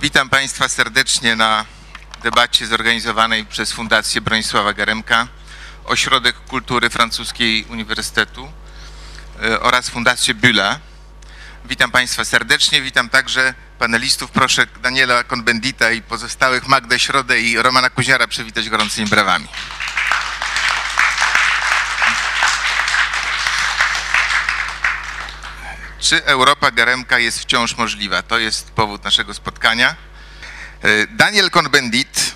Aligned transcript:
Witam 0.00 0.28
Państwa 0.28 0.68
serdecznie 0.68 1.36
na 1.36 1.64
debacie 2.22 2.66
zorganizowanej 2.66 3.44
przez 3.44 3.72
Fundację 3.72 4.20
Bronisława 4.20 4.72
Garemka, 4.72 5.28
Ośrodek 5.84 6.36
Kultury 6.36 6.90
Francuskiej 6.90 7.64
Uniwersytetu 7.64 8.52
e, 9.42 9.60
oraz 9.60 9.88
Fundację 9.88 10.34
Bühla. 10.34 10.78
Witam 11.64 11.90
Państwa 11.90 12.24
serdecznie, 12.24 12.82
witam 12.82 13.08
także 13.08 13.54
panelistów. 13.78 14.30
Proszę 14.30 14.66
Daniela 14.82 15.24
Konbendita 15.24 15.90
i 15.90 16.02
pozostałych, 16.02 16.68
Magdę 16.68 16.98
Środę 16.98 17.40
i 17.40 17.56
Romana 17.56 17.90
Kuziara 17.90 18.26
przywitać 18.26 18.68
gorącymi 18.68 19.08
brawami. 19.08 19.48
Czy 26.00 26.24
Europa 26.24 26.70
Garemka 26.70 27.18
jest 27.18 27.38
wciąż 27.38 27.76
możliwa? 27.76 28.22
To 28.22 28.38
jest 28.38 28.70
powód 28.70 29.04
naszego 29.04 29.34
spotkania. 29.34 29.96
E, 30.82 31.06
Daniel 31.06 31.50
Cohn-Bendit 31.50 32.32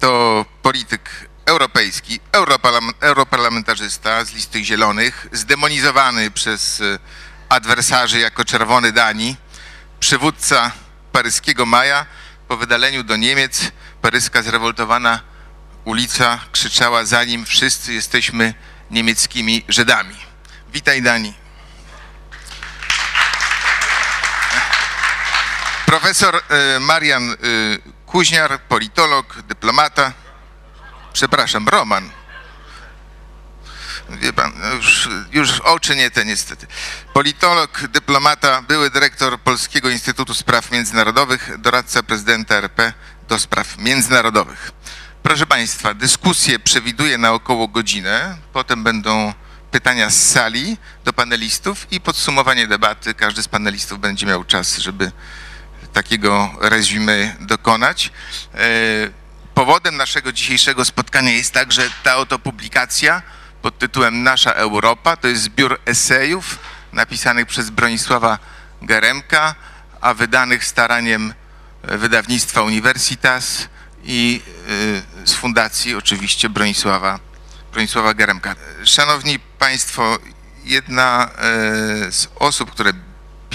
to 0.00 0.44
polityk 0.62 1.28
europejski, 1.46 2.20
europarlam- 2.32 2.92
europarlamentarzysta 3.00 4.24
z 4.24 4.32
listy 4.32 4.64
zielonych, 4.64 5.26
zdemonizowany 5.32 6.30
przez 6.30 6.80
e, 6.80 6.98
adwersarzy 7.48 8.20
jako 8.20 8.44
czerwony 8.44 8.92
Dani, 8.92 9.36
przywódca 10.00 10.72
paryskiego 11.12 11.66
maja. 11.66 12.06
Po 12.48 12.56
wydaleniu 12.56 13.04
do 13.04 13.16
Niemiec 13.16 13.60
paryska 14.02 14.42
zrewoltowana 14.42 15.20
ulica 15.84 16.40
krzyczała 16.52 17.04
za 17.04 17.24
nim 17.24 17.44
wszyscy 17.44 17.92
jesteśmy 17.92 18.54
niemieckimi 18.90 19.64
Żydami. 19.68 20.16
Witaj 20.72 21.02
Dani. 21.02 21.43
Profesor 25.94 26.34
e, 26.36 26.80
Marian 26.80 27.30
e, 27.30 27.36
Kuźniar, 28.06 28.60
politolog, 28.60 29.42
dyplomata. 29.42 30.12
Przepraszam, 31.12 31.68
Roman. 31.68 32.10
Wie 34.10 34.32
pan, 34.32 34.52
no 34.56 34.74
już, 34.74 35.08
już 35.32 35.60
oczy 35.60 35.96
nie 35.96 36.10
te 36.10 36.24
niestety. 36.24 36.66
Politolog, 37.12 37.80
dyplomata, 37.88 38.62
były 38.62 38.90
dyrektor 38.90 39.40
Polskiego 39.40 39.90
Instytutu 39.90 40.34
Spraw 40.34 40.70
Międzynarodowych, 40.70 41.50
doradca 41.58 42.02
prezydenta 42.02 42.54
RP 42.54 42.92
do 43.28 43.38
spraw 43.38 43.78
międzynarodowych. 43.78 44.70
Proszę 45.22 45.46
Państwa, 45.46 45.94
dyskusję 45.94 46.58
przewiduję 46.58 47.18
na 47.18 47.32
około 47.32 47.68
godzinę, 47.68 48.36
potem 48.52 48.84
będą 48.84 49.32
pytania 49.70 50.10
z 50.10 50.30
sali 50.30 50.76
do 51.04 51.12
panelistów 51.12 51.92
i 51.92 52.00
podsumowanie 52.00 52.66
debaty. 52.66 53.14
Każdy 53.14 53.42
z 53.42 53.48
panelistów 53.48 54.00
będzie 54.00 54.26
miał 54.26 54.44
czas, 54.44 54.76
żeby 54.76 55.12
takiego 55.94 56.50
resume 56.60 57.36
dokonać. 57.40 58.12
E, 58.54 59.24
Powodem 59.54 59.96
naszego 59.96 60.32
dzisiejszego 60.32 60.84
spotkania 60.84 61.32
jest 61.32 61.52
także 61.52 61.90
ta 62.02 62.16
oto 62.16 62.38
publikacja 62.38 63.22
pod 63.62 63.78
tytułem 63.78 64.22
Nasza 64.22 64.52
Europa. 64.52 65.16
To 65.16 65.28
jest 65.28 65.42
zbiór 65.42 65.80
esejów 65.84 66.58
napisanych 66.92 67.46
przez 67.46 67.70
Bronisława 67.70 68.38
Geremka, 68.82 69.54
a 70.00 70.14
wydanych 70.14 70.64
staraniem 70.64 71.34
e, 71.82 71.98
wydawnictwa 71.98 72.62
Universitas 72.62 73.68
i 74.04 74.42
e, 75.22 75.26
z 75.26 75.34
fundacji 75.34 75.94
oczywiście 75.94 76.48
Bronisława, 76.48 77.18
Bronisława 77.72 78.14
Geremka. 78.14 78.54
Szanowni 78.84 79.38
Państwo, 79.38 80.18
jedna 80.64 81.30
z 82.10 82.28
osób, 82.38 82.70
które 82.70 82.92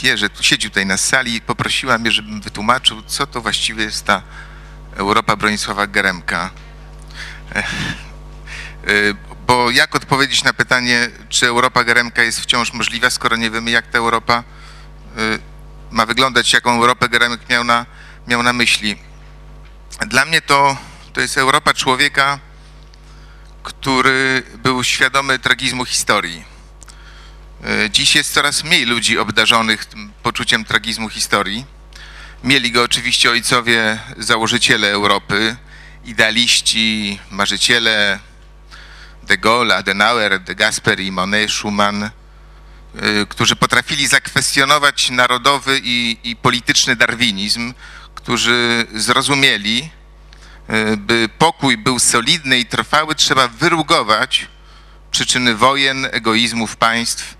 bierze, 0.02 0.30
tu 0.30 0.44
siedzi 0.44 0.69
tutaj 0.69 0.86
na 0.86 0.97
sali, 0.97 1.41
poprosiła 1.41 1.97
mnie, 1.97 2.12
żebym 2.12 2.41
wytłumaczył, 2.41 3.01
co 3.01 3.28
to 3.28 3.41
właściwie 3.41 3.84
jest 3.84 4.06
ta 4.06 4.22
Europa 4.96 5.35
Bronisława 5.35 5.88
Geremka. 5.88 6.50
E, 7.56 7.59
e, 7.59 7.63
Bo 9.47 9.72
jak 9.72 9.96
odpowiedzieć 9.96 10.44
na 10.44 10.53
pytanie, 10.53 11.09
czy 11.29 11.47
Europa 11.47 11.84
Geremka 11.84 12.23
jest 12.23 12.40
wciąż 12.40 12.73
możliwa, 12.73 13.09
skoro 13.09 13.35
nie 13.35 13.51
wiemy, 13.51 13.72
jak 13.72 13.88
ta 13.88 13.97
Europa 13.97 14.44
e, 15.18 15.40
ma 15.91 16.06
wyglądać, 16.06 16.53
jaką 16.53 16.75
Europę 16.75 17.09
Geremek 17.09 17.50
miał 17.50 17.63
na, 17.63 17.85
miał 18.28 18.44
na 18.44 18.53
myśli. 18.53 18.96
Dla 20.07 20.25
mnie 20.25 20.41
to, 20.41 20.78
to 21.13 21.22
jest 21.22 21.38
Europa 21.38 21.73
człowieka, 21.73 22.40
który 23.63 24.44
był 24.63 24.84
świadomy 24.84 25.40
tragizmu 25.40 25.85
historii. 25.85 26.48
E, 27.64 27.90
Dziś 27.90 28.16
jest 28.16 28.34
coraz 28.34 28.64
mniej 28.64 28.86
ludzi 28.86 29.18
obdarzonych 29.18 29.86
tym 29.86 30.12
poczuciem 30.24 30.66
tragizmu 30.66 31.09
historii. 31.09 31.66
Mieli 32.44 32.72
go 32.72 32.84
oczywiście 32.84 33.31
ojcowie 33.31 34.00
założyciele 34.18 34.88
Europy, 34.92 35.56
idealiści, 36.06 37.20
marzyciele 37.31 38.20
de 39.24 39.38
Gaulle, 39.38 39.75
Adenauer, 39.75 40.40
de 40.40 40.56
Gasperi, 40.56 41.12
Monet, 41.12 41.52
Schumann, 41.52 42.03
y, 42.03 42.09
którzy 43.30 43.56
potrafili 43.56 44.08
zakwestionować 44.08 45.09
narodowy 45.09 45.81
i, 45.84 46.18
i 46.24 46.36
polityczny 46.36 46.96
darwinizm, 46.96 47.74
którzy 48.16 48.88
zrozumieli, 48.96 49.90
y, 50.70 50.97
by 50.97 51.30
pokój 51.38 51.78
był 51.78 52.00
solidny 52.00 52.59
i 52.59 52.66
trwały, 52.66 53.16
trzeba 53.16 53.47
wyrugować 53.47 54.47
przyczyny 55.12 55.56
wojen, 55.56 56.08
egoizmów 56.12 56.76
państw, 56.76 57.38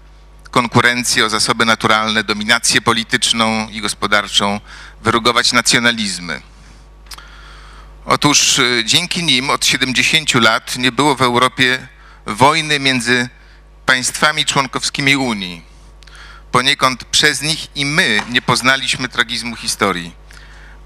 konkurencję 0.52 1.26
o 1.26 1.30
zasoby 1.30 1.66
naturalne, 1.66 2.24
dominację 2.24 2.82
polityczną 2.82 3.70
i 3.70 3.82
gospodarczą, 3.82 4.60
wyrugować 5.02 5.52
nacjonalizmy. 5.52 6.42
Otóż 8.06 8.60
y, 8.60 8.84
dzięki 8.86 9.24
nim 9.24 9.50
od 9.50 9.66
70 9.66 10.34
lat 10.34 10.78
nie 10.78 10.92
było 10.92 11.16
w 11.16 11.22
Europie 11.22 11.88
wojny 12.26 12.80
między 12.80 13.30
państwami 13.86 14.46
członkowskimi 14.46 15.16
Unii. 15.16 15.64
Poniekąd 16.52 17.04
przez 17.04 17.42
nich 17.42 17.68
i 17.76 17.86
my 17.86 18.22
nie 18.30 18.42
poznaliśmy 18.42 19.10
tragizmu 19.10 19.56
historii. 19.56 20.16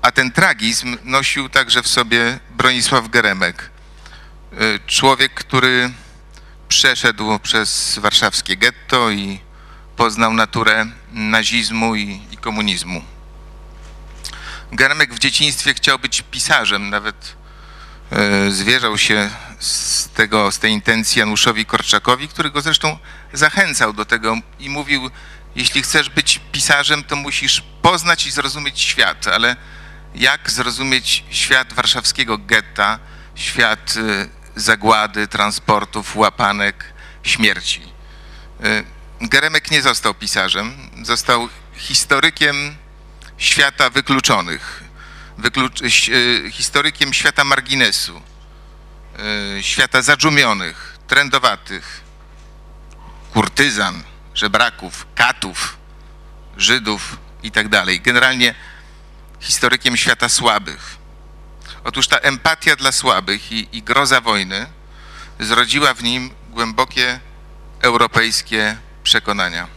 A 0.02 0.12
ten 0.12 0.32
tragizm 0.32 0.98
nosił 1.04 1.50
także 1.50 1.84
w 1.84 1.88
sobie 1.88 2.40
Bronisław 2.50 3.10
Geremek. 3.10 3.70
Y, 4.54 4.80
Człowiek, 4.88 5.34
który 5.34 5.92
przeszedł 6.68 7.40
przez 7.40 8.00
warszawskie 8.02 8.56
getto 8.58 9.12
i 9.12 9.40
poznał 9.96 10.34
naturę 10.34 10.86
nazizmu 11.12 11.96
i, 11.96 12.22
i 12.32 12.38
komunizmu. 12.38 13.02
Geremek 14.72 15.14
w 15.14 15.20
dzieciństwie 15.20 15.74
chciał 15.74 16.00
być 16.00 16.22
pisarzem, 16.32 16.90
nawet 16.90 17.36
e, 18.12 18.52
zwierzał 18.52 18.98
się 18.98 19.30
z, 19.60 20.08
tego, 20.10 20.52
z 20.52 20.60
tej 20.60 20.72
intencji 20.72 21.20
Januszowi 21.20 21.66
Korczakowi, 21.66 22.28
który 22.28 22.52
go 22.52 22.62
zresztą 22.62 22.98
zachęcał 23.34 23.94
do 23.94 24.06
tego 24.06 24.38
i 24.60 24.70
mówił, 24.70 25.10
jeśli 25.56 25.82
chcesz 25.82 26.10
być 26.10 26.42
pisarzem, 26.52 27.04
to 27.04 27.16
musisz 27.16 27.64
poznać 27.82 28.28
i 28.28 28.32
zrozumieć 28.32 28.80
świat, 28.82 29.28
ale 29.28 29.56
jak 30.16 30.52
zrozumieć 30.52 31.24
świat 31.30 31.74
warszawskiego 31.74 32.38
getta, 32.38 33.00
świat 33.36 33.94
e, 33.98 34.28
zagłady, 34.56 35.28
transportów, 35.28 36.16
łapanek, 36.16 36.86
śmierci. 37.24 37.82
Geremek 39.30 39.72
nie 39.72 39.82
został 39.82 40.14
pisarzem, 40.14 40.90
został 41.04 41.50
historykiem 41.76 42.76
świata 43.38 43.90
wykluczonych, 43.90 44.84
wyklucz, 45.38 45.82
e, 45.82 46.52
historykiem 46.52 47.14
świata 47.14 47.44
marginesu, 47.44 48.22
e, 49.58 49.64
świata 49.64 50.02
zadżumionych, 50.02 50.98
trendowatych, 51.08 52.02
kurtyzan, 53.34 54.04
żebraków, 54.34 55.08
katów, 55.16 55.78
Żydów 56.58 57.18
i 57.44 57.52
tak. 57.52 57.68
Generalnie 58.02 58.56
historykiem 59.40 59.98
świata 59.98 60.30
słabych. 60.30 60.98
Otóż 61.84 62.08
ta 62.08 62.18
empatia 62.18 62.76
dla 62.76 62.92
słabych 62.92 63.52
i, 63.52 63.68
i 63.72 63.84
groza 63.84 64.22
wojny 64.22 64.66
zrodziła 65.40 65.94
w 65.94 66.04
nim 66.04 66.30
głębokie 66.50 67.20
europejskie 67.82 68.78
przekonania. 69.04 69.68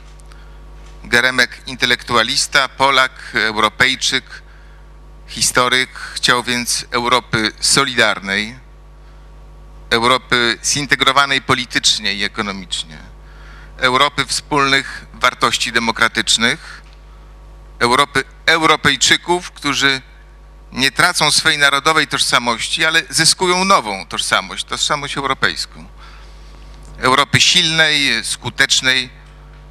Geremek 1.05 1.63
intelektualista, 1.67 2.69
Polak, 2.69 3.13
Europejczyk, 3.35 4.25
historyk, 5.29 5.91
chciał 6.15 6.43
więc 6.43 6.87
Europy 6.91 7.53
solidarnej, 7.61 8.59
Europy 9.91 10.59
zintegrowanej 10.65 11.43
politycznie 11.43 12.15
i 12.15 12.25
ekonomicznie, 12.25 12.99
Europy 13.79 14.27
wspólnych 14.27 15.07
wartości 15.15 15.73
demokratycznych, 15.73 16.83
Europy 17.79 18.25
Europejczyków, 18.47 19.51
którzy 19.51 20.01
nie 20.73 20.91
tracą 20.91 21.31
swojej 21.31 21.59
narodowej 21.59 22.07
tożsamości, 22.07 22.85
ale 22.85 23.03
zyskują 23.11 23.65
nową 23.65 24.07
tożsamość, 24.07 24.65
tożsamość 24.65 25.17
europejską. 25.17 25.87
Europy 26.99 27.41
silnej, 27.41 28.25
skutecznej, 28.25 29.11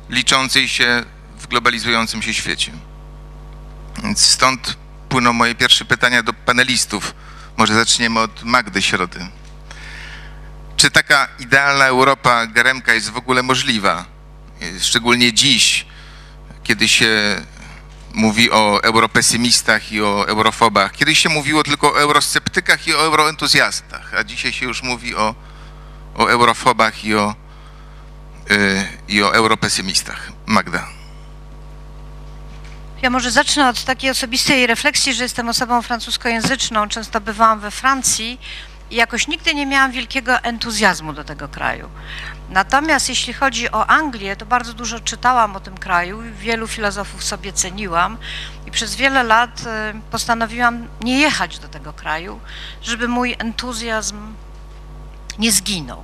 liczącej 0.10 0.68
się 0.68 1.04
w 1.39 1.48
globalizującym 1.48 2.22
się 2.22 2.33
świecie. 2.33 2.72
Więc 4.04 4.25
stąd 4.25 4.77
płyną 5.10 5.33
moje 5.33 5.56
pierwsze 5.56 5.86
pytania 5.86 6.24
do 6.24 6.33
panelistów. 6.33 7.16
Może 7.57 7.74
zaczniemy 7.74 8.19
od 8.19 8.44
Magdy 8.44 8.81
Środy. 8.81 9.27
Czy 10.77 10.92
taka 10.92 11.27
idealna 11.39 11.86
Europa 11.86 12.48
Geremka 12.48 12.94
jest 12.94 13.10
w 13.10 13.18
ogóle 13.18 13.44
możliwa? 13.44 14.06
Szczególnie 14.80 15.33
dziś, 15.33 15.86
kiedy 16.63 16.88
się 16.88 17.42
mówi 18.13 18.51
o 18.51 18.83
europesymistach 18.83 19.92
i 19.92 20.01
o 20.01 20.28
eurofobach. 20.28 20.92
Kiedyś 20.92 21.19
się 21.19 21.30
mówiło 21.30 21.63
tylko 21.63 21.94
o 21.94 22.00
eurosceptykach 22.00 22.88
i 22.88 22.94
o 22.94 23.01
euroentuzjastach, 23.01 24.13
a 24.13 24.24
dzisiaj 24.24 24.54
się 24.54 24.66
już 24.66 24.83
mówi 24.83 25.16
o, 25.16 25.36
o 26.16 26.28
eurofobach 26.28 27.06
i 27.06 27.16
o, 27.16 27.36
yy, 28.50 28.58
i 29.08 29.24
o 29.24 29.36
europesymistach. 29.36 30.32
Magda. 30.46 30.88
Ja 33.02 33.10
może 33.10 33.32
zacznę 33.32 33.70
od 33.70 33.84
takiej 33.84 34.10
osobistej 34.10 34.68
refleksji, 34.68 35.14
że 35.14 35.24
jestem 35.24 35.50
osobą 35.50 35.82
francuskojęzyczną, 35.82 36.88
często 36.88 37.22
bywałam 37.22 37.60
we 37.60 37.72
Francji 37.72 38.40
i 38.92 38.96
jakoś 38.96 39.28
nigdy 39.28 39.54
nie 39.54 39.66
miałam 39.66 39.92
wielkiego 39.92 40.40
entuzjazmu 40.40 41.14
do 41.14 41.24
tego 41.24 41.48
kraju. 41.48 41.90
Natomiast 42.50 43.10
jeśli 43.10 43.34
chodzi 43.34 43.72
o 43.72 43.88
Anglię, 43.88 44.36
to 44.36 44.46
bardzo 44.46 44.74
dużo 44.74 45.00
czytałam 45.00 45.56
o 45.56 45.60
tym 45.60 45.78
kraju, 45.78 46.22
wielu 46.40 46.68
filozofów 46.68 47.24
sobie 47.24 47.54
ceniłam 47.54 48.18
i 48.66 48.72
przez 48.72 48.96
wiele 48.96 49.24
lat 49.24 49.62
y, 49.62 49.66
postanowiłam 50.12 50.88
nie 51.02 51.20
jechać 51.20 51.60
do 51.60 51.68
tego 51.68 51.94
kraju, 51.94 52.40
żeby 52.82 53.08
mój 53.08 53.36
entuzjazm 53.40 54.18
nie 55.40 55.52
zginął. 55.52 56.04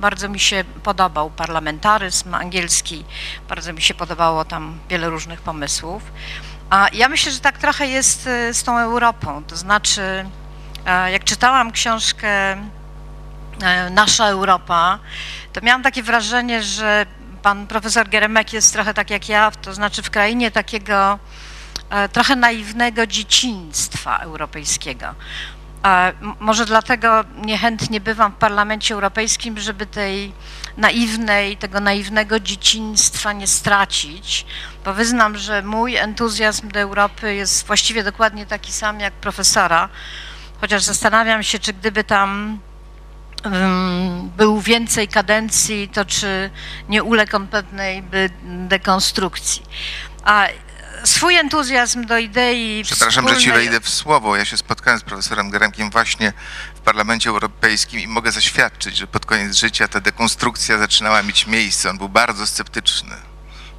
Bardzo 0.00 0.28
mi 0.28 0.40
się 0.40 0.64
podobał 0.82 1.30
parlamentaryzm 1.30 2.34
angielski, 2.34 3.04
bardzo 3.48 3.72
mi 3.72 3.82
się 3.82 3.94
podobało 3.94 4.44
tam 4.44 4.78
wiele 4.88 5.10
różnych 5.10 5.40
pomysłów. 5.40 6.02
A 6.70 6.88
ja 6.92 7.08
myślę, 7.08 7.32
że 7.32 7.40
tak 7.40 7.58
trochę 7.58 7.86
jest 7.86 8.26
y, 8.26 8.54
z 8.54 8.62
tą 8.62 8.78
Europą, 8.78 9.44
to 9.44 9.56
znaczy 9.56 10.26
jak 11.12 11.24
czytałam 11.24 11.72
książkę 11.72 12.28
e, 13.62 13.90
Nasza 13.90 14.26
Europa, 14.26 14.98
to 15.52 15.60
miałam 15.60 15.82
takie 15.82 16.02
wrażenie, 16.02 16.62
że 16.62 17.06
pan 17.42 17.66
profesor 17.66 18.08
Geremek 18.08 18.52
jest 18.52 18.72
trochę 18.72 18.94
tak 18.94 19.10
jak 19.10 19.28
ja, 19.28 19.50
to 19.50 19.74
znaczy 19.74 20.02
w 20.02 20.10
krainie 20.10 20.50
takiego 20.50 21.18
e, 21.90 22.08
trochę 22.08 22.36
naiwnego 22.36 23.06
dzieciństwa 23.06 24.18
europejskiego. 24.18 25.06
Może 26.40 26.66
dlatego 26.66 27.24
niechętnie 27.36 28.00
bywam 28.00 28.32
w 28.32 28.36
Parlamencie 28.36 28.94
Europejskim, 28.94 29.58
żeby 29.58 29.86
tej 29.86 30.32
naiwnej, 30.76 31.56
tego 31.56 31.80
naiwnego 31.80 32.40
dzieciństwa 32.40 33.32
nie 33.32 33.46
stracić, 33.46 34.46
bo 34.84 34.94
wyznam, 34.94 35.38
że 35.38 35.62
mój 35.62 35.96
entuzjazm 35.96 36.68
do 36.68 36.80
Europy 36.80 37.34
jest 37.34 37.66
właściwie 37.66 38.04
dokładnie 38.04 38.46
taki 38.46 38.72
sam 38.72 39.00
jak 39.00 39.12
profesora, 39.12 39.88
chociaż 40.60 40.82
zastanawiam 40.82 41.42
się, 41.42 41.58
czy 41.58 41.72
gdyby 41.72 42.04
tam 42.04 42.58
um, 43.44 44.30
był 44.36 44.60
więcej 44.60 45.08
kadencji, 45.08 45.88
to 45.88 46.04
czy 46.04 46.50
nie 46.88 47.02
uległ 47.02 47.36
on 47.36 47.46
pewnej 47.46 48.02
dekonstrukcji. 48.42 49.62
A 50.24 50.46
swój 51.04 51.36
entuzjazm 51.36 52.04
do 52.04 52.18
idei 52.18 52.82
Przepraszam, 52.84 53.24
wspólnej... 53.24 53.40
że 53.40 53.44
ci 53.44 53.52
wejdę 53.52 53.80
w 53.80 53.88
słowo. 53.88 54.36
Ja 54.36 54.44
się 54.44 54.56
spotkałem 54.56 55.00
z 55.00 55.02
profesorem 55.02 55.50
Geremkiem 55.50 55.90
właśnie 55.90 56.32
w 56.74 56.80
Parlamencie 56.80 57.30
Europejskim 57.30 58.00
i 58.00 58.06
mogę 58.06 58.32
zaświadczyć, 58.32 58.96
że 58.96 59.06
pod 59.06 59.26
koniec 59.26 59.56
życia 59.56 59.88
ta 59.88 60.00
dekonstrukcja 60.00 60.78
zaczynała 60.78 61.22
mieć 61.22 61.46
miejsce. 61.46 61.90
On 61.90 61.98
był 61.98 62.08
bardzo 62.08 62.46
sceptyczny. 62.46 63.16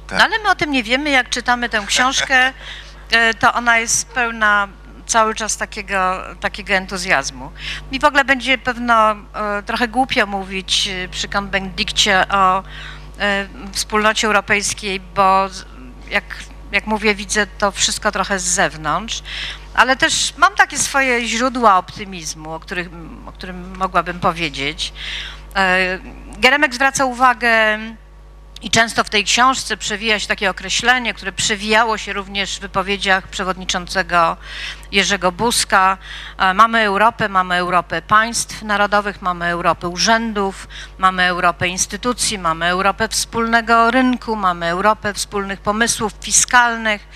Tak. 0.06 0.18
No 0.18 0.24
ale 0.24 0.38
my 0.38 0.50
o 0.50 0.54
tym 0.54 0.70
nie 0.70 0.82
wiemy, 0.82 1.10
jak 1.10 1.28
czytamy 1.28 1.68
tę 1.68 1.84
książkę, 1.86 2.52
e, 3.10 3.34
to 3.34 3.54
ona 3.54 3.78
jest 3.78 4.08
pełna 4.08 4.68
cały 5.06 5.34
czas 5.34 5.56
takiego, 5.56 6.24
takiego 6.40 6.74
entuzjazmu. 6.74 7.52
I 7.92 7.98
w 7.98 8.04
ogóle 8.04 8.24
będzie 8.24 8.58
pewno 8.58 9.12
e, 9.12 9.16
trochę 9.66 9.88
głupio 9.88 10.26
mówić 10.26 10.88
e, 10.88 11.08
przy 11.08 11.28
konbendikcie 11.28 12.28
o 12.28 12.62
wspólnocie 13.72 14.26
europejskiej, 14.26 15.00
bo 15.00 15.48
jak, 16.10 16.24
jak 16.72 16.86
mówię, 16.86 17.14
widzę 17.14 17.46
to 17.46 17.72
wszystko 17.72 18.12
trochę 18.12 18.38
z 18.38 18.44
zewnątrz, 18.44 19.22
ale 19.74 19.96
też 19.96 20.34
mam 20.36 20.54
takie 20.54 20.78
swoje 20.78 21.26
źródła 21.26 21.78
optymizmu, 21.78 22.52
o, 22.52 22.60
których, 22.60 22.88
o 23.26 23.32
którym 23.32 23.76
mogłabym 23.76 24.20
powiedzieć. 24.20 24.92
Geremek 26.38 26.74
zwraca 26.74 27.04
uwagę 27.04 27.78
i 28.62 28.70
często 28.70 29.04
w 29.04 29.10
tej 29.10 29.24
książce 29.24 29.76
przewija 29.76 30.18
się 30.18 30.26
takie 30.26 30.50
określenie, 30.50 31.14
które 31.14 31.32
przewijało 31.32 31.98
się 31.98 32.12
również 32.12 32.56
w 32.56 32.60
wypowiedziach 32.60 33.28
przewodniczącego 33.28 34.36
Jerzego 34.92 35.32
Buzka. 35.32 35.98
E, 36.38 36.54
mamy 36.54 36.80
Europę, 36.80 37.28
mamy 37.28 37.54
Europę 37.54 38.02
państw 38.02 38.62
narodowych, 38.62 39.22
mamy 39.22 39.46
Europę 39.46 39.88
urzędów, 39.88 40.68
mamy 40.98 41.22
Europę 41.22 41.68
instytucji, 41.68 42.38
mamy 42.38 42.66
Europę 42.66 43.08
wspólnego 43.08 43.90
rynku, 43.90 44.36
mamy 44.36 44.66
Europę 44.66 45.14
wspólnych 45.14 45.60
pomysłów 45.60 46.12
fiskalnych 46.20 47.08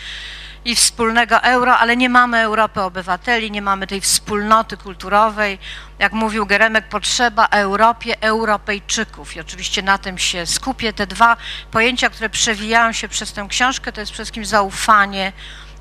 i 0.64 0.74
wspólnego 0.74 1.42
euro, 1.42 1.78
ale 1.78 1.96
nie 1.96 2.08
mamy 2.08 2.38
Europy 2.38 2.80
obywateli, 2.80 3.50
nie 3.50 3.62
mamy 3.62 3.86
tej 3.86 4.00
wspólnoty 4.00 4.76
kulturowej. 4.76 5.58
Jak 5.98 6.12
mówił 6.12 6.46
Geremek, 6.46 6.88
potrzeba 6.88 7.46
Europie 7.46 8.22
Europejczyków 8.22 9.36
i 9.36 9.40
oczywiście 9.40 9.82
na 9.82 9.98
tym 9.98 10.18
się 10.18 10.46
skupię. 10.46 10.92
Te 10.92 11.06
dwa 11.06 11.36
pojęcia, 11.70 12.10
które 12.10 12.28
przewijają 12.28 12.92
się 12.92 13.08
przez 13.08 13.32
tę 13.32 13.46
książkę, 13.48 13.92
to 13.92 14.00
jest 14.00 14.12
przede 14.12 14.24
wszystkim 14.24 14.44
zaufanie 14.44 15.32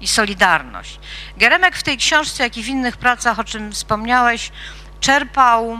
i 0.01 0.07
solidarność. 0.07 1.00
Geremek 1.38 1.75
w 1.75 1.83
tej 1.83 1.98
książce, 1.98 2.44
jak 2.44 2.57
i 2.57 2.63
w 2.63 2.68
innych 2.68 2.98
pracach, 2.98 3.39
o 3.39 3.44
czym 3.44 3.72
wspomniałeś, 3.72 4.51
czerpał 5.00 5.78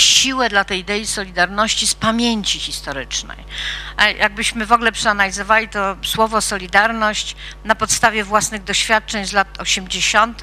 siłę 0.00 0.48
dla 0.48 0.64
tej 0.64 0.80
idei 0.80 1.06
solidarności 1.06 1.86
z 1.86 1.94
pamięci 1.94 2.58
historycznej. 2.58 3.38
A 3.96 4.08
jakbyśmy 4.08 4.66
w 4.66 4.72
ogóle 4.72 4.92
przeanalizowali 4.92 5.68
to 5.68 5.96
słowo 6.04 6.40
solidarność 6.40 7.36
na 7.64 7.74
podstawie 7.74 8.24
własnych 8.24 8.64
doświadczeń 8.64 9.26
z 9.26 9.32
lat 9.32 9.60
80., 9.60 10.40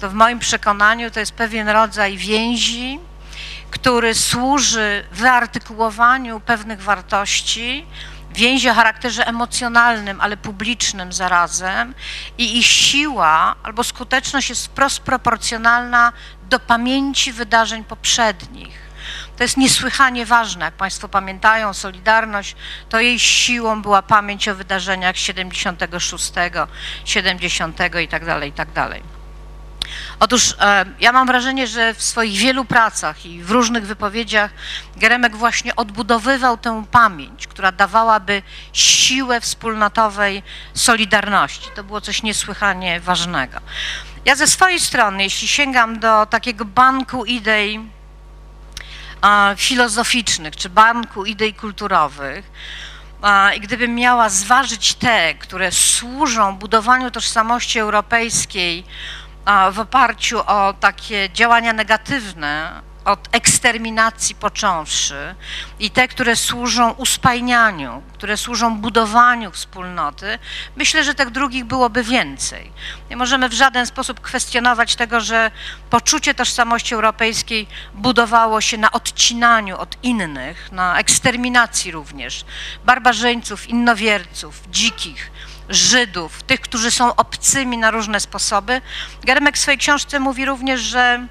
to 0.00 0.10
w 0.10 0.14
moim 0.14 0.38
przekonaniu 0.38 1.10
to 1.10 1.20
jest 1.20 1.32
pewien 1.32 1.68
rodzaj 1.68 2.16
więzi, 2.16 2.98
który 3.70 4.14
służy 4.14 5.04
wyartykułowaniu 5.12 6.40
pewnych 6.40 6.82
wartości, 6.82 7.86
więzi 8.30 8.70
o 8.70 8.74
charakterze 8.74 9.26
emocjonalnym, 9.26 10.20
ale 10.20 10.36
publicznym 10.36 11.12
zarazem 11.12 11.94
i 12.38 12.58
ich 12.58 12.66
siła 12.66 13.54
albo 13.62 13.84
skuteczność 13.84 14.48
jest 14.48 14.66
wprost 14.66 15.00
proporcjonalna 15.00 16.12
do 16.48 16.60
pamięci 16.60 17.32
wydarzeń 17.32 17.84
poprzednich. 17.84 18.88
To 19.36 19.44
jest 19.44 19.56
niesłychanie 19.56 20.26
ważne. 20.26 20.64
Jak 20.64 20.74
Państwo 20.74 21.08
pamiętają, 21.08 21.74
Solidarność, 21.74 22.56
to 22.88 23.00
jej 23.00 23.20
siłą 23.20 23.82
była 23.82 24.02
pamięć 24.02 24.48
o 24.48 24.54
wydarzeniach 24.54 25.16
76, 25.16 26.32
70 27.04 27.78
i 28.02 28.08
tak 28.08 28.24
dalej, 28.24 28.50
i 28.50 28.52
tak 28.52 28.72
dalej. 28.72 29.17
Otóż 30.20 30.54
e, 30.60 30.84
ja 31.00 31.12
mam 31.12 31.26
wrażenie, 31.26 31.66
że 31.66 31.94
w 31.94 32.02
swoich 32.02 32.38
wielu 32.38 32.64
pracach 32.64 33.26
i 33.26 33.42
w 33.42 33.50
różnych 33.50 33.86
wypowiedziach 33.86 34.50
Geremek 34.96 35.36
właśnie 35.36 35.76
odbudowywał 35.76 36.56
tę 36.56 36.84
pamięć, 36.90 37.46
która 37.46 37.72
dawałaby 37.72 38.42
siłę 38.72 39.40
wspólnotowej 39.40 40.42
solidarności. 40.74 41.70
To 41.76 41.84
było 41.84 42.00
coś 42.00 42.22
niesłychanie 42.22 43.00
ważnego. 43.00 43.60
Ja 44.24 44.34
ze 44.34 44.46
swojej 44.46 44.80
strony, 44.80 45.22
jeśli 45.22 45.48
sięgam 45.48 45.98
do 45.98 46.26
takiego 46.26 46.64
banku 46.64 47.24
idei 47.24 47.80
filozoficznych 49.56 50.56
czy 50.56 50.68
banku 50.68 51.24
idei 51.24 51.54
kulturowych, 51.54 52.50
i 53.56 53.60
gdybym 53.60 53.94
miała 53.94 54.28
zważyć 54.28 54.94
te, 54.94 55.34
które 55.34 55.72
służą 55.72 56.56
budowaniu 56.56 57.10
tożsamości 57.10 57.78
europejskiej 57.78 58.84
w 59.72 59.78
oparciu 59.78 60.40
o 60.46 60.72
takie 60.80 61.30
działania 61.30 61.72
negatywne, 61.72 62.82
od 63.08 63.28
eksterminacji 63.32 64.34
począwszy 64.34 65.34
i 65.78 65.90
te, 65.90 66.08
które 66.08 66.36
służą 66.36 66.90
uspajnianiu, 66.90 68.02
które 68.12 68.36
służą 68.36 68.78
budowaniu 68.78 69.50
wspólnoty, 69.50 70.38
myślę, 70.76 71.04
że 71.04 71.14
tych 71.14 71.30
drugich 71.30 71.64
byłoby 71.64 72.02
więcej. 72.02 72.72
Nie 73.10 73.16
możemy 73.16 73.48
w 73.48 73.52
żaden 73.52 73.86
sposób 73.86 74.20
kwestionować 74.20 74.96
tego, 74.96 75.20
że 75.20 75.50
poczucie 75.90 76.34
tożsamości 76.34 76.94
europejskiej 76.94 77.66
budowało 77.94 78.60
się 78.60 78.78
na 78.78 78.92
odcinaniu 78.92 79.78
od 79.78 79.96
innych, 80.02 80.72
na 80.72 80.98
eksterminacji 80.98 81.90
również, 81.90 82.44
barbarzyńców, 82.84 83.68
innowierców, 83.68 84.70
dzikich, 84.70 85.30
Żydów, 85.68 86.42
tych, 86.42 86.60
którzy 86.60 86.90
są 86.90 87.14
obcymi 87.16 87.78
na 87.78 87.90
różne 87.90 88.20
sposoby. 88.20 88.80
Germek 89.24 89.56
w 89.56 89.60
swojej 89.60 89.78
książce 89.78 90.20
mówi 90.20 90.44
również, 90.44 90.80
że 90.80 91.26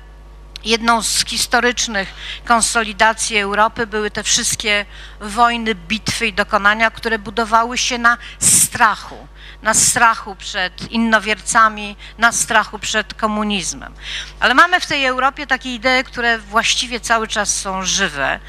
jedną 0.64 1.04
z 1.04 1.26
historycznych 1.26 2.14
konsolidacji 2.46 3.38
Europy 3.38 3.88
były 3.88 4.12
te 4.12 4.24
wszystkie 4.24 4.86
wojny, 5.22 5.76
bitwy 5.76 6.28
i 6.28 6.34
dokonania, 6.34 6.92
które 6.92 7.20
budowały 7.20 7.78
się 7.78 7.98
na 7.98 8.18
strachu. 8.40 9.28
Na 9.62 9.74
strachu 9.74 10.36
przed 10.36 10.92
innowiercami, 10.92 11.96
na 12.18 12.32
strachu 12.32 12.80
przed 12.80 13.14
komunizmem. 13.14 13.94
Ale 14.40 14.54
mamy 14.54 14.80
w 14.80 14.86
tej 14.86 15.06
Europie 15.06 15.48
takie 15.48 15.76
idee, 15.76 16.04
które 16.04 16.40
właściwie 16.40 17.00
cały 17.00 17.28
czas 17.28 17.56
są 17.56 17.84
żywe. 17.84 18.40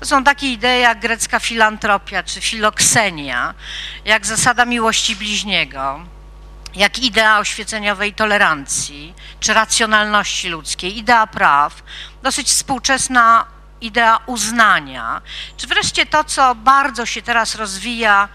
To 0.00 0.06
są 0.06 0.24
takie 0.24 0.52
idee 0.52 0.80
jak 0.80 1.00
grecka 1.00 1.40
filantropia 1.40 2.22
czy 2.22 2.40
filoksenia, 2.40 3.54
jak 4.04 4.26
zasada 4.26 4.64
miłości 4.64 5.16
bliźniego, 5.16 6.00
jak 6.74 6.98
idea 6.98 7.38
oświeceniowej 7.38 8.14
tolerancji 8.14 9.14
czy 9.40 9.54
racjonalności 9.54 10.48
ludzkiej, 10.48 10.98
idea 10.98 11.26
praw, 11.26 11.82
dosyć 12.22 12.48
współczesna 12.48 13.46
idea 13.80 14.18
uznania, 14.26 15.22
czy 15.56 15.66
wreszcie 15.66 16.06
to, 16.06 16.24
co 16.24 16.54
bardzo 16.54 17.06
się 17.06 17.22
teraz 17.22 17.54
rozwija 17.54 18.28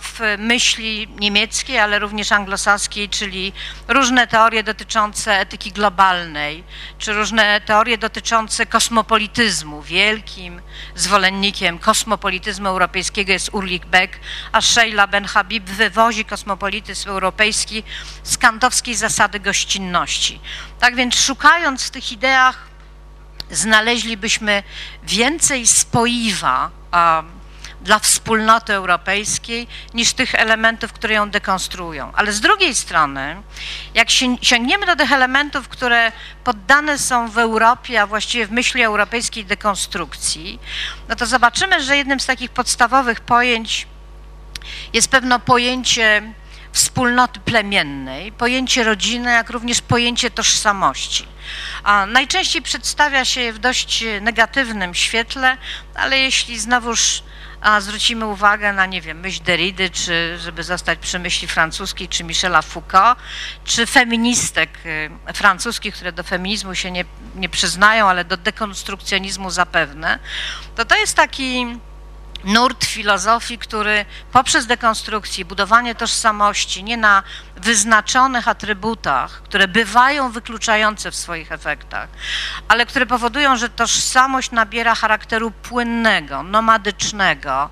w 0.00 0.20
myśli 0.38 1.08
niemieckiej, 1.18 1.78
ale 1.78 1.98
również 1.98 2.32
anglosaskiej, 2.32 3.08
czyli 3.08 3.52
różne 3.88 4.26
teorie 4.26 4.62
dotyczące 4.62 5.40
etyki 5.40 5.72
globalnej, 5.72 6.64
czy 6.98 7.12
różne 7.12 7.60
teorie 7.60 7.98
dotyczące 7.98 8.66
kosmopolityzmu. 8.66 9.82
Wielkim 9.82 10.60
zwolennikiem 10.94 11.78
kosmopolityzmu 11.78 12.68
europejskiego 12.68 13.32
jest 13.32 13.50
Urlich 13.52 13.86
Beck, 13.86 14.20
a 14.52 14.60
Sheila 14.60 15.06
Ben 15.06 15.24
Habib 15.24 15.64
wywozi 15.64 16.24
kosmopolityzm 16.24 17.08
europejski 17.08 17.82
z 18.22 18.38
kantowskiej 18.38 18.94
zasady 18.94 19.40
gościnności. 19.40 20.40
Tak 20.80 20.96
więc 20.96 21.14
szukając 21.14 21.84
w 21.86 21.90
tych 21.90 22.12
ideach 22.12 22.58
znaleźlibyśmy 23.50 24.62
więcej 25.02 25.66
spoiwa 25.66 26.70
dla 27.84 27.98
wspólnoty 27.98 28.72
europejskiej 28.72 29.66
niż 29.94 30.12
tych 30.12 30.34
elementów, 30.34 30.92
które 30.92 31.14
ją 31.14 31.30
dekonstruują. 31.30 32.12
Ale 32.14 32.32
z 32.32 32.40
drugiej 32.40 32.74
strony, 32.74 33.42
jak 33.94 34.08
sięgniemy 34.42 34.86
do 34.86 34.96
tych 34.96 35.12
elementów, 35.12 35.68
które 35.68 36.12
poddane 36.44 36.98
są 36.98 37.28
w 37.30 37.38
Europie, 37.38 38.02
a 38.02 38.06
właściwie 38.06 38.46
w 38.46 38.50
myśli 38.50 38.82
europejskiej 38.82 39.44
dekonstrukcji, 39.44 40.60
no 41.08 41.16
to 41.16 41.26
zobaczymy, 41.26 41.82
że 41.82 41.96
jednym 41.96 42.20
z 42.20 42.26
takich 42.26 42.50
podstawowych 42.50 43.20
pojęć 43.20 43.86
jest 44.92 45.08
pewno 45.08 45.38
pojęcie 45.38 46.22
wspólnoty 46.72 47.40
plemiennej, 47.40 48.32
pojęcie 48.32 48.84
rodziny, 48.84 49.32
jak 49.32 49.50
również 49.50 49.80
pojęcie 49.80 50.30
tożsamości. 50.30 51.26
A 51.84 52.06
najczęściej 52.06 52.62
przedstawia 52.62 53.24
się 53.24 53.40
je 53.40 53.52
w 53.52 53.58
dość 53.58 54.04
negatywnym 54.20 54.94
świetle, 54.94 55.56
ale 55.94 56.18
jeśli 56.18 56.58
znowuż 56.58 57.22
a 57.64 57.80
zwrócimy 57.80 58.26
uwagę 58.26 58.72
na, 58.72 58.86
nie 58.86 59.00
wiem, 59.00 59.20
myśl 59.20 59.42
Derrida, 59.42 59.88
czy 59.92 60.38
żeby 60.38 60.62
zostać 60.62 60.98
przy 60.98 61.18
myśli 61.18 61.48
francuskiej, 61.48 62.08
czy 62.08 62.24
Michela 62.24 62.62
Foucault, 62.62 63.18
czy 63.64 63.86
feministek 63.86 64.70
y, 65.30 65.32
francuskich, 65.34 65.94
które 65.94 66.12
do 66.12 66.22
feminizmu 66.22 66.74
się 66.74 66.90
nie, 66.90 67.04
nie 67.34 67.48
przyznają, 67.48 68.08
ale 68.08 68.24
do 68.24 68.36
dekonstrukcjonizmu 68.36 69.50
zapewne, 69.50 70.18
to 70.76 70.84
to 70.84 70.96
jest 70.96 71.16
taki 71.16 71.66
nurt 72.44 72.84
filozofii, 72.84 73.58
który 73.58 74.04
poprzez 74.32 74.66
dekonstrukcję, 74.66 75.44
budowanie 75.44 75.94
tożsamości 75.94 76.84
nie 76.84 76.96
na 76.96 77.22
wyznaczonych 77.56 78.48
atrybutach, 78.48 79.42
które 79.42 79.68
bywają 79.68 80.30
wykluczające 80.30 81.10
w 81.10 81.16
swoich 81.16 81.52
efektach, 81.52 82.08
ale 82.68 82.86
które 82.86 83.06
powodują, 83.06 83.56
że 83.56 83.68
tożsamość 83.68 84.50
nabiera 84.50 84.94
charakteru 84.94 85.50
płynnego, 85.50 86.42
nomadycznego, 86.42 87.70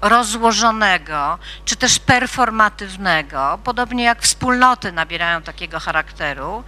rozłożonego, 0.00 1.38
czy 1.64 1.76
też 1.76 1.98
performatywnego, 1.98 3.58
podobnie 3.64 4.04
jak 4.04 4.22
wspólnoty 4.22 4.92
nabierają 4.92 5.42
takiego 5.42 5.80
charakteru, 5.80 6.64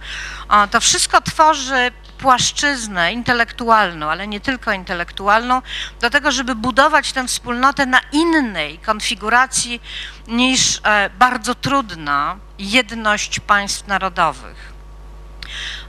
to 0.71 0.79
wszystko 0.79 1.21
tworzy 1.21 1.91
płaszczyznę 2.17 3.13
intelektualną, 3.13 4.09
ale 4.09 4.27
nie 4.27 4.39
tylko 4.39 4.71
intelektualną, 4.71 5.61
do 6.01 6.09
tego, 6.09 6.31
żeby 6.31 6.55
budować 6.55 7.11
tę 7.11 7.27
wspólnotę 7.27 7.85
na 7.85 7.99
innej 8.11 8.79
konfiguracji 8.79 9.81
niż 10.27 10.81
e, 10.83 11.09
bardzo 11.09 11.55
trudna 11.55 12.37
jedność 12.59 13.39
państw 13.39 13.87
narodowych. 13.87 14.70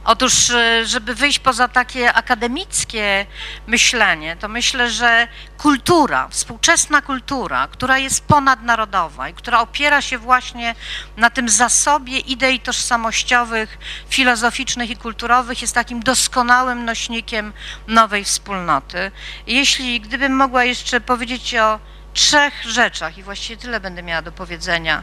Otóż, 0.04 0.50
e, 0.50 0.86
żeby 0.86 1.14
wyjść 1.14 1.38
poza 1.38 1.68
takie 1.68 2.12
akademickie 2.12 3.26
myślenie, 3.66 4.36
to 4.36 4.48
myślę, 4.48 4.90
że 4.90 5.28
kultura, 5.58 6.28
współczesna 6.28 7.02
kultura, 7.02 7.68
która 7.68 7.98
jest 7.98 8.24
ponadnarodowa 8.24 9.28
i 9.28 9.34
która 9.34 9.60
opiera 9.60 10.02
się 10.02 10.18
właśnie 10.18 10.74
na 11.16 11.30
tym 11.30 11.48
zasobie 11.48 12.18
idei 12.18 12.60
tożsamościowych, 12.60 13.78
filozoficznych 14.08 14.90
i 14.90 14.96
kulturowych, 14.96 15.62
jest 15.62 15.74
takim 15.74 16.02
doskonałym 16.02 16.84
nośnikiem 16.84 17.52
nowej 17.86 18.24
wspólnoty. 18.24 19.10
Jeśli 19.46 20.00
gdybym 20.00 20.36
mogła 20.36 20.64
jeszcze 20.64 21.00
powiedzieć 21.00 21.54
o 21.54 21.78
trzech 22.14 22.62
rzeczach, 22.64 23.18
i 23.18 23.22
właściwie 23.22 23.62
tyle 23.62 23.80
będę 23.80 24.02
miała 24.02 24.22
do 24.22 24.32
powiedzenia, 24.32 25.02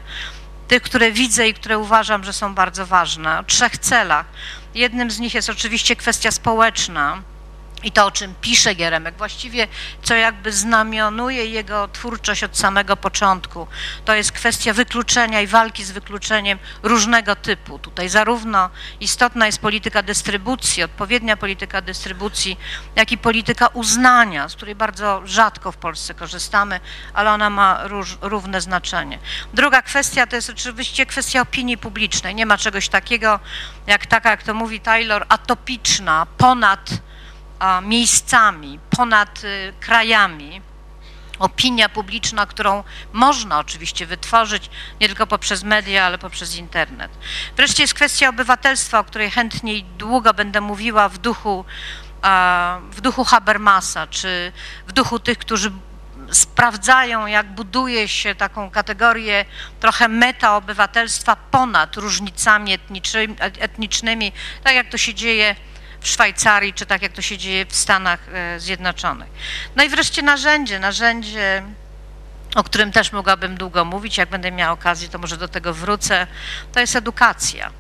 tych, 0.68 0.82
które 0.82 1.12
widzę 1.12 1.48
i 1.48 1.54
które 1.54 1.78
uważam, 1.78 2.24
że 2.24 2.34
są 2.34 2.56
bardzo 2.56 2.86
ważne, 2.86 3.40
o 3.40 3.44
trzech 3.44 3.78
celach. 3.78 4.26
Jednym 4.76 5.12
z 5.12 5.20
nich 5.20 5.34
jest 5.34 5.50
oczywiście 5.50 5.96
kwestia 5.96 6.32
społeczna, 6.32 7.22
i 7.84 7.92
to, 7.92 8.06
o 8.06 8.12
czym 8.12 8.36
pisze 8.42 8.76
Geremek, 8.76 9.18
właściwie 9.18 9.68
co 10.04 10.16
jakby 10.16 10.52
znamionuje 10.52 11.46
jego 11.46 11.88
twórczość 11.88 12.44
od 12.44 12.58
samego 12.58 12.98
początku, 12.98 13.68
to 14.06 14.16
jest 14.16 14.32
kwestia 14.32 14.74
wykluczenia 14.74 15.42
i 15.42 15.48
walki 15.48 15.84
z 15.84 15.92
wykluczeniem 15.92 16.60
różnego 16.84 17.36
typu. 17.36 17.80
Tutaj 17.80 18.10
zarówno 18.10 18.70
istotna 19.00 19.46
jest 19.46 19.60
polityka 19.60 20.04
dystrybucji, 20.04 20.84
odpowiednia 20.84 21.38
polityka 21.38 21.82
dystrybucji, 21.82 22.60
jak 22.96 23.12
i 23.12 23.18
polityka 23.18 23.68
uznania, 23.68 24.50
z 24.50 24.56
której 24.56 24.76
bardzo 24.76 25.22
rzadko 25.26 25.72
w 25.72 25.78
Polsce 25.78 26.14
korzystamy, 26.14 26.80
ale 27.14 27.32
ona 27.32 27.50
ma 27.50 27.88
róż, 27.88 28.18
równe 28.22 28.62
znaczenie. 28.62 29.20
Druga 29.54 29.82
kwestia 29.82 30.28
to 30.28 30.36
jest 30.36 30.50
oczywiście 30.50 31.06
kwestia 31.06 31.42
opinii 31.42 31.78
publicznej. 31.78 32.36
Nie 32.36 32.46
ma 32.46 32.58
czegoś 32.58 32.90
takiego, 32.90 33.40
jak 33.88 34.06
taka, 34.06 34.30
jak 34.30 34.44
to 34.44 34.54
mówi 34.54 34.80
Taylor, 34.80 35.26
atopiczna, 35.30 36.28
ponad 36.38 36.90
miejscami, 37.82 38.80
ponad 38.98 39.44
y, 39.44 39.74
krajami. 39.80 40.62
Opinia 41.40 41.90
publiczna, 41.90 42.46
którą 42.46 42.84
można 43.14 43.60
oczywiście 43.60 44.06
wytworzyć 44.06 44.70
nie 45.02 45.08
tylko 45.08 45.28
poprzez 45.28 45.64
media, 45.64 46.06
ale 46.06 46.18
poprzez 46.18 46.56
internet. 46.56 47.12
Wreszcie 47.58 47.84
jest 47.84 47.94
kwestia 47.94 48.30
obywatelstwa, 48.30 49.00
o 49.00 49.04
której 49.04 49.32
chętniej 49.32 49.84
długo 49.84 50.34
będę 50.34 50.62
mówiła 50.62 51.10
w 51.10 51.18
duchu, 51.18 51.66
w 52.92 53.02
duchu 53.02 53.24
Habermasa, 53.24 54.08
czy 54.08 54.52
w 54.88 54.92
duchu 54.92 55.20
tych, 55.20 55.38
którzy 55.38 55.72
sprawdzają, 56.32 57.26
jak 57.26 57.48
buduje 57.48 58.08
się 58.08 58.36
taką 58.36 58.70
kategorię 58.70 59.46
trochę 59.80 60.08
meta-obywatelstwa 60.08 61.36
ponad 61.36 61.98
różnicami 61.98 62.78
etnicznymi, 63.60 64.32
tak 64.64 64.76
jak 64.76 64.90
to 64.90 64.98
się 64.98 65.14
dzieje 65.14 65.56
w 66.02 66.08
Szwajcarii, 66.08 66.74
czy 66.74 66.86
tak 66.86 67.02
jak 67.02 67.12
to 67.12 67.22
się 67.22 67.38
dzieje 67.38 67.66
w 67.66 67.76
Stanach 67.76 68.20
e, 68.34 68.60
Zjednoczonych. 68.60 69.30
No 69.76 69.84
i 69.84 69.90
wreszcie 69.90 70.22
narzędzie, 70.22 70.80
narzędzie 70.80 71.64
o 72.56 72.64
którym 72.64 72.92
też 72.92 73.12
mogłabym 73.12 73.58
długo 73.58 73.86
mówić, 73.86 74.18
jak 74.18 74.30
będę 74.30 74.52
miała 74.52 74.72
okazję, 74.72 75.10
to 75.10 75.20
może 75.20 75.38
do 75.38 75.48
tego 75.48 75.74
wrócę, 75.74 76.28
to 76.72 76.80
jest 76.80 76.96
edukacja. 76.96 77.72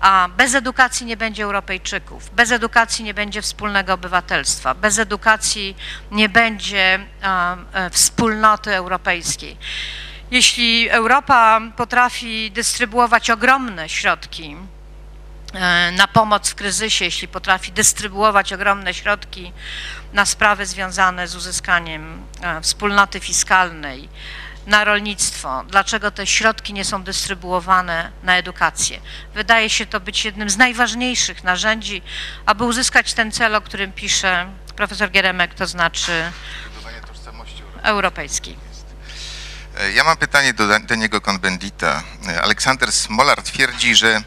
A 0.00 0.28
bez 0.36 0.54
edukacji 0.54 1.06
nie 1.06 1.16
będzie 1.16 1.44
Europejczyków, 1.44 2.30
bez 2.34 2.52
edukacji 2.52 3.04
nie 3.04 3.14
będzie 3.14 3.42
wspólnego 3.42 3.92
obywatelstwa, 3.94 4.74
bez 4.74 4.98
edukacji 4.98 5.76
nie 6.10 6.28
będzie 6.28 6.98
e, 7.22 7.90
wspólnoty 7.90 8.74
europejskiej. 8.74 9.56
Jeśli 10.30 10.88
Europa 10.88 11.60
potrafi 11.76 12.50
dystrybuować 12.50 13.30
ogromne 13.30 13.88
środki 13.88 14.56
na 15.92 16.08
pomoc 16.08 16.50
w 16.50 16.54
kryzysie, 16.54 17.04
jeśli 17.04 17.28
potrafi 17.28 17.72
dystrybuować 17.72 18.52
ogromne 18.52 18.94
środki 18.94 19.52
na 20.12 20.26
sprawy 20.26 20.66
związane 20.66 21.28
z 21.28 21.36
uzyskaniem 21.36 22.22
e, 22.42 22.60
wspólnoty 22.60 23.20
fiskalnej, 23.20 24.08
na 24.66 24.84
rolnictwo, 24.84 25.64
dlaczego 25.68 26.10
te 26.10 26.26
środki 26.26 26.72
nie 26.72 26.84
są 26.84 27.02
dystrybuowane 27.02 28.12
na 28.22 28.36
edukację. 28.36 29.00
Wydaje 29.34 29.70
się 29.70 29.86
to 29.86 30.00
być 30.00 30.24
jednym 30.24 30.50
z 30.50 30.56
najważniejszych 30.56 31.44
narzędzi, 31.44 32.02
aby 32.46 32.64
uzyskać 32.64 33.14
ten 33.14 33.32
cel, 33.32 33.54
o 33.54 33.60
którym 33.60 33.92
pisze 33.92 34.46
profesor 34.76 35.10
Geremek, 35.10 35.54
to 35.54 35.66
znaczy 35.66 36.32
europejskiej. 37.82 38.56
E, 39.78 39.92
ja 39.92 40.04
mam 40.04 40.16
pytanie 40.16 40.54
do 40.54 40.78
Daniego 40.80 41.20
Konbendita. 41.20 42.02
Aleksander 42.42 42.92
Smolar 42.92 43.42
twierdzi, 43.42 43.94
że 43.94 44.22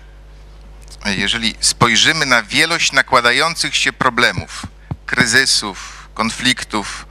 jeżeli 1.11 1.55
spojrzymy 1.59 2.25
na 2.25 2.43
wielość 2.43 2.91
nakładających 2.91 3.75
się 3.75 3.93
problemów, 3.93 4.65
kryzysów, 5.05 6.09
konfliktów, 6.13 7.05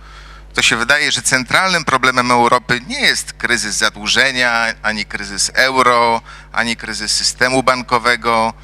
to 0.54 0.62
się 0.62 0.76
wydaje, 0.76 1.12
że 1.12 1.22
centralnym 1.22 1.84
problemem 1.84 2.30
Europy 2.30 2.80
nie 2.86 3.00
jest 3.00 3.32
kryzys 3.32 3.74
zadłużenia, 3.74 4.74
ani 4.82 5.04
kryzys 5.04 5.50
euro, 5.54 6.20
ani 6.52 6.76
kryzys 6.76 7.12
systemu 7.12 7.62
bankowego, 7.62 8.54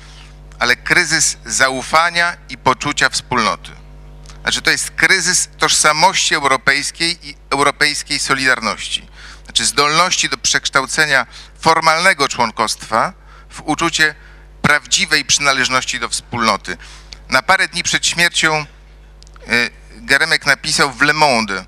ale 0.58 0.76
kryzys 0.76 1.36
zaufania 1.44 2.36
i 2.48 2.58
poczucia 2.58 3.08
wspólnoty. 3.08 3.70
Znaczy, 4.42 4.62
to 4.62 4.70
jest 4.70 4.90
kryzys 4.90 5.48
tożsamości 5.58 6.34
europejskiej 6.34 7.28
i 7.28 7.34
europejskiej 7.50 8.18
solidarności. 8.18 9.08
Znaczy, 9.44 9.64
zdolności 9.64 10.28
do 10.28 10.38
przekształcenia 10.38 11.26
formalnego 11.60 12.28
członkostwa 12.28 13.12
w 13.50 13.60
uczucie 13.64 14.14
prawdziwej 14.62 15.24
przynależności 15.24 16.00
do 16.00 16.08
wspólnoty. 16.08 16.76
Na 17.28 17.42
parę 17.42 17.68
dni 17.68 17.82
przed 17.82 18.06
śmiercią 18.06 18.66
y, 19.48 19.70
Geremek 19.96 20.46
napisał 20.46 20.92
w 20.92 21.02
Le 21.02 21.12
Monde, 21.12 21.64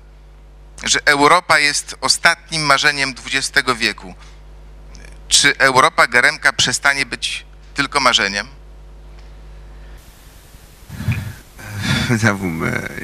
że 0.83 0.99
Europa 1.05 1.59
jest 1.59 1.95
ostatnim 2.01 2.61
marzeniem 2.61 3.13
XX 3.25 3.69
wieku. 3.77 4.15
Czy 5.27 5.57
Europa 5.57 6.07
Geremka 6.07 6.53
przestanie 6.53 7.05
być 7.05 7.45
tylko 7.73 7.99
marzeniem? 7.99 8.60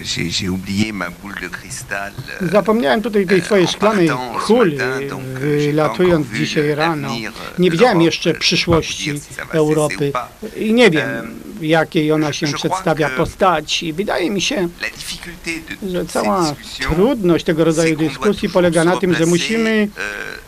J'ai 0.04 0.50
oublié 0.50 0.92
ma 0.94 1.10
boule 1.10 1.36
de 1.42 1.48
cristal. 1.48 2.12
euh, 2.42 2.52
Zapomniałem 2.52 3.02
tutaj 3.02 3.26
tej 3.26 3.40
e, 3.40 3.42
swojej 3.42 3.66
en 3.66 3.72
szklanej 3.72 4.10
kuli, 4.48 4.78
euh, 4.82 5.18
wylatując 5.40 6.28
vu 6.28 6.36
dzisiaj 6.38 6.76
rano. 6.76 7.08
euh, 7.08 7.60
Nie 7.60 7.72
widziałem 7.72 8.02
jeszcze 8.02 8.34
przyszłości 8.34 9.14
Europy 9.54 10.12
i 10.56 10.74
nie 10.74 10.90
wiem, 10.90 11.10
Em, 11.10 11.40
jakiej 11.62 12.12
ona 12.12 12.34
się 12.34 12.48
przedstawia 12.48 13.10
postaci. 13.10 13.94
Wydaje 13.94 14.30
mi 14.32 14.42
się, 14.42 14.68
że 15.92 16.06
cała 16.06 16.56
trudność 16.82 17.46
tego 17.46 17.64
rodzaju 17.64 17.96
dyskusji 17.98 18.50
polega 18.50 18.84
na 18.84 18.98
tym, 18.98 19.14
że 19.16 19.26
musimy 19.26 19.70
euh, 19.70 20.00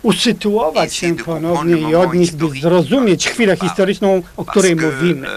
usytuować 0.04 0.94
się 0.94 1.16
ponownie 1.16 1.78
i 1.78 1.92
le 1.92 2.00
odnieść, 2.00 2.32
by 2.32 2.60
zrozumieć 2.62 3.28
chwilę 3.28 3.58
historyczną, 3.58 4.22
o 4.38 4.46
której 4.46 4.75
mówimy. 4.75 5.28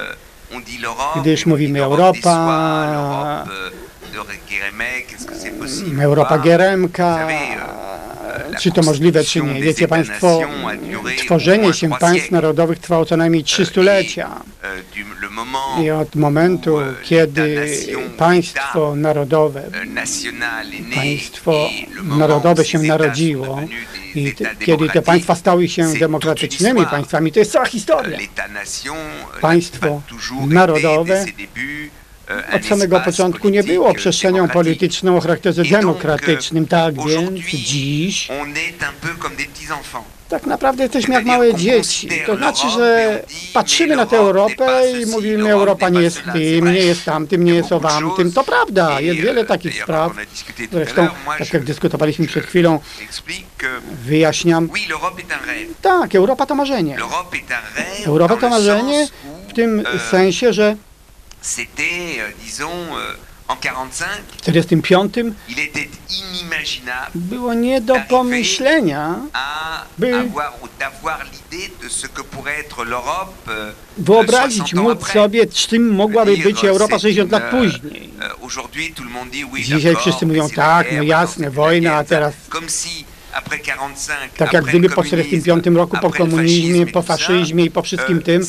Gdyż 1.21 1.47
mówimy 1.47 1.83
Europa, 1.83 3.45
euh, 3.47 3.63
Europa 6.03 6.39
savez, 6.39 6.91
euh, 8.51 8.61
czy 8.61 8.73
to 8.73 8.83
możliwe, 8.83 9.25
czy 9.25 9.41
nie. 9.41 9.63
Wiecie 9.63 9.89
Państwo, 9.89 10.41
tworzenie 11.19 11.73
się 11.73 11.91
państw 11.91 12.31
narodowych 12.31 12.79
trwało 12.79 13.05
co 13.05 13.17
najmniej 13.17 13.45
trzy 13.45 13.67
stulecia. 13.67 14.41
Euh, 14.63 14.83
le 15.23 15.31
moment 15.31 15.85
I 15.85 15.91
od 15.91 16.17
momentu, 16.17 16.79
kiedy 17.03 17.67
państwo 18.19 18.97
narodowe, 18.97 19.63
państwo 20.95 21.71
narodowe 22.03 22.65
się 22.65 22.79
narodziło 22.79 23.61
i 24.15 24.35
kiedy 24.67 24.89
te 24.89 25.03
państwa 25.03 25.35
stały 25.35 25.69
się 25.69 25.93
demokratycznymi 25.95 26.87
państwami, 26.87 27.33
to 27.33 27.39
jest 27.39 27.53
cała 27.53 27.65
Euh, 27.65 27.71
historia. 27.73 28.19
Euh, 28.19 28.29
n'a 28.49 29.41
Państwo 29.41 30.03
narodowe 30.47 31.25
euh, 32.31 32.55
Od 32.55 32.65
samego 32.65 33.01
początku 33.01 33.49
nie 33.49 33.65
było 33.65 33.91
euh, 33.91 33.97
przestrzenią 33.97 34.49
polityczną 34.49 35.17
o 35.17 35.21
charakterze 35.21 35.65
demokratycznym. 35.65 36.67
Tak 36.67 36.95
więc 36.95 37.41
dziś 37.47 38.29
Tak 40.33 40.47
naprawdę 40.47 40.83
jesteśmy 40.83 41.15
jak 41.15 41.25
małe 41.25 41.55
dzieci. 41.55 42.09
To 42.27 42.37
znaczy, 42.37 42.71
że 42.71 43.23
patrzymy 43.55 43.97
na 43.97 44.07
tę 44.07 44.17
Europę 44.17 44.83
i 45.01 45.07
mówimy, 45.07 45.51
Europa 45.51 45.89
nie 45.89 46.03
jest 46.03 46.23
tym, 46.33 46.73
nie 46.73 46.79
jest 46.79 47.05
tamtym, 47.05 47.45
nie 47.45 47.55
jest 47.55 47.73
owamtym. 47.73 48.33
To 48.33 48.45
prawda, 48.45 49.01
jest 49.01 49.21
wiele 49.21 49.45
takich 49.45 49.83
spraw. 49.83 50.13
Zresztą, 50.73 51.09
tak 51.39 51.53
jak 51.53 51.65
dyskutowaliśmy 51.65 52.27
przed 52.27 52.47
chwilą, 52.47 52.81
wyjaśniam. 54.05 54.69
Tak, 55.83 56.15
Europa 56.15 56.47
to 56.47 56.55
marzenie. 56.55 56.97
Europa 58.05 58.37
to 58.37 58.49
marzenie 58.49 59.09
w 59.49 59.53
tym 59.53 59.85
sensie, 60.11 60.53
że 60.53 60.77
45, 63.49 64.23
w 64.29 64.37
1945 64.37 65.35
il 65.49 65.59
était 65.59 65.89
inimaginable 66.11 67.11
było 67.15 67.55
nie 67.55 67.81
do 67.81 67.95
pomyślenia 68.09 69.17
By- 69.99 70.13
euh, 73.49 73.75
wyobrazić 73.99 74.59
60 74.71 74.79
ans 74.79 75.01
móc 75.01 75.09
sobie, 75.13 75.47
czym 75.47 75.95
mogłaby 75.95 76.37
być 76.37 76.65
Europa 76.65 76.97
c'est 76.97 77.01
60 77.03 77.33
lat 77.33 77.43
później. 77.51 78.11
euh, 78.21 78.33
Dzisiaj 79.65 79.97
wszyscy 79.97 80.27
mówią, 80.27 80.49
tak, 80.57 80.87
no 80.97 81.03
jasne, 81.03 81.51
wojna, 81.51 81.95
a 81.97 82.05
teraz 82.05 82.35
45, 83.33 83.99
tak 84.37 84.53
jak 84.53 84.65
gdyby 84.65 84.89
po 84.89 85.03
communisme, 85.03 85.25
1945 85.25 85.77
roku, 85.77 85.97
po 86.03 86.11
komunizmie, 86.11 86.87
po 86.87 87.03
faszyzmie 87.03 87.65
i 87.65 87.71
po 87.71 87.83
wszystkim 87.83 88.19
euh, 88.19 88.25
tym, 88.25 88.47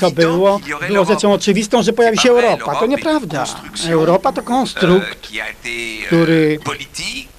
co 0.00 0.10
było, 0.10 0.60
y 0.88 0.88
było 0.88 1.04
rzeczą 1.04 1.32
oczywistą, 1.32 1.82
że 1.82 1.92
pojawi 1.92 2.18
się 2.18 2.30
Europa. 2.30 2.74
To 2.74 2.86
nieprawda. 2.86 3.44
Europa 3.88 4.32
to 4.32 4.40
euh, 4.40 4.46
konstrukt, 4.46 5.30
été, 5.32 5.68
euh, 5.68 6.06
który 6.06 6.58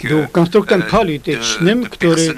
był 0.04 0.28
konstruktem 0.28 0.82
euh, 0.82 0.90
politycznym, 0.90 1.86
który 1.86 2.36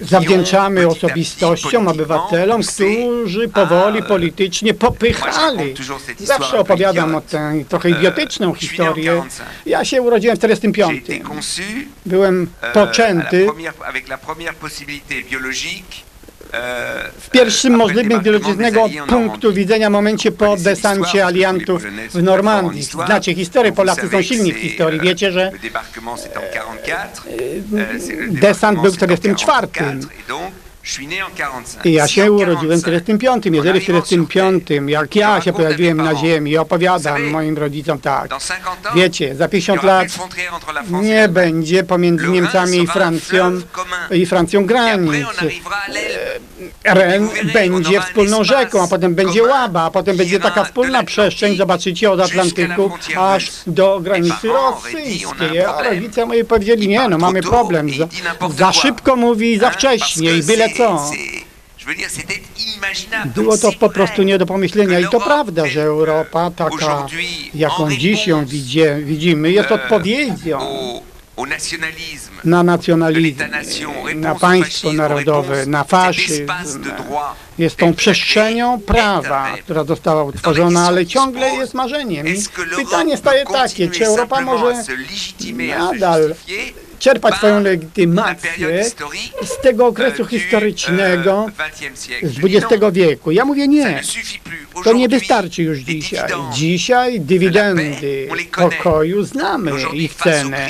zawdzięczamy 0.00 0.88
osobistościom, 0.88 1.88
obywatelom, 1.88 2.60
poussé 2.60 2.84
którzy 2.84 3.48
powoli 3.48 4.02
politycznie 4.02 4.74
popychali. 4.74 5.74
Zawsze 6.18 6.58
opowiadam 6.58 7.14
o 7.14 7.20
tę 7.20 7.52
trochę 7.68 7.90
idiotyczną 7.90 8.48
en 8.48 8.54
historię. 8.54 9.22
45. 9.28 9.66
Ja 9.66 9.84
się 9.84 10.02
urodziłem 10.02 10.36
w 10.36 10.40
J'ai 10.40 10.44
été 10.44 10.56
45. 10.56 11.22
conçu 11.22 11.62
Byłem 12.06 12.46
la 12.62 12.72
poczęty 12.72 13.46
euh, 16.52 17.12
w 17.20 17.30
pierwszym 17.30 17.72
le 17.72 17.78
możliwym 17.78 18.20
en 18.20 18.90
punktu 19.08 19.52
widzenia 19.52 19.90
momencie 19.90 20.32
po 20.32 20.56
desancie 20.56 21.26
aliantów 21.26 21.82
w 22.10 22.22
Normandii. 22.22 22.82
Znacie 22.82 23.34
historię. 23.34 23.72
Polacy 23.72 24.08
są 24.08 24.22
silni 24.22 24.52
w 24.52 24.56
historii. 24.56 25.00
Wiecie, 25.00 25.32
że 25.32 25.50
Le 25.52 25.58
débarquement 25.58 26.16
c'est 26.20 26.36
en 26.38 26.42
44. 26.52 27.18
c'est- 27.98 28.16
le 28.32 28.40
desant 28.40 28.82
był 28.82 28.92
w 28.92 28.98
c'est 28.98 29.30
en 29.30 29.34
44. 30.88 30.88
44, 30.88 30.88
et 30.88 30.88
donc, 30.88 30.88
je 30.88 30.92
suis 30.92 31.06
né 31.06 31.22
en 31.22 31.30
45. 31.30 31.84
I 31.84 31.92
ja 31.92 32.06
Si 32.06 32.14
się 32.14 32.32
urodziłem 32.32 32.78
w 32.78 32.82
45. 32.82 33.46
Jeżeli 33.46 33.80
w 33.80 33.82
45, 33.82 34.64
jak 34.86 35.16
ja 35.16 35.40
się 35.40 35.52
pojawiłem 35.52 35.96
na 35.96 36.14
ziemi 36.14 36.56
opowiadam 36.56 37.24
moim 37.24 37.58
rodzicom 37.58 37.98
tak, 37.98 38.30
Dans 38.30 38.48
50 38.48 38.86
ans, 38.86 38.96
wiecie, 38.96 39.34
za 39.34 39.44
il 39.44 39.48
y 39.48 39.50
50 39.50 39.80
aura 39.80 40.02
lat 40.02 40.08
nie 41.02 41.28
będzie 41.28 41.84
pomiędzy 41.84 42.28
Niemcami 42.28 42.78
i 42.78 42.86
Francją 42.86 43.60
i 44.10 44.26
Francją 44.26 44.66
granic. 44.66 45.12
l'Elbe. 45.12 46.48
Ren 46.84 47.28
będzie 47.52 48.00
wspólną 48.00 48.44
rzeką, 48.44 48.82
a 48.82 48.88
potem 48.88 49.14
będzie 49.14 49.42
Łaba, 49.42 49.82
a 49.82 49.90
potem 49.90 50.16
będzie 50.16 50.40
taka 50.40 50.64
wspólna 50.64 51.02
przestrzeń, 51.02 51.56
zobaczycie, 51.56 52.10
od 52.10 52.20
Atlantyku 52.20 52.90
aż 53.16 53.50
do 53.66 54.00
granicy 54.00 54.48
rosyjskiej. 54.48 55.64
a 55.64 55.82
rodzice 55.82 56.26
moi 56.26 56.44
powiedzieli, 56.44 56.88
nie 56.88 57.08
no, 57.08 57.18
mamy 57.18 57.42
problem, 57.42 57.90
za, 57.90 58.08
za 58.56 58.72
szybko 58.72 59.16
mówi 59.16 59.58
za 59.58 59.70
wcześnie 59.70 60.36
i 60.36 60.42
byle 60.42 60.68
co. 60.78 61.10
Było 63.34 63.58
to 63.58 63.72
po 63.72 63.90
prostu 63.90 64.22
nie 64.22 64.38
do 64.38 64.46
pomyślenia 64.46 65.00
i 65.00 65.08
to 65.08 65.20
prawda, 65.20 65.66
że 65.66 65.82
Europa 65.82 66.50
taka, 66.50 67.06
jaką 67.54 67.90
dziś 67.90 68.26
ją 68.26 68.46
widzie, 68.46 69.00
widzimy, 69.04 69.52
jest 69.52 69.68
euh, 69.68 69.74
odpowiedzią 69.74 70.58
na 72.44 72.62
nacjonalizm, 72.62 73.42
na 74.14 74.34
państwo 74.34 74.92
narodowe, 74.92 75.66
na 75.66 75.84
faszyzm. 75.84 76.46
Jest 77.58 77.76
tą 77.76 77.94
przestrzenią 77.94 78.80
prawa, 78.80 79.56
która 79.64 79.84
została 79.84 80.24
utworzona, 80.24 80.86
ale 80.86 81.06
ciągle 81.06 81.54
jest 81.54 81.74
marzeniem. 81.74 82.26
I 82.26 82.42
pytanie 82.76 83.16
staje 83.16 83.44
takie, 83.44 83.88
czy 83.88 84.06
Europa 84.06 84.40
może 84.40 84.84
nadal 85.78 86.34
czerpać 86.98 87.34
swoją 87.34 87.60
legitymację 87.60 88.84
z 89.42 89.62
tego 89.62 89.84
euh, 89.84 89.90
okresu 89.90 90.22
du, 90.22 90.28
historycznego 90.28 91.46
euh, 91.46 91.52
20e 91.52 91.96
siècle. 91.96 92.28
z 92.28 92.38
XX 92.44 92.84
wieku. 92.92 93.30
Ja 93.30 93.44
mówię 93.44 93.68
nie. 93.68 94.02
To 94.84 94.92
nie 94.92 95.08
wystarczy 95.08 95.62
już 95.62 95.78
dzisiaj. 95.78 96.30
Dzisiaj 96.52 97.20
dywidendy 97.20 98.28
pokoju 98.56 99.24
znamy 99.24 99.72
ich 99.92 100.14
cenę. 100.14 100.68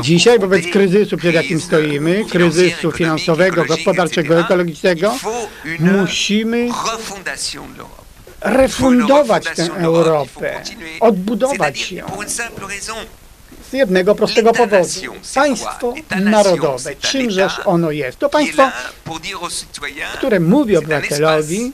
Dzisiaj 0.00 0.38
wobec 0.38 0.66
kryzysu, 0.66 1.16
przed 1.16 1.34
jakim 1.34 1.60
stoimy, 1.60 2.24
kryzysu 2.30 2.92
finansowego, 2.92 3.64
gospodarczego, 3.64 4.40
ekologicznego, 4.40 5.14
musimy 6.08 6.68
refundować 8.40 9.44
tę 9.56 9.68
Europę, 9.78 10.62
odbudować 11.00 11.92
ją. 11.92 12.06
Z 13.70 13.72
jednego 13.72 14.14
prostego 14.14 14.52
powodu. 14.52 14.88
Państwo 15.34 15.94
narodowe, 16.20 16.96
czymżeż 16.96 17.60
ono 17.64 17.90
jest? 17.90 18.18
To 18.18 18.28
państwo, 18.28 18.70
które 20.14 20.40
mówi 20.40 20.76
obywatelowi, 20.76 21.72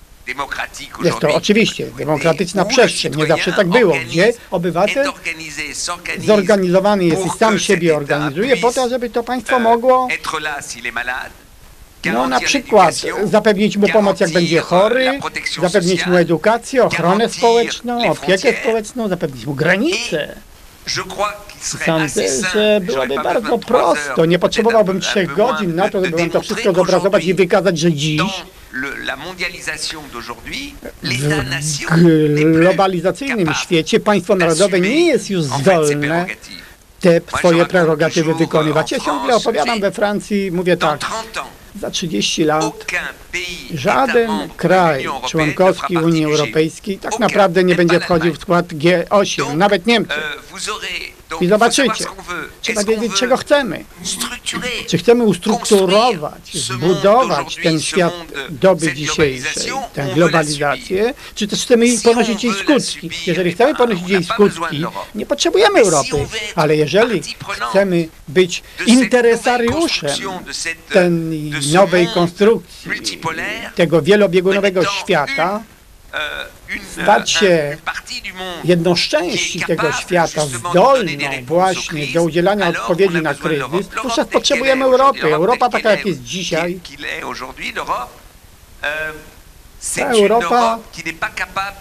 Jest 1.04 1.18
to 1.18 1.34
oczywiście 1.34 1.86
demokratyczna 1.98 2.64
przestrzeń. 2.64 3.16
Nie 3.16 3.26
zawsze 3.26 3.52
tak 3.52 3.68
było, 3.68 3.94
gdzie 4.06 4.32
obywatel 4.50 5.12
zorganizowany 6.18 7.04
jest 7.04 7.26
i 7.26 7.38
sam 7.38 7.58
siebie 7.58 7.96
organizuje 7.96 8.56
po 8.56 8.72
to, 8.72 8.88
żeby 8.88 9.10
to 9.10 9.22
państwo 9.22 9.56
euh, 9.56 9.62
mogło 9.62 10.08
no, 12.12 12.28
na 12.28 12.40
przykład 12.40 12.94
zapewnić 13.24 13.76
mu 13.76 13.88
pomoc 13.88 14.20
jak 14.20 14.30
będzie 14.30 14.60
chory, 14.60 15.20
zapewnić 15.60 16.06
mu 16.06 16.16
edukację, 16.16 16.84
ochronę 16.84 17.28
społeczną, 17.28 18.10
opiekę 18.10 18.52
społeczną, 18.62 19.08
zapewnić 19.08 19.46
mu 19.46 19.54
granice. 19.54 20.34
Sądzę, 21.86 22.22
że 22.52 22.80
byłoby 22.82 23.14
bardzo 23.14 23.58
prosto. 23.58 24.26
Nie 24.26 24.38
potrzebowałbym 24.38 25.00
trzech 25.00 25.34
godzin 25.34 25.74
na 25.74 25.88
to, 25.88 26.04
żeby 26.04 26.16
wam 26.16 26.30
to 26.30 26.40
wszystko 26.40 26.72
zobrazować 26.72 27.24
i 27.24 27.34
wykazać, 27.34 27.78
że 27.78 27.92
dziś 27.92 28.22
w 31.92 32.52
globalizacyjnym 32.52 33.54
świecie 33.54 34.00
państwo 34.00 34.36
narodowe 34.36 34.80
nie 34.80 35.06
jest 35.06 35.30
już 35.30 35.42
zdolne 35.42 36.26
te 37.00 37.20
swoje 37.38 37.66
prerogatywy 37.66 38.34
wykonywać. 38.34 38.92
Ja 38.92 38.98
en 38.98 39.04
ciągle 39.04 39.36
opowiadam 39.36 39.80
we 39.80 39.92
Francji, 39.92 40.52
mówię 40.52 40.76
tak, 40.76 40.98
30 40.98 41.38
ans, 41.38 41.48
za 41.80 41.88
30 41.90 42.44
lat 42.46 42.74
żaden 43.74 44.48
kraj 44.56 45.06
członkowski 45.28 45.96
Unii 45.96 46.04
partie 46.04 46.20
du 46.22 46.30
G8. 46.30 46.40
Europejskiej 46.40 46.98
tak 46.98 47.18
naprawdę 47.18 47.64
nie 47.64 47.74
będzie 47.74 48.00
wchodził 48.00 48.34
w 48.34 48.38
skład 48.38 48.66
G8, 48.66 49.36
Donc, 49.38 49.54
nawet 49.54 49.86
Niemcy. 49.86 50.14
donc, 51.30 51.42
I 51.42 51.46
zobaczycie, 51.46 52.04
trzeba 52.60 52.84
wiedzieć, 52.84 53.12
czego 53.12 53.36
chcemy. 53.36 53.84
Czy 54.86 54.98
chcemy 54.98 55.24
ustrukturować, 55.24 56.54
zbudować 56.54 57.56
ten 57.62 57.80
świat 57.80 58.14
doby 58.50 58.92
dzisiejszej, 58.92 59.42
tę 59.94 60.10
globalizację, 60.14 61.14
czy 61.34 61.48
też 61.48 61.62
chcemy 61.62 61.88
Si 61.88 62.02
ponosić 62.04 62.44
on 62.44 62.50
jej 62.50 62.62
skutki. 62.62 63.10
Jeżeli 63.26 63.50
eh 63.50 63.54
chcemy 63.54 63.74
ponosić 63.74 64.04
on 64.04 64.10
jej 64.10 64.24
skutki, 64.24 64.84
nie 65.14 65.26
potrzebujemy 65.26 65.80
Europy, 65.80 66.26
ale 66.54 66.76
jeżeli 66.76 67.22
chcemy 67.70 68.08
być 68.28 68.62
interesariuszem 68.86 70.10
tej 70.92 71.10
nowej 71.72 72.08
konstrukcji, 72.14 73.18
tego 73.74 74.02
wielobiegunowego 74.02 74.84
świata, 74.84 75.62
euh, 76.12 76.20
stać 76.92 77.34
euh, 77.34 77.40
się 77.40 77.76
jedną 78.64 78.96
z 78.96 79.00
części 79.00 79.60
tego 79.60 79.92
świata 79.92 80.46
zdolną 80.46 81.12
właśnie 81.46 82.06
do 82.06 82.22
udzielania 82.22 82.68
odpowiedzi 82.68 83.22
na 83.22 83.34
kryzys, 83.34 83.88
wówczas 84.02 84.28
potrzebujemy 84.28 84.84
Europy. 84.84 85.34
Europa 85.34 85.68
taka 85.68 85.90
jak 85.90 86.06
jest 86.06 86.22
dzisiaj, 86.22 86.80
ta 89.96 90.10
Europa, 90.10 90.78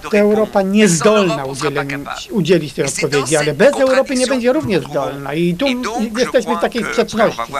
to 0.01 0.17
Europa 0.17 0.61
niezdolna 0.61 1.45
udzielić, 1.45 2.31
udzielić 2.31 2.73
tej 2.73 2.85
odpowiedzi, 2.85 3.37
ale 3.37 3.53
bez 3.53 3.75
Europy 3.75 4.15
nie 4.15 4.27
będzie 4.27 4.53
również 4.53 4.83
zdolna. 4.83 5.33
I 5.33 5.55
tu 5.55 5.65
jesteśmy 6.17 6.57
w 6.57 6.61
takiej 6.61 6.83
sprzeczności. 6.83 7.53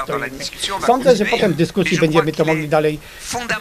Sądzę, 0.86 1.16
że 1.16 1.26
potem 1.26 1.54
w 1.54 1.56
dyskusji 1.56 1.98
będziemy 1.98 2.32
to 2.32 2.46
mogli 2.46 2.70
dalej 2.70 3.00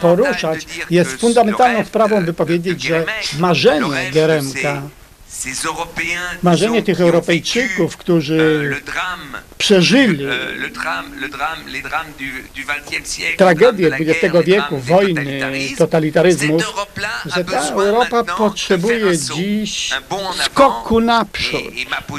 poruszać. 0.01 0.67
Jest 0.91 1.21
fundamentalną 1.21 1.85
sprawą, 1.85 2.25
by 2.25 2.33
powiedzieć, 2.33 2.83
że 2.83 3.05
marzenie 3.39 4.11
Geremka, 4.13 4.83
marzenie 6.43 6.83
tych 6.83 7.01
Europejczyków, 7.01 7.97
którzy 7.97 8.71
przeżyli 9.59 10.27
tragedię 13.37 13.91
XX 13.93 14.37
wieku, 14.45 14.79
wojny, 14.79 15.41
totalitaryzmów, 15.79 16.63
że 17.37 17.45
ta 17.45 17.69
Europa 17.69 18.25
potrzebuje 18.25 19.19
dziś 19.19 19.91
skoku 20.45 21.01
naprzód, 21.01 21.63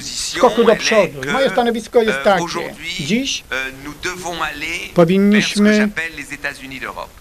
skoku 0.04 0.64
do 0.64 0.76
przodu. 0.76 1.22
Moje 1.32 1.50
stanowisko 1.50 2.02
jest 2.02 2.24
takie. 2.24 2.76
Dziś 3.00 3.44
powinniśmy 4.94 5.90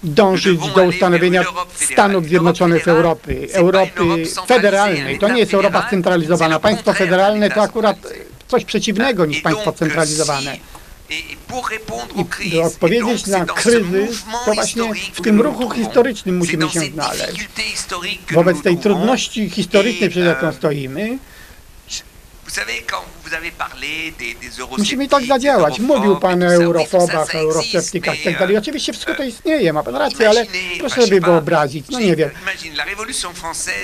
dążyć 0.02 0.60
do 0.74 0.82
ustanowienia 0.82 1.44
Stanów 1.92 2.26
Zjednoczonych 2.26 2.88
Europy, 2.88 3.48
Europy 3.52 4.00
federalnej. 4.46 5.18
To 5.18 5.28
nie 5.28 5.40
jest 5.40 5.54
Europa 5.54 5.82
scentralizowana. 5.92 6.60
Państwo 6.60 6.92
federalne 6.92 7.50
to 7.50 7.62
akurat 7.62 7.96
coś 8.48 8.64
przeciwnego 8.64 9.26
niż 9.26 9.40
państwo 9.40 9.72
centralizowane. 9.72 10.56
I 11.10 11.36
by 12.50 12.62
odpowiedzieć 12.62 13.26
na 13.26 13.44
kryzys, 13.44 14.22
to 14.44 14.54
właśnie 14.54 14.82
w 15.12 15.20
tym 15.20 15.40
ruchu 15.40 15.70
historycznym 15.70 16.36
musimy 16.36 16.70
się 16.70 16.80
znaleźć. 16.80 17.48
Wobec 18.30 18.62
tej 18.62 18.78
trudności 18.78 19.50
historycznej, 19.50 20.10
przed 20.10 20.24
jaką 20.24 20.52
stoimy, 20.52 21.18
Musimy 24.78 25.08
tak 25.08 25.24
zadziałać. 25.24 25.80
Mówił 25.80 26.16
Pan 26.16 26.42
o 26.42 26.46
eurofobach, 26.46 27.34
eurosceptykach 27.34 28.20
i 28.20 28.24
tak 28.24 28.38
dalej. 28.38 28.56
Oczywiście 28.56 28.92
wszystko 28.92 29.14
to 29.14 29.22
istnieje, 29.22 29.72
ma 29.72 29.82
Pan 29.82 29.96
rację, 29.96 30.28
ale 30.28 30.46
proszę 30.78 31.02
sobie 31.02 31.20
wyobrazić, 31.20 31.86
no 31.90 32.00
nie 32.00 32.16
wiem, 32.16 32.30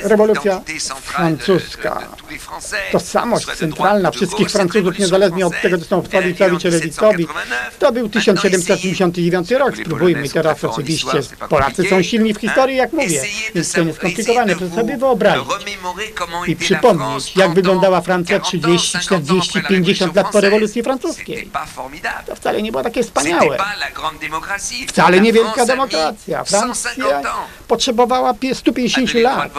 rewolucja 0.03 0.63
francuska, 1.03 2.09
tożsamość 2.93 3.47
centralna 3.47 4.11
wszystkich 4.11 4.51
Francuzów, 4.51 4.99
niezależnie 4.99 5.47
od 5.47 5.61
tego, 5.63 5.79
czy 5.79 5.85
są 5.85 6.03
katolicowi 6.03 6.59
czy 6.59 6.71
lewicowi, 6.71 7.27
to 7.79 7.93
był 7.93 8.09
1789 8.09 9.51
rok. 9.51 9.77
Spróbujmy 9.77 10.29
teraz 10.29 10.65
oczywiście, 10.65 11.21
Polacy 11.49 11.89
są 11.89 12.03
silni 12.03 12.35
w 12.35 12.41
historii, 12.41 12.77
jak 12.77 12.93
mówię, 12.93 13.23
więc 13.55 13.73
to 13.73 13.85
nieskomplikowane, 13.85 14.57
proszę 14.57 14.75
sobie 14.75 14.97
wyobrazić. 14.97 15.49
i 16.47 16.57
przypomnieć, 16.57 17.37
jak 17.37 17.55
wyglądała 17.55 18.01
Francja 18.01 18.41
30, 18.41 18.99
40, 18.99 19.38
50 19.69 20.17
lat 20.17 20.31
po 20.33 20.41
rewolucji 20.41 20.83
francuskiej. 20.83 21.51
To 22.27 22.37
wcale 22.37 22.63
nie 22.63 22.71
było 22.71 22.83
takie 22.83 23.03
wspaniałe. 23.03 23.59
Wcale 24.89 25.21
niewielka 25.21 25.67
demokracja. 25.67 26.45
Francja 26.45 27.23
potrzebowała 27.69 28.35
150 28.55 29.15
lat, 29.15 29.51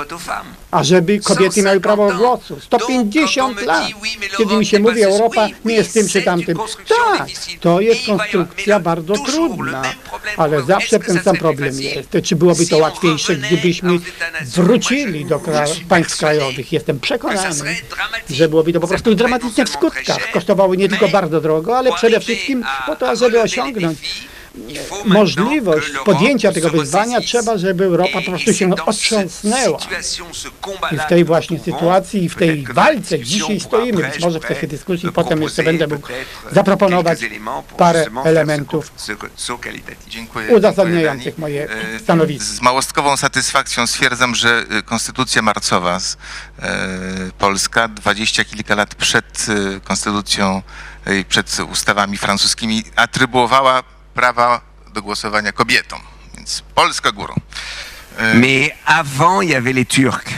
ażeby 0.72 1.20
kobiety 1.20 1.62
miały 1.62 1.80
prawo 1.80 2.14
głosu. 2.14 2.60
150 2.60 3.62
lat. 3.62 3.88
Kiedy 4.38 4.56
mi 4.56 4.66
się 4.66 4.80
mówi, 4.80 5.04
Europa 5.04 5.48
nie 5.66 5.76
jest 5.76 5.94
tym 5.94 6.08
czy 6.08 6.22
tamtym. 6.22 6.58
Tak, 6.88 7.28
to 7.60 7.82
jest 7.82 8.06
konstrukcja 8.06 8.80
bardzo 8.80 9.14
trudna, 9.14 9.82
ale 10.38 10.64
zawsze 10.64 11.00
ten 11.00 11.24
sam 11.24 11.38
problem 11.38 11.82
jest. 11.82 12.10
Czy 12.24 12.36
byłoby 12.36 12.66
to 12.66 12.78
łatwiejsze, 12.78 13.36
gdybyśmy 13.36 14.00
wrócili 14.56 15.26
do 15.26 15.42
państw 15.90 16.18
krajowych? 16.18 16.74
Jestem 16.74 17.00
przekonany, 17.00 17.76
że 18.30 18.50
byłoby 18.50 18.74
to 18.74 18.80
po 18.80 18.88
prostu 18.88 19.16
dramatyczne 19.16 19.66
w 19.66 19.70
skutkach. 19.70 20.32
Kosztowały 20.32 20.78
nie 20.78 20.90
tylko 20.90 21.08
bardzo 21.08 21.42
drogo, 21.42 21.78
ale 21.78 21.94
przede 21.94 22.20
wszystkim 22.20 22.64
po 22.86 22.96
to, 22.96 23.16
żeby 23.16 23.42
osiągnąć 23.42 24.30
możliwość 25.06 25.92
podjęcia 26.06 26.52
tego 26.52 26.70
wyzwania, 26.70 27.22
trzeba, 27.22 27.58
żeby 27.58 27.84
Europa 27.84 28.22
po 28.22 28.32
prostu 28.32 28.54
się 28.54 28.70
otrząsnęła. 28.86 29.80
I 30.92 30.98
w 30.98 31.06
tej 31.06 31.26
właśnie 31.26 31.60
sytuacji 31.60 32.24
i 32.24 32.30
w 32.30 32.36
tej 32.36 32.64
walce 32.64 33.20
dzisiaj 33.20 33.60
stoimy. 33.60 34.04
Być 34.04 34.20
może 34.20 34.40
w 34.40 34.46
tej 34.46 34.68
dyskusji 34.68 35.12
potem 35.12 35.42
jeszcze 35.42 35.64
będę 35.64 35.88
mógł 35.88 36.08
zaproponować 36.52 37.20
parę 37.78 38.06
elementów 38.26 38.92
uzasadniających 40.58 41.38
moje 41.38 41.68
Dani. 41.68 42.00
stanowisko. 42.00 42.54
Z 42.54 42.62
małostkową 42.62 43.18
satysfakcją 43.18 43.88
stwierdzam, 43.88 44.36
że 44.36 44.66
y, 44.80 44.84
konstytucja 44.84 45.42
marcowa 45.42 46.00
z, 46.00 46.18
e, 46.60 46.78
polska, 47.38 47.88
dwadzieścia 47.88 48.46
kilka 48.46 48.76
lat 48.76 48.96
przed 48.96 49.46
konstytucją 49.84 50.62
i 51.20 51.26
przed 51.26 51.58
ustawami 51.72 52.18
francuskimi, 52.18 52.84
atrybuowała 52.96 53.84
prawa 54.20 54.62
do 54.94 55.02
głosowania 55.02 55.52
kobietom. 55.52 56.02
Więc 56.36 56.64
Polska 56.76 57.12
górą. 57.12 57.36
E, 58.18 58.34
Mais 58.34 58.72
avant, 58.86 59.44
il 59.44 59.50
y 59.50 59.56
avait 59.56 59.76
les 59.76 59.88
Turcs. 59.88 60.34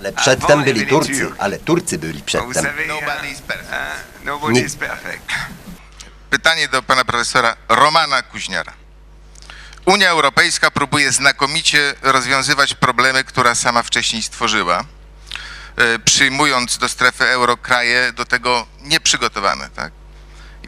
Ale 0.00 0.12
przedtem 0.12 0.64
byli 0.64 0.86
Turcy, 0.86 1.32
ale 1.38 1.58
Turcy 1.58 1.98
byli 1.98 2.18
Vous 2.18 2.24
przedtem. 2.24 2.64
Nobody 4.24 4.54
perfect. 4.54 4.66
is 4.66 4.76
perfect. 4.76 5.32
Pytanie 6.30 6.68
do 6.68 6.82
pana 6.82 7.04
profesora 7.04 7.56
Romana 7.68 8.22
Kuźniara. 8.22 8.72
Unia 9.86 10.08
Europejska 10.10 10.70
próbuje 10.70 11.12
znakomicie 11.12 11.94
rozwiązywać 12.02 12.74
problemy, 12.74 13.24
które 13.24 13.54
sama 13.54 13.82
wcześniej 13.82 14.22
stworzyła, 14.22 14.84
e, 15.76 15.98
przyjmując 15.98 16.78
do 16.78 16.88
strefy 16.88 17.24
euro 17.24 17.56
kraje 17.56 18.12
do 18.12 18.24
tego 18.24 18.66
nieprzygotowane. 18.82 19.70
Tak? 19.70 19.92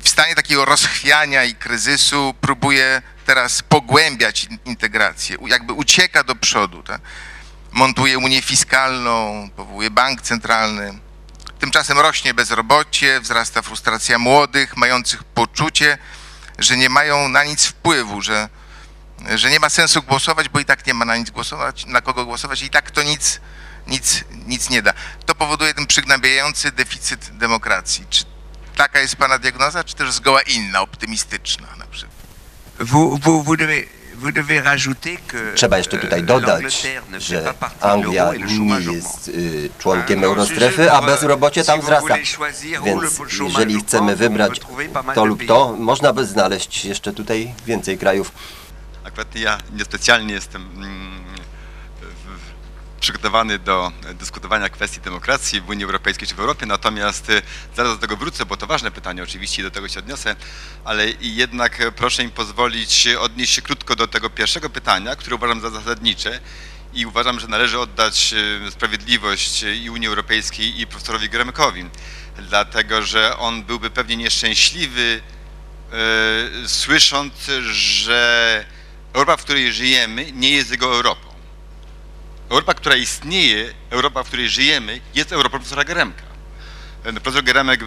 W 0.06 0.08
stanie 0.08 0.34
takiego 0.34 0.64
rozchwiania 0.64 1.44
i 1.44 1.54
kryzysu 1.54 2.34
próbuje 2.40 3.02
teraz 3.24 3.62
pogłębiać 3.62 4.44
in- 4.44 4.58
integrację, 4.64 5.36
jakby 5.46 5.72
ucieka 5.72 6.24
do 6.24 6.34
przodu. 6.34 6.82
Tak? 6.82 7.00
Montuje 7.72 8.18
unię 8.18 8.42
fiskalną, 8.42 9.48
powołuje 9.56 9.90
bank 9.90 10.22
centralny. 10.22 10.98
Tymczasem 11.58 11.98
rośnie 11.98 12.34
bezrobocie, 12.34 13.20
wzrasta 13.20 13.62
frustracja 13.62 14.18
młodych, 14.18 14.76
mających 14.76 15.24
poczucie, 15.24 15.98
że 16.58 16.76
nie 16.76 16.88
mają 16.88 17.28
na 17.28 17.44
nic 17.44 17.64
wpływu, 17.66 18.22
że 18.22 18.48
że 19.34 19.50
nie 19.50 19.60
ma 19.60 19.70
sensu 19.70 20.02
głosować, 20.02 20.48
bo 20.48 20.60
i 20.60 20.64
tak 20.64 20.86
nie 20.86 20.94
ma 20.94 21.04
na 21.04 21.16
nic 21.16 21.30
głosować, 21.30 21.86
na 21.86 22.00
kogo 22.00 22.24
głosować 22.24 22.62
i 22.62 22.70
tak 22.70 22.90
to 22.90 23.02
nic, 23.02 23.40
nic, 23.86 24.24
nic 24.46 24.70
nie 24.70 24.82
da. 24.82 24.92
To 25.26 25.34
powoduje 25.34 25.74
ten 25.74 25.86
przygnębiający 25.86 26.72
deficyt 26.72 27.36
demokracji. 27.38 28.06
Czy 28.10 28.35
taka 28.76 29.00
jest 29.00 29.16
Pana 29.16 29.38
diagnoza, 29.38 29.84
czy 29.84 29.94
też 29.94 30.12
zgoła 30.12 30.42
inna, 30.42 30.80
optymistyczna 30.80 31.66
na 31.78 31.86
przykład? 31.86 32.16
Vous, 32.80 33.20
vous, 33.20 33.44
vous 33.44 33.56
devez, 33.56 33.86
Trzeba 35.54 35.78
jeszcze 35.78 35.98
tutaj 35.98 36.20
euh, 36.20 36.26
dodać, 36.26 36.84
że 37.18 37.54
Anglia 37.80 38.32
nie 38.32 38.96
jest 38.96 39.28
y, 39.28 39.70
członkiem 39.78 40.24
Eurostrefy, 40.24 40.92
a 40.92 41.02
bezrobocie 41.02 41.64
tam 41.64 41.80
wzrasta. 41.80 42.16
Więc 42.84 43.18
jeżeli 43.40 43.80
chcemy 43.80 44.16
wybrać 44.16 44.60
to 45.14 45.24
lub 45.24 45.46
to, 45.46 45.76
można 45.78 46.12
by 46.12 46.26
znaleźć 46.26 46.84
jeszcze 46.84 47.12
tutaj 47.12 47.54
więcej 47.66 47.98
krajów. 47.98 48.32
Akurat 49.04 49.36
ja 49.36 49.58
niespecjalnie 49.72 50.34
jestem 50.34 50.62
mm, 50.62 51.15
w- 51.15 51.15
przygotowany 53.00 53.58
do 53.58 53.92
dyskutowania 54.14 54.68
kwestii 54.68 55.00
demokracji 55.00 55.60
w 55.60 55.68
Unii 55.68 55.84
Europejskiej 55.84 56.28
czy 56.28 56.34
w 56.34 56.40
Europie, 56.40 56.66
natomiast 56.66 57.30
y, 57.30 57.42
zaraz 57.76 57.92
do 57.92 57.98
tego 57.98 58.16
wrócę, 58.16 58.46
bo 58.46 58.56
to 58.56 58.66
ważne 58.66 58.90
pytanie 58.90 59.22
oczywiście 59.22 59.62
i 59.62 59.64
do 59.64 59.70
tego 59.70 59.88
się 59.88 59.98
odniosę, 59.98 60.36
ale 60.84 61.06
jednak 61.20 61.80
e, 61.80 61.92
proszę 61.92 62.24
mi 62.24 62.30
pozwolić 62.30 63.08
odnieść 63.20 63.54
się 63.54 63.62
krótko 63.62 63.96
do 63.96 64.08
tego 64.08 64.30
pierwszego 64.30 64.70
pytania, 64.70 65.16
które 65.16 65.36
uważam 65.36 65.60
za 65.60 65.70
zasadnicze 65.70 66.40
i 66.94 67.06
uważam, 67.06 67.40
że 67.40 67.48
należy 67.48 67.78
oddać 67.78 68.34
sprawiedliwość 68.70 69.62
i 69.82 69.90
Unii 69.90 70.08
Europejskiej 70.08 70.80
i 70.80 70.86
profesorowi 70.86 71.28
Gremkowi, 71.28 71.84
dlatego 72.38 73.02
że 73.02 73.38
on 73.38 73.64
byłby 73.64 73.90
pewnie 73.90 74.16
nieszczęśliwy, 74.16 75.20
e, 76.64 76.68
słysząc, 76.68 77.32
że 77.70 78.64
Europa, 79.12 79.36
w 79.36 79.44
której 79.44 79.72
żyjemy, 79.72 80.32
nie 80.32 80.50
jest 80.50 80.70
jego 80.70 80.86
Europą. 80.86 81.25
Europa, 82.50 82.74
która 82.74 82.96
istnieje, 82.96 83.74
Europa, 83.90 84.22
w 84.22 84.26
której 84.26 84.48
żyjemy, 84.48 85.00
jest 85.14 85.32
Europą 85.32 85.58
profesora 85.58 85.84
Geremka. 85.84 86.22
Profesor 87.02 87.44
Geremek 87.44 87.84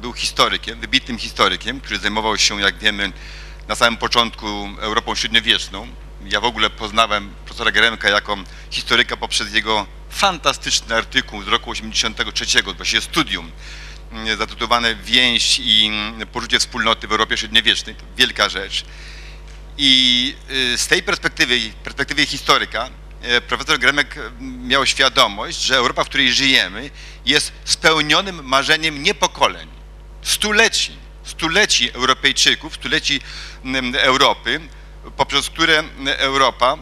był 0.00 0.12
historykiem, 0.12 0.80
wybitnym 0.80 1.18
historykiem, 1.18 1.80
który 1.80 1.98
zajmował 1.98 2.38
się, 2.38 2.60
jak 2.60 2.78
wiemy, 2.78 3.12
na 3.68 3.74
samym 3.74 3.96
początku 3.96 4.68
Europą 4.80 5.14
średniowieczną. 5.14 5.88
Ja 6.24 6.40
w 6.40 6.44
ogóle 6.44 6.70
poznałem 6.70 7.34
profesora 7.44 7.70
Geremka 7.70 8.08
jako 8.08 8.36
historyka 8.70 9.16
poprzez 9.16 9.54
jego 9.54 9.86
fantastyczny 10.10 10.94
artykuł 10.94 11.42
z 11.42 11.48
roku 11.48 11.70
83, 11.70 12.62
właściwie 12.62 13.02
studium, 13.02 13.50
mm, 14.12 14.38
zatytułowane 14.38 14.94
Więź 14.94 15.60
i 15.62 15.90
poczucie 16.32 16.58
wspólnoty 16.58 17.08
w 17.08 17.12
Europie 17.12 17.36
średniowiecznej. 17.36 17.94
To 17.94 18.02
wielka 18.16 18.48
rzecz. 18.48 18.84
I 19.78 20.34
y, 20.50 20.78
z 20.78 20.86
tej 20.86 21.02
perspektywy, 21.02 21.60
perspektywy 21.84 22.26
historyka, 22.26 22.90
profesor 23.48 23.78
Gremek 23.78 24.18
miał 24.40 24.86
świadomość, 24.86 25.62
że 25.62 25.76
Europa, 25.76 26.04
w 26.04 26.08
której 26.08 26.32
żyjemy, 26.32 26.90
jest 27.26 27.52
spełnionym 27.64 28.44
marzeniem 28.44 29.02
nie 29.02 29.14
pokoleń, 29.14 29.68
stuleci, 30.22 30.92
stuleci 31.24 31.92
Europejczyków, 31.92 32.74
stuleci 32.74 33.20
Europy, 33.94 34.60
poprzez 35.16 35.50
które 35.50 35.84
Europa 36.04 36.78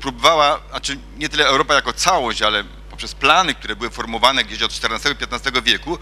próbowała, 0.00 0.60
znaczy 0.70 0.98
nie 1.16 1.28
tyle 1.28 1.46
Europa 1.46 1.74
jako 1.74 1.92
całość, 1.92 2.42
ale 2.42 2.64
poprzez 3.04 3.20
plany, 3.20 3.54
które 3.54 3.76
były 3.76 3.90
formowane 3.90 4.44
gdzieś 4.44 4.62
od 4.62 4.72
XIV-XV 4.72 5.62
wieku, 5.62 5.98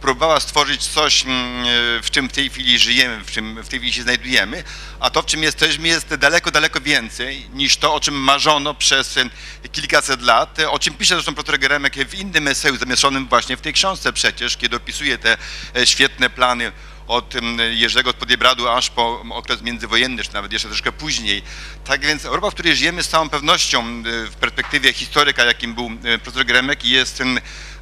próbowała 0.00 0.40
stworzyć 0.40 0.86
coś, 0.86 1.24
mm, 1.24 1.64
w 2.02 2.10
czym 2.10 2.28
w 2.28 2.32
tej 2.32 2.50
chwili 2.50 2.78
żyjemy, 2.78 3.24
w 3.24 3.30
czym 3.30 3.62
w 3.62 3.68
tej 3.68 3.78
chwili 3.78 3.92
się 3.92 4.02
znajdujemy, 4.02 4.64
a 5.00 5.10
to, 5.10 5.22
w 5.22 5.26
czym 5.26 5.42
jesteśmy, 5.42 5.88
jest 5.88 6.14
daleko, 6.14 6.50
daleko 6.50 6.80
więcej 6.80 7.46
niż 7.52 7.76
to, 7.76 7.94
o 7.94 8.00
czym 8.00 8.14
marzono 8.14 8.74
przez 8.74 9.16
em, 9.16 9.30
kilkaset 9.72 10.22
lat, 10.22 10.58
o 10.70 10.78
czym 10.78 10.94
pisze 10.94 11.14
zresztą 11.14 11.34
profesor 11.34 11.58
Geremek 11.58 11.94
w 12.08 12.14
innym 12.14 12.48
eseju 12.48 12.76
zamieszczonym 12.76 13.28
właśnie 13.28 13.56
w 13.56 13.60
tej 13.60 13.72
książce 13.72 14.12
przecież, 14.12 14.56
kiedy 14.56 14.76
opisuje 14.76 15.18
te 15.18 15.36
e, 15.76 15.86
świetne 15.86 16.30
plany 16.30 16.72
od 17.08 17.34
Jerzego 17.70 18.10
od 18.10 18.16
Podjebradu 18.16 18.68
aż 18.68 18.90
po 18.90 19.24
okres 19.30 19.62
międzywojenny, 19.62 20.22
czy 20.22 20.34
nawet 20.34 20.52
jeszcze 20.52 20.68
troszkę 20.68 20.92
później. 20.92 21.42
Tak 21.84 22.00
więc 22.00 22.24
Europa, 22.24 22.50
w 22.50 22.54
której 22.54 22.76
żyjemy 22.76 23.02
z 23.02 23.08
całą 23.08 23.28
pewnością 23.28 23.82
e, 23.82 24.02
w 24.26 24.34
perspektywie 24.40 24.92
historyka, 24.92 25.44
jakim 25.44 25.74
był 25.74 25.90
e, 26.04 26.18
profesor 26.18 26.46
Geremek, 26.46 26.84
jest 26.84 27.22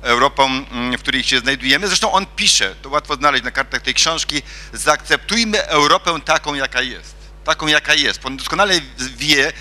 Europą, 0.03 0.47
mm, 0.47 0.99
w 0.99 1.03
której 1.03 1.23
się 1.23 1.39
znajdujemy. 1.39 1.87
Zresztą 1.87 2.13
on 2.13 2.27
pisze, 2.37 2.75
to 2.83 2.89
łatwo 2.89 3.15
znaleźć 3.15 3.45
na 3.45 3.51
kartach 3.51 3.83
tej 3.83 3.95
książki, 3.95 4.43
zaakceptujmy 4.73 5.67
Europę 5.67 6.21
taką, 6.25 6.55
jaka 6.55 6.83
jest. 6.83 7.17
Taką, 7.45 7.67
jaka 7.67 7.95
jest. 7.95 8.27
On 8.27 8.37
doskonale 8.37 8.81
wie, 9.17 9.53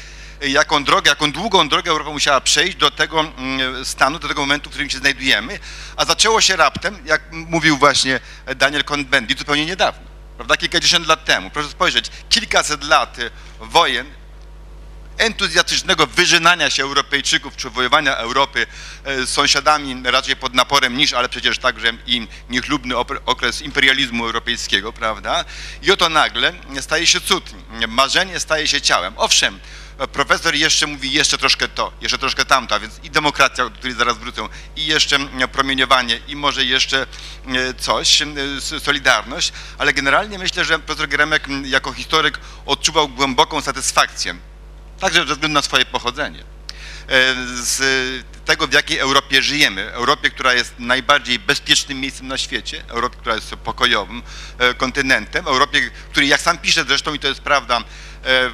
jaką 0.52 0.84
drogę, 0.84 1.10
jaką 1.10 1.32
długą 1.32 1.70
drogę 1.70 1.92
Europa 1.92 2.12
musiała 2.12 2.42
przejść 2.42 2.78
do 2.78 2.92
tego 2.92 3.20
mm, 3.20 3.86
stanu, 3.86 4.20
do 4.20 4.28
tego 4.28 4.42
momentu, 4.42 4.70
w 4.70 4.74
którym 4.74 4.90
się 4.90 4.98
znajdujemy, 4.98 5.60
a 5.98 6.06
zaczęło 6.06 6.42
się 6.42 6.56
raptem, 6.56 6.98
jak 7.06 7.22
mówił 7.32 7.78
właśnie 7.78 8.20
Daniel 8.56 8.84
Cohn-Bendit, 8.84 9.40
zupełnie 9.40 9.66
niedawno, 9.66 10.08
prawda, 10.36 10.58
kilkadziesiąt 10.58 11.08
lat 11.08 11.26
temu. 11.26 11.50
Proszę 11.50 11.70
spojrzeć, 11.70 12.06
kilkaset 12.30 12.84
lat 12.84 13.18
wojen, 13.60 14.08
entuzjastycznego 15.18 16.08
wyżynania 16.08 16.70
się 16.70 16.84
Europejczyków, 16.84 17.56
czy 17.56 17.70
wojowania 17.70 18.18
Europy 18.18 18.68
e, 19.04 19.26
z 19.26 19.30
sąsiadami 19.30 20.02
raczej 20.04 20.36
pod 20.36 20.54
naporem 20.54 20.98
niż, 20.98 21.14
ale 21.14 21.30
przecież 21.30 21.60
także 21.60 21.94
i 22.06 22.28
niechlubny 22.50 22.98
okres 23.26 23.62
imperializmu 23.62 24.26
europejskiego, 24.26 24.94
prawda? 24.94 25.46
I 25.82 25.92
oto 25.92 26.10
nagle 26.10 26.54
staje 26.82 27.08
się 27.08 27.22
cud. 27.22 27.52
Marzenie 27.88 28.40
staje 28.40 28.68
się 28.68 28.82
ciałem. 28.82 29.14
Owszem, 29.18 29.60
profesor 30.12 30.56
jeszcze 30.56 30.88
mówi 30.88 31.12
jeszcze 31.12 31.38
troszkę 31.38 31.68
to, 31.68 31.92
jeszcze 32.02 32.18
troszkę 32.18 32.46
tamto, 32.46 32.76
a 32.76 32.80
więc 32.80 33.00
i 33.04 33.10
demokracja, 33.10 33.64
do 33.64 33.72
której 33.72 33.96
zaraz 33.96 34.18
wrócę, 34.18 34.48
i 34.76 34.86
jeszcze 34.86 35.16
mm, 35.16 35.50
promieniowanie, 35.50 36.20
i 36.28 36.36
może 36.36 36.66
jeszcze 36.66 37.02
e, 37.48 37.74
coś, 37.74 38.22
s- 38.58 38.84
solidarność, 38.84 39.54
ale 39.78 39.94
generalnie 39.94 40.38
myślę, 40.40 40.66
że 40.66 40.80
profesor 40.80 41.08
Geremek 41.10 41.48
jako 41.64 41.94
historyk 41.94 42.40
odczuwał 42.66 43.10
głęboką 43.10 43.62
satysfakcję 43.62 44.36
także 45.00 45.20
ze 45.20 45.26
względu 45.34 45.48
na 45.54 45.62
swoje 45.62 45.86
pochodzenie, 45.86 46.40
e, 46.40 46.44
z 47.56 47.82
tego, 48.46 48.68
w 48.68 48.74
jakiej 48.74 48.98
Europie 49.00 49.42
żyjemy. 49.42 49.92
Europie, 49.94 50.30
która 50.30 50.54
jest 50.54 50.74
najbardziej 50.80 51.40
bezpiecznym 51.40 52.00
miejscem 52.00 52.28
na 52.28 52.38
świecie, 52.38 52.84
Europie, 52.88 53.18
która 53.20 53.36
jest 53.36 53.50
pokojowym 53.56 54.24
e, 54.58 54.74
kontynentem, 54.74 55.48
Europie, 55.48 55.92
której, 56.12 56.30
jak 56.30 56.42
sam 56.42 56.58
pisze 56.58 56.84
zresztą, 56.84 57.14
i 57.14 57.20
to 57.20 57.28
jest 57.28 57.42
prawda, 57.42 57.84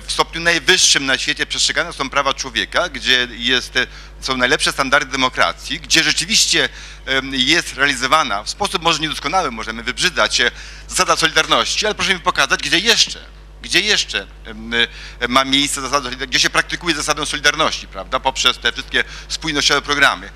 w 0.08 0.12
stopniu 0.12 0.42
najwyższym 0.42 1.06
na 1.06 1.18
świecie 1.18 1.46
przestrzegane 1.46 1.94
są 1.94 2.10
prawa 2.10 2.34
człowieka, 2.34 2.90
gdzie 2.90 3.28
jest, 3.32 3.78
e, 3.78 3.88
są 4.22 4.38
najlepsze 4.38 4.72
standardy 4.72 5.12
demokracji, 5.12 5.80
gdzie 5.80 6.04
rzeczywiście 6.04 6.70
em, 7.06 7.32
jest 7.36 7.74
realizowana 7.74 8.44
w 8.44 8.50
sposób 8.50 8.82
może 8.82 9.00
niedoskonały, 9.00 9.52
możemy 9.52 9.84
wybrzydzać 9.84 10.42
zasada 10.88 11.16
solidarności, 11.16 11.86
ale 11.86 11.96
proszę 11.96 12.14
mi 12.14 12.20
pokazać, 12.20 12.60
gdzie 12.60 12.80
jeszcze 12.80 13.26
gdzie 13.62 13.80
jeszcze 13.80 14.28
e, 15.22 15.28
ma 15.28 15.46
miejsce 15.46 15.82
zasada, 15.82 16.10
gdzie 16.10 16.40
się 16.40 16.50
praktykuje 16.50 16.96
zasadę 16.96 17.26
solidarności, 17.26 17.88
prawda, 17.88 18.20
poprzez 18.20 18.58
te 18.58 18.72
wszystkie 18.72 19.04
spójnościowe 19.28 19.82
programy. 19.82 20.30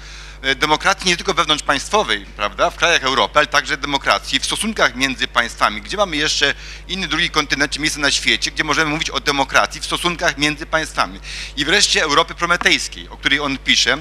E, 0.45 0.55
Demokracji 0.55 1.07
nie 1.07 1.17
tylko 1.17 1.33
wewnątrzpaństwowej, 1.33 2.25
prawda, 2.37 2.69
w 2.69 2.75
krajach 2.75 3.03
Europy, 3.03 3.39
ale 3.39 3.47
także 3.47 3.77
demokracji 3.77 4.39
w 4.39 4.45
stosunkach 4.45 4.95
między 4.95 5.27
państwami, 5.27 5.81
gdzie 5.81 5.97
mamy 5.97 6.17
jeszcze 6.17 6.53
inny, 6.87 7.07
drugi 7.07 7.29
kontynent, 7.29 7.71
czy 7.71 7.79
miejsce 7.79 7.99
na 7.99 8.11
świecie, 8.11 8.51
gdzie 8.51 8.63
możemy 8.63 8.91
mówić 8.91 9.09
o 9.09 9.19
demokracji 9.19 9.81
w 9.81 9.85
stosunkach 9.85 10.37
między 10.37 10.65
państwami. 10.65 11.19
I 11.57 11.65
wreszcie 11.65 12.03
Europy 12.03 12.35
prometejskiej, 12.35 13.09
o 13.09 13.17
której 13.17 13.39
on 13.39 13.57
pisze, 13.57 13.97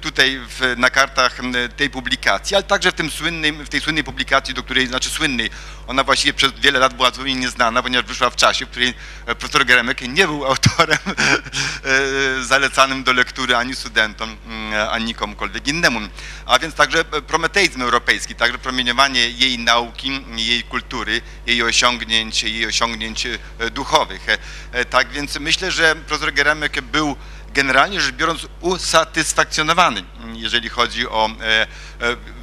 tutaj 0.00 0.40
w, 0.48 0.74
na 0.76 0.90
kartach 0.90 1.38
tej 1.76 1.90
publikacji, 1.90 2.56
ale 2.56 2.64
także 2.64 2.92
w, 2.92 2.94
tym 2.94 3.10
słynnym, 3.10 3.64
w 3.64 3.68
tej 3.68 3.80
słynnej 3.80 4.04
publikacji, 4.04 4.54
do 4.54 4.62
której, 4.62 4.86
znaczy 4.86 5.10
słynnej, 5.10 5.50
ona 5.86 6.04
właściwie 6.04 6.32
przez 6.32 6.52
wiele 6.52 6.78
lat 6.78 6.94
była 6.94 7.10
zupełnie 7.10 7.34
nieznana, 7.34 7.82
ponieważ 7.82 8.06
wyszła 8.06 8.30
w 8.30 8.36
czasie, 8.36 8.66
w 8.66 8.68
której 8.68 8.94
e, 9.26 9.34
profesor 9.34 9.66
Geremek 9.66 10.00
nie 10.08 10.26
był 10.26 10.44
autorem 10.46 10.98
e, 11.08 12.42
zalecanym 12.42 13.04
do 13.04 13.12
lektury 13.12 13.56
ani 13.56 13.76
studentom, 13.76 14.36
mm, 14.46 14.88
ani 14.90 15.14
komukolwiek 15.14 15.68
innemu. 15.68 16.00
A 16.46 16.58
więc 16.58 16.74
także 16.74 17.04
prometeizm 17.04 17.82
europejski, 17.82 18.34
także 18.34 18.58
promieniowanie 18.58 19.30
jej 19.30 19.58
nauki, 19.58 20.24
jej 20.36 20.62
kultury, 20.62 21.22
jej 21.46 21.62
osiągnięć, 21.62 22.42
jej 22.42 22.66
osiągnięć 22.66 23.26
e, 23.26 23.38
duchowych. 23.70 24.28
E, 24.28 24.38
e, 24.72 24.84
Tak 24.84 25.08
więc 25.08 25.40
myślę, 25.40 25.70
że 25.70 25.96
profesor 25.96 26.32
Geremek 26.32 26.80
był 26.80 27.16
generalnie 27.54 28.00
rzecz 28.00 28.14
biorąc 28.14 28.46
usatysfakcjonowany, 28.60 30.04
jeżeli 30.32 30.68
chodzi 30.68 31.08
o 31.08 31.30
e, 31.40 31.66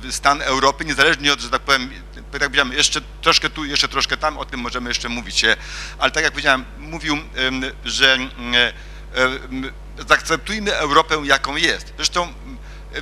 e, 0.08 0.12
stan 0.12 0.42
Europy, 0.42 0.86
niezależnie 0.86 1.34
od, 1.34 1.40
że 1.40 1.50
tak 1.50 1.62
powiem, 1.62 1.90
tak 2.16 2.24
powiedziałem, 2.42 2.74
jeszcze 2.74 3.02
troszkę 3.22 3.50
tu, 3.50 3.66
jeszcze 3.66 3.88
troszkę 3.88 4.18
tam, 4.18 4.38
o 4.38 4.46
tym 4.46 4.60
możemy 4.60 4.90
jeszcze 4.90 5.10
mówić, 5.10 5.44
e, 5.44 5.58
ale 6.00 6.12
tak 6.12 6.24
jak 6.24 6.32
powiedziałem, 6.32 6.66
mówił, 6.78 7.18
że 7.86 8.18
zaakceptujmy 10.08 10.76
Europę 10.76 11.22
jaką 11.24 11.56
jest. 11.56 11.94
Zresztą 11.96 12.34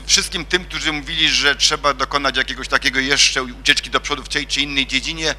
wszystkim 0.06 0.46
tym, 0.46 0.65
którzy 0.65 0.91
mówili, 0.91 1.30
że 1.30 1.56
trzeba 1.56 1.94
dokonać 1.94 2.38
jakiegoś 2.38 2.68
takiego 2.68 3.00
jeszcze 3.00 3.44
ucieczki 3.44 3.89
do 3.89 4.00
przodu 4.00 4.24
w 4.24 4.30
tej 4.30 4.48
czy 4.48 4.62
innej 4.62 4.88
dziedzinie, 4.88 5.36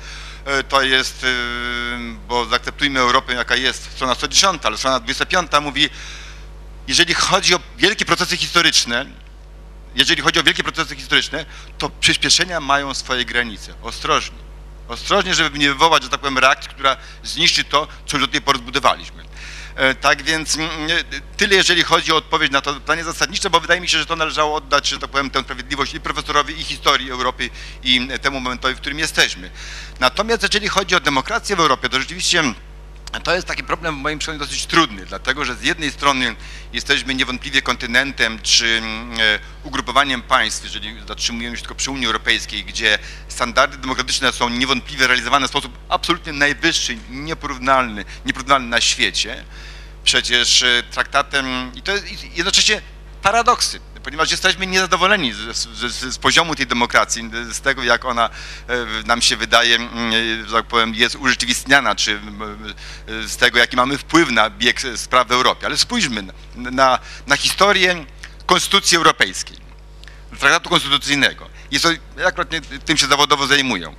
to 0.69 0.83
jest, 0.83 1.27
bo 2.29 2.47
zaakceptujmy 2.47 3.01
Europę 3.01 3.35
jaka 3.35 3.57
jest, 3.57 3.91
strona 3.93 4.15
110, 4.15 4.63
ale 4.65 4.77
strona 4.77 5.01
25 5.01 5.51
mówi, 5.63 5.91
jeżeli 6.89 7.15
chodzi 7.15 7.55
o 7.55 7.61
wielkie 7.79 8.05
procesy 8.05 8.37
historyczne, 8.37 9.07
jeżeli 9.95 10.23
chodzi 10.23 10.41
o 10.41 10.43
wielkie 10.43 10.63
procesy 10.63 10.97
historyczne, 10.97 11.47
to 11.79 11.91
przyspieszenia 11.91 12.61
mają 12.61 12.95
swoje 12.95 13.25
granice. 13.25 13.75
Ostrożnie. 13.83 14.47
Ostrożnie, 14.89 15.35
żeby 15.35 15.59
nie 15.59 15.69
wywołać, 15.69 16.03
że 16.03 16.09
tak 16.09 16.21
powiem, 16.21 16.39
reakcji, 16.39 16.71
która 16.71 16.97
zniszczy 17.23 17.65
to, 17.65 17.89
co 18.07 18.17
już 18.17 18.27
do 18.27 18.33
tej 18.33 18.41
pory 18.41 18.59
zbudowaliśmy. 18.59 19.25
E, 19.77 19.95
Tak 19.95 20.23
więc 20.23 20.57
mm, 20.57 20.71
tyle, 21.37 21.57
jeżeli 21.57 21.83
chodzi 21.83 22.13
o 22.13 22.17
odpowiedź 22.17 22.53
na 22.53 22.61
to 22.61 22.75
pytanie 22.75 23.05
zasadnicze, 23.05 23.51
bo 23.51 23.61
wydaje 23.61 23.81
mi 23.81 23.89
się, 23.89 23.99
że 23.99 24.07
to 24.07 24.17
należało 24.17 24.55
oddać, 24.55 24.89
że 24.89 24.99
tak 24.99 25.11
powiem, 25.11 25.31
tę 25.31 25.41
sprawiedliwość 25.41 25.95
i 25.95 26.01
profesorowi, 26.01 26.61
i 26.61 26.65
historii 26.65 27.11
Europy, 27.11 27.51
i 27.85 28.09
temu 28.23 28.41
momentowi, 28.41 28.75
w 28.75 28.79
którym 28.81 28.99
jesteśmy. 28.99 29.51
Natomiast 30.01 30.43
jeżeli 30.43 30.69
chodzi 30.69 30.95
o 30.95 31.01
demokrację 31.01 31.57
w 31.57 31.61
Europie, 31.61 31.89
to 31.89 32.01
rzeczywiście 32.01 32.43
to 33.21 33.35
jest 33.35 33.47
taki 33.47 33.65
problem 33.65 33.95
w 33.95 33.99
moim 33.99 34.19
przekonaniu 34.19 34.45
dosyć 34.45 34.67
trudny, 34.67 35.07
dlatego 35.07 35.45
że 35.45 35.55
z 35.55 35.63
jednej 35.63 35.91
strony 35.91 36.37
jesteśmy 36.73 37.15
niewątpliwie 37.15 37.63
kontynentem 37.63 38.39
czy 38.43 38.67
mm, 38.67 39.21
e, 39.21 39.39
ugrupowaniem 39.63 40.23
państw, 40.23 40.65
jeżeli 40.65 41.07
zatrzymujemy 41.09 41.57
się 41.57 41.63
tylko 41.63 41.75
przy 41.75 41.91
Unii 41.91 42.07
Europejskiej, 42.07 42.65
gdzie 42.65 42.99
standardy 43.29 43.79
demokratyczne 43.79 44.33
są 44.33 44.49
niewątpliwie 44.49 45.07
realizowane 45.07 45.47
w 45.47 45.51
sposób 45.51 45.79
absolutnie 45.89 46.33
najwyższy, 46.33 46.99
nieporównalny, 47.11 48.05
nieporównalny 48.27 48.69
na 48.69 48.81
świecie. 48.81 49.45
Przecież 50.05 50.63
e, 50.63 50.83
traktatem, 50.91 51.73
i 51.75 51.83
to 51.83 51.93
jest 51.93 52.37
jednocześnie 52.37 52.83
paradoksy, 53.23 53.81
ponieważ 54.07 54.31
jesteśmy 54.31 54.67
niezadowoleni 54.67 55.33
z, 55.33 55.57
z, 55.57 56.15
z 56.15 56.19
poziomu 56.19 56.55
tej 56.55 56.67
demokracji, 56.67 57.31
z 57.53 57.61
tego 57.61 57.83
jak 57.85 58.05
ona 58.05 58.31
e, 58.69 58.87
nam 59.07 59.23
się 59.23 59.37
wydaje, 59.37 59.77
mm, 59.77 60.13
e, 60.13 60.47
że 60.47 60.53
tak 60.53 60.67
powiem, 60.67 60.95
jest 60.95 61.15
urzeczywistniana, 61.15 61.95
czy 61.95 62.21
z 63.27 63.37
tego 63.37 63.59
jaki 63.59 63.77
mamy 63.77 63.99
wpływ 63.99 64.31
na 64.31 64.51
bieg 64.51 64.81
spraw 64.97 65.29
w 65.29 65.33
Europie. 65.33 65.67
Ale 65.67 65.77
spójrzmy 65.77 66.25
na, 66.55 66.99
na, 67.27 67.37
historię 67.37 68.05
Konstytucji 68.47 68.97
Europejskiej, 68.97 69.57
traktatu 70.39 70.69
konstytucyjnego. 70.69 71.49
Jest 71.71 71.85
to, 71.85 71.91
akurat 72.27 72.49
tym 72.85 72.97
się 72.97 73.07
zawodowo 73.07 73.47
zajmują. 73.47 73.95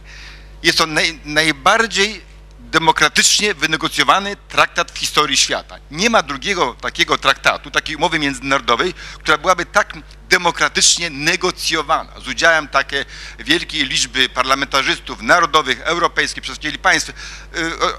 Jest 0.64 0.78
to 0.78 0.86
naj, 0.86 1.20
najbardziej 1.26 2.22
demokratycznie 2.72 3.54
wynegocjowany 3.54 4.36
traktat 4.50 4.92
w 4.92 4.98
historii 4.98 5.38
świata. 5.38 5.78
Nie 5.92 6.10
ma 6.10 6.24
drugiego 6.24 6.76
takiego 6.82 7.18
traktatu, 7.18 7.72
takiej 7.72 7.96
umowy 7.96 8.20
międzynarodowej, 8.20 8.94
która 9.20 9.38
byłaby 9.38 9.66
tak 9.66 9.94
demokratycznie 10.30 11.10
negocjowana, 11.10 12.20
z 12.20 12.28
udziałem 12.28 12.68
takiej 12.68 13.06
wielkiej 13.40 13.86
liczby 13.86 14.30
parlamentarzystów 14.30 15.22
narodowych, 15.22 15.82
europejskich, 15.82 16.44
przedstawicieli 16.44 16.80
państw, 16.80 17.10
y, 17.10 17.14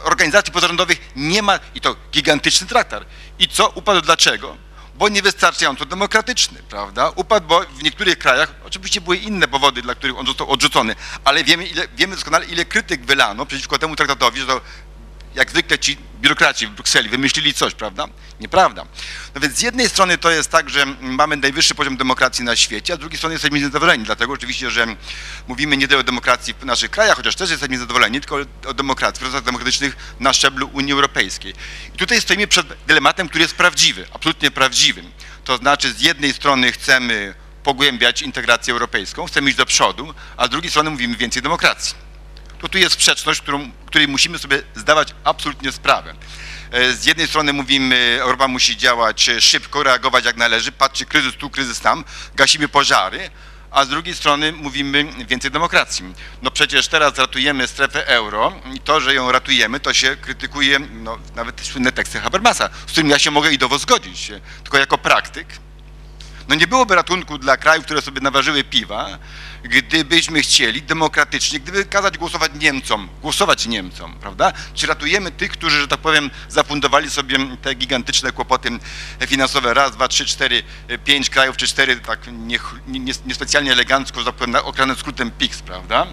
organizacji 0.04 0.52
pozarządowych. 0.52 1.12
Nie 1.16 1.42
ma, 1.42 1.60
i 1.74 1.80
to 1.80 1.96
gigantyczny 2.12 2.66
traktat. 2.66 3.04
I 3.38 3.48
co? 3.48 3.68
Upadł 3.68 4.00
dlaczego? 4.00 4.67
Bo 4.98 5.08
niewystarczająco 5.08 5.86
demokratyczny, 5.86 6.62
prawda? 6.68 7.12
Upadł, 7.14 7.46
bo 7.46 7.60
w 7.60 7.82
niektórych 7.82 8.18
krajach, 8.18 8.54
oczywiście 8.64 9.00
były 9.00 9.16
inne 9.16 9.48
powody, 9.48 9.82
dla 9.82 9.94
których 9.94 10.18
on 10.18 10.26
został 10.26 10.50
odrzucony, 10.50 10.96
ale 11.24 11.44
wiemy, 11.44 11.66
ile, 11.66 11.88
wiemy 11.96 12.14
doskonale, 12.14 12.46
ile 12.46 12.64
krytyk 12.64 13.04
wylano 13.04 13.46
przeciwko 13.46 13.78
temu 13.78 13.96
traktatowi, 13.96 14.40
że 14.40 14.46
to 14.46 14.60
jak 15.38 15.50
zwykle 15.50 15.78
ci 15.78 15.96
biurokraci 16.20 16.66
w 16.66 16.70
Brukseli 16.70 17.08
wymyślili 17.08 17.54
coś, 17.54 17.74
prawda? 17.74 18.06
Nieprawda. 18.40 18.86
No 19.34 19.40
więc 19.40 19.54
z 19.54 19.62
jednej 19.62 19.88
strony 19.88 20.18
to 20.18 20.30
jest 20.30 20.50
tak, 20.50 20.70
że 20.70 20.86
mamy 21.00 21.36
najwyższy 21.36 21.74
poziom 21.74 21.96
demokracji 21.96 22.44
na 22.44 22.56
świecie, 22.56 22.92
a 22.92 22.96
z 22.96 22.98
drugiej 22.98 23.18
strony 23.18 23.34
jesteśmy 23.34 23.58
niezadowoleni, 23.58 24.04
dlatego 24.04 24.32
oczywiście, 24.32 24.70
że 24.70 24.86
mówimy 25.48 25.76
nie 25.76 25.88
tyle 25.88 26.00
o 26.00 26.02
demokracji 26.02 26.54
w 26.54 26.64
naszych 26.64 26.90
krajach, 26.90 27.16
chociaż 27.16 27.36
też 27.36 27.50
jesteśmy 27.50 27.72
niezadowoleni, 27.72 28.20
tylko 28.20 28.38
o 28.66 28.74
demokracji, 28.74 29.20
procesach 29.20 29.44
demokratycznych 29.44 29.96
na 30.20 30.32
szczeblu 30.32 30.70
Unii 30.72 30.92
Europejskiej. 30.92 31.54
I 31.94 31.98
tutaj 31.98 32.20
stoimy 32.20 32.46
przed 32.46 32.66
dylematem, 32.86 33.28
który 33.28 33.42
jest 33.42 33.54
prawdziwy, 33.54 34.06
absolutnie 34.12 34.50
prawdziwym. 34.50 35.10
To 35.44 35.56
znaczy 35.56 35.92
z 35.92 36.00
jednej 36.00 36.32
strony 36.32 36.72
chcemy 36.72 37.34
pogłębiać 37.62 38.22
integrację 38.22 38.72
europejską, 38.72 39.26
chcemy 39.26 39.48
iść 39.48 39.58
do 39.58 39.66
przodu, 39.66 40.14
a 40.36 40.46
z 40.46 40.50
drugiej 40.50 40.70
strony 40.70 40.90
mówimy 40.90 41.16
więcej 41.16 41.42
demokracji 41.42 42.07
to 42.60 42.68
tu 42.68 42.78
jest 42.78 42.94
sprzeczność, 42.94 43.40
którą, 43.40 43.70
której 43.86 44.08
musimy 44.08 44.38
sobie 44.38 44.62
zdawać 44.74 45.14
absolutnie 45.24 45.72
sprawę. 45.72 46.14
E, 46.70 46.92
Z 46.92 47.06
jednej 47.06 47.28
strony 47.28 47.52
mówimy, 47.52 48.18
Europa 48.20 48.48
musi 48.48 48.76
działać 48.76 49.30
szybko, 49.40 49.82
reagować 49.82 50.24
jak 50.24 50.36
należy, 50.36 50.72
patrzy 50.72 51.04
kryzys 51.06 51.34
tu, 51.34 51.50
kryzys 51.50 51.80
tam, 51.80 52.04
gasimy 52.34 52.68
pożary, 52.68 53.30
a 53.70 53.84
z 53.84 53.88
drugiej 53.88 54.14
strony 54.14 54.52
mówimy 54.52 55.04
więcej 55.28 55.50
demokracji. 55.50 56.14
No 56.42 56.50
przecież 56.50 56.88
teraz 56.88 57.18
ratujemy 57.18 57.66
strefę 57.66 58.06
euro 58.06 58.52
i 58.74 58.80
to, 58.80 59.00
że 59.00 59.14
ją 59.14 59.32
ratujemy, 59.32 59.80
to 59.80 59.94
się 59.94 60.16
krytykuje 60.16 60.78
no, 60.78 61.18
nawet 61.34 61.60
słynne 61.60 61.92
teksty 61.92 62.20
Habermasa, 62.20 62.68
z 62.86 62.92
którym 62.92 63.10
ja 63.10 63.18
się 63.18 63.30
mogę 63.30 63.52
idowo 63.52 63.78
zgodzić, 63.78 64.32
tylko 64.62 64.78
jako 64.78 64.98
praktyk. 64.98 65.46
No 66.48 66.54
nie 66.54 66.66
byłoby 66.66 66.94
ratunku 66.94 67.38
dla 67.38 67.56
krajów, 67.56 67.84
które 67.84 68.02
sobie 68.02 68.20
naważyły 68.20 68.64
piwa, 68.64 69.18
gdybyśmy 69.64 70.42
chcieli 70.42 70.82
demokratycznie, 70.82 71.60
gdyby 71.60 71.84
kazać 71.84 72.18
głosować 72.18 72.52
Niemcom, 72.60 73.08
głosować 73.22 73.66
Niemcom, 73.66 74.14
prawda? 74.20 74.52
Czy 74.74 74.86
ratujemy 74.86 75.30
tych, 75.30 75.50
którzy, 75.52 75.80
że 75.80 75.88
tak 75.88 76.00
powiem, 76.00 76.30
zafundowali 76.48 77.10
sobie 77.10 77.38
te 77.62 77.74
gigantyczne 77.74 78.32
kłopoty 78.32 78.70
finansowe, 79.26 79.74
raz, 79.74 79.92
dwa, 79.92 80.08
trzy, 80.08 80.26
cztery, 80.26 80.62
pięć 81.04 81.30
krajów, 81.30 81.56
czy 81.56 81.66
cztery, 81.66 81.96
tak 81.96 82.20
niespecjalnie 82.32 83.00
nie, 83.04 83.12
niespecjalnie 83.26 83.72
elegancko, 83.72 84.20
że 84.20 84.26
tak 84.26 84.34
powiem, 84.34 84.56
okranym 84.64 84.96
skrótem 84.96 85.30
PIX, 85.30 85.62
prawda? 85.62 86.06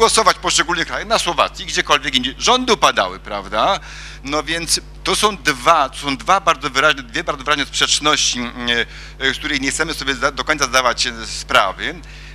Głosować 0.00 0.38
poszczególnych 0.38 0.86
krajach, 0.86 1.08
na 1.08 1.18
Słowacji, 1.18 1.66
gdziekolwiek 1.66 2.14
indziej, 2.14 2.34
rządy 2.38 2.72
upadały, 2.72 3.18
prawda? 3.18 3.80
No 4.24 4.42
więc 4.42 4.80
to 5.04 5.16
są 5.16 5.36
dwa, 5.36 5.88
to 5.88 5.96
są 5.96 6.16
dwa 6.16 6.40
bardzo 6.40 6.70
wyraźne, 6.70 7.02
dwie 7.02 7.24
bardzo 7.24 7.44
wyraźne 7.44 7.66
sprzeczności, 7.66 8.40
z 9.18 9.38
których 9.38 9.60
nie 9.60 9.70
chcemy 9.70 9.94
sobie 9.94 10.14
do 10.14 10.44
końca 10.44 10.64
zdawać 10.64 11.08
sprawy. 11.26 11.94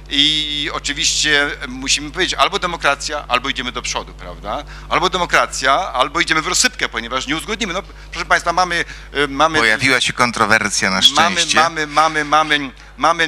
I 0.09 0.69
oczywiście 0.73 1.51
musimy 1.67 2.11
powiedzieć, 2.11 2.33
albo 2.39 2.59
demokracja, 2.59 3.25
albo 3.27 3.49
idziemy 3.49 3.71
do 3.71 3.81
przodu, 3.81 4.13
prawda? 4.13 4.63
Albo 4.89 5.09
demokracja, 5.09 5.73
albo 5.73 6.19
idziemy 6.21 6.41
w 6.41 6.47
rozsypkę, 6.47 6.89
ponieważ 6.89 7.27
nie 7.27 7.35
uzgodnimy. 7.35 7.73
No, 7.73 7.83
proszę 8.11 8.25
Państwa, 8.25 8.53
mamy... 8.53 8.85
mamy 9.27 9.59
Pojawiła 9.59 10.01
się 10.01 10.13
kontrowersja 10.13 10.89
na 10.89 11.01
szczęście. 11.01 11.59
Mamy, 11.59 11.87
mamy, 11.87 12.23
mamy, 12.25 12.55
mamy, 12.57 12.71
mamy 12.97 13.27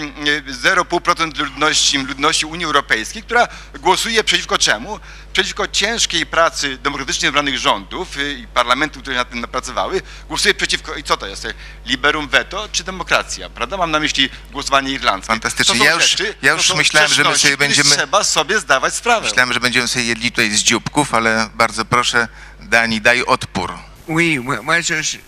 0,5% 0.63 1.37
ludności, 1.39 1.97
ludności 1.97 2.45
Unii 2.45 2.65
Europejskiej, 2.65 3.23
która 3.23 3.47
głosuje 3.79 4.23
przeciwko 4.23 4.57
czemu? 4.57 4.99
Przeciwko 5.37 5.67
ciężkiej 5.67 6.25
pracy 6.25 6.77
demokratycznie 6.77 7.27
wybranych 7.27 7.57
rządów 7.57 8.17
i 8.37 8.47
parlamentów, 8.53 9.01
które 9.01 9.15
nad 9.15 9.29
tym 9.29 9.41
napracowały, 9.41 10.01
głosuje 10.27 10.53
przeciwko, 10.53 10.95
i 10.95 11.03
co 11.03 11.17
to 11.17 11.27
jest? 11.27 11.47
Liberum 11.85 12.27
veto 12.27 12.69
czy 12.71 12.83
demokracja, 12.83 13.49
prawda? 13.49 13.77
Mam 13.77 13.91
na 13.91 13.99
myśli 13.99 14.29
głosowanie 14.51 14.91
irlandzkie. 14.91 15.27
Fantastycznie. 15.27 15.85
Ja 15.85 15.93
już, 15.93 16.09
rzeczy, 16.09 16.35
ja 16.41 16.51
już 16.53 16.73
myślałem, 16.75 17.09
że 17.11 17.23
my 17.23 17.37
sobie 17.37 17.57
będziemy... 17.57 17.89
Trzeba 17.95 18.23
sobie 18.23 18.59
zdawać 18.59 18.93
sprawę. 18.95 19.27
Myślałem, 19.27 19.53
że 19.53 19.59
będziemy 19.59 19.87
sobie 19.87 20.05
jedli 20.05 20.31
tutaj 20.31 20.49
z 20.49 20.63
dzióbków, 20.63 21.13
ale 21.13 21.49
bardzo 21.53 21.85
proszę, 21.85 22.27
Dani, 22.59 23.01
daj 23.01 23.23
odpór. 23.23 23.73
Oui, 24.07 24.39
moi, 24.39 24.57
moi 24.61 24.77
je. 24.77 24.95
je- 24.95 25.01
euh, 25.01 25.19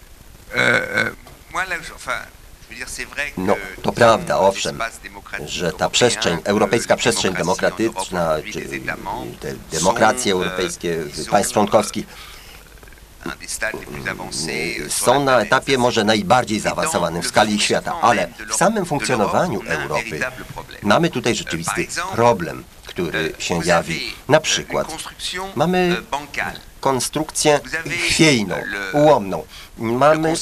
euh, 0.56 1.16
moi, 1.54 1.66
là, 1.68 1.76
je- 1.76 1.96
enfin, 1.96 2.26
No, 3.38 3.56
to 3.82 3.92
prawda, 3.92 4.40
owszem, 4.40 4.80
że 5.46 5.72
ta 5.74 5.90
przestrzeń, 5.90 6.38
euh, 6.38 6.46
europejska 6.46 6.96
przestrzeń 6.96 7.34
demokratyczna, 7.34 8.36
czy 8.54 8.62
te 9.40 9.54
demokracje 9.72 10.34
euh, 10.34 10.42
europejskie 10.42 11.04
disons, 11.06 11.30
państw 11.30 11.54
członkowskich 11.54 12.06
euh, 13.26 13.50
sur 14.32 14.90
są 14.90 15.24
na 15.24 15.42
etapie 15.42 15.78
może 15.78 16.04
najbardziej 16.04 16.60
zaawansowanym 16.60 17.22
w 17.22 17.28
skali 17.28 17.60
świata, 17.60 18.02
ale 18.02 18.28
w 18.50 18.56
samym 18.56 18.86
funkcjonowaniu 18.86 19.62
Europy 19.68 20.20
mamy 20.84 21.10
tutaj 21.10 21.34
Par 21.34 21.38
rzeczywisty 21.38 21.88
problem, 22.12 22.64
który 22.86 23.34
euh, 23.34 23.44
się 23.44 23.60
jawi. 23.66 24.14
Na 24.28 24.38
euh, 24.38 24.44
przykład 24.44 24.88
mamy 25.56 25.98
euh, 26.12 26.60
konstrukcję 26.80 27.60
chwiejną, 28.10 28.56
ułomną. 28.94 29.44
Mamy. 29.80 30.34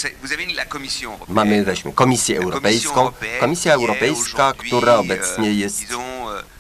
Mamy, 1.28 1.64
weźmy, 1.64 1.93
Komisję 1.93 2.38
Europejską. 2.38 3.11
Komisja 3.39 3.74
Europejska, 3.74 4.53
która 4.53 4.97
obecnie 4.97 5.49
euh, 5.49 5.57
jest, 5.57 5.91
euh, 5.91 6.57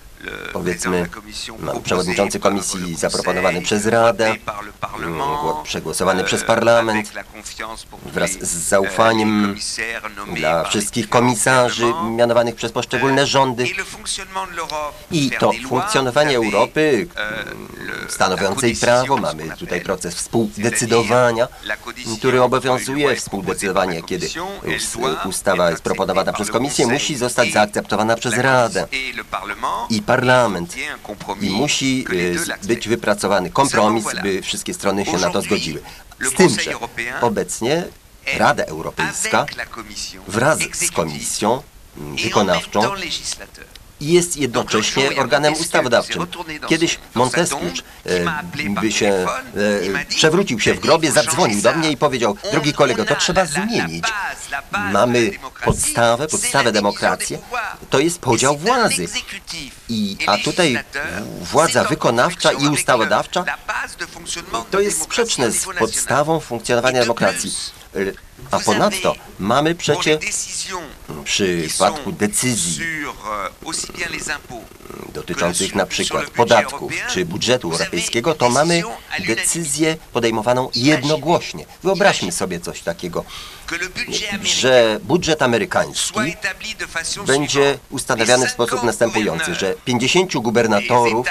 powiedzmy, 0.53 1.09
no, 1.59 1.79
przewodniczący 1.79 2.39
komisji 2.39 2.95
zaproponowany 2.95 3.61
przez 3.61 3.85
Radę, 3.85 4.35
mm, 5.05 5.19
przegłosowany 5.63 6.19
euh, 6.21 6.27
przez 6.27 6.43
Parlament, 6.43 7.11
wraz 8.05 8.31
z 8.31 8.43
euh, 8.43 8.63
zaufaniem 8.69 9.55
dla 10.35 10.63
wszystkich 10.63 11.09
komisarzy 11.09 11.93
mianowanych 12.11 12.55
przez 12.55 12.71
poszczególne 12.71 13.27
rządy. 13.27 13.63
De 13.63 13.69
l'Europe, 13.69 14.91
I 15.11 15.31
to 15.39 15.51
funkcjonowanie 15.69 16.35
Europy, 16.37 17.07
euh, 17.15 17.45
le- 17.87 18.09
stanowiącej 18.11 18.75
prawo, 18.75 19.17
mamy 19.17 19.43
tutaj 19.59 19.81
proces 19.81 20.15
współdecydowania, 20.15 21.47
który 22.17 22.41
obowiązuje 22.41 23.15
współdecydowanie, 23.15 24.03
kiedy 24.03 24.27
us- 24.65 24.97
ustawa 25.25 25.69
jest 25.69 25.83
proponowana 25.83 26.33
przez 26.33 26.51
Komisję, 26.51 26.87
musi 26.87 27.15
zostać 27.15 27.51
zaakceptowana 27.51 28.15
przez 28.15 28.33
Radę. 28.37 28.87
I 29.89 30.01
Parlament. 30.07 30.75
I 31.41 31.49
musi 31.49 32.05
y, 32.63 32.67
być 32.67 32.87
wypracowany 32.87 33.49
kompromis, 33.49 34.05
by 34.23 34.41
wszystkie 34.41 34.73
strony 34.73 35.05
się 35.05 35.17
na 35.17 35.29
to 35.29 35.41
zgodziły. 35.41 35.81
Z 36.21 36.33
tym, 36.33 36.49
że 36.49 36.73
obecnie 37.21 37.83
Rada 38.37 38.63
Europejska 38.63 39.45
wraz 40.27 40.59
z 40.59 40.91
Komisją 40.91 41.63
mm, 41.97 42.17
wykonawczą 43.99 44.13
jest 44.13 44.37
jednocześnie 44.37 45.09
organem 45.19 45.53
ustawodawczym. 45.53 46.27
Kiedyś 46.67 46.99
Montesquieu 47.15 47.71
e, 48.05 48.79
by 48.81 48.91
się 48.91 49.25
e, 49.95 50.05
przewrócił 50.05 50.59
się 50.59 50.73
w 50.73 50.79
grobie, 50.79 51.11
zadzwonił 51.11 51.61
do 51.61 51.73
mnie 51.73 51.91
i 51.91 51.97
powiedział, 51.97 52.37
drogi 52.51 52.73
kolego, 52.73 53.05
to 53.05 53.15
trzeba 53.15 53.45
zmienić. 53.45 54.05
Mamy 54.91 55.31
podstawę, 55.63 56.27
podstawę 56.27 56.71
demokracji, 56.71 57.37
to 57.89 57.99
jest 57.99 58.19
podział 58.19 58.57
władzy. 58.57 59.07
I, 59.89 60.17
a 60.27 60.37
tutaj 60.37 60.79
władza 61.41 61.83
wykonawcza 61.83 62.51
i 62.51 62.67
ustawodawcza 62.67 63.45
to 64.71 64.79
jest 64.79 65.01
sprzeczne 65.03 65.51
z 65.51 65.65
podstawą 65.79 66.39
funkcjonowania 66.39 66.99
demokracji. 66.99 67.76
A 68.51 68.59
ponadto 68.59 69.15
mamy 69.39 69.75
przecie 69.75 70.19
w 71.07 71.23
przypadku 71.23 72.11
decyzji 72.11 72.85
dotyczących 75.13 75.75
na 75.75 75.85
przykład 75.85 76.29
podatków 76.29 76.91
czy 77.09 77.25
budżetu 77.25 77.71
europejskiego, 77.71 78.35
to 78.35 78.49
mamy 78.49 78.83
decyzję 79.27 79.97
podejmowaną 80.13 80.69
jednogłośnie. 80.75 81.65
Wyobraźmy 81.83 82.31
sobie 82.31 82.59
coś 82.59 82.81
takiego, 82.81 83.25
że 84.43 84.99
budżet 85.03 85.41
amerykański 85.41 86.19
będzie 87.25 87.79
ustanawiany 87.89 88.47
w 88.47 88.51
sposób 88.51 88.83
następujący, 88.83 89.55
że 89.55 89.75
50 89.85 90.33
gubernatorów 90.33 91.27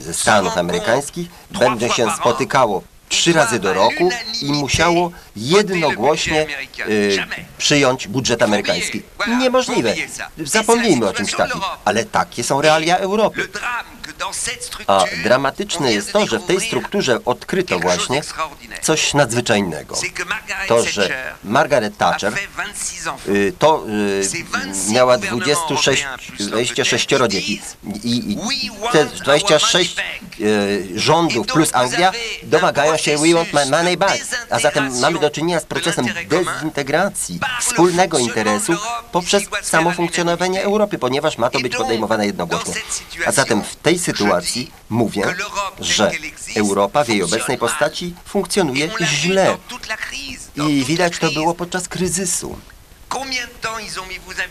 ze 0.00 0.14
Stanów 0.14 0.58
amerykańskich 0.58 1.28
będzie 1.50 1.88
się 1.88 2.10
spotykało 2.20 2.82
trzy 3.08 3.32
razy 3.32 3.58
do 3.58 3.74
roku 3.74 4.10
i 4.42 4.52
musiało 4.52 5.10
jednogłośnie 5.36 6.46
y, 6.88 7.16
przyjąć 7.58 8.08
budżet 8.08 8.42
amerykański. 8.42 9.02
Niemożliwe. 9.40 9.94
Zapomnijmy 10.38 11.08
o 11.08 11.12
czymś 11.12 11.34
takim. 11.34 11.60
Ale 11.84 12.04
takie 12.04 12.44
są 12.44 12.60
realia 12.60 12.96
Europy. 12.98 13.48
A 14.86 15.04
dramatyczne 15.22 15.92
jest 15.92 16.12
to, 16.12 16.26
że 16.26 16.38
w 16.38 16.46
tej 16.46 16.60
strukturze 16.60 17.24
odkryto 17.24 17.78
właśnie 17.78 18.22
coś 18.82 19.14
nadzwyczajnego. 19.14 19.96
To, 20.68 20.82
że 20.82 21.34
Margaret 21.44 21.96
Thatcher 21.96 22.32
y, 23.28 23.52
to 23.58 23.86
y, 23.88 24.92
miała 24.92 25.18
26, 25.18 26.06
26 26.38 27.08
dzieci 27.28 27.60
i, 28.04 28.38
te 28.92 29.06
26 29.06 29.96
y, 30.40 30.88
rządów 30.94 31.46
plus 31.46 31.70
Anglia 31.72 32.12
domagają 32.42 32.96
się 32.96 33.18
we 33.18 33.34
want 33.34 33.52
my 33.52 33.66
money 33.66 33.96
back. 33.96 34.24
A 34.50 34.58
zatem 34.58 35.00
mamy 35.00 35.18
do 35.18 35.30
czynienia 35.30 35.60
z 35.60 35.64
procesem 35.64 36.06
dezintegracji 36.28 37.40
wspólnego 37.60 38.18
interesu 38.18 38.72
poprzez 39.12 39.42
samo 39.62 39.92
funkcjonowanie 39.92 40.62
Europy, 40.62 40.98
ponieważ 40.98 41.38
ma 41.38 41.50
to 41.50 41.60
być 41.60 41.76
podejmowane 41.76 42.26
jednogłośnie. 42.26 42.74
A 43.26 43.32
zatem 43.32 43.62
w 43.62 43.76
tej 43.76 43.95
sytuacji 43.98 44.70
mówię, 44.90 45.34
że 45.80 46.10
Europa 46.56 47.04
w 47.04 47.08
jej 47.08 47.22
obecnej 47.22 47.58
postaci 47.58 48.14
funkcjonuje 48.24 48.88
źle. 49.02 49.56
I 50.68 50.84
widać 50.84 51.18
to 51.18 51.30
było 51.30 51.54
podczas 51.54 51.88
kryzysu. 51.88 52.56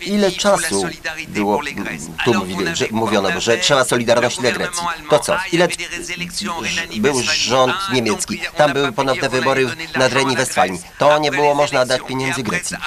Ile 0.02 0.32
czasu 0.32 0.88
było, 1.28 1.62
tu 2.26 2.34
mówili, 2.34 2.76
że, 2.76 2.86
mówiono, 2.92 3.42
że 3.42 3.58
trzeba 3.58 3.86
solidarności 3.86 4.42
dla 4.42 4.52
Grecji. 4.52 4.84
To 5.10 5.20
co? 5.20 5.38
Ile 5.52 5.68
był 6.98 7.22
rząd 7.22 7.74
niemiecki? 7.94 8.42
Tam 8.58 8.74
były 8.74 8.92
ponowne 8.92 9.30
wybory 9.30 9.68
nad 9.96 10.14
Reni 10.14 10.36
Westfalii. 10.36 10.82
To 10.98 11.18
nie 11.20 11.32
było 11.32 11.56
można 11.56 11.86
dać 11.86 12.02
pieniędzy 12.08 12.44
Grecji. 12.44 12.78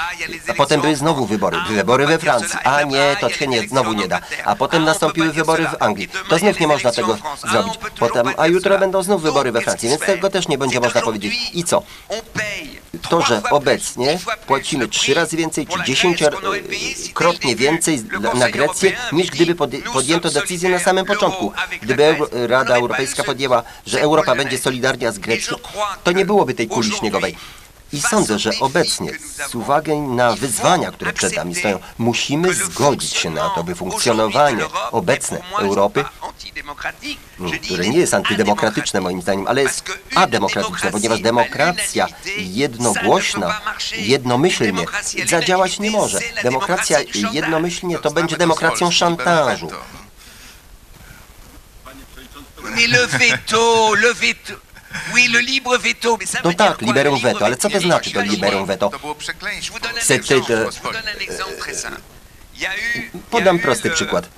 A 0.48 0.54
potem 0.54 0.80
były 0.80 0.96
znowu 0.96 1.26
wybory. 1.26 1.56
Wybory 1.70 2.06
we 2.06 2.18
Francji. 2.18 2.58
A 2.64 2.82
nie, 2.82 3.16
to 3.20 3.30
się 3.30 3.46
nie, 3.46 3.68
znowu 3.68 3.92
nie 3.92 4.08
da. 4.08 4.20
A 4.44 4.56
potem 4.56 4.84
nastąpiły 4.84 5.32
wybory 5.32 5.66
w 5.66 5.82
Anglii. 5.82 6.08
To 6.28 6.38
znów 6.38 6.60
nie 6.60 6.66
można 6.66 6.92
tego 6.92 7.18
zrobić. 7.50 7.74
Potem, 7.98 8.34
a 8.36 8.46
jutro 8.46 8.78
będą 8.78 9.02
znów 9.02 9.22
wybory 9.22 9.52
we 9.52 9.60
Francji, 9.60 9.88
więc 9.88 10.00
tego 10.00 10.30
też 10.30 10.48
nie 10.48 10.58
będzie 10.58 10.80
można 10.80 11.00
powiedzieć. 11.02 11.34
I 11.54 11.64
co? 11.64 11.82
To, 13.10 13.22
że 13.22 13.42
obecnie 13.50 14.18
płacimy 14.46 14.88
trzy 14.88 15.14
razy 15.14 15.36
więcej 15.36 15.57
czy 15.66 15.84
dziesięciokrotnie 15.84 17.56
więcej 17.56 18.02
na 18.34 18.50
Grecję, 18.50 18.92
niż 19.12 19.30
gdyby 19.30 19.54
podjęto 19.92 20.30
decyzję 20.30 20.70
na 20.70 20.78
samym 20.78 21.06
początku. 21.06 21.52
Gdyby 21.82 22.16
Rada 22.32 22.76
Europejska 22.76 23.24
podjęła, 23.24 23.62
że 23.86 24.00
Europa 24.00 24.34
będzie 24.34 24.58
solidarna 24.58 25.12
z 25.12 25.18
Grecją, 25.18 25.56
to 26.04 26.12
nie 26.12 26.24
byłoby 26.24 26.54
tej 26.54 26.68
kuli 26.68 26.92
śniegowej. 26.92 27.36
I 27.92 28.00
sądzę, 28.00 28.38
że 28.38 28.50
obecnie, 28.60 29.12
z 29.48 29.54
uwagi 29.54 29.98
na 29.98 30.32
wyzwania, 30.32 30.92
które 30.92 31.12
przed 31.12 31.36
nami 31.36 31.54
stoją, 31.54 31.78
musimy 31.98 32.54
zgodzić 32.54 33.12
się 33.12 33.30
na 33.30 33.50
to, 33.50 33.64
by 33.64 33.74
funkcjonowanie 33.74 34.64
obecne 34.90 35.40
Europy, 35.58 36.04
które 37.64 37.88
nie 37.88 37.98
jest 37.98 38.14
antydemokratyczne 38.14 39.00
moim 39.00 39.22
zdaniem, 39.22 39.46
ale 39.46 39.62
jest 39.62 39.84
ademokratyczne, 40.14 40.90
ponieważ 40.90 41.20
demokracja 41.20 42.06
jednogłośna, 42.38 43.60
jednomyślnie 43.92 44.84
zadziałać 45.26 45.78
nie 45.78 45.90
może. 45.90 46.18
Demokracja 46.42 46.98
jednomyślnie 47.32 47.98
to 47.98 48.10
będzie 48.10 48.36
demokracją 48.36 48.90
szantażu. 48.90 49.70
le 52.88 53.06
veto, 53.06 53.94
le 53.94 54.14
veto. 54.14 54.67
No 56.44 56.52
tak, 56.52 56.80
liberum 56.80 57.20
veto, 57.20 57.44
ale 57.44 57.56
co 57.56 57.70
to 57.70 57.80
znaczy 57.80 58.10
to 58.10 58.20
liberum 58.22 58.66
veto? 58.66 58.88
To 58.88 58.98
było 58.98 59.14
przekleństwo. 59.14 59.78
C'était 60.00 60.46
de... 60.48 60.68
Podam 63.30 63.58
prosty 63.58 63.90
przykład. 63.90 64.28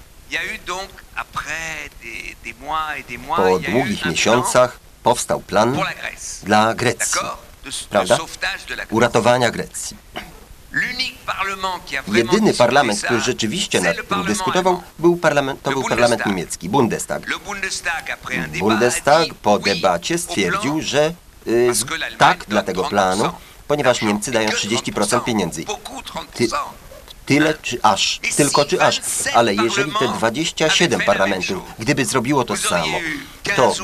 Po 3.37 3.59
długich 3.59 4.05
miesiącach 4.05 4.81
powstał 5.03 5.41
plan 5.41 5.79
dla 6.43 6.75
Grecji, 6.75 7.21
prawda? 7.91 8.19
Uratowania 8.91 9.51
Grecji. 9.51 9.97
Jedyny 12.09 12.55
parlament, 12.55 13.03
który 13.03 13.21
rzeczywiście 13.21 13.81
nad 13.81 13.97
tym 14.09 14.25
dyskutował, 14.25 14.83
był 14.99 15.17
parlament, 15.17 15.63
to 15.63 15.71
był 15.71 15.83
parlament 15.83 16.27
niemiecki, 16.27 16.69
Bundestag. 16.69 17.23
Bundestag 18.59 19.35
po 19.43 19.59
debacie 19.59 20.19
stwierdził, 20.19 20.81
że 20.83 21.13
y, 21.47 21.73
tak 22.19 22.45
dla 22.49 22.63
tego 22.63 22.85
planu, 22.85 23.33
ponieważ 23.69 24.03
Niemcy 24.03 24.31
dają 24.31 24.49
30% 24.51 25.25
pieniędzy. 25.25 25.65
Ty, 26.35 26.49
tyle 27.31 27.55
czy 27.63 27.83
aż, 27.83 28.21
tylko 28.37 28.65
czy 28.65 28.83
aż. 28.83 29.01
Ale 29.35 29.55
jeżeli 29.55 29.93
te 29.93 30.09
27 30.09 31.01
parlamentów, 31.01 31.63
gdyby 31.79 32.05
zrobiło 32.05 32.45
to 32.45 32.57
samo, 32.57 32.99
to 33.57 33.75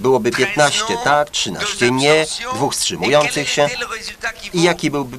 byłoby 0.00 0.30
15 0.30 0.84
tak, 1.04 1.30
13 1.30 1.90
nie, 1.90 2.26
dwóch 2.54 2.72
wstrzymujących 2.72 3.48
się. 3.48 3.68
I 4.52 4.62
jaki 4.62 4.90
byłby 4.90 5.18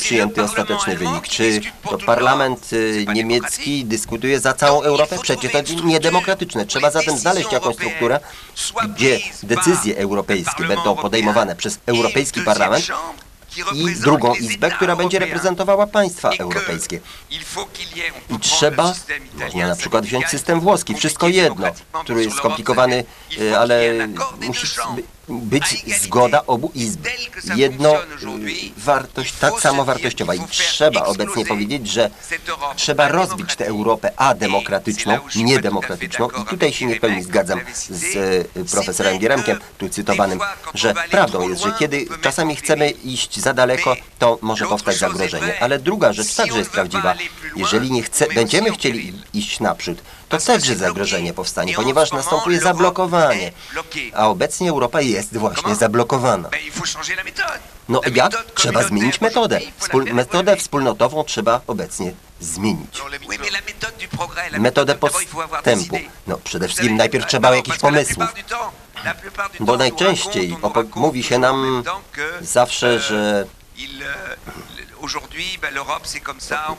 przyjęty 0.00 0.42
ostateczny 0.42 0.96
wynik? 0.96 1.28
Czy 1.28 1.60
to 1.90 1.98
parlament 1.98 2.72
y, 2.72 3.06
niemiecki 3.14 3.84
dyskutuje 3.84 4.40
za 4.40 4.54
całą 4.54 4.82
Europę? 4.82 5.18
Przecież 5.22 5.52
to 5.52 5.84
niedemokratyczne. 5.84 6.66
Trzeba 6.66 6.90
zatem 6.90 7.18
znaleźć 7.18 7.52
jakąś 7.52 7.74
strukturę, 7.74 8.20
gdzie 8.94 9.20
decyzje 9.42 9.96
europejskie 9.96 10.64
będą 10.64 10.96
podejmowane 10.96 11.56
przez 11.56 11.78
Europejski 11.86 12.40
Parlament, 12.40 12.86
i 13.74 13.94
drugą 13.94 14.34
izbę, 14.34 14.70
która 14.70 14.96
będzie 14.96 15.18
reprezentowała 15.18 15.86
państwa 15.86 16.30
europejskie. 16.38 17.00
I 18.30 18.38
trzeba, 18.40 18.94
można 19.38 19.68
na 19.68 19.76
przykład 19.76 20.04
wziąć 20.06 20.26
system 20.26 20.60
włoski, 20.60 20.94
wszystko 20.94 21.28
jedno, 21.28 21.66
który 22.04 22.24
jest 22.24 22.36
skomplikowany, 22.36 23.04
e, 23.40 23.58
ale 23.58 24.08
musi 24.40 24.66
być 25.28 25.84
zgoda 26.02 26.46
obu 26.46 26.70
izb. 26.74 27.06
Jedno 27.56 27.94
wartość, 28.76 29.34
tak 29.40 29.60
samo 29.60 29.84
wartościowa. 29.84 30.34
I 30.34 30.40
trzeba 30.48 31.04
obecnie 31.04 31.46
powiedzieć, 31.46 31.88
że 31.88 32.10
trzeba 32.76 33.08
rozbić 33.08 33.56
tę 33.56 33.66
Europę 33.66 34.12
ademokratyczną, 34.16 35.18
niedemokratyczną. 35.36 36.28
I 36.42 36.44
tutaj 36.44 36.72
się 36.72 36.86
nie 36.86 37.00
pełni 37.00 37.22
zgadzam 37.22 37.60
z 37.90 38.16
e, 38.56 38.64
profesorem 38.64 39.18
Gieremkiem, 39.18 39.58
tu 39.78 39.88
cytowanym, 39.88 40.40
że 40.74 40.94
prawdą 41.10 41.48
jest, 41.48 41.62
że 41.62 41.72
kiedy 41.78 42.06
czasami 42.22 42.56
chcemy 42.56 42.90
iść 42.90 43.40
za 43.40 43.54
daleko, 43.54 43.96
to 44.18 44.38
może 44.42 44.66
powstać 44.66 44.96
zagrożenie. 44.96 45.60
Ale 45.60 45.78
druga 45.78 46.12
rzecz 46.12 46.34
także 46.34 46.58
jest 46.58 46.70
prawdziwa. 46.70 47.14
Jeżeli 47.56 47.90
nie 47.90 48.02
chce, 48.02 48.26
będziemy 48.34 48.72
chcieli 48.72 49.12
iść 49.34 49.60
naprzód, 49.60 50.02
to 50.38 50.46
także 50.46 50.76
zagrożenie 50.76 51.32
powstanie, 51.32 51.74
ponieważ 51.74 52.12
następuje 52.12 52.60
zablokowanie. 52.60 53.52
A 54.14 54.28
obecnie 54.28 54.70
Europa 54.70 55.00
jest 55.00 55.36
właśnie 55.36 55.74
zablokowana. 55.74 56.48
No 57.88 58.00
jak? 58.14 58.44
Trzeba 58.54 58.82
zmienić 58.82 59.20
metodę. 59.20 59.60
Wspól 59.78 60.04
metodę 60.04 60.56
wspólnotową 60.56 61.24
trzeba 61.24 61.60
obecnie 61.66 62.12
zmienić. 62.40 63.02
Metodę 64.58 64.94
postępu. 64.94 65.98
No 66.26 66.38
przede 66.44 66.66
wszystkim 66.66 66.96
najpierw 66.96 67.26
trzeba 67.26 67.56
jakichś 67.56 67.78
pomysłów. 67.78 68.28
Bo 69.60 69.76
najczęściej 69.76 70.56
mówi 70.94 71.22
się 71.22 71.38
nam 71.38 71.82
zawsze, 72.40 73.00
że 73.00 73.46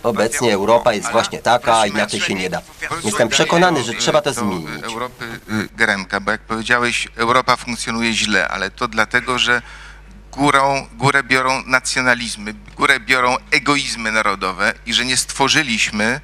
Obecnie 0.03 0.53
Europa 0.53 0.93
jest 0.93 1.11
właśnie 1.11 1.39
taka, 1.39 1.85
inaczej 1.85 2.19
się 2.19 2.33
nie 2.33 2.49
da. 2.49 2.61
Jestem 3.03 3.29
przekonany, 3.29 3.83
że 3.83 3.93
trzeba 3.93 4.21
to 4.21 4.33
zmienić. 4.33 4.83
Europy 4.83 5.39
y, 5.49 5.69
Geremka, 5.75 6.19
bo 6.19 6.31
jak 6.31 6.41
powiedziałeś, 6.41 7.07
Europa 7.15 7.55
funkcjonuje 7.55 8.13
źle, 8.13 8.47
ale 8.47 8.71
to 8.71 8.87
dlatego, 8.87 9.39
że 9.39 9.61
górą, 10.31 10.87
górę 10.93 11.23
biorą 11.23 11.63
nacjonalizmy, 11.65 12.53
górę 12.75 12.99
biorą 12.99 13.37
egoizmy 13.51 14.11
narodowe 14.11 14.73
i 14.85 14.93
że 14.93 15.05
nie 15.05 15.17
stworzyliśmy 15.17 16.21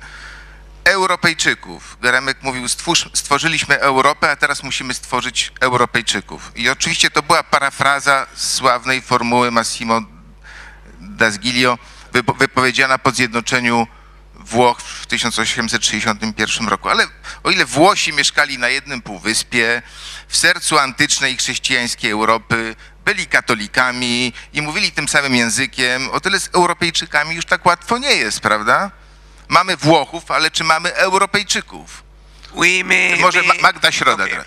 Europejczyków. 0.84 1.98
Geremek 2.02 2.38
mówił, 2.42 2.68
stwórz, 2.68 3.10
stworzyliśmy 3.14 3.80
Europę, 3.80 4.32
a 4.32 4.36
teraz 4.36 4.64
musimy 4.64 4.94
stworzyć 4.94 5.52
Europejczyków. 5.60 6.52
I 6.56 6.70
oczywiście 6.70 7.12
to 7.12 7.24
była 7.24 7.44
parafraza 7.44 8.28
sławnej 8.36 9.02
formuły 9.02 9.52
Massimo 9.52 10.02
D'Asgilio, 11.22 11.78
wypowiedziana 12.40 12.98
po 12.98 13.12
zjednoczeniu 13.12 13.88
Włoch 14.36 14.82
w 14.82 15.06
1861 15.06 16.68
roku. 16.68 16.90
Ale 16.90 17.08
o 17.44 17.52
ile 17.52 17.66
Włosi 17.66 18.14
mieszkali 18.14 18.58
na 18.58 18.70
jednym 18.70 19.02
półwyspie, 19.02 19.82
w 20.28 20.38
sercu 20.38 20.80
antycznej 20.80 21.38
chrześcijańskiej 21.38 22.12
Europy, 22.12 22.76
byli 23.06 23.28
katolikami 23.28 24.34
i 24.54 24.62
mówili 24.62 24.92
tym 24.92 25.08
samym 25.08 25.36
językiem, 25.36 26.10
o 26.10 26.20
tyle 26.20 26.40
z 26.40 26.50
Europejczykami 26.54 27.36
już 27.36 27.46
tak 27.46 27.66
łatwo 27.66 27.98
nie 27.98 28.14
jest, 28.14 28.40
prawda? 28.40 28.92
Mamy 29.48 29.78
Włochów, 29.78 30.32
ale 30.32 30.52
czy 30.52 30.64
mamy 30.64 30.94
Europejczyków? 30.94 32.04
Może 33.20 33.42
Magda 33.62 33.92
Środa 33.92 34.28
teraz. 34.28 34.46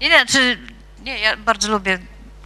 Nie, 0.00 0.08
nie, 0.08 0.26
czy, 0.26 0.58
nie, 1.02 1.18
ja 1.18 1.36
bardzo 1.36 1.68
lubię 1.68 1.98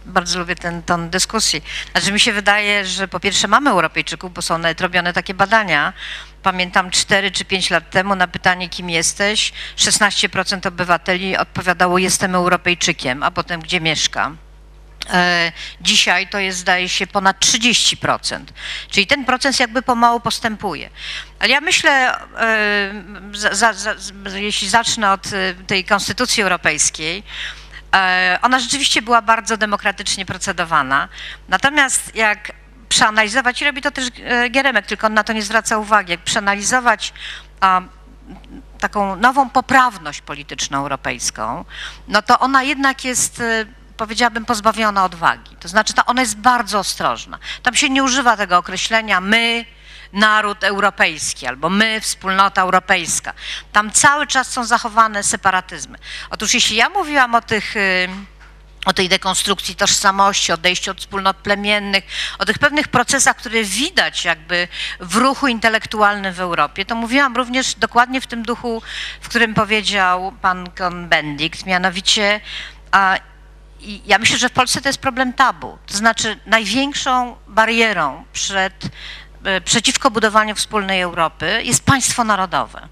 bardzo 0.05 0.39
lubię 0.39 0.55
ten 0.55 0.83
ton 0.83 1.09
dyskusji. 1.09 1.63
Znaczy 1.91 2.11
mi 2.11 2.19
się 2.19 2.33
wydaje, 2.33 2.85
że 2.85 3.07
po 3.07 3.19
pierwsze 3.19 3.47
mamy 3.47 3.69
Europejczyków, 3.69 4.33
bo 4.33 4.41
są 4.41 4.57
nawet 4.57 4.81
robione 4.81 5.13
takie 5.13 5.33
badania. 5.33 5.93
Pamiętam 6.43 6.91
4 6.91 7.31
czy 7.31 7.45
5 7.45 7.69
lat 7.69 7.89
temu 7.89 8.15
na 8.15 8.27
pytanie, 8.27 8.69
kim 8.69 8.89
jesteś, 8.89 9.53
16% 9.77 10.67
obywateli 10.67 11.37
odpowiadało, 11.37 11.97
jestem 11.97 12.35
Europejczykiem, 12.35 13.23
a 13.23 13.31
potem 13.31 13.61
gdzie 13.61 13.81
mieszka. 13.81 14.31
E, 15.09 15.51
dzisiaj 15.81 16.27
to 16.27 16.39
jest, 16.39 16.59
zdaje 16.59 16.89
się, 16.89 17.07
ponad 17.07 17.39
30%. 17.39 18.39
Czyli 18.89 19.07
ten 19.07 19.25
proces 19.25 19.59
jakby 19.59 19.81
pomału 19.81 20.19
postępuje. 20.19 20.89
Ale 21.39 21.49
ja 21.49 21.61
myślę, 21.61 22.17
e, 22.37 23.03
za, 23.33 23.73
za, 23.73 23.73
za, 23.73 23.93
jeśli 24.33 24.69
zacznę 24.69 25.11
od 25.11 25.27
e, 25.27 25.53
tej 25.67 25.83
Konstytucji 25.83 26.43
Europejskiej, 26.43 27.23
ona 28.41 28.59
rzeczywiście 28.59 29.01
była 29.01 29.21
bardzo 29.21 29.57
demokratycznie 29.57 30.25
procedowana. 30.25 31.09
Natomiast 31.49 32.15
jak 32.15 32.51
przeanalizować, 32.89 33.61
i 33.61 33.65
robi 33.65 33.81
to 33.81 33.91
też 33.91 34.07
Geremek, 34.49 34.85
tylko 34.85 35.07
on 35.07 35.13
na 35.13 35.23
to 35.23 35.33
nie 35.33 35.41
zwraca 35.41 35.77
uwagi, 35.77 36.11
jak 36.11 36.21
przeanalizować 36.21 37.13
taką 38.79 39.15
nową 39.15 39.49
poprawność 39.49 40.21
polityczną 40.21 40.77
europejską, 40.77 41.65
no 42.07 42.21
to 42.21 42.39
ona 42.39 42.63
jednak 42.63 43.05
jest 43.05 43.43
powiedziałabym, 43.97 44.45
pozbawiona 44.45 45.03
odwagi. 45.05 45.55
To 45.55 45.67
znaczy, 45.67 45.93
ona 46.05 46.21
jest 46.21 46.37
bardzo 46.37 46.79
ostrożna. 46.79 47.39
Tam 47.63 47.75
się 47.75 47.89
nie 47.89 48.03
używa 48.03 48.37
tego 48.37 48.57
określenia 48.57 49.21
my, 49.21 49.65
naród 50.13 50.63
europejski 50.63 51.47
albo 51.47 51.69
my, 51.69 52.01
wspólnota 52.01 52.61
europejska. 52.61 53.33
Tam 53.71 53.91
cały 53.91 54.27
czas 54.27 54.51
są 54.51 54.65
zachowane 54.65 55.23
separatyzmy. 55.23 55.97
Otóż 56.29 56.53
jeśli 56.53 56.75
ja 56.75 56.89
mówiłam 56.89 57.35
o 57.35 57.41
tych 57.41 57.75
y, 57.75 58.09
o 58.85 58.93
tej 58.93 59.09
dekonstrukcji 59.09 59.75
tożsamości, 59.75 60.51
odejściu 60.51 60.91
od 60.91 60.99
wspólnot 60.99 61.37
plemiennych, 61.37 62.03
o 62.39 62.45
tych 62.45 62.59
pewnych 62.59 62.87
procesach, 62.87 63.35
które 63.35 63.63
widać 63.63 64.25
jakby 64.25 64.67
w 64.99 65.15
ruchu 65.15 65.47
intelektualnym 65.47 66.33
w 66.33 66.39
Europie, 66.39 66.85
to 66.85 66.95
mówiłam 66.95 67.35
również 67.35 67.75
dokładnie 67.75 68.21
w 68.21 68.27
tym 68.27 68.43
duchu, 68.43 68.81
w 69.21 69.29
którym 69.29 69.53
powiedział 69.53 70.33
pan 70.41 70.69
Cohn-Bendit, 70.69 71.65
mianowicie 71.65 72.41
a, 72.91 73.17
ja 74.05 74.17
myślę, 74.17 74.37
że 74.37 74.49
w 74.49 74.51
Polsce 74.51 74.81
to 74.81 74.89
jest 74.89 74.99
problem 74.99 75.33
tabu. 75.33 75.77
To 75.85 75.97
znaczy 75.97 76.39
największą 76.45 77.35
barierą 77.47 78.23
przed, 78.33 78.73
przeciwko 79.65 80.11
budowaniu 80.11 80.55
wspólnej 80.55 81.01
Europy 81.01 81.61
jest 81.63 81.83
państwo 81.83 82.23
narodowe. 82.23 82.87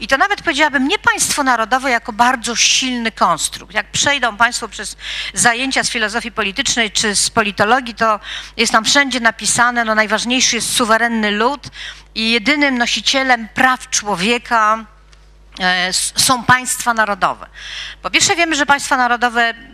I 0.00 0.08
to 0.08 0.16
nawet 0.16 0.42
powiedziałabym 0.42 0.88
nie 0.88 0.98
państwo 0.98 1.42
narodowe 1.42 1.90
jako 1.90 2.12
bardzo 2.12 2.56
silny 2.56 3.12
konstrukt. 3.12 3.74
Jak 3.74 3.90
przejdą 3.90 4.36
Państwo 4.36 4.68
przez 4.68 4.96
zajęcia 5.34 5.84
z 5.84 5.90
filozofii 5.90 6.32
politycznej 6.32 6.90
czy 6.90 7.14
z 7.14 7.30
politologii, 7.30 7.94
to 7.94 8.20
jest 8.56 8.72
tam 8.72 8.84
wszędzie 8.84 9.20
napisane, 9.20 9.84
no 9.84 9.94
najważniejszy 9.94 10.56
jest 10.56 10.72
suwerenny 10.72 11.30
lud 11.30 11.68
i 12.14 12.30
jedynym 12.30 12.78
nosicielem 12.78 13.48
praw 13.48 13.90
człowieka 13.90 14.84
e, 15.60 15.92
są 15.92 16.44
państwa 16.44 16.94
narodowe. 16.94 17.46
Po 18.02 18.10
pierwsze 18.10 18.36
wiemy, 18.36 18.56
że 18.56 18.66
państwa 18.66 18.96
narodowe 18.96 19.54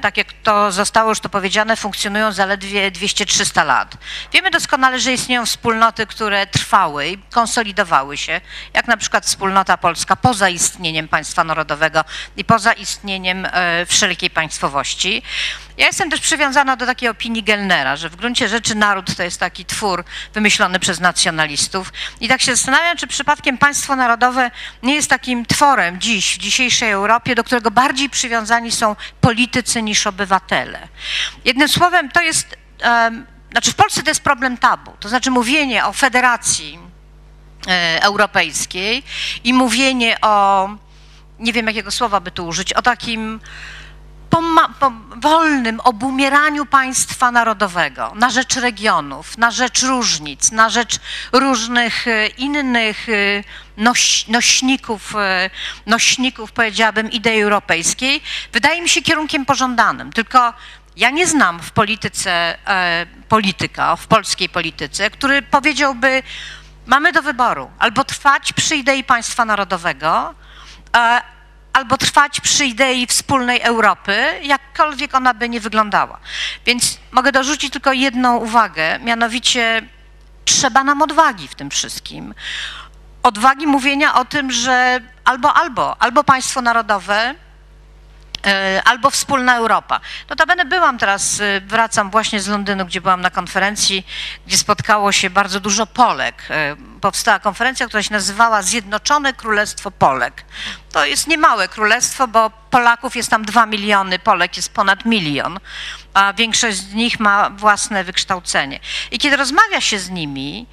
tak 0.00 0.16
jak 0.16 0.32
to 0.32 0.72
zostało 0.72 1.08
już 1.08 1.20
to 1.20 1.28
powiedziane, 1.28 1.76
funkcjonują 1.76 2.32
zaledwie 2.32 2.90
200-300 2.90 3.66
lat. 3.66 3.96
Wiemy 4.32 4.50
doskonale, 4.50 5.00
że 5.00 5.12
istnieją 5.12 5.46
wspólnoty, 5.46 6.06
które 6.06 6.46
trwały 6.46 7.08
i 7.08 7.18
konsolidowały 7.30 8.16
się, 8.16 8.40
jak 8.74 8.88
na 8.88 8.96
przykład 8.96 9.26
wspólnota 9.26 9.76
polska 9.76 10.16
poza 10.16 10.48
istnieniem 10.48 11.08
państwa 11.08 11.44
narodowego 11.44 12.04
i 12.36 12.44
poza 12.44 12.72
istnieniem 12.72 13.46
e, 13.52 13.86
wszelkiej 13.86 14.30
państwowości. 14.30 15.22
Ja 15.80 15.86
jestem 15.86 16.10
też 16.10 16.20
przywiązana 16.20 16.76
do 16.76 16.86
takiej 16.86 17.08
opinii 17.08 17.42
Gelnera, 17.42 17.96
że 17.96 18.08
w 18.08 18.16
gruncie 18.16 18.48
rzeczy 18.48 18.74
naród 18.74 19.16
to 19.16 19.22
jest 19.22 19.40
taki 19.40 19.64
twór 19.64 20.04
wymyślony 20.34 20.78
przez 20.78 21.00
nacjonalistów. 21.00 21.92
I 22.20 22.28
tak 22.28 22.42
się 22.42 22.56
zastanawiam, 22.56 22.96
czy 22.96 23.06
przypadkiem 23.06 23.58
państwo 23.58 23.96
narodowe 23.96 24.50
nie 24.82 24.94
jest 24.94 25.10
takim 25.10 25.46
tworem 25.46 26.00
dziś, 26.00 26.34
w 26.34 26.38
dzisiejszej 26.38 26.90
Europie, 26.90 27.34
do 27.34 27.44
którego 27.44 27.70
bardziej 27.70 28.10
przywiązani 28.10 28.72
są 28.72 28.96
politycy 29.20 29.82
niż 29.82 30.06
obywatele. 30.06 30.88
Jednym 31.44 31.68
słowem, 31.68 32.08
to 32.08 32.22
jest, 32.22 32.56
um, 32.84 33.26
znaczy 33.50 33.70
w 33.70 33.74
Polsce 33.74 34.02
to 34.02 34.10
jest 34.10 34.22
problem 34.22 34.58
tabu, 34.58 34.92
to 35.00 35.08
znaczy 35.08 35.30
mówienie 35.30 35.84
o 35.84 35.92
federacji 35.92 36.78
e, 37.68 38.02
europejskiej 38.02 39.02
i 39.44 39.54
mówienie 39.54 40.20
o, 40.20 40.68
nie 41.38 41.52
wiem 41.52 41.66
jakiego 41.66 41.90
słowa 41.90 42.20
by 42.20 42.30
tu 42.30 42.46
użyć, 42.46 42.72
o 42.72 42.82
takim 42.82 43.40
wolnym 45.16 45.80
obumieraniu 45.80 46.66
państwa 46.66 47.30
narodowego 47.30 48.12
na 48.14 48.30
rzecz 48.30 48.56
regionów, 48.56 49.38
na 49.38 49.50
rzecz 49.50 49.82
różnic, 49.82 50.52
na 50.52 50.70
rzecz 50.70 50.98
różnych 51.32 52.08
e, 52.08 52.26
innych 52.26 53.08
e, 53.08 53.12
noś, 53.76 54.28
nośników, 54.28 55.16
e, 55.16 55.50
nośników, 55.86 56.52
powiedziałabym, 56.52 57.10
idei 57.10 57.42
europejskiej, 57.42 58.22
wydaje 58.52 58.82
mi 58.82 58.88
się 58.88 59.02
kierunkiem 59.02 59.46
pożądanym. 59.46 60.12
Tylko 60.12 60.52
ja 60.96 61.10
nie 61.10 61.26
znam 61.26 61.60
w 61.60 61.70
polityce 61.70 62.58
polityka, 63.28 63.96
w 63.96 64.06
polskiej 64.06 64.48
polityce, 64.48 65.10
który 65.10 65.42
powiedziałby, 65.42 66.22
mamy 66.86 67.12
do 67.12 67.22
wyboru 67.22 67.70
albo 67.78 68.04
trwać 68.04 68.52
przy 68.52 68.76
idei 68.76 69.04
państwa 69.04 69.44
narodowego, 69.44 70.34
albo 71.72 71.96
trwać 71.96 72.40
przy 72.40 72.64
idei 72.66 73.06
wspólnej 73.06 73.60
Europy, 73.60 74.40
jakkolwiek 74.42 75.14
ona 75.14 75.34
by 75.34 75.48
nie 75.48 75.60
wyglądała. 75.60 76.18
Więc 76.66 76.98
mogę 77.10 77.32
dorzucić 77.32 77.72
tylko 77.72 77.92
jedną 77.92 78.36
uwagę, 78.36 78.98
mianowicie 78.98 79.82
trzeba 80.44 80.84
nam 80.84 81.02
odwagi 81.02 81.48
w 81.48 81.54
tym 81.54 81.70
wszystkim. 81.70 82.34
Odwagi 83.22 83.66
mówienia 83.66 84.14
o 84.14 84.24
tym, 84.24 84.50
że 84.50 85.00
albo, 85.24 85.54
albo, 85.54 86.02
albo 86.02 86.24
państwo 86.24 86.62
narodowe, 86.62 87.34
albo 88.84 89.10
wspólna 89.10 89.56
Europa. 89.56 90.00
Notabene 90.28 90.64
byłam 90.64 90.98
teraz, 90.98 91.40
e, 91.40 91.60
wracam 91.60 92.10
właśnie 92.10 92.40
z 92.40 92.48
Londynu, 92.48 92.86
gdzie 92.86 93.00
byłam 93.00 93.20
na 93.20 93.30
konferencji, 93.30 94.06
gdzie 94.46 94.58
spotkało 94.58 95.12
się 95.12 95.30
bardzo 95.30 95.60
dużo 95.60 95.86
Polek. 95.86 96.46
E, 96.50 96.76
powstała 97.00 97.38
konferencja, 97.38 97.86
która 97.86 98.02
się 98.02 98.12
nazywała 98.12 98.62
Zjednoczone 98.62 99.32
Królestwo 99.32 99.90
Polek. 99.90 100.44
To 100.92 101.04
jest 101.04 101.26
niemałe 101.26 101.68
królestwo, 101.68 102.28
bo 102.28 102.50
Polaków 102.70 103.16
jest 103.16 103.30
tam 103.30 103.44
dwa 103.44 103.66
miliony, 103.66 104.18
Polek 104.18 104.56
jest 104.56 104.74
ponad 104.74 105.04
milion, 105.04 105.60
a 106.14 106.32
większość 106.32 106.76
z 106.76 106.94
nich 106.94 107.20
ma 107.20 107.50
własne 107.50 108.04
wykształcenie. 108.04 108.80
I 109.10 109.18
kiedy 109.18 109.36
rozmawia 109.36 109.80
się 109.80 109.98
z 109.98 110.10
nimi, 110.10 110.66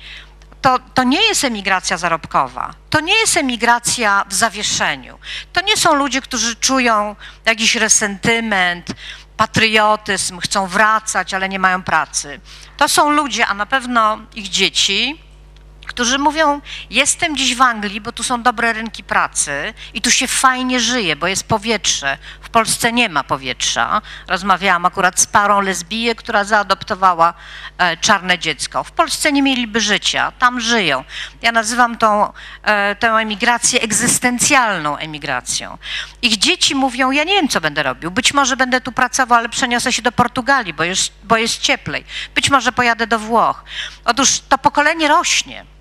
to, 0.68 0.80
to 0.94 1.04
nie 1.04 1.22
jest 1.22 1.44
emigracja 1.44 1.98
zarobkowa, 1.98 2.74
to 2.90 3.00
nie 3.00 3.16
jest 3.16 3.38
emigracja 3.38 4.26
w 4.30 4.34
zawieszeniu. 4.34 5.20
To 5.54 5.62
nie 5.62 5.78
są 5.78 5.96
ludzie, 5.96 6.22
którzy 6.22 6.56
czują 6.56 7.16
jakiś 7.46 7.76
resentyment, 7.76 8.88
patriotyzm, 9.38 10.40
chcą 10.40 10.68
wracać, 10.68 11.34
ale 11.34 11.50
nie 11.50 11.60
mają 11.60 11.84
pracy. 11.84 12.40
To 12.78 12.88
są 12.88 13.10
ludzie, 13.10 13.48
a 13.48 13.54
na 13.54 13.66
pewno 13.66 14.18
ich 14.36 14.50
dzieci, 14.50 15.22
którzy 15.88 16.18
mówią: 16.20 16.62
Jestem 16.90 17.38
dziś 17.38 17.56
w 17.56 17.62
Anglii, 17.62 18.02
bo 18.02 18.12
tu 18.12 18.24
są 18.24 18.44
dobre 18.44 18.74
rynki 18.74 19.04
pracy 19.04 19.74
i 19.94 20.02
tu 20.02 20.12
się 20.12 20.28
fajnie 20.28 20.80
żyje, 20.80 21.16
bo 21.16 21.28
jest 21.28 21.48
powietrze. 21.48 22.18
W 22.42 22.50
Polsce 22.50 22.92
nie 22.92 23.10
ma 23.10 23.24
powietrza. 23.24 24.02
Rozmawiałam 24.28 24.86
akurat 24.86 25.20
z 25.20 25.28
parą 25.28 25.62
lesbijek, 25.62 26.18
która 26.18 26.44
zaadoptowała 26.44 27.34
e, 27.78 27.98
czarne 27.98 28.40
dziecko. 28.40 28.84
W 28.84 28.92
Polsce 28.92 29.32
nie 29.32 29.42
mieliby 29.42 29.82
życia, 29.82 30.32
tam 30.40 30.60
żyją. 30.60 31.04
Ja 31.42 31.52
nazywam 31.52 31.98
tą, 31.98 32.34
e, 32.64 32.96
tę 32.96 33.08
emigrację 33.08 33.82
egzystencjalną 33.82 34.98
emigracją. 34.98 35.78
Ich 36.22 36.38
dzieci 36.38 36.76
mówią: 36.76 37.12
Ja 37.12 37.24
nie 37.24 37.34
wiem, 37.34 37.48
co 37.48 37.62
będę 37.62 37.84
robił. 37.84 38.12
Być 38.12 38.34
może 38.34 38.58
będę 38.58 38.82
tu 38.82 38.92
pracował, 38.92 39.40
ale 39.40 39.50
przeniosę 39.50 39.94
się 39.94 40.02
do 40.02 40.12
Portugalii, 40.12 40.74
bo 40.74 40.84
jest, 40.84 41.12
bo 41.24 41.38
jest 41.38 41.62
cieplej. 41.62 42.06
Być 42.36 42.50
może 42.50 42.72
pojadę 42.72 43.08
do 43.08 43.20
Włoch. 43.20 43.64
Otóż 44.06 44.40
to 44.50 44.58
pokolenie 44.58 45.08
rośnie. 45.08 45.77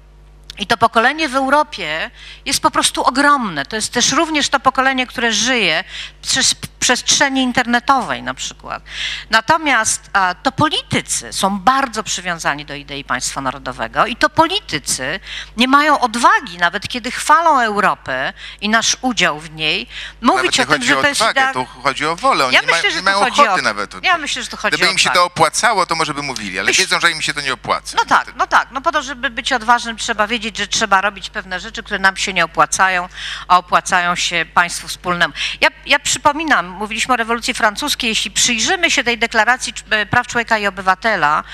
I 0.58 0.66
to 0.66 0.76
pokolenie 0.76 1.28
w 1.28 1.36
Europie 1.36 2.10
jest 2.44 2.60
po 2.60 2.70
prostu 2.70 3.04
ogromne. 3.04 3.66
To 3.66 3.76
jest 3.76 3.92
też 3.92 4.12
również 4.12 4.48
to 4.48 4.60
pokolenie, 4.60 5.06
które 5.06 5.32
żyje 5.32 5.84
przez 6.22 6.54
przestrzeni 6.86 7.42
internetowej 7.42 8.22
na 8.22 8.34
przykład. 8.34 8.82
Natomiast 9.30 10.10
to 10.42 10.52
politycy 10.52 11.32
są 11.32 11.58
bardzo 11.60 12.02
przywiązani 12.02 12.64
do 12.64 12.74
idei 12.74 13.04
państwa 13.04 13.40
narodowego 13.40 14.06
i 14.06 14.16
to 14.16 14.30
politycy 14.30 15.20
nie 15.56 15.68
mają 15.68 16.00
odwagi, 16.00 16.58
nawet 16.58 16.88
kiedy 16.88 17.10
chwalą 17.10 17.60
Europę 17.60 18.32
i 18.60 18.68
nasz 18.68 18.96
udział 19.00 19.40
w 19.40 19.50
niej, 19.50 19.88
mówić 20.22 20.58
nawet 20.58 20.70
o 20.70 20.78
tym, 20.78 20.88
że 20.88 20.94
to 20.96 21.08
jest 21.08 21.20
odwagę, 21.20 21.40
idea... 21.40 21.52
to 21.54 21.64
chodzi 21.64 22.06
o 22.06 22.16
wolę. 22.16 22.44
Oni 22.44 22.54
Ja 22.54 22.60
nie, 22.60 22.66
myślę, 22.66 22.90
że 22.90 22.96
nie 22.96 22.98
tu 22.98 23.04
mają 23.04 23.18
ochoty 23.20 23.50
o- 23.50 23.56
nawet. 23.62 23.94
ja 24.04 24.12
to. 24.12 24.18
myślę, 24.18 24.42
że 24.42 24.48
tu 24.48 24.56
chodzi 24.56 24.76
Gdyby 24.76 24.92
im 24.92 24.98
się 24.98 25.10
odwagę. 25.10 25.20
to 25.20 25.24
opłacało, 25.24 25.86
to 25.86 25.94
może 25.94 26.14
by 26.14 26.22
mówili, 26.22 26.58
ale 26.58 26.72
wiedzą, 26.72 27.00
że 27.00 27.10
im 27.10 27.22
się 27.22 27.34
to 27.34 27.40
nie 27.40 27.52
opłaca. 27.52 27.96
No 27.96 28.04
tak, 28.04 28.32
no 28.36 28.46
tak. 28.46 28.68
No 28.72 28.80
po 28.80 28.92
to, 28.92 29.02
żeby 29.02 29.30
być 29.30 29.52
odważnym, 29.52 29.96
trzeba 29.96 30.26
wiedzieć, 30.26 30.56
że 30.58 30.66
trzeba 30.66 31.00
robić 31.00 31.30
pewne 31.30 31.60
rzeczy, 31.60 31.82
które 31.82 31.98
nam 31.98 32.16
się 32.16 32.32
nie 32.32 32.44
opłacają, 32.44 33.08
a 33.48 33.58
opłacają 33.58 34.16
się 34.16 34.46
państwu 34.54 34.88
wspólnemu. 34.88 35.34
Ja, 35.60 35.68
ja 35.86 35.98
przypominam, 35.98 36.75
mówiliśmy 36.76 37.14
o 37.14 37.16
rewolucji 37.16 37.54
francuskiej, 37.54 38.08
jeśli 38.08 38.30
przyjrzymy 38.30 38.90
się 38.90 39.04
tej 39.04 39.18
deklaracji 39.18 39.72
e, 39.90 40.06
praw 40.06 40.26
człowieka 40.26 40.58
i 40.58 40.66
obywatela, 40.66 41.44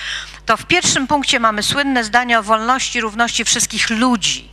to 0.46 0.56
w 0.56 0.66
pierwszym 0.66 1.06
punkcie 1.06 1.40
mamy 1.40 1.62
słynne 1.62 2.04
zdanie 2.04 2.38
o 2.38 2.42
wolności, 2.42 3.00
równości 3.00 3.44
wszystkich 3.44 3.90
ludzi. 3.90 4.48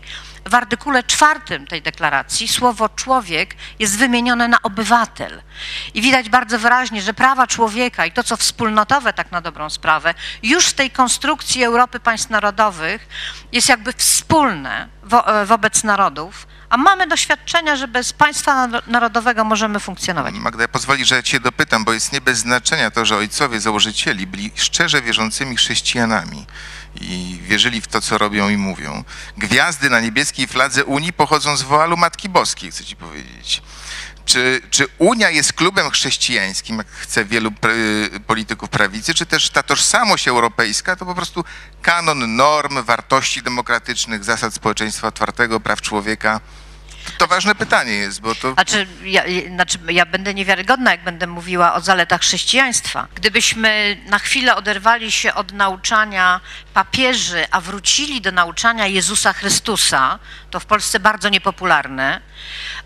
W 0.45 0.55
artykule 0.55 1.03
czwartym 1.03 1.67
tej 1.67 1.82
deklaracji 1.82 2.47
słowo 2.47 2.89
człowiek 2.89 3.55
jest 3.80 3.97
wymienione 3.97 4.47
na 4.47 4.61
obywatel. 4.61 5.41
I 5.93 6.01
widać 6.01 6.30
bardzo 6.30 6.59
wyraźnie, 6.59 7.01
że 7.01 7.13
prawa 7.13 7.47
człowieka 7.47 8.05
i 8.05 8.11
to, 8.11 8.24
co 8.24 8.38
wspólnotowe, 8.38 9.13
tak 9.13 9.32
na 9.32 9.41
dobrą 9.41 9.70
sprawę, 9.70 10.13
już 10.43 10.65
w 10.65 10.74
tej 10.74 10.91
konstrukcji 10.91 11.63
Europy 11.63 11.99
państw 11.99 12.30
narodowych 12.30 13.07
jest 13.51 13.70
jakby 13.70 13.93
wspólne 13.93 14.88
wo, 15.10 15.41
e, 15.41 15.45
wobec 15.45 15.84
narodów, 15.84 16.47
a 16.70 16.78
mamy 16.78 17.07
doświadczenia, 17.07 17.76
że 17.76 17.88
bez 17.88 18.14
państwa 18.14 18.68
naro- 18.68 18.82
narodowego 18.88 19.43
możemy 19.43 19.80
funkcjonować. 19.80 20.36
Magda, 20.36 20.68
pozwoli, 20.68 21.05
że 21.05 21.24
cię 21.24 21.39
dopytam, 21.39 21.86
bo 21.86 21.93
jest 21.93 22.14
nie 22.14 22.22
bez 22.22 22.38
znaczenia 22.39 22.91
to, 22.91 23.05
że 23.05 23.16
ojcowie 23.18 23.60
założycieli 23.60 24.28
byli 24.28 24.51
szczerze 24.55 25.01
wierzącymi 25.01 25.55
chrześcijanami 25.55 26.45
i 27.01 27.39
wierzyli 27.43 27.82
w 27.82 27.88
to, 27.88 28.01
co 28.01 28.18
robią 28.18 28.49
i 28.49 28.57
mówią. 28.57 29.03
Gwiazdy 29.38 29.89
na 29.89 29.99
niebieskiej 29.99 30.47
fladze 30.47 30.86
Unii 30.86 31.14
pochodzą 31.14 31.57
z 31.57 31.62
woalu 31.62 31.97
Matki 31.97 32.30
Boskiej, 32.30 32.72
chcę 32.72 32.86
ci 32.86 32.95
powiedzieć. 32.95 33.62
Czy, 34.30 34.61
czy 34.69 34.88
Unia 34.97 35.30
jest 35.30 35.53
klubem 35.53 35.89
chrześcijańskim, 35.89 36.77
jak 36.77 36.88
chce 36.88 37.25
wielu 37.25 37.49
pr- 37.51 38.19
polityków 38.19 38.69
prawicy, 38.69 39.13
czy 39.13 39.25
też 39.25 39.49
ta 39.49 39.63
tożsamość 39.63 40.27
europejska 40.27 40.95
to 40.95 41.05
po 41.05 41.15
prostu 41.15 41.43
kanon 41.82 42.36
norm, 42.36 42.84
wartości 42.84 43.41
demokratycznych, 43.41 44.23
zasad 44.23 44.53
społeczeństwa 44.53 45.07
otwartego, 45.07 45.59
praw 45.59 45.82
człowieka? 45.82 46.41
To 47.18 47.28
ważne 47.28 47.55
pytanie 47.55 47.93
jest, 47.93 48.22
bo 48.22 48.36
to... 48.36 48.53
Znaczy 48.53 48.88
ja, 49.03 49.24
znaczy, 49.55 49.78
ja 49.89 50.05
będę 50.05 50.34
niewiarygodna, 50.34 50.91
jak 50.91 51.03
będę 51.03 51.28
mówiła 51.28 51.74
o 51.74 51.82
zaletach 51.82 52.22
chrześcijaństwa. 52.22 53.07
Gdybyśmy 53.16 53.97
na 54.05 54.20
chwilę 54.20 54.55
oderwali 54.55 55.12
się 55.12 55.34
od 55.34 55.51
nauczania 55.51 56.41
papieży, 56.74 57.45
a 57.51 57.62
wrócili 57.62 58.22
do 58.22 58.32
nauczania 58.32 58.88
Jezusa 58.88 59.34
Chrystusa, 59.34 60.20
to 60.51 60.60
w 60.60 60.66
Polsce 60.66 60.99
bardzo 60.99 61.30
niepopularne, 61.30 62.22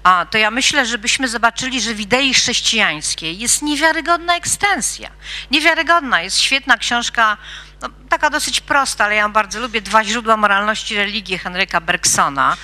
a, 0.03 0.25
to 0.25 0.37
ja 0.37 0.51
myślę, 0.51 0.85
że 0.85 0.97
byśmy 0.97 1.27
zobaczyli, 1.27 1.81
że 1.81 1.93
w 1.93 1.99
idei 1.99 2.33
chrześcijańskiej 2.33 3.39
jest 3.39 3.61
niewiarygodna 3.61 4.35
ekstensja. 4.35 5.09
Niewiarygodna. 5.51 6.21
Jest 6.21 6.39
świetna 6.39 6.77
książka, 6.77 7.37
no, 7.83 7.89
taka 8.09 8.29
dosyć 8.29 8.61
prosta, 8.61 9.05
ale 9.05 9.15
ja 9.15 9.21
ją 9.21 9.33
bardzo 9.33 9.59
lubię, 9.59 9.81
Dwa 9.81 10.03
źródła 10.03 10.37
moralności 10.37 10.95
religii 10.95 11.37
Henryka 11.37 11.81
Bergsona. 11.81 12.57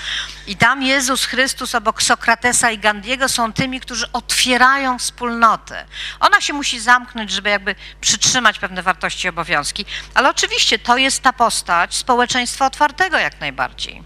I 0.47 0.55
tam 0.55 0.83
Jezus 0.83 1.25
Chrystus 1.25 1.75
obok 1.75 2.03
Sokratesa 2.03 2.71
i 2.71 2.77
Gandiego 2.77 3.29
są 3.29 3.53
tymi, 3.53 3.79
którzy 3.79 4.11
otwierają 4.11 4.99
wspólnotę. 4.99 5.85
Ona 6.19 6.41
się 6.41 6.53
musi 6.53 6.79
zamknąć, 6.79 7.31
żeby 7.31 7.49
jakby 7.49 7.75
przytrzymać 8.01 8.59
pewne 8.59 8.83
wartości 8.83 9.25
i 9.25 9.29
obowiązki, 9.29 9.85
ale 10.13 10.29
oczywiście 10.29 10.79
to 10.79 10.97
jest 10.97 11.21
ta 11.21 11.33
postać 11.33 11.95
społeczeństwa 11.95 12.65
otwartego 12.65 13.17
jak 13.17 13.39
najbardziej. 13.39 14.03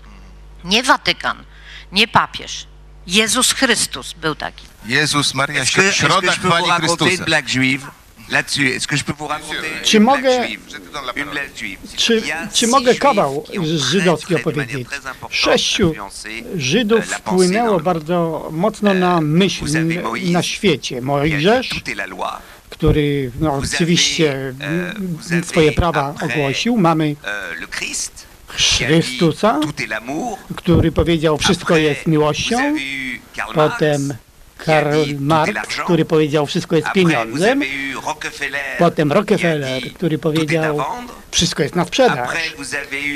Nie 0.63 0.83
Watykan, 0.83 1.43
nie 1.91 2.07
papież. 2.07 2.67
Jezus 3.07 3.51
Chrystus 3.51 4.13
był 4.13 4.35
taki. 4.35 4.65
Jezus 4.85 5.33
Maria, 5.33 5.65
środa 5.91 6.31
chwali 6.31 6.71
Chrystusa. 6.71 7.25
Raconter 8.29 9.83
Czy 9.83 9.99
mogę-. 9.99 10.47
Czy, 11.95 12.13
y 12.13 12.21
czy 12.53 12.67
mogę 12.67 12.95
kawał 12.95 13.45
żydowski 13.63 14.35
opowiedzieć? 14.35 14.87
Sześciu 15.29 15.93
Żydów 16.55 16.99
euh, 16.99 17.09
pensée 17.09 17.17
wpłynęło 17.17 17.79
bardzo 17.79 18.49
mocno 18.51 18.93
na 18.93 19.21
myśl 19.21 19.65
na 20.31 20.43
świecie. 20.43 21.01
Mojżesz, 21.01 21.69
który 22.69 23.31
no, 23.39 23.53
oczywiście 23.53 24.53
euh, 25.29 25.45
swoje 25.45 25.71
prawa 25.71 26.15
ogłosił. 26.21 26.77
Mamy 26.77 27.15
Euh, 27.23 28.53
Chrystusa, 28.57 29.59
który 30.55 30.91
powiedział 30.91 31.37
wszystko 31.37 31.77
jest 31.77 32.07
miłością. 32.07 32.75
Potem 33.53 34.13
Karl 34.65 35.15
Marx, 35.19 35.75
który 35.83 36.05
powiedział 36.05 36.45
wszystko 36.45 36.75
jest 36.75 36.87
pieniądzem. 36.93 37.61
Potem 38.79 39.11
a 39.11 39.15
Rockefeller, 39.15 39.93
który 39.93 40.17
powiedział 40.17 40.83
wszystko 41.31 41.63
jest 41.63 41.75
na 41.75 41.85
sprzedaż. 41.85 42.29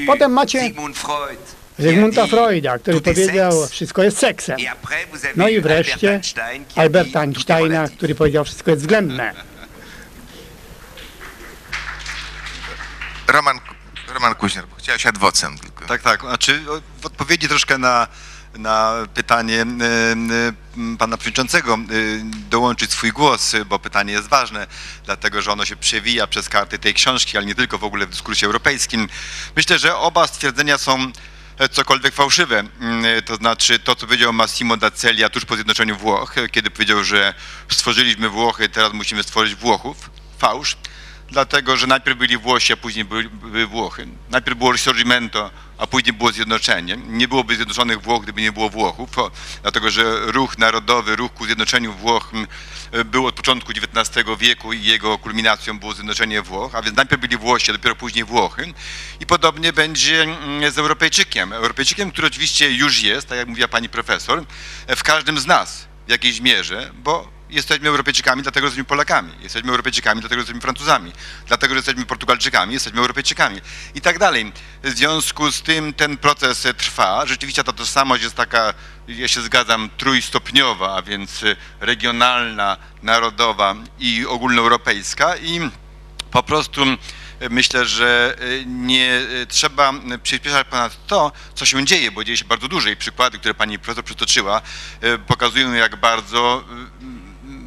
Potem 0.07 0.31
macie 0.31 0.61
Sigmund 0.61 0.97
Freud, 0.97 1.39
qui 1.77 1.83
a 1.83 1.83
Zygmunta 1.83 2.27
Freuda, 2.27 2.79
który 2.79 3.01
powiedział 3.01 3.67
wszystko 3.67 4.03
jest 4.03 4.17
seksem. 4.17 4.57
No 5.35 5.47
i 5.47 5.61
wreszcie 5.61 6.21
a 6.75 6.79
Alberta 6.81 7.21
Einsteina, 7.21 7.89
który 7.89 8.15
powiedział 8.15 8.45
wszystko 8.45 8.71
jest 8.71 8.83
względne. 8.83 9.33
Roman, 13.27 13.59
Roman 14.13 14.35
Kuźniar, 14.35 14.67
bo 14.67 14.75
chciałeś 14.75 15.05
adwocem 15.05 15.57
tylko. 15.57 15.85
Tak, 15.85 16.01
tak. 16.01 16.21
Znaczy 16.21 16.61
o, 16.69 17.01
w 17.01 17.05
odpowiedzi 17.05 17.47
troszkę 17.47 17.77
na, 17.77 18.07
na 18.57 18.93
pytanie 19.13 19.61
e, 19.61 19.67
pana 20.97 21.17
przewodniczącego 21.17 21.73
e, 21.73 21.77
dołączyć 22.49 22.91
swój 22.91 23.11
głos, 23.11 23.55
bo 23.65 23.79
pytanie 23.79 24.13
jest 24.13 24.27
ważne, 24.27 24.67
dlatego 25.05 25.41
że 25.41 25.51
ono 25.51 25.65
się 25.65 25.75
przewija 25.75 26.27
przez 26.27 26.49
karty 26.49 26.79
tej 26.79 26.93
książki, 26.93 27.37
ale 27.37 27.45
nie 27.45 27.55
tylko 27.55 27.77
w 27.77 27.83
ogóle 27.83 28.05
w 28.05 28.09
dyskursie 28.09 28.45
europejskim. 28.45 29.09
Myślę, 29.55 29.79
że 29.79 29.95
oba 29.95 30.27
stwierdzenia 30.27 30.77
są 30.77 31.11
cokolwiek 31.71 32.13
fałszywe. 32.13 32.59
Mm, 32.59 33.23
To 33.23 33.35
znaczy 33.35 33.79
to, 33.79 33.95
co 33.95 34.05
powiedział 34.05 34.33
Massimo 34.33 34.75
D'Azelia 34.77 35.29
tuż 35.29 35.45
po 35.45 35.55
zjednoczeniu 35.55 35.97
Włoch, 35.97 36.35
kiedy 36.51 36.71
powiedział, 36.71 37.03
że 37.03 37.33
stworzyliśmy 37.69 38.29
Włochy, 38.29 38.69
teraz 38.69 38.93
musimy 38.93 39.23
stworzyć 39.23 39.55
Włochów. 39.55 40.09
Fałsz 40.37 40.77
dlatego 41.31 41.77
że 41.77 41.87
najpierw 41.87 42.17
byli 42.17 42.37
Włosi, 42.37 42.73
a 42.73 42.77
później 42.77 43.05
były, 43.05 43.23
były 43.23 43.67
Włochy. 43.67 44.07
Najpierw 44.29 44.57
było 44.57 44.71
Risorgimento, 44.71 45.51
a 45.77 45.87
później 45.87 46.13
było 46.13 46.31
zjednoczenie. 46.31 46.97
Nie 47.07 47.27
byłoby 47.27 47.55
zjednoczonych 47.55 48.01
Włoch, 48.01 48.23
gdyby 48.23 48.41
nie 48.41 48.51
było 48.51 48.69
Włochów, 48.69 49.09
dlatego 49.61 49.91
że 49.91 50.31
ruch 50.31 50.57
narodowy, 50.57 51.15
ruch 51.15 51.33
ku 51.33 51.45
zjednoczeniu 51.45 51.93
Włoch 51.93 52.31
m, 52.33 52.47
był 53.05 53.27
od 53.27 53.35
początku 53.35 53.71
XIX 53.71 54.25
wieku 54.39 54.73
i 54.73 54.83
jego 54.83 55.17
kulminacją 55.17 55.79
było 55.79 55.93
zjednoczenie 55.93 56.41
Włoch, 56.41 56.75
a 56.75 56.81
więc 56.81 56.97
najpierw 56.97 57.21
byli 57.21 57.37
Włosi, 57.37 57.71
a 57.71 57.73
dopiero 57.73 57.95
później 57.95 58.23
Włochy. 58.23 58.73
I 59.19 59.25
podobnie 59.25 59.73
będzie 59.73 60.27
z 60.71 60.77
Europejczykiem. 60.77 61.53
Europejczykiem, 61.53 62.11
który 62.11 62.27
oczywiście 62.27 62.71
już 62.71 63.01
jest, 63.01 63.27
tak 63.27 63.37
jak 63.37 63.47
mówiła 63.47 63.67
pani 63.67 63.89
profesor, 63.89 64.43
w 64.87 65.03
każdym 65.03 65.39
z 65.39 65.45
nas 65.45 65.87
w 66.07 66.11
jakiejś 66.11 66.39
mierze, 66.39 66.91
bo 66.95 67.36
jesteśmy 67.49 67.89
Europejczykami, 67.89 68.41
dlatego 68.41 68.67
że 68.67 68.69
jesteśmy 68.69 68.83
Polakami. 68.83 69.33
Jesteśmy 69.41 69.69
Europejczykami, 69.69 70.21
dlatego 70.21 70.39
że 70.39 70.41
jesteśmy 70.41 70.61
Francuzami. 70.61 71.11
Dlatego, 71.47 71.73
że 71.73 71.77
jesteśmy 71.77 72.05
Portugalczykami, 72.05 72.73
jesteśmy 72.73 72.99
Europejczykami. 72.99 73.61
I 73.95 74.01
tak 74.01 74.19
dalej. 74.19 74.51
W 74.83 74.89
związku 74.89 75.51
z 75.51 75.61
tym 75.61 75.93
ten 75.93 76.17
proces 76.17 76.65
e, 76.65 76.73
trwa. 76.73 77.25
Rzeczywiście 77.25 77.63
ta 77.63 77.73
tożsamość 77.73 78.23
jest 78.23 78.35
taka, 78.35 78.73
ja 79.07 79.27
się 79.27 79.41
zgadzam, 79.41 79.89
trójstopniowa, 79.97 80.95
a 80.95 81.01
więc 81.01 81.43
e, 81.43 81.55
regionalna, 81.79 82.77
narodowa 83.03 83.75
i 83.99 84.25
ogólnoeuropejska. 84.25 85.37
I 85.37 85.59
po 86.31 86.43
prostu 86.43 86.85
myślę, 87.49 87.85
że 87.85 88.35
y, 88.41 88.63
nie 88.65 89.21
trzeba 89.47 89.93
przyspieszać 90.23 90.67
ponad 90.67 91.07
to, 91.07 91.31
co 91.55 91.65
się 91.65 91.85
dzieje, 91.85 92.11
bo 92.11 92.23
dzieje 92.23 92.37
się 92.37 92.45
bardzo 92.45 92.67
dużo 92.67 92.89
i 92.89 92.95
przykłady, 92.95 93.39
które 93.39 93.53
pani 93.53 93.79
profesor 93.79 94.03
przytoczyła, 94.03 94.61
pokazują, 95.27 95.73
jak 95.73 95.95
bardzo 95.95 96.63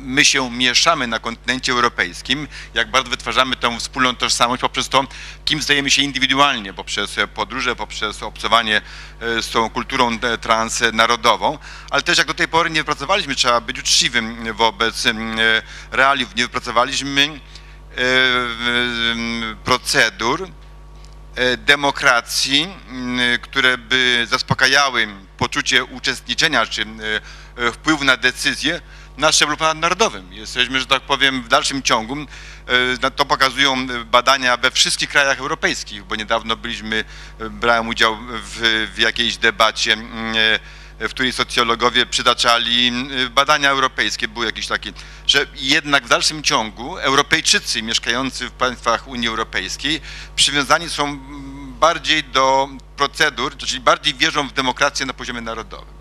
my 0.00 0.24
się 0.24 0.50
mieszamy 0.50 1.06
na 1.06 1.18
kontynencie 1.18 1.72
europejskim, 1.72 2.48
jak 2.74 2.90
bardzo 2.90 3.10
wytwarzamy 3.10 3.56
tę 3.56 3.78
wspólną 3.78 4.16
tożsamość 4.16 4.60
poprzez 4.60 4.88
to, 4.88 5.04
kim 5.44 5.62
stajemy 5.62 5.90
się 5.90 6.02
indywidualnie, 6.02 6.72
poprzez 6.72 7.16
podróże, 7.34 7.76
poprzez 7.76 8.22
obcowanie 8.22 8.82
z 9.20 9.50
tą 9.50 9.70
kulturą 9.70 10.18
transnarodową, 10.40 11.58
ale 11.90 12.02
też 12.02 12.18
jak 12.18 12.26
do 12.26 12.34
tej 12.34 12.48
pory 12.48 12.70
nie 12.70 12.80
wypracowaliśmy, 12.80 13.34
trzeba 13.34 13.60
być 13.60 13.78
uczciwym 13.78 14.54
wobec 14.54 15.04
realiów, 15.92 16.36
nie 16.36 16.42
wypracowaliśmy 16.42 17.40
E, 17.90 19.54
procedur 19.64 20.48
e, 21.34 21.56
demokracji, 21.56 22.68
które 23.42 23.78
by 23.78 24.26
zaspokajały 24.30 25.08
poczucie 25.38 25.84
uczestniczenia 25.84 26.66
czy 26.66 26.82
e, 27.56 27.72
wpływu 27.72 28.04
na 28.04 28.16
decyzje 28.16 28.80
na 29.20 29.32
szczeblu 29.32 29.56
ponadnarodowym. 29.56 30.32
Jesteśmy, 30.32 30.80
że 30.80 30.86
tak 30.86 31.02
powiem, 31.02 31.42
w 31.42 31.48
dalszym 31.48 31.82
ciągu, 31.82 32.16
to 33.16 33.24
pokazują 33.24 33.86
badania 34.04 34.56
we 34.56 34.70
wszystkich 34.70 35.08
krajach 35.08 35.38
europejskich, 35.38 36.04
bo 36.04 36.16
niedawno 36.16 36.56
byliśmy, 36.56 37.04
brałem 37.50 37.88
udział 37.88 38.16
w, 38.16 38.88
w 38.94 38.98
jakiejś 38.98 39.36
debacie 39.36 39.96
w 41.00 41.10
której 41.10 41.32
socjologowie 41.32 42.06
przytaczali 42.06 42.92
badania 43.30 43.70
europejskie, 43.70 44.28
były 44.28 44.46
jakieś 44.46 44.66
takie, 44.66 44.92
że 45.26 45.46
jednak 45.54 46.04
w 46.04 46.08
dalszym 46.08 46.42
ciągu 46.42 46.96
Europejczycy 46.96 47.82
mieszkający 47.82 48.48
w 48.48 48.52
państwach 48.52 49.08
Unii 49.08 49.28
Europejskiej 49.28 50.00
przywiązani 50.36 50.88
są 50.88 51.18
bardziej 51.80 52.24
do 52.24 52.68
procedur, 52.96 53.56
czyli 53.56 53.80
bardziej 53.80 54.14
wierzą 54.14 54.48
w 54.48 54.52
demokrację 54.52 55.06
na 55.06 55.12
poziomie 55.12 55.40
narodowym. 55.40 55.99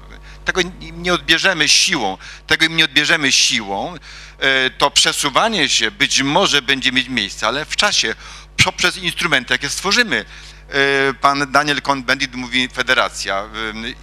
Tego 0.49 0.61
im 0.61 1.03
nie 1.03 1.13
odbierzemy 1.13 1.67
siłą, 1.67 2.17
tego 2.47 2.65
im 2.65 2.75
nie 2.75 2.85
odbierzemy 2.85 3.31
siłą. 3.31 3.95
E, 4.39 4.69
to 4.69 4.91
przesuwanie 4.91 5.69
się 5.69 5.91
być 5.91 6.21
może 6.21 6.61
będzie 6.61 6.91
mieć 6.91 7.09
miejsce, 7.09 7.47
ale 7.47 7.65
w 7.65 7.75
czasie, 7.75 8.15
poprzez 8.65 8.97
instrumenty, 8.97 9.53
jakie 9.53 9.69
stworzymy. 9.69 10.25
E, 10.69 11.13
pan 11.13 11.51
Daniel 11.51 11.81
Cohn-Bendit 11.81 12.35
mówi 12.35 12.69
federacja 12.73 13.49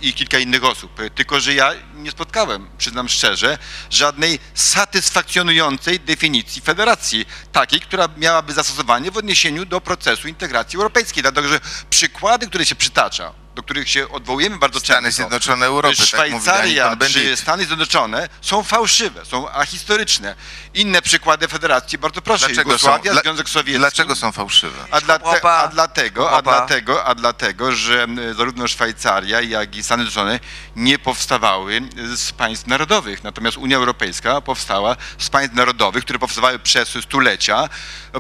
i 0.03 0.13
kilka 0.13 0.39
innych 0.39 0.65
osób, 0.65 1.01
tylko 1.15 1.41
że 1.41 1.55
ja 1.55 1.73
nie 1.95 2.11
spotkałem, 2.11 2.69
przyznam 2.79 3.09
szczerze, 3.09 3.59
żadnej 3.91 4.39
satysfakcjonującej 4.55 6.01
definicji 6.01 6.63
federacji, 6.63 7.27
takiej, 7.53 7.81
która 7.81 8.09
miałaby 8.17 8.53
zastosowanie 8.53 9.11
w 9.11 9.17
odniesieniu 9.17 9.65
do 9.65 9.81
procesu 9.81 10.29
integracji 10.29 10.77
europejskiej, 10.77 11.23
dlatego 11.23 11.49
że 11.49 11.61
przykłady, 11.91 12.47
które 12.47 12.67
się 12.67 12.75
przytacza, 12.75 13.46
do 13.57 13.63
których 13.63 13.91
się 13.91 14.09
odwołujemy 14.09 14.59
bardzo 14.59 14.81
Stany 14.81 15.03
często. 15.03 15.23
Zjednoczone 15.23 15.67
Europy, 15.67 15.97
Szwajcaria 15.97 16.97
tak 16.97 17.09
czy 17.09 17.37
Stany 17.37 17.67
Zjednoczone 17.67 18.29
są 18.41 18.63
fałszywe, 18.63 19.25
są 19.25 19.51
ahistoryczne. 19.51 20.35
Inne 20.75 21.03
przykłady 21.03 21.49
federacji, 21.49 21.99
bardzo 21.99 22.23
proszę, 22.23 22.47
Dlaczego 22.47 22.71
Jugosławia, 22.71 23.15
są, 23.15 23.21
Związek 23.21 23.49
Sowiecki. 23.49 23.79
Dlaczego 23.79 24.17
są 24.17 24.33
fałszywe? 24.33 24.79
A, 24.91 25.01
dla, 25.01 25.15
Europa. 25.15 25.53
a, 25.53 25.69
dlatego, 25.69 26.31
a, 26.31 26.43
dlatego, 26.43 27.05
a 27.05 27.15
dlatego, 27.15 27.73
że 27.73 28.07
zarówno 28.37 28.69
Szwajcaria, 28.69 29.41
jak 29.41 29.77
i 29.77 29.83
Stany 29.83 30.03
Zjednoczone 30.03 30.41
nie 30.77 30.99
powstawały 30.99 31.83
z 32.15 32.33
państw 32.33 32.67
narodowych. 32.67 33.25
Natomiast 33.25 33.57
Unia 33.57 33.77
Europejska 33.77 34.41
powstała 34.41 34.97
z 35.19 35.31
państw 35.31 35.55
narodowych, 35.55 36.05
które 36.05 36.19
powstawały 36.19 36.59
przez 36.59 36.89
stulecia, 36.89 37.69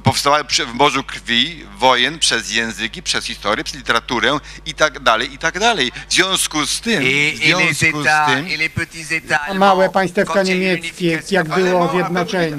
powstawały 0.02 0.44
w 0.44 0.74
morzu 0.74 1.04
krwi, 1.04 1.66
wojen, 1.76 2.18
przez 2.18 2.50
języki, 2.50 3.02
przez 3.02 3.24
historię, 3.24 3.64
przez 3.64 3.76
literaturę 3.76 4.38
i 4.66 4.74
tak 4.74 5.00
dalej, 5.00 5.25
i 5.26 5.38
tak 5.38 5.58
dalej. 5.58 5.92
W 6.08 6.14
związku 6.14 6.66
z 6.66 6.80
tym, 6.80 7.04
w 7.34 7.36
związku 7.36 8.02
z 8.02 8.08
tym, 8.26 9.58
małe 9.58 9.90
państewka 9.90 10.40
y 10.40 10.44
niemieckie, 10.44 11.22
jak 11.30 11.48
było 11.48 11.90
zjednoczenie. 11.92 12.56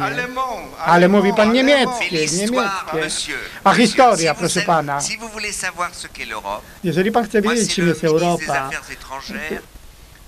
Ale 0.86 1.08
mówi 1.08 1.34
pan 1.34 1.54
niemieckie, 1.54 2.12
niemieckie. 2.12 2.70
A 3.64 3.74
historia, 3.74 4.36
proszę 4.36 4.62
pana. 4.62 5.00
Jeżeli 6.84 7.12
pan 7.12 7.26
chce 7.26 7.42
wiedzieć, 7.42 7.76
czym 7.76 7.88
jest 7.88 8.04
Europa, 8.04 8.70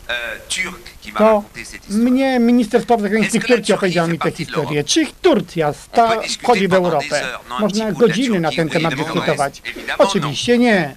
to 0.09 1.59
cette 1.65 1.85
histoire. 1.85 2.11
mnie 2.11 2.39
minister 2.39 2.81
spraw 2.81 3.01
zagranicznych 3.01 3.45
Turcji 3.45 3.73
opowiedział 3.73 4.07
mi 4.07 4.19
tę 4.19 4.31
historię. 4.31 4.83
Czy 4.83 5.05
Turcja 5.21 5.73
sta, 5.73 6.21
wchodzi 6.41 6.67
w 6.67 6.73
Europę? 6.73 7.21
no, 7.49 7.59
Można 7.59 7.91
godziny 7.91 8.39
na 8.39 8.51
ten 8.51 8.69
temat 8.69 8.95
dyskutować. 8.95 9.61
évidemment, 9.61 9.95
Oczywiście 9.97 10.57
nie. 10.57 10.95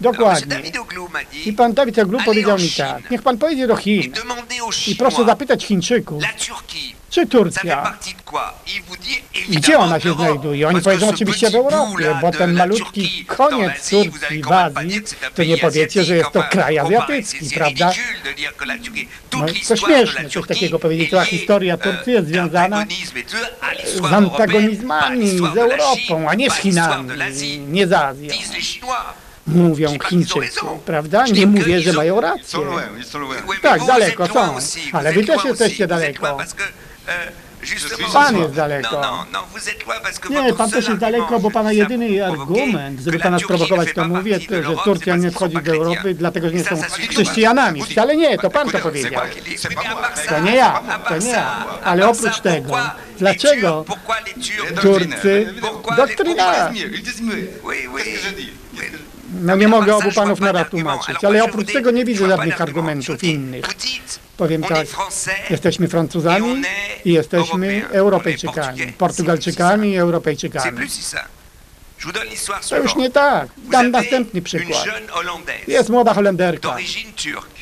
Dokładnie. 0.00 0.62
I 1.44 1.52
pan 1.52 1.72
Dawid 1.72 1.98
Oglu 1.98 2.18
powiedział 2.24 2.58
mi 2.58 2.70
tak, 2.70 3.10
niech 3.10 3.22
pan 3.22 3.38
pojedzie 3.38 3.66
do 3.66 3.76
Chin 3.76 4.12
i 4.86 4.96
proszę 4.96 5.24
zapytać 5.24 5.64
Chińczyków, 5.64 6.22
czy 7.10 7.26
Turcja, 7.26 7.98
gdzie 9.48 9.78
ona 9.78 10.00
się 10.00 10.12
znajduje? 10.12 10.68
Oni 10.68 10.80
powiedzą 10.80 11.08
oczywiście 11.08 11.50
w 11.50 11.54
Europie, 11.54 12.18
bo 12.20 12.30
ten 12.30 12.52
malutki 12.52 13.24
koniec 13.24 13.90
Turcji 13.90 14.42
w 14.42 14.52
Azji, 14.52 15.02
to 15.34 15.44
nie 15.44 15.58
powiecie, 15.58 16.04
że 16.04 16.16
jest 16.16 16.32
to 16.32 16.42
kraj 16.42 16.78
azjatycki, 16.78 17.50
prawda? 17.54 17.92
No, 19.32 19.46
to 19.68 19.76
śmieszne 19.76 20.30
coś 20.30 20.46
takiego 20.46 20.78
powiedzieć. 20.78 21.10
Cała 21.10 21.24
historia 21.24 21.74
euh, 21.74 21.82
Turcji 21.82 22.12
jest 22.12 22.28
związana 22.28 22.84
z 23.84 24.12
antagonizmami 24.12 25.28
z 25.28 25.56
Europą, 25.56 26.28
a 26.28 26.34
nie 26.34 26.50
z 26.50 26.54
Chinami, 26.54 27.10
nie 27.68 27.86
z 27.86 27.92
Azją. 27.92 28.34
Mówią 29.46 29.98
Chińczycy, 30.08 30.60
prawda? 30.86 31.26
Nie 31.26 31.46
mówię, 31.46 31.80
że 31.80 31.92
mają 31.92 32.20
rację. 32.20 32.58
Tak, 33.62 33.86
daleko 33.86 34.26
są, 34.26 34.56
ale 34.92 35.12
wy 35.12 35.24
też 35.24 35.44
jesteście 35.44 35.86
daleko. 35.86 36.38
Justement, 37.62 38.12
Pan 38.12 38.36
jest 38.38 38.54
daleko. 38.54 38.96
Êtes 39.66 39.86
loin 39.86 40.00
parce 40.02 40.18
que 40.18 40.28
Nie, 40.28 40.54
pan 40.54 40.70
też 40.70 40.88
jest 40.88 41.00
daleko, 41.00 41.40
bo 41.40 41.50
pana 41.50 41.72
jedyny 41.72 42.26
argument, 42.26 43.00
żeby 43.00 43.18
pana 43.18 43.38
sprowokować, 43.38 43.88
to 43.94 44.04
mówię, 44.04 44.40
że 44.40 44.76
Turcja 44.84 45.16
nie 45.16 45.30
wchodzi 45.30 45.62
do 45.62 45.72
Europy, 45.72 46.14
dlatego 46.14 46.48
że 46.48 46.54
nie 46.54 46.64
są 46.64 46.76
chrześcijanami. 47.10 47.82
Wcale 47.82 48.16
nie, 48.16 48.38
to 48.38 48.50
pan 48.50 48.70
to 48.70 48.78
powiedział. 48.78 49.22
To 50.28 50.40
nie 50.40 50.56
ja, 50.56 50.82
to 51.08 51.18
nie 51.18 51.30
ja. 51.30 51.64
Ale 51.84 52.08
oprócz 52.08 52.40
tego, 52.40 52.76
dlaczego 53.18 53.84
Turcy, 54.80 55.54
doktryna, 55.96 56.70
no 59.40 59.56
nie 59.56 59.68
mogę 59.68 59.96
obu 59.96 60.12
panów 60.12 60.40
naraz 60.40 60.70
tłumaczyć, 60.70 61.24
ale 61.24 61.44
oprócz 61.44 61.72
tego 61.72 61.90
nie 61.90 62.04
widzę 62.04 62.28
żadnych 62.28 62.60
argumentów 62.60 63.24
innych. 63.24 63.64
Powiem 64.38 64.62
tak, 64.62 64.86
jesteśmy 65.50 65.88
Francuzami 65.88 66.62
i 67.04 67.12
jesteśmy. 67.12 67.88
Europejczykami. 67.90 68.92
Portugalczykami 68.98 69.90
i 69.90 69.96
Europejczykami. 69.96 70.88
To 72.68 72.76
już 72.76 72.96
nie 72.96 73.10
tak. 73.10 73.48
Dam 73.56 73.90
następny 73.90 74.42
przykład. 74.42 74.84
Jest 75.66 75.88
młoda 75.88 76.14
Holenderka 76.14 76.76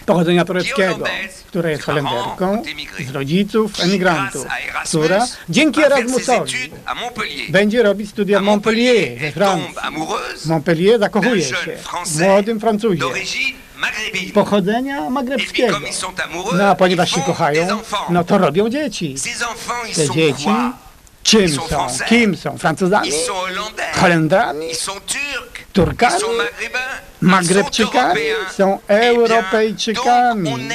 pochodzenia 0.06 0.44
tureckiego, 0.44 1.04
która 1.46 1.70
jest 1.70 1.82
Holenderką 1.82 2.62
z 3.06 3.10
rodziców 3.10 3.80
emigrantów, 3.80 4.46
która 4.84 5.26
dzięki 5.48 5.84
Erasmusowi 5.84 6.54
będzie 7.48 7.82
robić 7.82 8.10
studia 8.10 8.40
w 8.40 8.42
Montpellier 8.42 9.18
we 9.18 9.32
Francji. 9.32 9.74
Montpellier 10.46 11.00
zakochuje 11.00 11.42
się 11.42 11.56
w 12.06 12.20
młodym 12.20 12.60
Francuzie. 12.60 13.04
Pochodzenia 14.34 15.10
magrebskiego. 15.10 15.80
No 16.54 16.64
a 16.68 16.74
ponieważ 16.74 17.10
się 17.10 17.20
kochają, 17.20 17.80
no 18.10 18.24
to 18.24 18.38
robią 18.38 18.68
dzieci. 18.68 19.14
Te 19.94 20.10
dzieci 20.10 20.48
czym 21.22 21.48
są. 21.48 21.86
Kim 22.08 22.36
są? 22.36 22.58
Francuzami? 22.58 23.10
Holendrami? 23.94 24.66
Turkami? 25.72 26.14
Magrebczykami? 27.20 28.20
Są. 28.56 28.78
Eh 28.88 29.00
Europejczykami. 29.02 30.68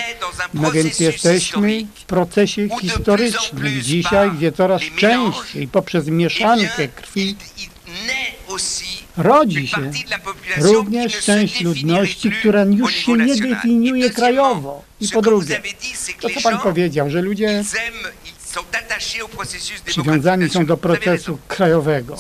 No 0.54 0.72
więc 0.72 1.00
jesteśmy 1.00 1.86
w 1.96 2.04
procesie 2.04 2.70
historycznym 2.82 3.82
dzisiaj, 3.82 4.32
gdzie 4.32 4.52
coraz 4.52 4.82
częściej 4.98 5.68
poprzez 5.68 6.08
eh 6.08 6.14
mieszankę 6.14 6.78
bien, 6.78 6.90
krwi 6.96 7.30
il- 7.30 7.36
il 7.88 7.94
naît 8.08 8.34
aussi 8.34 8.41
rodzi 9.18 9.68
się 9.68 9.92
również 10.58 11.20
część 11.20 11.62
ludności, 11.62 12.32
która 12.32 12.64
już 12.64 12.96
się 12.96 13.14
nie 13.14 13.36
definiuje 13.36 14.10
krajowo. 14.10 14.84
I 15.02 15.10
po 15.10 15.22
drugie, 15.22 15.62
to 16.20 16.30
co 16.30 16.42
pan 16.42 16.60
powiedział, 16.60 17.10
że 17.10 17.22
ludzie 17.22 17.64
Przywiązani 19.86 20.50
są 20.50 20.66
do 20.66 20.78
procesu 20.78 21.38
krajowego, 21.48 22.18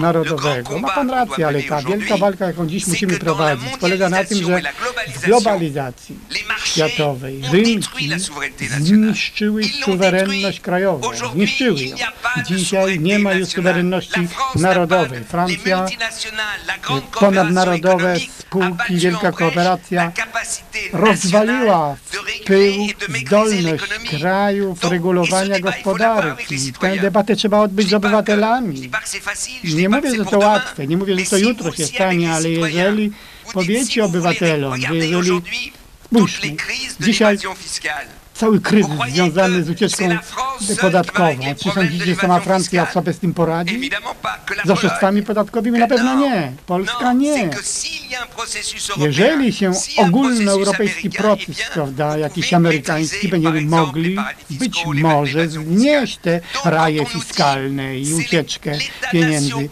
narodowego. 0.00 0.78
Ma 0.78 0.94
pan 0.94 1.10
rację, 1.10 1.46
ale 1.46 1.62
ta 1.62 1.82
wielka 1.82 2.16
walka, 2.16 2.46
jaką 2.46 2.66
dziś 2.66 2.86
musimy 2.86 3.18
prowadzić, 3.18 3.76
polega 3.80 4.08
na 4.08 4.24
tym, 4.24 4.46
że 4.46 4.60
w 5.14 5.24
globalizacji 5.24 6.16
światowej 6.64 7.42
rynki 7.52 8.10
zniszczyły 8.78 9.62
suwerenność 9.84 10.60
krajową. 10.60 11.10
Zniszczyły 11.32 11.80
ją. 11.80 11.96
Dzisiaj 12.46 13.00
nie 13.00 13.18
ma 13.18 13.32
już 13.32 13.48
suwerenności 13.48 14.28
narodowej. 14.54 15.24
Francja, 15.24 15.86
ponadnarodowe 17.20 18.16
spółki, 18.38 18.96
wielka 18.96 19.32
kooperacja 19.32 20.12
rozwaliła 20.92 21.96
w 22.04 22.44
pył 22.44 22.86
zdolność 23.26 23.84
krajów 24.10 24.84
regulowania 24.84 25.60
gospodarki. 25.60 26.19
Tę 26.80 26.96
debatę 26.96 27.36
trzeba 27.36 27.58
odbyć 27.58 27.88
z 27.88 27.94
obywatelami. 27.94 28.90
Nie 29.64 29.88
mówię, 29.88 30.16
że 30.16 30.24
to 30.24 30.38
łatwe, 30.38 30.86
nie 30.86 30.96
mówię, 30.96 31.18
że 31.18 31.24
to 31.24 31.38
jutro 31.38 31.72
się 31.72 31.86
stanie, 31.86 32.32
ale 32.32 32.50
jeżeli 32.50 33.12
powiecie 33.52 34.04
obywatelom, 34.04 34.80
że 34.80 34.96
jeżeli 34.96 35.42
spójrzmy, 36.04 36.56
dzisiaj 37.00 37.38
cały 38.40 38.60
kryzys 38.60 38.92
związany 39.08 39.64
z 39.64 39.70
ucieczką 39.70 40.04
podatkową. 40.80 41.54
Czy 41.62 41.70
sądzicie, 41.70 42.04
że 42.04 42.14
sama 42.14 42.40
Francja 42.40 42.92
sobie 42.92 43.12
z 43.12 43.18
tym 43.18 43.34
poradzi? 43.34 43.90
Z 44.64 44.70
oszustwami 44.70 45.22
podatkowymi? 45.22 45.78
Na 45.78 45.88
pewno 45.88 46.14
nie. 46.14 46.52
Polska 46.66 47.12
nie. 47.12 47.50
Jeżeli 48.96 49.52
się 49.52 49.72
ogólnoeuropejski 49.96 51.10
proces, 51.10 51.56
prawda, 51.72 52.18
jakiś 52.18 52.54
amerykański, 52.54 53.28
będziemy 53.28 53.60
mogli 53.60 54.16
być 54.50 54.84
może 54.94 55.48
znieść 55.48 56.18
te 56.22 56.40
raje 56.64 57.06
fiskalne 57.06 57.98
i 57.98 58.14
ucieczkę 58.14 58.72
pieniędzy. 59.12 59.68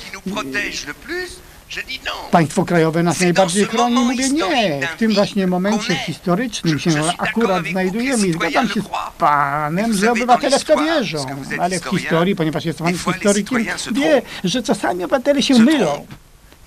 Państwo 2.30 2.64
krajowe 2.64 3.02
nas 3.02 3.20
najbardziej 3.20 3.64
chroni. 3.64 3.94
Mówię 3.94 4.28
nie. 4.28 4.88
W 4.94 4.98
tym 4.98 5.14
właśnie 5.14 5.46
momencie 5.46 5.94
historycznym 5.94 6.78
się 6.78 6.90
akurat 7.18 7.66
znajdujemy 7.66 8.26
i 8.26 8.32
zgadzam 8.32 8.68
się 8.68 8.80
z 8.80 8.84
panem, 9.18 9.96
że 9.96 10.12
obywatele 10.12 10.58
w 10.58 10.64
to 10.64 10.76
wierzą. 10.76 11.26
Ale 11.60 11.80
w 11.80 11.84
historii, 11.84 12.36
ponieważ 12.36 12.64
jest 12.64 12.78
pan 12.78 12.98
historykiem, 12.98 13.64
wie, 13.92 14.22
że 14.44 14.62
czasami 14.62 15.04
obywatele 15.04 15.42
się 15.42 15.58
mylą. 15.58 16.06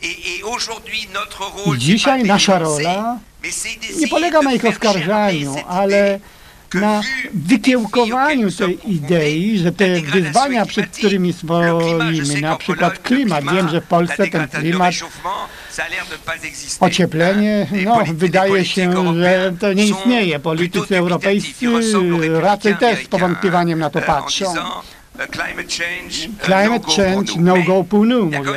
I 0.01 1.78
dzisiaj 1.78 2.24
nasza 2.24 2.59
rola 2.59 3.20
nie 3.99 4.07
polega 4.07 4.41
na 4.41 4.53
ich 4.53 4.66
oskarżaniu, 4.66 5.55
ale 5.68 6.20
na 6.74 7.01
wykiełkowaniu 7.34 8.51
tej 8.51 8.91
idei, 8.91 9.57
że 9.57 9.72
te 9.72 10.01
wyzwania, 10.01 10.65
przed 10.65 10.89
którymi 10.89 11.34
stoimy, 11.34 12.41
na 12.41 12.55
przykład 12.55 12.99
klimat, 12.99 13.43
wiem, 13.53 13.69
że 13.69 13.82
w 13.82 13.86
Polsce 13.88 14.28
ten 14.28 14.47
klimat, 14.47 14.93
ocieplenie, 16.80 17.67
no 17.86 18.03
wydaje 18.13 18.65
się, 18.65 19.13
że 19.15 19.53
to 19.59 19.74
nie 19.74 19.86
istnieje. 19.88 20.39
Politycy 20.39 20.97
europejscy 20.97 21.65
raczej 22.41 22.78
też 22.78 23.05
z 23.05 23.07
powątpiewaniem 23.07 23.80
na 23.80 23.89
to 23.89 24.01
patrzą. 24.01 24.53
Climate 26.45 26.86
change, 26.95 27.34
no 27.39 27.64
go 27.64 27.84
półnu, 27.84 28.26
mówią. 28.26 28.53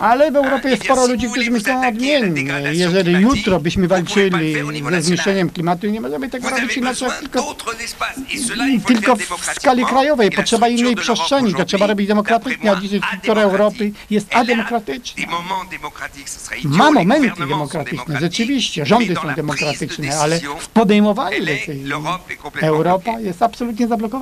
Ale 0.00 0.32
w 0.32 0.36
Europie 0.36 0.68
jest 0.68 0.84
sporo 0.84 1.06
ludzi, 1.06 1.28
którzy 1.30 1.50
myślą 1.50 1.88
odmiennie. 1.88 2.52
Jeżeli 2.72 3.12
jutro 3.12 3.60
byśmy 3.60 3.88
walczyli 3.88 4.54
ze 4.90 5.02
zniszczeniem 5.02 5.50
klimatu, 5.50 5.86
nie 5.86 6.00
możemy 6.00 6.28
tego 6.28 6.50
robić 6.50 6.76
inaczej, 6.76 7.08
tylko, 7.20 7.54
tylko 8.86 9.16
w 9.16 9.44
skali 9.54 9.84
krajowej. 9.86 10.30
Potrzeba 10.30 10.68
innej 10.68 10.96
przestrzeni, 10.96 11.54
to 11.54 11.64
trzeba 11.64 11.86
robić 11.86 12.08
demokratycznie, 12.08 12.72
a 12.72 12.76
dzisiaj 12.76 13.00
struktura 13.08 13.42
Europy 13.42 13.92
jest 14.10 14.34
ademokratyczna. 14.34 15.24
Ma 16.64 16.90
momenty 16.90 17.46
demokratyczne, 17.48 18.20
rzeczywiście, 18.20 18.86
rządy 18.86 19.14
są 19.14 19.34
demokratyczne, 19.34 20.18
ale 20.18 20.40
w 20.58 20.68
podejmowaniu 20.68 21.44
decyzji 21.44 21.92
Europa 22.60 23.20
jest 23.20 23.42
absolutnie 23.42 23.88
zablokowana. 23.88 24.13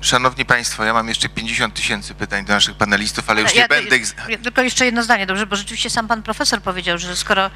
Szanowni 0.00 0.44
Państwo, 0.44 0.84
ja 0.84 0.92
mam 0.92 1.08
jeszcze 1.08 1.28
50 1.28 1.74
tysięcy 1.74 2.14
pytań 2.14 2.44
do 2.44 2.52
naszych 2.52 2.76
panelistów, 2.76 3.30
ale 3.30 3.42
już 3.42 3.54
Ja 3.54 3.62
nie 3.62 3.68
będę 3.68 3.96
ich... 3.96 4.14
ja 4.28 4.38
Tylko 4.38 4.62
jeszcze 4.62 4.84
jedno 4.84 5.02
zdanie, 5.02 5.26
dobrze, 5.26 5.46
bo 5.46 5.56
rzeczywiście 5.56 5.90
sam 5.90 6.08
pan 6.08 6.22
profesor 6.22 6.62
powiedział, 6.62 6.98
że 6.98 7.16
skoro 7.16 7.50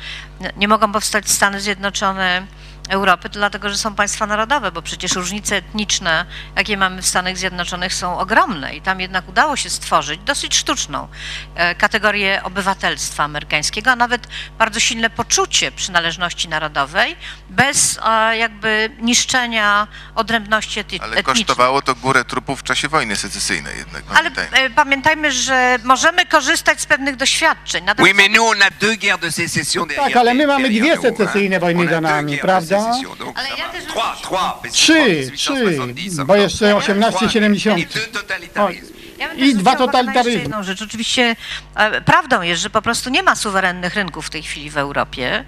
nie 0.57 0.69
mogą 0.69 0.93
powstać 0.93 1.31
Stany 1.31 1.61
Zjednoczone 1.61 2.47
Europy, 2.89 3.29
to 3.29 3.35
dlatego, 3.39 3.71
że 3.71 3.77
są 3.77 3.95
państwa 3.95 4.27
narodowe, 4.27 4.73
bo 4.73 4.83
przecież 4.83 5.13
różnice 5.15 5.57
etniczne, 5.57 6.27
jakie 6.57 6.77
mamy 6.77 7.03
w 7.03 7.07
Stanach 7.07 7.37
Zjednoczonych 7.37 7.95
są 7.95 8.19
ogromne 8.19 8.77
i 8.77 8.81
tam 8.83 9.01
jednak 9.01 9.29
udało 9.29 9.57
się 9.57 9.71
stworzyć 9.71 10.21
dosyć 10.25 10.57
sztuczną 10.57 11.09
e, 11.55 11.75
kategorię 11.75 12.41
obywatelstwa 12.43 13.25
amerykańskiego, 13.25 13.91
a 13.91 13.97
nawet 13.97 14.27
bardzo 14.59 14.81
silne 14.81 15.11
poczucie 15.11 15.73
przynależności 15.73 16.49
narodowej 16.49 17.17
bez 17.51 17.99
e, 18.07 18.37
jakby 18.37 18.91
niszczenia 19.01 19.87
odrębności 20.15 20.81
ety- 20.81 20.99
Ale 21.03 21.17
etnicznej. 21.17 21.25
kosztowało 21.25 21.83
to 21.83 21.95
górę 21.95 22.25
trupów 22.25 22.61
w 22.61 22.63
czasie 22.63 22.89
wojny 22.89 23.17
secesyjnej 23.17 23.79
jednak, 23.79 24.03
Ale 24.15 24.31
pamiętajmy. 24.31 24.67
e, 24.67 24.71
pamiętajmy, 24.71 25.33
że 25.33 25.79
możemy 25.85 26.27
korzystać 26.27 26.81
z 26.81 26.87
pewnych 26.87 27.17
doświadczeń. 27.17 27.81
Oui, 27.83 27.87
Natomiast 27.87 28.17
mais 28.17 28.31
nous, 28.31 28.57
on 28.57 28.63
a 28.63 28.71
deux 28.81 28.97
guerres 28.99 29.21
de 29.21 29.31
sécession 29.31 29.87
derrière 29.87 30.05
Tak, 30.05 30.17
ale 30.17 30.35
my 30.35 30.47
mamy 30.47 30.69
dwie 30.69 30.97
secesyjne 30.97 31.61
wojny 31.61 31.89
za 31.89 32.01
nami, 32.01 32.39
prawda? 32.39 32.76
Que 34.63 34.71
Trzy, 34.71 35.31
1870, 35.33 36.17
trzy, 36.17 36.25
bo 36.25 36.37
jeszcze 36.37 36.81
1870. 36.81 38.96
Ja 39.19 39.33
I 39.33 39.55
dwa 39.55 39.77
totalitaryzmy. 39.77 40.41
jedną 40.41 40.63
rzecz. 40.63 40.83
Oczywiście 40.83 41.37
e, 41.75 42.01
prawdą 42.01 42.43
jest, 42.43 42.63
że 42.63 42.71
po 42.71 42.83
prostu 42.83 43.11
nie 43.11 43.23
ma 43.23 43.37
suwerennych 43.37 43.95
rynków 43.95 44.27
w 44.27 44.31
tej 44.31 44.43
chwili 44.43 44.71
w 44.71 44.77
Europie. 44.77 45.45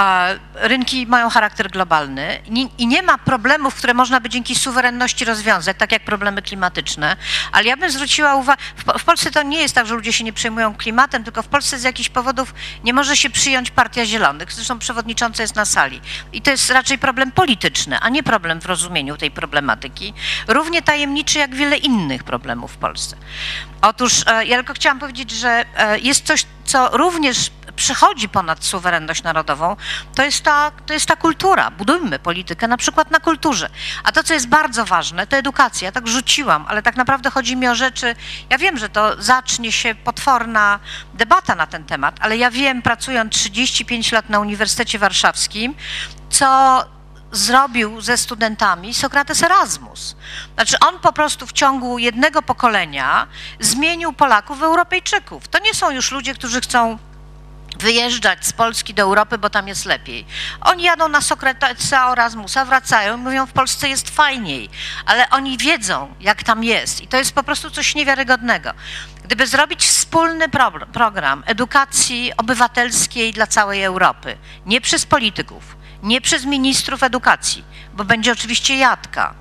E, 0.00 0.38
rynki 0.54 1.06
mają 1.06 1.30
charakter 1.30 1.70
globalny 1.70 2.40
i 2.78 2.86
nie 2.86 3.02
ma 3.02 3.18
problemów, 3.18 3.74
które 3.74 3.94
można 3.94 4.20
by 4.20 4.28
dzięki 4.28 4.54
suwerenności 4.54 5.24
rozwiązać, 5.24 5.76
tak 5.78 5.92
jak 5.92 6.04
problemy 6.04 6.42
klimatyczne. 6.42 7.16
Ale 7.52 7.64
ja 7.64 7.76
bym 7.76 7.90
zwróciła 7.90 8.34
uwagę, 8.34 8.62
w, 8.76 9.00
w 9.00 9.04
Polsce 9.04 9.30
to 9.30 9.42
nie 9.42 9.58
jest 9.58 9.74
tak, 9.74 9.86
że 9.86 9.94
ludzie 9.94 10.12
się 10.12 10.24
nie 10.24 10.32
przejmują 10.32 10.74
klimatem, 10.74 11.24
tylko 11.24 11.42
w 11.42 11.48
Polsce 11.48 11.78
z 11.78 11.82
jakichś 11.82 12.08
powodów 12.08 12.54
nie 12.84 12.92
może 12.92 13.16
się 13.16 13.30
przyjąć 13.30 13.70
Partia 13.70 14.06
Zielonych. 14.06 14.52
Zresztą 14.52 14.78
przewodnicząca 14.78 15.42
jest 15.42 15.56
na 15.56 15.64
sali. 15.64 16.00
I 16.32 16.42
to 16.42 16.50
jest 16.50 16.70
raczej 16.70 16.98
problem 16.98 17.32
polityczny, 17.32 17.98
a 17.98 18.08
nie 18.08 18.22
problem 18.22 18.60
w 18.60 18.66
rozumieniu 18.66 19.16
tej 19.16 19.30
problematyki. 19.30 20.14
Równie 20.48 20.82
tajemniczy 20.82 21.38
jak 21.38 21.54
wiele 21.54 21.76
innych 21.76 22.24
problemów 22.24 22.72
w 22.72 22.76
Polsce. 22.76 23.05
Otóż 23.82 24.24
e, 24.26 24.44
ja 24.44 24.56
tylko 24.56 24.74
chciałam 24.74 24.98
powiedzieć, 24.98 25.30
że 25.30 25.64
e, 25.76 25.98
jest 25.98 26.26
coś, 26.26 26.46
co 26.64 26.88
również 26.96 27.50
przechodzi 27.76 28.28
ponad 28.28 28.64
suwerenność 28.64 29.22
narodową, 29.22 29.76
to 30.14 30.22
jest, 30.22 30.44
ta, 30.44 30.70
to 30.86 30.94
jest 30.94 31.06
ta 31.06 31.16
kultura. 31.16 31.70
Budujmy 31.70 32.18
politykę 32.18 32.68
na 32.68 32.76
przykład 32.76 33.10
na 33.10 33.20
kulturze. 33.20 33.68
A 34.04 34.12
to, 34.12 34.22
co 34.22 34.34
jest 34.34 34.48
bardzo 34.48 34.84
ważne, 34.84 35.26
to 35.26 35.36
edukacja. 35.36 35.86
Ja 35.86 35.92
tak 35.92 36.08
rzuciłam, 36.08 36.64
ale 36.68 36.82
tak 36.82 36.96
naprawdę 36.96 37.30
chodzi 37.30 37.56
mi 37.56 37.68
o 37.68 37.74
rzeczy, 37.74 38.14
ja 38.50 38.58
wiem, 38.58 38.78
że 38.78 38.88
to 38.88 39.22
zacznie 39.22 39.72
się 39.72 39.94
potworna 39.94 40.78
debata 41.14 41.54
na 41.54 41.66
ten 41.66 41.84
temat, 41.84 42.16
ale 42.20 42.36
ja 42.36 42.50
wiem, 42.50 42.82
pracując 42.82 43.32
35 43.32 44.12
lat 44.12 44.30
na 44.30 44.40
Uniwersytecie 44.40 44.98
Warszawskim, 44.98 45.74
co 46.30 46.84
zrobił 47.36 48.00
ze 48.00 48.16
studentami 48.16 48.94
Sokrates 48.94 49.42
Erasmus. 49.42 50.16
Znaczy 50.54 50.76
on 50.78 50.98
po 51.00 51.12
prostu 51.12 51.46
w 51.46 51.52
ciągu 51.52 51.98
jednego 51.98 52.42
pokolenia 52.42 53.26
zmienił 53.60 54.12
Polaków 54.12 54.58
w 54.58 54.62
Europejczyków. 54.62 55.48
To 55.48 55.58
nie 55.58 55.74
są 55.74 55.90
już 55.90 56.12
ludzie, 56.12 56.34
którzy 56.34 56.60
chcą 56.60 56.98
wyjeżdżać 57.78 58.46
z 58.46 58.52
Polski 58.52 58.94
do 58.94 59.02
Europy, 59.02 59.38
bo 59.38 59.50
tam 59.50 59.68
jest 59.68 59.84
lepiej. 59.84 60.26
Oni 60.60 60.82
jadą 60.82 61.08
na 61.08 61.20
Sokratesa 61.20 62.12
Erasmusa, 62.12 62.64
wracają 62.64 63.16
i 63.16 63.20
mówią, 63.20 63.46
w 63.46 63.52
Polsce 63.52 63.88
jest 63.88 64.10
fajniej, 64.10 64.70
ale 65.06 65.30
oni 65.30 65.58
wiedzą, 65.58 66.14
jak 66.20 66.42
tam 66.42 66.64
jest 66.64 67.00
i 67.00 67.08
to 67.08 67.16
jest 67.16 67.32
po 67.32 67.42
prostu 67.42 67.70
coś 67.70 67.94
niewiarygodnego. 67.94 68.70
Gdyby 69.24 69.46
zrobić 69.46 69.86
wspólny 69.86 70.48
pro 70.48 70.72
program 70.92 71.42
edukacji 71.46 72.32
obywatelskiej 72.36 73.32
dla 73.32 73.46
całej 73.46 73.82
Europy, 73.82 74.36
nie 74.66 74.80
przez 74.80 75.06
polityków, 75.06 75.75
nie 76.06 76.20
przez 76.20 76.44
ministrów 76.44 77.02
edukacji, 77.02 77.64
bo 77.94 78.04
będzie 78.04 78.32
oczywiście 78.32 78.76
jadka, 78.76 79.34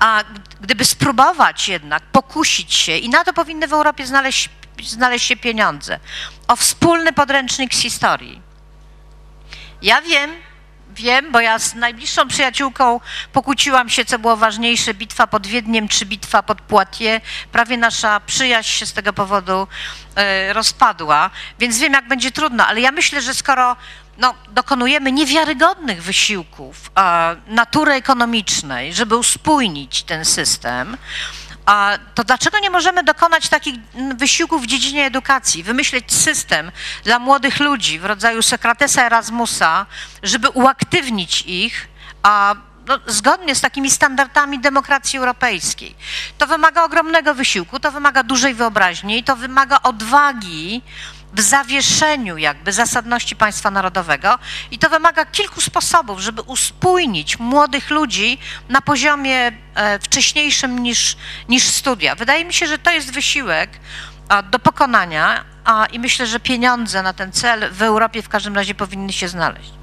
a 0.00 0.24
gdyby 0.60 0.84
spróbować 0.84 1.68
jednak 1.68 2.02
pokusić 2.02 2.74
się, 2.74 2.96
i 2.96 3.08
na 3.08 3.24
to 3.24 3.32
powinny 3.32 3.68
w 3.68 3.72
Europie 3.72 4.06
znaleźć, 4.06 4.48
znaleźć 4.82 5.26
się 5.26 5.36
pieniądze, 5.36 6.00
o 6.48 6.56
wspólny 6.56 7.12
podręcznik 7.12 7.74
z 7.74 7.80
historii. 7.80 8.42
Ja 9.82 10.02
wiem, 10.02 10.30
wiem, 10.94 11.32
bo 11.32 11.40
ja 11.40 11.58
z 11.58 11.74
najbliższą 11.74 12.28
przyjaciółką 12.28 13.00
pokłóciłam 13.32 13.88
się, 13.88 14.04
co 14.04 14.18
było 14.18 14.36
ważniejsze, 14.36 14.94
bitwa 14.94 15.26
pod 15.26 15.46
Wiedniem 15.46 15.88
czy 15.88 16.06
bitwa 16.06 16.42
pod 16.42 16.60
Poitiers. 16.60 17.24
Prawie 17.52 17.76
nasza 17.76 18.20
przyjaźń 18.20 18.70
się 18.70 18.86
z 18.86 18.92
tego 18.92 19.12
powodu 19.12 19.68
e, 20.14 20.52
rozpadła, 20.52 21.30
więc 21.58 21.78
wiem, 21.78 21.92
jak 21.92 22.08
będzie 22.08 22.30
trudno, 22.30 22.66
ale 22.66 22.80
ja 22.80 22.92
myślę, 22.92 23.22
że 23.22 23.34
skoro 23.34 23.76
no, 24.20 24.34
dokonujemy 24.48 25.12
niewiarygodnych 25.12 26.02
wysiłków 26.02 26.90
e, 26.98 27.36
natury 27.46 27.92
ekonomicznej, 27.92 28.94
żeby 28.94 29.16
uspójnić 29.16 30.02
ten 30.02 30.24
system, 30.24 30.96
a 31.66 31.98
to 32.14 32.24
dlaczego 32.24 32.58
nie 32.58 32.70
możemy 32.70 33.02
dokonać 33.02 33.48
takich 33.48 33.74
mm, 33.94 34.16
wysiłków 34.16 34.62
w 34.62 34.66
dziedzinie 34.66 35.06
edukacji, 35.06 35.62
wymyśleć 35.62 36.12
system 36.12 36.72
dla 37.04 37.18
młodych 37.18 37.60
ludzi 37.60 37.98
w 37.98 38.04
rodzaju 38.04 38.42
Sokratesa 38.42 39.06
Erasmusa, 39.06 39.86
żeby 40.22 40.48
uaktywnić 40.48 41.42
ich, 41.42 41.88
a 42.22 42.54
no, 42.86 42.98
zgodnie 43.06 43.54
z 43.54 43.60
takimi 43.60 43.90
standardami 43.90 44.58
demokracji 44.58 45.18
europejskiej. 45.18 45.94
To 46.38 46.46
wymaga 46.46 46.84
ogromnego 46.84 47.34
wysiłku, 47.34 47.80
to 47.80 47.92
wymaga 47.92 48.22
dużej 48.22 48.54
wyobraźni 48.54 49.24
to 49.24 49.36
wymaga 49.36 49.82
odwagi 49.82 50.82
w 51.32 51.40
zawieszeniu 51.40 52.36
jakby 52.36 52.72
zasadności 52.72 53.36
państwa 53.36 53.70
narodowego 53.70 54.38
i 54.70 54.78
to 54.78 54.90
wymaga 54.90 55.24
kilku 55.24 55.60
sposobów, 55.60 56.20
żeby 56.20 56.42
uspójnić 56.42 57.38
młodych 57.38 57.90
ludzi 57.90 58.38
na 58.68 58.80
poziomie 58.80 59.52
e, 59.74 59.98
wcześniejszym 59.98 60.78
niż, 60.78 61.16
niż 61.48 61.64
studia. 61.64 62.14
Wydaje 62.14 62.44
mi 62.44 62.52
się, 62.52 62.66
że 62.66 62.78
to 62.78 62.90
jest 62.90 63.12
wysiłek 63.12 63.70
do 64.50 64.58
pokonania 64.58 65.44
a, 65.64 65.86
i 65.86 65.98
myślę, 65.98 66.26
że 66.26 66.40
pieniądze 66.40 67.02
na 67.02 67.12
ten 67.12 67.32
cel 67.32 67.72
w 67.72 67.82
Europie 67.82 68.22
w 68.22 68.28
każdym 68.28 68.54
razie 68.54 68.74
powinny 68.74 69.12
się 69.12 69.28
znaleźć. 69.28 69.79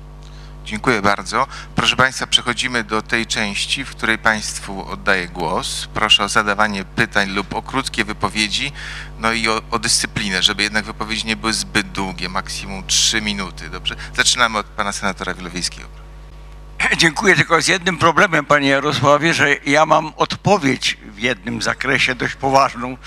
Dziękuję 0.67 1.01
bardzo. 1.01 1.47
Proszę 1.75 1.95
Państwa, 1.95 2.27
przechodzimy 2.27 2.83
do 2.83 3.01
tej 3.01 3.25
części, 3.25 3.85
w 3.85 3.89
której 3.89 4.17
Państwu 4.17 4.89
oddaję 4.89 5.27
głos. 5.27 5.87
Proszę 5.93 6.23
o 6.23 6.29
zadawanie 6.29 6.85
pytań 6.85 7.29
lub 7.29 7.55
o 7.55 7.61
krótkie 7.61 8.05
wypowiedzi, 8.05 8.71
no 9.19 9.31
i 9.31 9.47
o, 9.47 9.61
o 9.71 9.79
dyscyplinę, 9.79 10.43
żeby 10.43 10.63
jednak 10.63 10.85
wypowiedzi 10.85 11.27
nie 11.27 11.35
były 11.35 11.53
zbyt 11.53 11.91
długie, 11.91 12.29
maksimum 12.29 12.87
3 12.87 13.21
minuty. 13.21 13.69
Dobrze? 13.69 13.95
Zaczynamy 14.15 14.57
od 14.57 14.65
Pana 14.65 14.91
Senatora 14.91 15.33
Wilowiejskiego. 15.33 15.87
Dziękuję, 16.97 17.35
tylko 17.35 17.61
z 17.61 17.67
jednym 17.67 17.97
problemem, 17.97 18.45
panie 18.45 18.69
Jarosławie, 18.69 19.33
że 19.33 19.55
ja 19.65 19.85
mam 19.85 20.13
odpowiedź 20.17 20.97
w 21.01 21.19
jednym 21.19 21.61
zakresie 21.61 22.15
dość 22.15 22.35
poważną. 22.35 22.97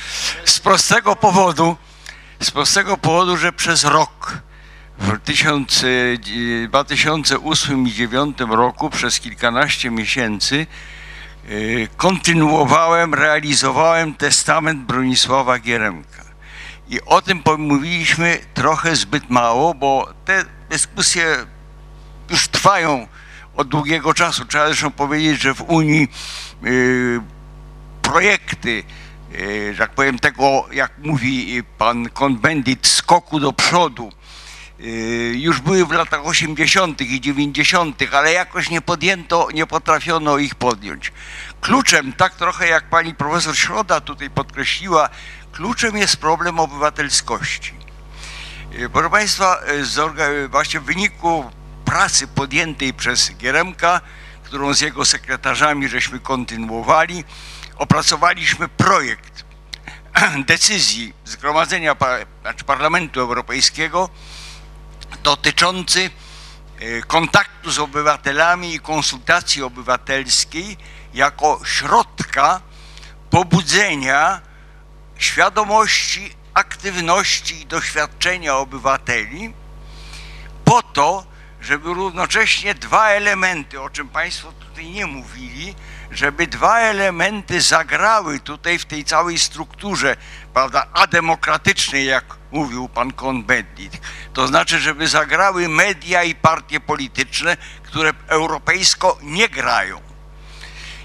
Z 0.44 0.60
prostego 0.60 1.16
powodu, 1.16 1.76
z 2.42 2.50
prostego 2.50 2.96
powodu, 2.96 3.36
że 3.36 3.52
przez 3.52 3.84
rok 3.84 4.49
w 5.00 5.18
1000, 5.24 5.84
2008 6.68 7.86
i 7.86 7.90
2009 7.90 8.38
roku 8.40 8.90
przez 8.90 9.20
kilkanaście 9.20 9.90
miesięcy 9.90 10.66
y, 11.50 11.88
kontynuowałem, 11.96 13.14
realizowałem 13.14 14.14
testament 14.14 14.80
Bronisława 14.80 15.58
Gieremka. 15.58 16.24
I 16.88 17.00
o 17.00 17.22
tym 17.22 17.42
mówiliśmy 17.58 18.38
trochę 18.54 18.96
zbyt 18.96 19.30
mało, 19.30 19.74
bo 19.74 20.08
te 20.24 20.44
dyskusje 20.70 21.36
już 22.30 22.48
trwają 22.48 23.06
od 23.56 23.68
długiego 23.68 24.14
czasu. 24.14 24.44
Trzeba 24.44 24.66
zresztą 24.66 24.90
powiedzieć, 24.90 25.40
że 25.40 25.54
w 25.54 25.62
Unii 25.62 26.08
y, 26.64 27.20
projekty, 28.02 28.84
tak 29.78 29.90
powiem, 29.90 30.18
tego, 30.18 30.66
jak 30.72 30.92
mówi 30.98 31.62
pan 31.78 32.08
Konbendit, 32.08 32.86
skoku 32.86 33.40
do 33.40 33.52
przodu, 33.52 34.12
już 35.32 35.60
były 35.60 35.86
w 35.86 35.90
latach 35.90 36.26
80. 36.26 37.00
i 37.00 37.20
90., 37.20 38.02
ale 38.12 38.32
jakoś 38.32 38.70
nie 38.70 38.80
podjęto, 38.80 39.48
nie 39.54 39.66
potrafiono 39.66 40.38
ich 40.38 40.54
podjąć. 40.54 41.12
Kluczem, 41.60 42.12
tak 42.12 42.34
trochę 42.34 42.68
jak 42.68 42.84
pani 42.84 43.14
profesor 43.14 43.56
Środa 43.56 44.00
tutaj 44.00 44.30
podkreśliła, 44.30 45.08
kluczem 45.52 45.96
jest 45.96 46.16
problem 46.16 46.60
obywatelskości. 46.60 47.74
Proszę 48.92 49.10
Państwa, 49.10 49.60
właśnie 50.48 50.80
w 50.80 50.84
wyniku 50.84 51.50
pracy 51.84 52.26
podjętej 52.26 52.94
przez 52.94 53.32
Gieremka, 53.36 54.00
którą 54.44 54.74
z 54.74 54.80
jego 54.80 55.04
sekretarzami 55.04 55.88
żeśmy 55.88 56.18
kontynuowali, 56.18 57.24
opracowaliśmy 57.76 58.68
projekt 58.68 59.44
decyzji 60.46 61.12
Zgromadzenia 61.24 61.96
znaczy 62.42 62.64
Parlamentu 62.64 63.20
Europejskiego 63.20 64.08
dotyczący 65.22 66.10
e, 66.78 67.02
kontaktu 67.02 67.70
z 67.70 67.78
obywatelami 67.78 68.74
i 68.74 68.80
konsultacji 68.80 69.62
obywatelskiej 69.62 70.76
jako 71.14 71.60
środka 71.64 72.60
pobudzenia 73.30 74.40
świadomości, 75.18 76.34
aktywności 76.54 77.60
i 77.60 77.66
doświadczenia 77.66 78.56
obywateli 78.56 79.54
po 80.64 80.82
to, 80.82 81.26
żeby 81.60 81.94
równocześnie 81.94 82.74
dwa 82.74 83.08
elementy, 83.08 83.80
o 83.80 83.90
czym 83.90 84.08
Państwo 84.08 84.52
tutaj 84.52 84.90
nie 84.90 85.06
mówili, 85.06 85.74
żeby 86.10 86.46
dwa 86.46 86.78
elementy 86.78 87.60
zagrały 87.60 88.40
tutaj 88.40 88.78
w 88.78 88.84
tej 88.84 89.04
całej 89.04 89.38
strukturze, 89.38 90.16
prawda, 90.54 90.86
ademokratycznej, 90.92 92.06
jak 92.06 92.39
mówił 92.52 92.88
pan 92.88 93.12
Cohn-Bendit. 93.12 93.98
To 94.32 94.46
znaczy, 94.46 94.78
żeby 94.78 95.08
zagrały 95.08 95.68
media 95.68 96.22
i 96.22 96.34
partie 96.34 96.80
polityczne, 96.80 97.56
które 97.82 98.12
europejsko 98.26 99.18
nie 99.22 99.48
grają. 99.48 100.00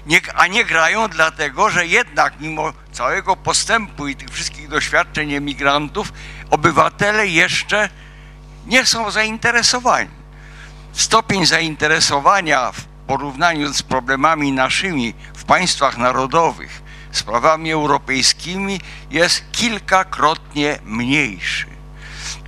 Nie, 0.06 0.20
a 0.34 0.46
nie 0.46 0.64
grają 0.64 1.08
dlatego, 1.08 1.70
że 1.70 1.86
jednak 1.86 2.40
mimo 2.40 2.72
całego 2.92 3.36
postępu 3.36 4.08
i 4.08 4.16
tych 4.16 4.30
wszystkich 4.30 4.68
doświadczeń 4.68 5.32
emigrantów, 5.32 6.12
obywatele 6.50 7.26
jeszcze 7.26 7.88
nie 8.66 8.86
są 8.86 9.10
zainteresowani 9.10 10.26
stopień 10.96 11.46
zainteresowania 11.46 12.72
w 12.72 12.84
porównaniu 13.06 13.72
z 13.72 13.82
problemami 13.82 14.52
naszymi 14.52 15.14
w 15.34 15.44
państwach 15.44 15.98
narodowych, 15.98 16.82
sprawami 17.16 17.72
europejskimi 17.72 18.80
jest 19.10 19.44
kilkakrotnie 19.52 20.78
mniejszy. 20.84 21.66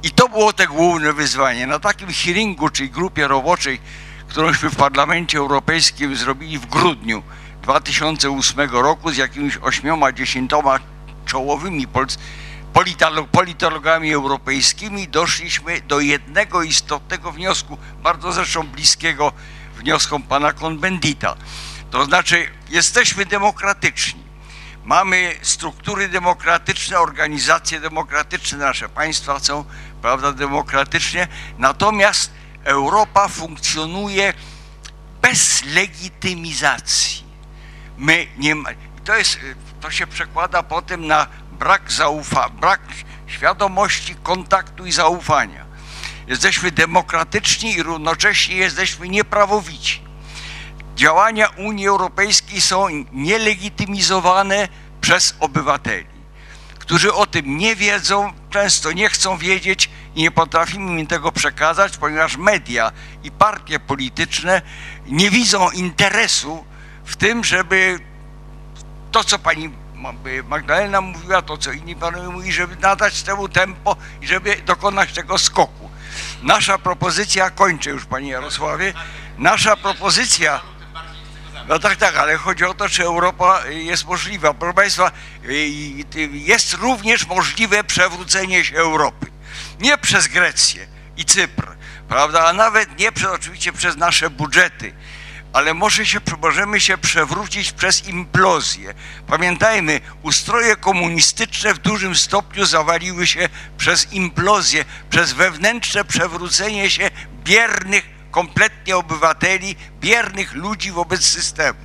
I 0.03 0.11
to 0.11 0.29
było 0.29 0.53
te 0.53 0.66
główne 0.66 1.12
wyzwanie. 1.12 1.66
Na 1.66 1.79
takim 1.79 2.09
hearingu, 2.12 2.69
czyli 2.69 2.91
grupie 2.91 3.29
roboczej, 3.29 3.81
którąśmy 4.29 4.71
w 4.71 4.77
Parlamencie 4.77 5.39
Europejskim 5.39 6.16
zrobili 6.16 6.59
w 6.59 6.66
grudniu 6.66 7.23
2008 7.62 8.71
roku 8.71 9.11
z 9.11 9.16
jakimiś 9.16 9.57
ośmioma, 9.57 10.12
dziesięcioma 10.12 10.79
czołowymi 11.27 11.87
politologami 13.33 14.12
europejskimi 14.12 15.09
doszliśmy 15.09 15.81
do 15.81 16.01
jednego 16.01 16.62
istotnego 16.62 17.33
wniosku, 17.33 17.79
bardzo 18.03 18.33
zresztą 18.33 18.62
bliskiego 18.62 19.33
wnioskom 19.77 20.23
pana 20.23 20.53
Konbendita. 20.53 21.37
To 21.91 22.05
znaczy, 22.05 22.47
jesteśmy 22.71 23.27
demokratyczni. 23.27 24.28
Mamy 24.89 25.36
struktury 25.43 26.09
demokratyczne, 26.09 27.01
organizacje 27.01 27.80
demokratyczne, 27.80 28.59
nasze 28.59 28.89
państwa 28.89 29.41
są, 29.41 29.64
prawda, 30.03 30.32
demokratycznie, 30.32 31.28
natomiast 31.59 32.32
Europa 32.64 33.28
funkcjonuje 33.28 34.32
bez 35.22 35.64
legitymizacji. 35.64 37.24
My 37.99 38.26
nie 38.39 38.55
ma, 38.55 38.68
to 39.05 39.16
jest, 39.16 39.39
to 39.80 39.91
się 39.91 40.07
przekłada 40.07 40.62
potem 40.62 41.07
na 41.07 41.26
brak 41.53 41.93
zaufa, 41.93 42.49
brak 42.49 42.80
świadomości, 43.26 44.14
kontaktu 44.22 44.86
i 44.86 44.93
zaufania. 44.93 45.64
Jesteśmy 46.26 46.70
demokratyczni 46.70 47.74
i 47.74 47.82
równocześnie 47.82 48.57
jesteśmy 48.57 49.09
nieprawowici. 49.09 50.08
Działania 50.99 51.49
Unii 51.49 51.88
Europejskiej 51.88 52.61
są 52.61 52.86
nielegitymizowane 53.12 54.68
przez 55.01 55.34
obywateli, 55.40 56.07
którzy 56.78 57.14
o 57.14 57.26
tym 57.26 57.57
nie 57.59 57.76
wiedzą, 57.76 58.32
często 58.51 58.92
nie 58.92 59.09
chcą 59.09 59.38
wiedzieć 59.38 59.90
i 60.14 60.22
nie 60.22 60.30
potrafimy 60.30 61.01
im 61.01 61.07
tego 61.07 61.32
przekazać, 61.32 61.96
ponieważ 61.96 62.36
media 62.36 62.92
i 63.24 63.30
partie 63.30 63.80
polityczne 63.80 64.62
nie 65.07 65.30
widzą 65.30 65.70
interesu 65.70 66.64
w 67.05 67.16
tym, 67.16 67.44
żeby 67.44 67.99
to, 69.12 69.24
co 69.24 69.38
pani 69.38 69.70
Magdalena 70.49 71.01
mówiła 71.01 71.42
to, 71.42 71.59
co 71.59 71.72
inni 71.72 71.96
panowie 71.96 72.28
mówili, 72.28 72.53
żeby 72.53 72.76
nadać 72.76 73.22
temu 73.22 73.49
tempo 73.49 73.96
i 74.22 74.26
żeby 74.26 74.57
dokonać 74.57 75.12
tego 75.12 75.38
skoku. 75.38 75.90
Nasza 76.42 76.78
propozycja, 76.78 77.51
kończę 77.51 77.90
już 77.90 78.07
panie 78.07 78.30
Jarosławie, 78.30 78.94
nasza 79.38 79.76
propozycja, 79.76 80.61
no 81.69 81.79
tak, 81.79 81.97
tak, 81.97 82.16
ale 82.16 82.37
chodzi 82.37 82.64
o 82.64 82.75
to, 82.75 82.89
czy 82.89 83.05
Europa 83.05 83.66
jest 83.66 84.07
możliwa. 84.07 84.55
Proszę 84.55 84.75
Państwa, 84.75 85.12
jest 86.33 86.75
również 86.75 87.27
możliwe 87.27 87.85
przewrócenie 87.85 88.64
się 88.64 88.77
Europy. 88.77 89.27
Nie 89.81 89.99
przez 89.99 90.27
Grecję 90.27 90.87
i 91.16 91.25
Cypr, 91.25 91.77
prawda, 92.09 92.47
a 92.47 92.53
nawet 92.53 92.99
nie 92.99 93.12
przez, 93.12 93.29
oczywiście 93.29 93.73
przez 93.73 93.97
nasze 93.97 94.31
budżety, 94.31 94.93
ale 95.53 95.75
może 95.75 96.07
się, 96.07 96.21
możemy 96.43 96.81
się 96.81 96.99
przewrócić 96.99 97.73
przez 97.73 98.09
implozję. 98.09 98.95
Pamiętajmy, 99.27 100.01
ustroje 100.23 100.77
komunistyczne 100.77 101.75
w 101.75 101.79
dużym 101.79 102.14
stopniu 102.14 102.66
zawaliły 102.66 103.27
się 103.27 103.49
przez 103.79 104.12
implozję, 104.12 104.85
przez 105.11 105.33
wewnętrzne 105.33 106.05
przewrócenie 106.05 106.91
się 106.91 107.11
biernych 107.45 108.18
kompletnie 108.31 108.97
obywateli, 108.97 109.76
biernych 110.01 110.55
ludzi 110.55 110.93
wobec 110.93 111.24
systemu. 111.24 111.79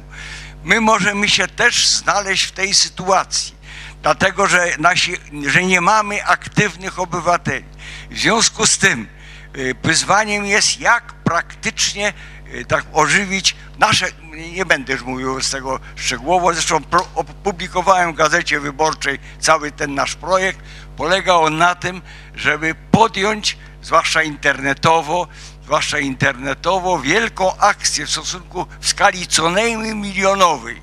My 0.64 0.82
możemy 0.82 1.30
się 1.30 1.48
też 1.48 1.88
znaleźć 1.88 2.44
w 2.44 2.52
tej 2.52 2.74
sytuacji, 2.74 3.56
dlatego 4.02 4.48
że, 4.48 4.68
nasi, 4.80 5.14
że 5.48 5.64
nie 5.64 5.82
mamy 5.82 6.26
aktywnych 6.26 7.00
obywateli. 7.00 7.66
W 8.12 8.18
związku 8.18 8.68
z 8.68 8.78
tym 8.78 9.08
y, 9.58 9.76
wyzwaniem 9.84 10.46
jest, 10.46 10.80
jak 10.80 11.14
praktycznie 11.14 12.14
y, 12.54 12.66
tak 12.66 12.86
ożywić 12.94 13.56
nasze, 13.80 14.08
nie 14.54 14.66
będę 14.66 14.94
już 14.94 15.02
mówił 15.02 15.42
z 15.42 15.50
tego 15.50 15.80
szczegółowo, 15.96 16.54
zresztą 16.54 16.82
opublikowałem 17.16 18.14
w 18.14 18.16
Gazecie 18.16 18.60
Wyborczej 18.60 19.20
cały 19.40 19.72
ten 19.72 19.96
nasz 19.96 20.16
projekt. 20.16 20.60
Polega 20.98 21.34
on 21.34 21.58
na 21.58 21.76
tym, 21.76 22.02
żeby 22.36 22.76
podjąć, 22.92 23.58
zwłaszcza 23.82 24.24
internetowo, 24.24 25.28
zwłaszcza 25.66 26.00
internetowo, 26.00 27.00
wielką 27.00 27.58
akcję 27.58 28.06
w 28.06 28.12
stosunku 28.12 28.68
w 28.80 28.88
skali 28.88 29.28
co 29.28 29.50
najmniej 29.50 29.96
milionowej, 29.96 30.82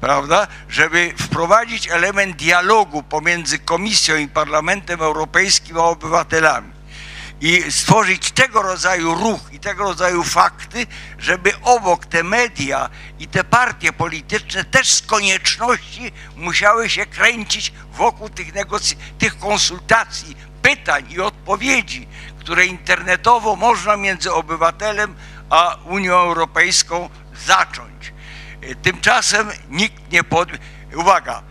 prawda, 0.00 0.46
żeby 0.68 1.14
wprowadzić 1.18 1.88
element 1.88 2.36
dialogu 2.36 3.02
pomiędzy 3.02 3.58
Komisją 3.58 4.16
i 4.16 4.28
Parlamentem 4.28 5.00
Europejskim 5.02 5.76
a 5.78 5.84
obywatelami 5.84 6.74
i 7.40 7.72
stworzyć 7.72 8.30
tego 8.30 8.62
rodzaju 8.62 9.14
ruch 9.14 9.40
i 9.52 9.60
tego 9.60 9.84
rodzaju 9.84 10.22
fakty, 10.22 10.86
żeby 11.18 11.52
obok 11.62 12.06
te 12.06 12.22
media 12.22 12.90
i 13.18 13.28
te 13.28 13.44
partie 13.44 13.92
polityczne 13.92 14.64
też 14.64 14.92
z 14.92 15.02
konieczności 15.02 16.12
musiały 16.36 16.90
się 16.90 17.06
kręcić 17.06 17.72
wokół 17.92 18.28
tych, 18.28 18.54
negocy- 18.54 18.96
tych 19.18 19.38
konsultacji, 19.38 20.36
pytań 20.62 21.04
i 21.10 21.20
odpowiedzi, 21.20 22.08
które 22.44 22.66
internetowo 22.66 23.56
można 23.56 23.96
między 23.96 24.32
obywatelem 24.32 25.14
a 25.50 25.76
Unią 25.84 26.14
Europejską 26.14 27.08
zacząć. 27.46 28.12
E, 28.60 28.74
Tymczasem 28.74 29.50
nikt 29.70 30.12
nie 30.12 30.24
pod... 30.24 30.48
Uwaga, 30.96 31.42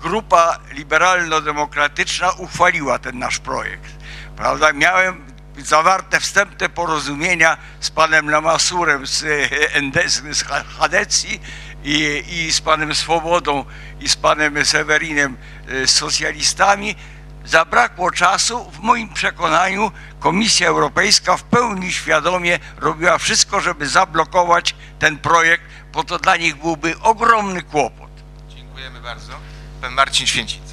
grupa 0.00 0.58
liberalno-demokratyczna 0.70 2.30
uchwaliła 2.30 2.98
ten 2.98 3.18
nasz 3.18 3.38
projekt. 3.38 3.90
Prawda? 4.36 4.72
Miałem 4.72 5.24
zawarte 5.58 6.20
wstępne 6.20 6.68
porozumienia 6.68 7.56
z 7.80 7.90
panem 7.90 8.30
Lamasurem 8.30 9.06
z, 9.06 9.24
e, 9.24 10.34
z 10.34 10.44
Hadecji 10.78 11.40
i, 11.84 12.24
i 12.28 12.52
z 12.52 12.60
panem 12.60 12.94
Swobodą 12.94 13.64
i 14.00 14.08
z 14.08 14.16
panem 14.16 14.64
Sewerinem 14.64 15.36
e, 15.68 15.86
z 15.86 15.90
socjalistami. 15.90 16.96
Zabrakło 17.44 18.10
czasu. 18.10 18.70
W 18.70 18.78
moim 18.78 19.08
przekonaniu 19.08 19.90
Komisja 20.20 20.68
Europejska 20.68 21.36
w 21.36 21.42
pełni 21.42 21.92
świadomie 21.92 22.58
robiła 22.76 23.18
wszystko, 23.18 23.60
żeby 23.60 23.88
zablokować 23.88 24.74
ten 24.98 25.18
projekt, 25.18 25.64
bo 25.92 26.04
to 26.04 26.18
dla 26.18 26.36
nich 26.36 26.56
byłby 26.56 26.98
ogromny 27.00 27.62
kłopot. 27.62 28.10
Dziękujemy 28.48 29.00
bardzo. 29.00 29.32
Pan 29.80 29.92
Marcin 29.92 30.26
Święcicki. 30.26 30.72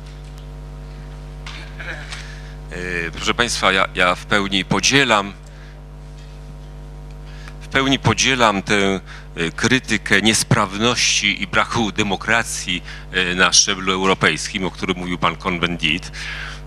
E, 2.72 3.12
Proszę 3.12 3.34
Państwa, 3.34 3.72
ja, 3.72 3.88
ja 3.96 4.16
w 4.16 4.26
pełni 4.26 4.66
podzielam 4.66 5.34
w 7.62 7.72
pełni 7.72 8.00
podzielam 8.00 8.62
tę 8.62 9.00
e, 9.36 9.52
krytykę 9.52 10.22
niesprawności 10.22 11.44
i 11.44 11.48
braku 11.48 11.92
demokracji 11.92 12.84
e, 13.12 13.36
na 13.36 13.54
szczeblu 13.54 13.94
europejskim, 13.94 14.66
o 14.66 14.72
którym 14.72 14.98
mówił 14.98 15.18
pan 15.18 15.36
Cohn-Bendit. 15.36 16.12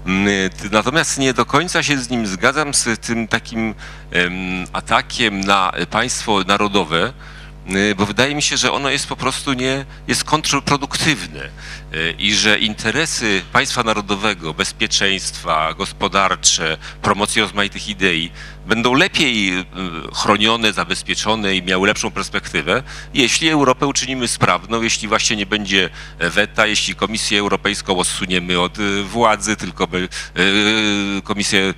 Mm, 0.06 0.50
t- 0.50 0.68
Natomiast 0.72 1.18
nie 1.18 1.34
do 1.34 1.44
końca 1.46 1.82
się 1.82 1.98
z 1.98 2.10
nim 2.10 2.26
zgadzam 2.26 2.74
z 2.74 3.00
tym 3.00 3.28
takim 3.28 3.74
em, 4.10 4.32
atakiem 4.72 5.40
na 5.40 5.72
państwo 5.90 6.40
narodowe, 6.46 7.12
y, 7.70 7.94
bo 7.94 8.06
wydaje 8.06 8.34
mi 8.34 8.42
się, 8.42 8.56
że 8.56 8.72
ono 8.72 8.90
jest 8.90 9.06
po 9.06 9.16
prostu 9.16 9.52
nie, 9.52 9.84
jest 10.08 10.24
kontrproduktywne 10.24 11.40
y, 11.94 12.14
i 12.18 12.34
że 12.34 12.58
interesy 12.58 13.42
państwa 13.52 13.82
narodowego, 13.82 14.54
bezpieczeństwa, 14.54 15.74
gospodarcze, 15.74 16.76
promocji 17.02 17.42
rozmaitych 17.42 17.88
idei 17.88 18.30
będą 18.66 18.94
lepiej 18.94 19.58
y, 19.58 19.64
chronione, 20.14 20.72
zabezpieczone 20.72 21.56
i 21.56 21.62
miały 21.62 21.86
lepszą 21.86 22.10
perspektywę, 22.10 22.82
jeśli 23.14 23.48
Europę 23.48 23.86
uczynimy 23.86 24.28
sprawną, 24.28 24.82
jeśli 24.82 25.08
właśnie 25.08 25.36
nie 25.36 25.46
będzie 25.46 25.90
weta, 26.18 26.66
jeśli 26.66 26.94
Komisję 26.94 27.40
Europejską 27.40 27.98
odsuniemy 27.98 28.60
od 28.60 28.78
y, 28.78 29.02
władzy, 29.02 29.56
tylko 29.56 29.86
by, 29.86 30.08
y, 30.38 31.22
Komisję, 31.24 31.74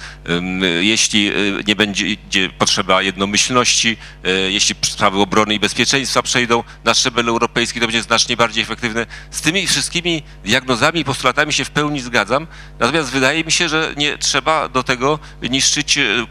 jeśli 0.80 1.32
nie 1.66 1.76
będzie 1.76 2.16
potrzeba 2.59 3.03
jednomyślności, 3.03 3.97
y, 4.26 4.53
jeśli 4.53 4.74
sprawy 4.82 5.18
obrony 5.18 5.55
i 5.55 5.61
bezpieczeństwa 5.61 6.22
przejdą 6.22 6.64
na 6.85 6.95
szczebel 6.95 7.28
europejski, 7.28 7.80
to 7.80 7.87
będzie 7.87 8.03
znacznie 8.03 8.37
bardziej 8.37 8.62
efektywne. 8.62 9.07
Z 9.30 9.41
tymi 9.41 9.66
wszystkimi 9.66 10.22
diagnozami 10.45 11.01
i 11.01 11.05
postulatami 11.05 11.53
się 11.53 11.64
w 11.64 11.70
pełni 11.70 12.01
zgadzam, 12.01 12.47
natomiast 12.78 13.11
wydaje 13.11 13.45
mi 13.45 13.53
się, 13.53 13.68
że 13.68 13.95
nie 13.97 14.18
trzeba 14.18 14.68
do 14.68 14.82
tego 14.82 15.18
niszczyć 15.43 15.99
y, 15.99 16.26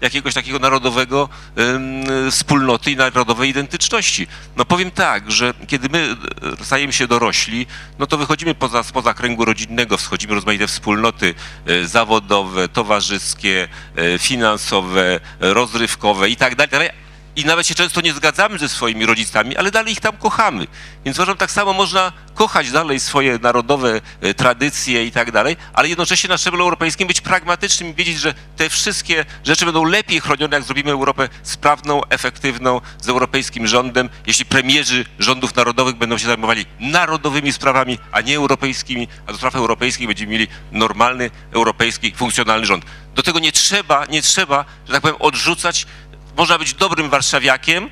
jakiegoś 0.00 0.34
takiego 0.34 0.58
narodowego 0.58 1.28
wspólnoty 2.30 2.90
i 2.90 2.96
narodowej 2.96 3.50
identyczności. 3.50 4.26
No 4.56 4.64
powiem 4.64 4.90
tak, 4.90 5.32
że 5.32 5.54
kiedy 5.66 5.88
my 5.88 6.16
y, 6.60 6.64
stajemy 6.64 6.92
się 6.92 7.06
dorośli, 7.06 7.66
no 7.98 8.06
to 8.06 8.18
wychodzimy 8.18 8.54
poza, 8.54 8.82
spoza 8.82 9.14
kręgu 9.14 9.44
rodzinnego, 9.44 9.98
wchodzimy 9.98 10.32
w 10.32 10.36
rozmaite 10.36 10.66
wspólnoty 10.66 11.34
y, 11.68 11.88
zawodowe, 11.88 12.68
towarzyskie, 12.68 13.68
y, 13.98 14.18
finansowe, 14.18 15.20
rozrywkowe 15.40 16.30
i 16.30 16.36
tak 16.36 16.54
dalej, 16.54 16.70
dalej. 16.70 17.03
I 17.36 17.44
nawet 17.44 17.66
się 17.66 17.74
często 17.74 18.00
nie 18.00 18.12
zgadzamy 18.12 18.58
ze 18.58 18.68
swoimi 18.68 19.06
rodzicami, 19.06 19.56
ale 19.56 19.70
dalej 19.70 19.92
ich 19.92 20.00
tam 20.00 20.16
kochamy. 20.16 20.66
Więc 21.04 21.18
uważam, 21.18 21.36
tak 21.36 21.50
samo 21.50 21.72
można 21.72 22.12
kochać 22.34 22.70
dalej 22.70 23.00
swoje 23.00 23.38
narodowe 23.42 24.00
e, 24.20 24.34
tradycje 24.34 25.06
i 25.06 25.12
tak 25.12 25.32
dalej, 25.32 25.56
ale 25.72 25.88
jednocześnie 25.88 26.28
na 26.28 26.38
szczeblu 26.38 26.62
europejskim 26.62 27.08
być 27.08 27.20
pragmatycznym 27.20 27.90
i 27.90 27.94
wiedzieć, 27.94 28.18
że 28.18 28.34
te 28.56 28.70
wszystkie 28.70 29.24
rzeczy 29.44 29.64
będą 29.64 29.84
lepiej 29.84 30.20
chronione, 30.20 30.56
jak 30.56 30.64
zrobimy 30.64 30.90
Europę 30.90 31.28
sprawną, 31.42 32.04
efektywną, 32.04 32.80
z 33.00 33.08
europejskim 33.08 33.66
rządem, 33.66 34.08
jeśli 34.26 34.44
premierzy 34.44 35.06
rządów 35.18 35.54
narodowych 35.54 35.96
będą 35.96 36.18
się 36.18 36.26
zajmowali 36.26 36.66
narodowymi 36.80 37.52
sprawami, 37.52 37.98
a 38.12 38.20
nie 38.20 38.36
europejskimi, 38.36 39.08
a 39.26 39.32
do 39.32 39.38
spraw 39.38 39.56
europejskich 39.56 40.06
będziemy 40.06 40.32
mieli 40.32 40.48
normalny, 40.72 41.30
europejski, 41.52 42.12
funkcjonalny 42.16 42.66
rząd. 42.66 42.84
Do 43.14 43.22
tego 43.22 43.38
nie 43.38 43.52
trzeba, 43.52 44.06
nie 44.06 44.22
trzeba, 44.22 44.64
że 44.86 44.92
tak 44.92 45.02
powiem, 45.02 45.16
odrzucać 45.18 45.86
można 46.36 46.58
być 46.58 46.74
dobrym 46.74 47.10
warszawiakiem, 47.10 47.90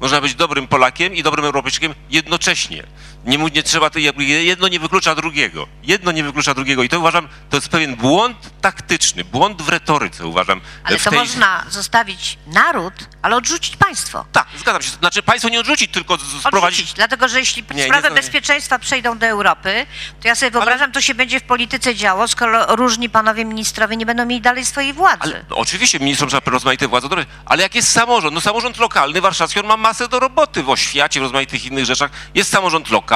można 0.00 0.20
być 0.20 0.34
dobrym 0.34 0.68
Polakiem 0.68 1.14
i 1.14 1.22
dobrym 1.22 1.44
Europejczykiem 1.44 1.94
jednocześnie. 2.10 2.82
Nie, 3.24 3.38
nie 3.38 3.62
trzeba, 3.62 3.90
jedno 4.18 4.68
nie 4.68 4.80
wyklucza 4.80 5.14
drugiego. 5.14 5.66
Jedno 5.82 6.12
nie 6.12 6.24
wyklucza 6.24 6.54
drugiego 6.54 6.82
i 6.82 6.88
to 6.88 6.98
uważam, 6.98 7.28
to 7.50 7.56
jest 7.56 7.68
pewien 7.68 7.96
błąd 7.96 8.36
taktyczny, 8.60 9.24
błąd 9.24 9.62
w 9.62 9.68
retoryce 9.68 10.26
uważam. 10.26 10.60
Ale 10.84 10.98
to 10.98 11.10
tej... 11.10 11.18
można 11.18 11.64
zostawić 11.68 12.38
naród, 12.46 12.94
ale 13.22 13.36
odrzucić 13.36 13.76
państwo. 13.76 14.24
Tak, 14.32 14.46
zgadzam 14.58 14.82
się. 14.82 14.90
Znaczy 14.90 15.22
państwo 15.22 15.48
nie 15.48 15.60
odrzucić, 15.60 15.90
tylko 15.90 16.18
sprowadzić... 16.18 16.80
Odrzucić, 16.80 16.92
dlatego 16.92 17.28
że 17.28 17.40
jeśli 17.40 17.64
Nie, 17.74 17.84
sprawy 17.84 18.08
nie, 18.08 18.14
bezpieczeństwa 18.14 18.78
przejdą 18.78 19.18
do 19.18 19.26
Europy, 19.26 19.86
to 20.22 20.28
ja 20.28 20.34
sobie 20.34 20.50
wyobrażam, 20.50 20.92
to 20.92 21.00
się 21.00 21.14
będzie 21.14 21.40
w 21.40 21.42
polityce 21.42 21.94
działo, 21.94 22.28
skoro 22.28 22.76
różni 22.76 23.10
panowie 23.10 23.44
ministrowie 23.44 23.96
nie 23.96 24.06
będą 24.06 24.26
mieli 24.26 24.40
dalej 24.40 24.64
swojej 24.64 24.92
władzy. 24.92 25.18
Ale 25.20 25.44
no, 25.50 25.56
oczywiście 25.56 25.98
ministrom 25.98 26.30
trzeba 26.30 26.50
rozmaite 26.50 26.88
władze 26.88 27.06
oddać, 27.06 27.28
ale 27.46 27.62
jak 27.62 27.74
jest 27.74 27.92
samorząd? 27.92 28.34
No 28.34 28.40
samorząd 28.40 28.78
lokalny 28.78 29.20
warszawski, 29.20 29.60
on 29.60 29.66
ma 29.66 29.76
masę 29.76 30.08
do 30.08 30.20
roboty 30.20 30.62
w 30.62 30.70
oświacie, 30.70 31.20
w 31.20 31.22
rozmaitych 31.22 31.66
innych 31.66 31.84
rzeczach. 31.84 32.10
Jest 32.34 32.50
samorząd 32.50 32.90
lokalny, 32.90 33.13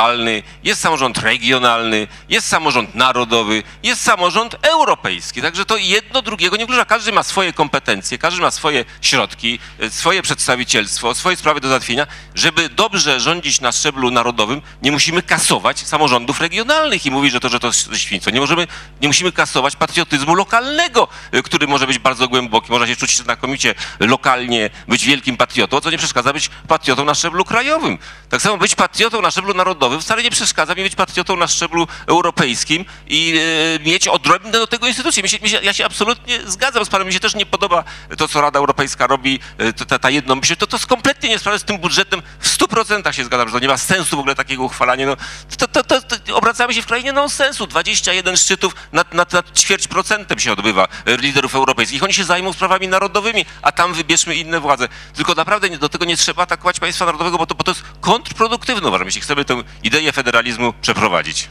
jest 0.64 0.80
samorząd 0.80 1.18
regionalny, 1.18 2.06
jest 2.28 2.48
samorząd 2.48 2.94
narodowy, 2.94 3.62
jest 3.82 4.02
samorząd 4.02 4.56
europejski. 4.62 5.42
Także 5.42 5.64
to 5.64 5.76
jedno 5.76 6.22
drugiego 6.22 6.56
nie 6.56 6.66
wyklucza. 6.66 6.84
Każdy 6.84 7.12
ma 7.12 7.22
swoje 7.22 7.52
kompetencje, 7.52 8.18
każdy 8.18 8.40
ma 8.40 8.50
swoje 8.50 8.84
środki, 9.00 9.58
e, 9.78 9.90
swoje 9.90 10.22
przedstawicielstwo, 10.22 11.14
swoje 11.14 11.36
sprawy 11.36 11.60
do 11.60 11.68
załatwienia. 11.68 12.06
Żeby 12.34 12.68
dobrze 12.68 13.20
rządzić 13.20 13.60
na 13.60 13.72
szczeblu 13.72 14.10
narodowym, 14.10 14.62
nie 14.82 14.92
musimy 14.92 15.22
kasować 15.22 15.86
samorządów 15.86 16.40
regionalnych 16.40 17.06
i 17.06 17.10
mówić, 17.10 17.32
że 17.32 17.40
to, 17.40 17.48
że 17.48 17.60
to 17.60 17.72
świństwo. 17.72 18.30
Nie 18.30 18.40
możemy, 18.40 18.66
nie 19.00 19.08
musimy 19.08 19.32
kasować 19.32 19.76
patriotyzmu 19.76 20.34
lokalnego, 20.34 21.08
y, 21.34 21.42
który 21.42 21.66
może 21.66 21.86
być 21.86 21.98
bardzo 21.98 22.28
głęboki. 22.28 22.72
Można 22.72 22.86
się 22.86 22.96
czuć 22.96 23.16
znakomicie 23.16 23.74
lokalnie, 24.00 24.70
być 24.88 25.04
wielkim 25.04 25.36
patriotą, 25.36 25.80
co 25.80 25.90
nie 25.90 25.98
przeszkadza 25.98 26.32
być 26.32 26.50
patriotą 26.68 27.04
na 27.04 27.14
szczeblu 27.14 27.44
krajowym. 27.44 27.98
Tak 28.28 28.42
samo 28.42 28.58
być 28.58 28.74
patriotą 28.74 29.22
na 29.22 29.30
szczeblu 29.30 29.54
narodowym 29.54 29.87
wcale 30.00 30.22
nie 30.22 30.30
przeszkadza 30.30 30.74
mi 30.74 30.82
być 30.82 30.96
patriotą 30.96 31.36
na 31.36 31.46
szczeblu 31.46 31.86
europejskim 32.06 32.84
i 33.06 33.40
e, 33.80 33.84
mieć 33.84 34.08
odrobinę 34.08 34.52
do 34.52 34.66
tego 34.66 34.86
instytucji. 34.86 35.22
Ja 35.62 35.72
się 35.72 35.86
absolutnie 35.86 36.40
zgadzam 36.46 36.84
z 36.84 36.88
panem, 36.88 37.06
mi 37.06 37.12
się 37.12 37.20
też 37.20 37.34
nie 37.34 37.46
podoba 37.46 37.84
to, 38.18 38.28
co 38.28 38.40
Rada 38.40 38.58
Europejska 38.58 39.06
robi, 39.06 39.40
e, 39.58 39.72
ta, 39.72 39.98
ta 39.98 40.10
jednomyśl. 40.10 40.56
To, 40.56 40.66
to 40.66 40.76
jest 40.76 40.86
kompletnie 40.86 41.28
niesprawne 41.28 41.58
z 41.58 41.64
tym 41.64 41.78
budżetem. 41.78 42.22
W 42.40 42.48
stu 42.48 42.68
procentach 42.68 43.14
się 43.14 43.24
zgadzam, 43.24 43.48
że 43.48 43.52
to 43.52 43.60
nie 43.60 43.68
ma 43.68 43.76
sensu 43.76 44.16
w 44.16 44.18
ogóle 44.18 44.34
takiego 44.34 44.64
uchwalania. 44.64 45.06
No, 45.06 45.16
to, 45.58 45.68
to, 45.68 45.84
to, 45.84 46.02
to, 46.02 46.36
obracamy 46.36 46.74
się 46.74 46.82
w 46.82 46.86
krainie 46.86 47.12
nonsensu. 47.12 47.66
21 47.66 48.36
szczytów 48.36 48.74
nad, 48.92 49.14
nad, 49.14 49.32
nad 49.32 49.58
ćwierć 49.58 49.88
procentem 49.88 50.38
się 50.38 50.52
odbywa 50.52 50.88
e, 51.06 51.16
liderów 51.16 51.54
europejskich. 51.54 52.02
Oni 52.02 52.14
się 52.14 52.24
zajmą 52.24 52.52
sprawami 52.52 52.88
narodowymi, 52.88 53.44
a 53.62 53.72
tam 53.72 53.94
wybierzmy 53.94 54.34
inne 54.34 54.60
władze. 54.60 54.88
Tylko 55.14 55.34
naprawdę 55.34 55.78
do 55.78 55.88
tego 55.88 56.04
nie 56.04 56.16
trzeba 56.16 56.42
atakować 56.42 56.80
państwa 56.80 57.06
narodowego, 57.06 57.38
bo 57.38 57.46
to, 57.46 57.54
bo 57.54 57.64
to 57.64 57.70
jest 57.70 57.82
kontrproduktywne, 58.00 58.88
uważam, 58.88 59.06
jeśli 59.06 59.20
chcemy 59.20 59.44
tę 59.44 59.62
ideę 59.82 60.12
federalizmu 60.12 60.72
przeprowadzić. 60.72 61.48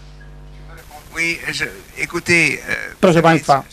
Euh, 1.18 2.96
Proszę 3.00 3.22
Państwa, 3.22 3.64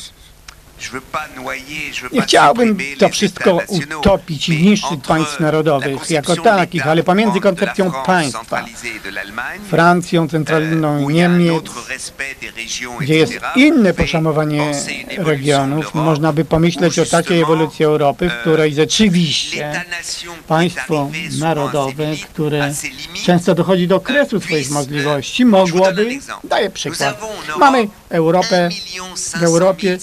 Nie 2.13 2.23
chciałbym 2.23 2.79
to 2.99 3.09
wszystko 3.09 3.61
utopić 3.69 4.49
i 4.49 4.69
entre 4.69 4.97
państw 5.09 5.41
narodowych 5.41 6.11
jako 6.11 6.37
takich, 6.37 6.87
ale 6.87 7.03
pomiędzy 7.03 7.41
koncepcją 7.41 7.93
państwa, 8.07 8.65
Francją 9.71 10.25
euh, 10.25 10.31
centralną 10.31 11.09
il 11.09 11.11
y 11.11 11.13
Niemiec, 11.13 11.65
gdzie 13.01 13.15
jest 13.15 13.33
inne 13.57 13.95
poszanowanie 13.95 14.73
regionów, 15.19 15.95
można 15.95 16.33
by 16.33 16.45
pomyśleć 16.45 16.99
o 16.99 17.07
takiej 17.07 17.43
ewolucji 17.43 17.85
Europy, 17.85 18.31
w 18.31 18.41
której 18.41 18.75
rzeczywiście 18.75 19.85
państwo 20.49 21.11
narodowe, 21.39 22.05
które 22.33 22.73
często 23.25 23.55
dochodzi 23.55 23.89
do 23.89 24.01
kresu 24.01 24.41
swoich 24.41 24.71
możliwości, 24.71 25.45
mogłoby, 25.45 26.19
daję 26.45 26.71
przykład, 26.71 27.21
mamy 27.59 27.89
Europę, 28.09 28.69
w 29.41 29.43
Europie 29.43 29.99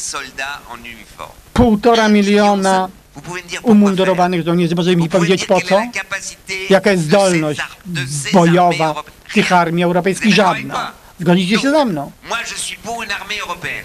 półtora 1.53 2.10
miliona 2.10 2.89
umundurowanych 3.64 4.45
żołnierzy. 4.45 4.76
Może 4.76 4.95
mi 4.95 5.10
powiedzieć 5.10 5.45
po 5.45 5.61
co? 5.61 5.81
Jaka 6.69 6.91
jest 6.91 7.03
zdolność 7.03 7.61
bojowa 8.34 9.03
tych 9.34 9.52
armii 9.52 9.84
europejskich? 9.84 10.34
Żadna. 10.35 10.91
Zgodzicie 11.22 11.60
się 11.60 11.72
ze 11.72 11.85
mną? 11.85 12.11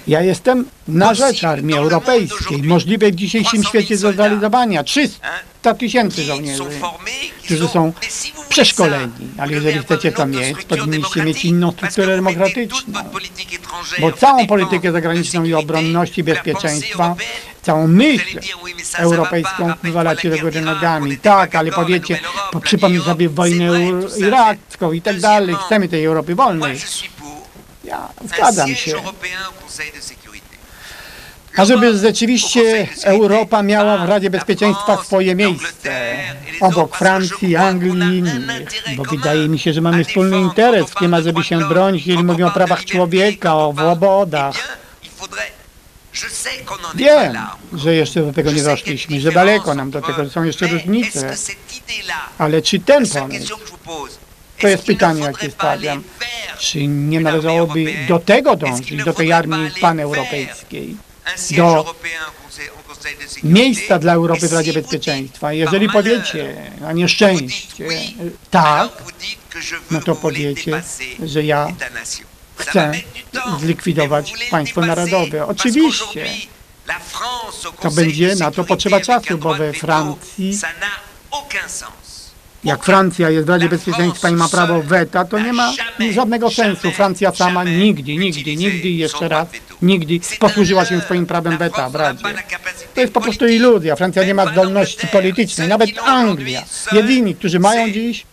Ja 0.07 0.21
jestem 0.23 0.65
na 0.89 1.15
rzecz 1.15 1.45
armii 1.45 1.77
europejskiej, 1.77 2.63
możliwej 2.63 3.13
w 3.13 3.15
dzisiejszym 3.15 3.65
świecie 3.65 3.97
zrealizowania. 3.97 4.85
300 4.85 5.75
tysięcy 5.79 6.23
żołnierzy, 6.25 6.63
którzy 7.45 7.69
są 7.69 7.93
przeszkoleni. 8.49 9.13
Ale 9.39 9.53
jeżeli 9.53 9.79
chcecie 9.79 10.13
tam 10.13 10.31
mieć, 10.31 10.65
powinniście 10.65 11.23
mieć 11.23 11.45
inną 11.45 11.73
strukturę 11.73 12.17
demokratyczną. 12.17 13.03
Bo 14.01 14.13
całą 14.13 14.47
politykę 14.47 14.93
zagraniczną 14.93 15.45
i 15.45 15.55
obronności, 15.55 16.25
bezpieczeństwa, 16.25 17.15
całą 17.63 17.87
myśl 17.89 18.41
europejską 18.97 19.73
wywalacie 19.83 20.31
do 20.31 20.39
góry 20.39 20.61
nogami. 20.61 21.19
Tak, 21.19 21.55
ale 21.55 21.73
powiecie, 21.73 22.19
po- 22.53 22.61
przypomnij 22.61 23.01
sobie 23.03 23.29
wojnę 23.29 23.71
iracką 24.19 24.93
i 24.93 25.03
tak 25.03 25.21
dalej. 25.21 25.57
Chcemy 25.67 25.89
tej 25.89 26.05
Europy 26.05 26.35
wolnej. 26.35 26.79
Ja 27.87 28.09
zgadzam 28.25 28.75
się. 28.75 28.93
A 31.57 31.65
żeby 31.65 31.99
rzeczywiście 31.99 32.89
Europa 33.05 33.63
miała 33.63 33.99
w 33.99 34.09
Radzie 34.09 34.31
Bezpieczeństwa 34.31 35.05
swoje 35.05 35.35
miejsce, 35.35 36.17
obok 36.61 36.97
Francji, 36.97 37.57
Anglii 37.57 38.23
bo 38.97 39.03
wydaje 39.03 39.49
mi 39.49 39.59
się, 39.59 39.73
że 39.73 39.81
mamy 39.81 40.05
wspólny 40.05 40.41
interes 40.41 40.87
w 40.91 40.95
tym, 40.95 41.15
ażeby 41.15 41.45
się 41.45 41.69
bronić, 41.69 42.07
jeżeli 42.07 42.25
mówią 42.25 42.47
o 42.47 42.51
prawach 42.51 42.85
człowieka, 42.85 43.55
o 43.55 43.73
swobodach. 43.73 44.55
Wiem, 46.95 47.37
że 47.73 47.95
jeszcze 47.95 48.23
do 48.23 48.33
tego 48.33 48.53
nie 48.53 48.63
doszliśmy, 48.63 49.21
że 49.21 49.33
daleko 49.33 49.75
nam 49.75 49.91
do 49.91 50.03
tego, 50.03 50.25
że 50.25 50.31
są 50.31 50.43
jeszcze 50.43 50.67
różnice. 50.67 51.37
Ale 52.39 52.63
czy 52.63 52.81
ten 52.81 53.07
pomysł, 53.09 53.57
to 54.61 54.69
jest 54.69 54.85
pytanie, 54.85 55.23
jakie 55.23 55.51
stawiam, 55.51 56.03
czy 56.59 56.87
nie 56.87 57.21
należałoby 57.21 57.95
do 58.09 58.19
tego 58.19 58.57
dążyć, 58.57 59.05
do 59.05 59.13
tej 59.13 59.33
armii 59.33 59.71
paneuropejskiej, 59.81 60.97
do 61.57 61.95
miejsca 63.43 63.99
dla 63.99 64.13
Europy 64.13 64.49
w 64.49 64.53
Radzie 64.53 64.73
Bezpieczeństwa? 64.73 65.53
Jeżeli 65.53 65.89
powiecie 65.89 66.73
na 66.81 66.93
nieszczęście 66.93 67.89
tak, 68.51 68.91
no 69.91 70.01
to 70.01 70.15
powiecie, 70.15 70.83
że 71.25 71.43
ja 71.45 71.69
chcę 72.57 72.93
zlikwidować 73.61 74.33
państwo 74.51 74.81
narodowe. 74.81 75.47
Oczywiście 75.47 76.25
to 77.81 77.91
będzie 77.91 78.35
na 78.37 78.51
to 78.51 78.65
potrzeba 78.65 79.01
czasu, 79.01 79.39
bo 79.39 79.55
we 79.55 79.73
Francji, 79.73 80.59
jak 82.65 82.85
Francja 82.85 83.31
jest 83.31 83.47
w 83.47 83.51
Radzie 83.51 83.69
Bezpieczeństwa 83.69 84.31
i 84.31 84.35
ma 84.35 84.49
prawo 84.49 84.83
weta, 84.83 85.25
to 85.25 85.39
nie 85.39 85.53
ma 85.53 85.73
żadnego 86.15 86.51
sensu. 86.51 86.91
Francja 86.91 87.35
sama 87.35 87.65
nigdy, 87.65 88.17
nigdy, 88.17 88.57
nigdy 88.57 88.89
i 88.89 88.99
jeszcze 88.99 89.29
raz, 89.29 89.49
nigdy 89.83 90.21
posłużyła 90.39 90.85
się 90.85 91.01
swoim 91.01 91.27
prawem 91.27 91.59
weta 91.59 91.91
w 91.91 91.95
Radzie. 91.95 92.25
To 92.95 93.01
jest 93.01 93.13
po 93.13 93.21
prostu 93.21 93.47
iluzja. 93.47 93.97
Francja 93.97 94.25
nie 94.25 94.35
ma 94.35 94.53
zdolności 94.53 95.07
politycznej, 95.07 95.69
nawet 95.69 95.91
Anglia. 95.99 96.63
Jedyni, 96.93 97.35
którzy 97.35 97.59
mają 97.59 97.91
dziś, 97.91 98.27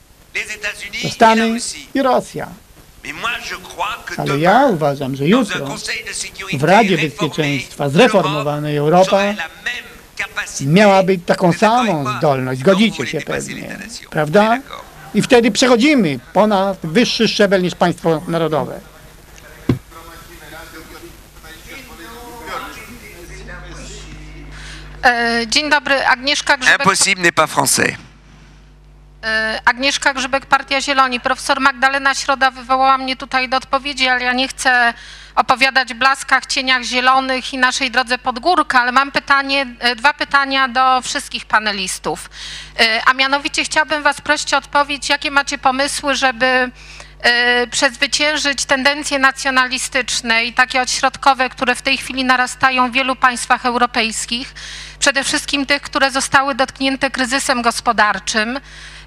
to 1.01 1.09
Stany 1.09 1.57
i 1.93 2.01
Rosja. 2.01 2.47
Ale 4.17 4.39
ja 4.39 4.65
uważam, 4.65 5.15
że 5.15 5.27
jutro 5.27 5.75
w 6.53 6.63
Radzie 6.63 6.97
Bezpieczeństwa 6.97 7.89
zreformowanej 7.89 8.77
Europa 8.77 9.23
miałaby 10.61 11.17
taką 11.17 11.53
samą 11.53 12.17
zdolność. 12.17 12.59
Zgodzicie 12.61 13.07
się 13.07 13.21
pewnie, 13.21 13.77
prawda? 14.09 14.59
I 15.13 15.21
wtedy 15.21 15.51
przechodzimy 15.51 16.19
ponad 16.33 16.77
wyższy 16.83 17.27
szczebel 17.27 17.61
niż 17.61 17.75
państwo 17.75 18.21
narodowe. 18.27 18.79
E, 25.05 25.47
Dzień 25.47 25.69
dobry, 25.69 26.05
Agnieszka 26.07 26.57
Grzybek. 26.57 26.79
Impossible 26.79 27.21
n'est 27.23 27.31
pas 27.35 27.47
français. 27.47 27.95
E, 29.23 29.61
Agnieszka 29.65 30.13
Grzybek, 30.13 30.45
Partia 30.45 30.81
Zieloni. 30.81 31.19
Profesor 31.19 31.59
Magdalena 31.59 32.15
Środa 32.15 32.51
wywołała 32.51 32.97
mnie 32.97 33.15
tutaj 33.15 33.49
do 33.49 33.57
odpowiedzi, 33.57 34.07
ale 34.07 34.23
ja 34.23 34.33
nie 34.33 34.47
chcę 34.47 34.93
opowiadać 35.35 35.93
blaskach, 35.93 36.45
cieniach 36.45 36.83
zielonych 36.83 37.53
i 37.53 37.57
naszej 37.57 37.91
drodze 37.91 38.17
pod 38.17 38.39
górkę, 38.39 38.79
ale 38.79 38.91
mam 38.91 39.11
pytanie, 39.11 39.65
e, 39.79 39.95
dwa 39.95 40.13
pytania 40.13 40.67
do 40.67 41.01
wszystkich 41.01 41.45
panelistów. 41.45 42.29
E, 42.79 43.01
A 43.05 43.13
mianowicie 43.13 43.63
chciałabym 43.63 44.03
Was 44.03 44.21
prosić 44.21 44.53
o 44.53 44.57
odpowiedź, 44.57 45.09
jakie 45.09 45.31
macie 45.31 45.57
pomysły, 45.57 46.15
żeby 46.15 46.71
przezwyciężyć 47.71 48.65
tendencje 48.65 49.19
nacjonalistyczne 49.19 50.45
i 50.45 50.53
takie 50.53 50.81
odśrodkowe, 50.81 51.49
które 51.49 51.75
w 51.75 51.81
tej 51.81 51.97
chwili 51.97 52.25
narastają 52.25 52.89
w 52.89 52.93
wielu 52.93 53.15
państwach 53.15 53.65
europejskich, 53.65 54.53
przede 54.99 55.23
wszystkim 55.23 55.65
tych, 55.65 55.81
które 55.81 56.11
zostały 56.11 56.55
dotknięte 56.55 57.11
kryzysem 57.11 57.61
gospodarczym. 57.61 58.59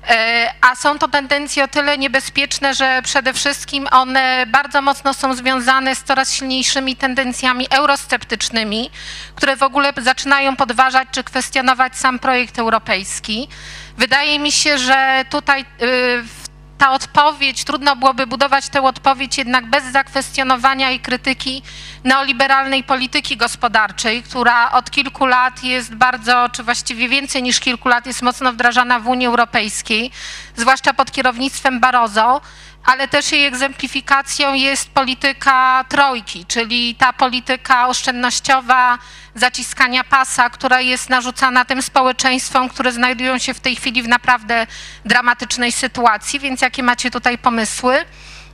E, 0.08 0.54
A 0.60 0.74
są 0.76 0.98
to 0.98 1.08
tendencje 1.08 1.64
o 1.64 1.68
tyle 1.68 1.98
niebezpieczne, 1.98 2.74
że 2.74 3.00
przede 3.04 3.32
wszystkim 3.32 3.88
one 3.90 4.46
bardzo 4.46 4.82
mocno 4.82 5.14
są 5.14 5.34
związane 5.34 5.94
z 5.94 6.02
coraz 6.02 6.32
silniejszymi 6.32 6.96
tendencjami 6.96 7.66
eurosceptycznymi, 7.70 8.90
które 9.34 9.56
w 9.56 9.62
ogóle 9.62 9.92
zaczynają 10.02 10.56
podważać 10.56 11.08
czy 11.12 11.24
kwestionować 11.24 11.96
sam 11.96 12.18
projekt 12.18 12.58
europejski. 12.58 13.48
Wydaje 13.98 14.38
mi 14.38 14.52
się, 14.52 14.78
że 14.78 15.24
tutaj 15.30 15.60
y, 15.60 16.22
ta 16.78 16.92
odpowiedź, 16.92 17.64
trudno 17.64 17.96
byłoby 17.96 18.26
budować 18.26 18.68
tę 18.68 18.82
odpowiedź 18.82 19.38
jednak 19.38 19.66
bez 19.70 19.84
zakwestionowania 19.84 20.90
i 20.90 21.00
krytyki 21.00 21.62
neoliberalnej 22.04 22.84
polityki 22.84 23.36
gospodarczej, 23.36 24.22
która 24.22 24.72
od 24.72 24.90
kilku 24.90 25.26
lat 25.26 25.64
jest 25.64 25.94
bardzo, 25.94 26.48
czy 26.52 26.62
właściwie 26.62 27.08
więcej 27.08 27.42
niż 27.42 27.60
kilku 27.60 27.88
lat 27.88 28.06
jest 28.06 28.22
mocno 28.22 28.52
wdrażana 28.52 29.00
w 29.00 29.08
Unii 29.08 29.26
Europejskiej, 29.26 30.10
zwłaszcza 30.56 30.94
pod 30.94 31.12
kierownictwem 31.12 31.80
Barroso, 31.80 32.40
ale 32.86 33.08
też 33.08 33.32
jej 33.32 33.44
egzemplifikacją 33.44 34.54
jest 34.54 34.90
polityka 34.90 35.84
trojki, 35.88 36.44
czyli 36.46 36.94
ta 36.94 37.12
polityka 37.12 37.88
oszczędnościowa, 37.88 38.98
zaciskania 39.36 40.04
pasa, 40.04 40.50
która 40.50 40.80
jest 40.80 41.10
narzucana 41.10 41.64
tym 41.64 41.82
społeczeństwom, 41.82 42.68
które 42.68 42.92
znajdują 42.92 43.38
się 43.38 43.54
w 43.54 43.60
tej 43.60 43.76
chwili 43.76 44.02
w 44.02 44.08
naprawdę 44.08 44.66
dramatycznej 45.04 45.72
sytuacji. 45.72 46.40
Więc 46.40 46.60
jakie 46.60 46.82
macie 46.82 47.10
tutaj 47.10 47.38
pomysły? 47.38 48.04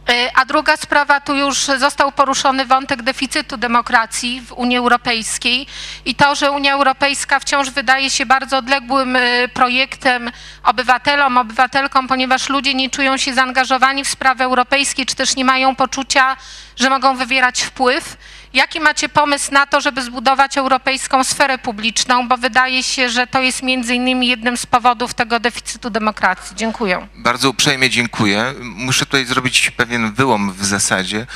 E, 0.09 0.31
A 0.35 0.45
druga 0.45 0.77
sprawa, 0.77 1.21
tu 1.21 1.35
już 1.35 1.59
został 1.59 2.13
poruszony 2.13 2.65
wątek 2.65 3.03
deficytu 3.03 3.57
demokracji 3.57 4.41
w 4.41 4.53
Unii 4.53 4.77
Europejskiej 4.77 5.67
i 6.05 6.15
to, 6.15 6.35
że 6.35 6.51
Unia 6.51 6.75
Europejska 6.75 7.41
wciąż 7.41 7.71
wydaje 7.71 8.11
się 8.11 8.27
bardzo 8.27 8.59
odległym 8.59 9.17
e, 9.17 9.49
projektem 9.49 10.31
obywatelom, 10.65 11.39
obywatelkom, 11.39 12.09
ponieważ 12.09 12.49
ludzie 12.49 12.75
nie 12.75 12.91
czują 12.91 13.17
się 13.17 13.35
zaangażowani 13.35 14.05
w 14.05 14.09
sprawy 14.09 14.45
europejskie, 14.45 15.07
czy 15.07 15.15
też 15.15 15.37
nie 15.37 15.45
mają 15.45 15.77
poczucia, 15.77 16.37
że 16.77 16.91
mogą 16.91 17.17
wywierać 17.17 17.63
wpływ. 17.63 18.17
Jaki 18.55 18.81
macie 18.81 19.09
pomysł 19.09 19.53
na 19.53 19.66
to, 19.66 19.81
żeby 19.81 20.03
zbudować 20.03 20.59
europejską 20.59 21.24
sferę 21.24 21.59
publiczną, 21.59 22.29
bo 22.29 22.37
wydaje 22.37 22.83
się, 22.83 23.09
że 23.09 23.27
to 23.27 23.41
jest 23.41 23.62
między 23.62 23.95
innymi 23.95 24.29
jednym 24.29 24.57
z 24.57 24.66
powodów 24.66 25.15
tego 25.15 25.41
deficytu 25.41 25.91
demokracji. 25.91 26.57
Dziękuję. 26.57 27.09
Bardzo 27.15 27.51
uprzejmie 27.51 27.91
dziękuję. 27.91 28.55
Muszę 28.61 29.07
tutaj 29.07 29.24
zrobić 29.24 29.70
pewien 29.70 30.12
wyłom 30.12 30.53
w 30.53 30.65
zasadzie. 30.65 31.27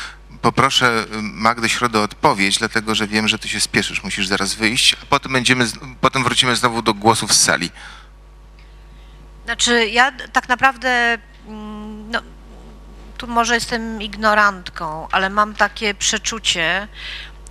Poproszę 0.43 1.05
y, 1.13 1.23
Magdę 1.23 1.69
Środę 1.69 1.99
o 1.99 2.03
odpowiedź, 2.03 2.59
dlatego 2.59 2.95
że 2.95 3.07
wiem, 3.07 3.29
że 3.29 3.39
ty 3.39 3.49
się 3.49 3.61
spieszysz, 3.61 4.05
musisz 4.05 4.27
zaraz 4.27 4.55
wyjść, 4.55 4.97
a 5.03 5.07
potem, 5.07 5.33
będziemy, 5.33 5.67
potem 6.01 6.25
wrócimy 6.25 6.57
znowu 6.57 6.83
do 6.83 6.95
głosów 6.95 7.33
z 7.35 7.43
sali. 7.45 7.71
Znaczy, 9.45 9.87
ja 9.87 10.13
tak 10.33 10.49
naprawdę, 10.49 11.19
mm, 11.49 11.76
tu 13.17 13.27
może 13.27 13.55
jestem 13.55 14.03
ignorantką, 14.03 15.09
ale 15.13 15.31
mam 15.31 15.55
takie 15.55 15.95
przeczucie, 15.95 16.89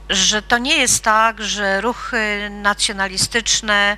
że 0.10 0.42
to 0.42 0.58
nie 0.58 0.78
jest 0.78 1.04
tak, 1.04 1.42
że 1.44 1.82
ruchy 1.82 2.50
nacjonalistyczne 2.50 3.98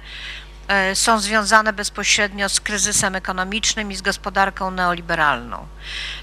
e, 0.68 0.96
są 0.96 1.20
związane 1.20 1.74
bezpośrednio 1.74 2.50
z 2.50 2.60
kryzysem 2.60 3.16
ekonomicznym 3.16 3.92
i 3.92 3.96
z 3.96 4.02
gospodarką 4.02 4.72
neoliberalną. 4.72 5.68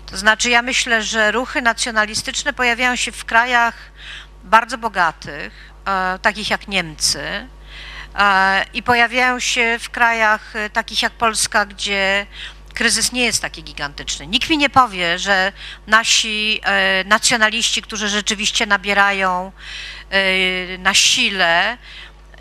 To 0.06 0.16
znaczy, 0.16 0.50
ja 0.50 0.62
myślę, 0.62 1.02
że 1.02 1.32
ruchy 1.32 1.62
nacjonalistyczne 1.62 2.52
pojawiają 2.52 2.96
się 2.96 3.12
w 3.12 3.24
krajach 3.24 3.74
bardzo 4.44 4.78
bogatych, 4.78 5.52
e, 5.86 6.18
takich 6.18 6.50
jak 6.50 6.68
Niemcy, 6.68 7.48
e, 8.18 8.64
i 8.74 8.82
pojawiają 8.82 9.40
się 9.40 9.78
w 9.80 9.90
krajach 9.90 10.52
takich 10.72 11.02
jak 11.02 11.12
Polska, 11.12 11.66
gdzie 11.66 12.26
kryzys 12.74 13.12
nie 13.12 13.24
jest 13.24 13.42
taki 13.42 13.62
gigantyczny. 13.62 14.26
Nikt 14.26 14.50
mi 14.50 14.58
nie 14.58 14.70
powie, 14.70 15.18
że 15.18 15.52
nasi 15.86 16.60
e, 16.62 17.04
nacjonaliści, 17.04 17.82
którzy 17.82 18.08
rzeczywiście 18.08 18.66
nabierają 18.66 19.52
e, 20.10 20.78
na 20.78 20.94
sile 20.94 21.78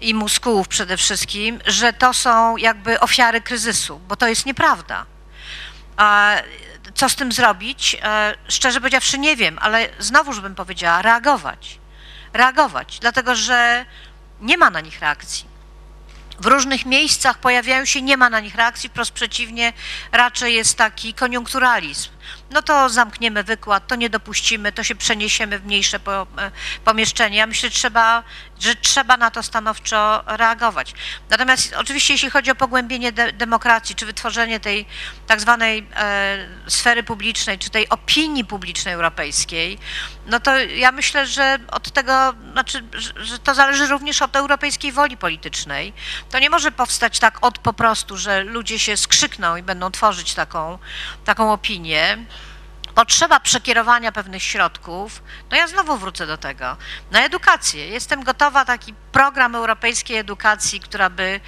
i 0.01 0.13
muskułów 0.13 0.67
przede 0.67 0.97
wszystkim, 0.97 1.59
że 1.65 1.93
to 1.93 2.13
są 2.13 2.57
jakby 2.57 2.99
ofiary 2.99 3.41
kryzysu, 3.41 3.99
bo 4.07 4.15
to 4.15 4.27
jest 4.27 4.45
nieprawda. 4.45 5.05
A 5.97 6.35
co 6.95 7.09
z 7.09 7.15
tym 7.15 7.31
zrobić? 7.31 7.97
E, 8.03 8.35
Szczerze 8.47 8.79
powiedziawszy 8.79 9.19
nie 9.19 9.35
wiem, 9.35 9.59
ale 9.61 9.89
znowuż 9.99 10.39
bym 10.39 10.55
powiedziała 10.55 11.01
reagować. 11.01 11.79
Reagować, 12.33 12.99
dlatego 12.99 13.35
że 13.35 13.85
nie 14.41 14.57
ma 14.57 14.69
na 14.69 14.81
nich 14.81 14.99
reakcji. 14.99 15.52
W 16.43 16.45
różnych 16.45 16.85
miejscach 16.85 17.37
pojawiają 17.37 17.85
się, 17.85 18.01
nie 18.01 18.17
ma 18.17 18.29
na 18.29 18.39
nich 18.39 18.55
reakcji, 18.55 18.89
wprost 18.89 19.11
przeciwnie, 19.11 19.73
raczej 20.11 20.55
jest 20.55 20.77
taki 20.77 21.13
koniunkturalizm. 21.13 22.09
No 22.51 22.61
to 22.61 22.89
zamkniemy 22.89 23.43
wykład, 23.43 23.87
to 23.87 23.95
nie 23.95 24.09
dopuścimy, 24.09 24.71
to 24.71 24.83
się 24.83 24.95
przeniesiemy 24.95 25.59
w 25.59 25.65
mniejsze 25.65 25.99
e, 26.07 26.51
pomieszczenie. 26.85 27.37
Ja 27.37 27.47
myślę, 27.47 27.69
że 27.69 27.75
trzeba, 27.75 28.23
że 28.63 28.75
trzeba 28.75 29.17
na 29.17 29.31
to 29.31 29.43
stanowczo 29.43 30.23
reagować. 30.25 30.93
Natomiast 31.29 31.73
oczywiście 31.77 32.13
jeśli 32.13 32.29
chodzi 32.29 32.51
o 32.51 32.55
pogłębienie 32.55 33.11
de 33.11 33.33
demokracji, 33.33 33.95
czy 33.95 34.05
wytworzenie 34.05 34.59
tej 34.59 34.85
tak 35.27 35.41
zwanej 35.41 35.87
e, 35.95 36.47
sfery 36.67 37.03
publicznej, 37.03 37.59
czy 37.59 37.69
tej 37.69 37.89
opinii 37.89 38.45
publicznej 38.45 38.93
europejskiej, 38.93 39.79
no 40.25 40.39
to 40.39 40.57
ja 40.57 40.91
myślę, 40.91 41.27
że 41.27 41.59
od 41.71 41.91
tego, 41.91 42.33
znaczy, 42.51 42.83
że, 43.15 43.39
to 43.39 43.55
zależy 43.55 43.87
również 43.87 44.21
od 44.21 44.35
europejskiej 44.35 44.91
woli 44.91 45.17
politycznej. 45.17 45.93
To 46.29 46.39
nie 46.39 46.49
może 46.49 46.71
powstać 46.71 47.19
tak 47.19 47.45
od 47.45 47.57
po 47.57 47.73
prostu, 47.73 48.17
że 48.17 48.43
ludzie 48.43 48.79
się 48.79 48.97
skrzykną 48.97 49.55
i 49.55 49.63
będą 49.63 49.91
tworzyć 49.91 50.33
taką, 50.33 50.79
taką 51.25 51.53
opinię. 51.53 52.17
Potrzeba 52.95 53.39
przekierowania 53.39 54.11
pewnych 54.11 54.43
środków, 54.43 55.23
no 55.51 55.57
ja 55.57 55.67
znowu 55.67 55.97
wrócę 55.97 56.27
do 56.27 56.37
tego, 56.37 56.77
na 57.11 57.25
edukację. 57.25 57.87
Jestem 57.87 58.23
gotowa, 58.23 58.65
taki 58.65 58.93
program 59.11 59.55
europejskiej 59.55 60.17
edukacji, 60.17 60.79
która 60.79 61.09
by 61.09 61.39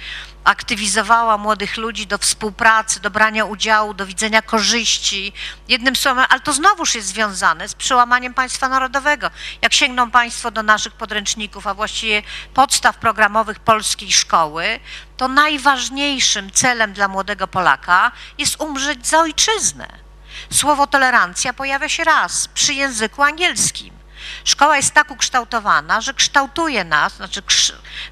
aktywizowała 0.44 1.38
młodych 1.38 1.76
ludzi 1.76 2.06
do 2.06 2.18
współpracy, 2.18 3.00
do 3.00 3.10
brania 3.10 3.44
udziału, 3.44 3.94
do 3.94 4.06
widzenia 4.06 4.42
korzyści. 4.42 5.32
Jednym 5.68 5.96
słowem, 5.96 6.26
ale 6.28 6.40
to 6.40 6.52
znowuż 6.52 6.94
jest 6.94 7.08
związane 7.08 7.68
z 7.68 7.74
przełamaniem 7.74 8.34
państwa 8.34 8.68
narodowego. 8.68 9.30
Jak 9.62 9.72
sięgną 9.72 10.10
Państwo 10.10 10.50
do 10.50 10.62
naszych 10.62 10.92
podręczników, 10.92 11.66
a 11.66 11.74
właściwie 11.74 12.22
podstaw 12.54 12.96
programowych 12.96 13.58
polskiej 13.58 14.12
szkoły, 14.12 14.80
to 15.16 15.28
najważniejszym 15.28 16.50
celem 16.50 16.92
dla 16.92 17.08
młodego 17.08 17.48
Polaka 17.48 18.12
jest 18.38 18.60
umrzeć 18.60 19.06
za 19.06 19.20
ojczyznę. 19.20 20.05
Słowo 20.52 20.86
tolerancja 20.86 21.52
pojawia 21.52 21.88
się 21.88 22.04
raz 22.04 22.48
przy 22.48 22.74
języku 22.74 23.22
angielskim. 23.22 23.96
Szkoła 24.44 24.76
jest 24.76 24.94
tak 24.94 25.10
ukształtowana, 25.10 26.00
że 26.00 26.14
kształtuje 26.14 26.84
nas, 26.84 27.16
znaczy 27.16 27.42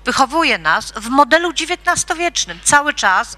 wychowuje 0.05 0.59
nas 0.59 0.93
w 0.93 1.09
modelu 1.09 1.51
XIX-wiecznym 1.51 2.61
cały 2.65 2.95
czas, 2.95 3.37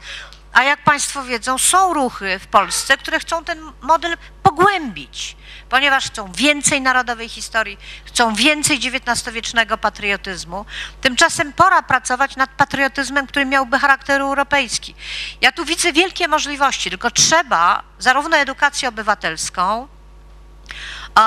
a 0.53 0.63
jak 0.63 0.85
Państwo 0.85 1.25
wiedzą, 1.25 1.59
są 1.59 1.95
ruchy 1.95 2.39
w 2.39 2.47
Polsce, 2.47 2.97
które 2.99 3.21
chcą 3.21 3.45
ten 3.45 3.73
model 3.81 4.17
pogłębić, 4.43 5.37
ponieważ 5.69 6.07
chcą 6.07 6.33
więcej 6.33 6.81
narodowej 6.81 7.29
historii, 7.29 7.79
chcą 8.05 8.35
więcej 8.35 8.77
XIX-wiecznego 8.79 9.79
patriotyzmu. 9.79 10.65
Tymczasem 11.01 11.53
pora 11.53 11.83
pracować 11.83 12.37
nad 12.37 12.51
patriotyzmem, 12.51 13.27
który 13.27 13.47
miałby 13.47 13.79
charakter 13.79 14.21
europejski. 14.21 14.95
Ja 15.41 15.53
tu 15.53 15.65
widzę 15.65 15.93
wielkie 15.93 16.29
możliwości, 16.29 16.91
tylko 16.91 17.11
trzeba 17.11 17.83
zarówno 17.99 18.37
edukację 18.37 18.89
obywatelską, 18.89 19.89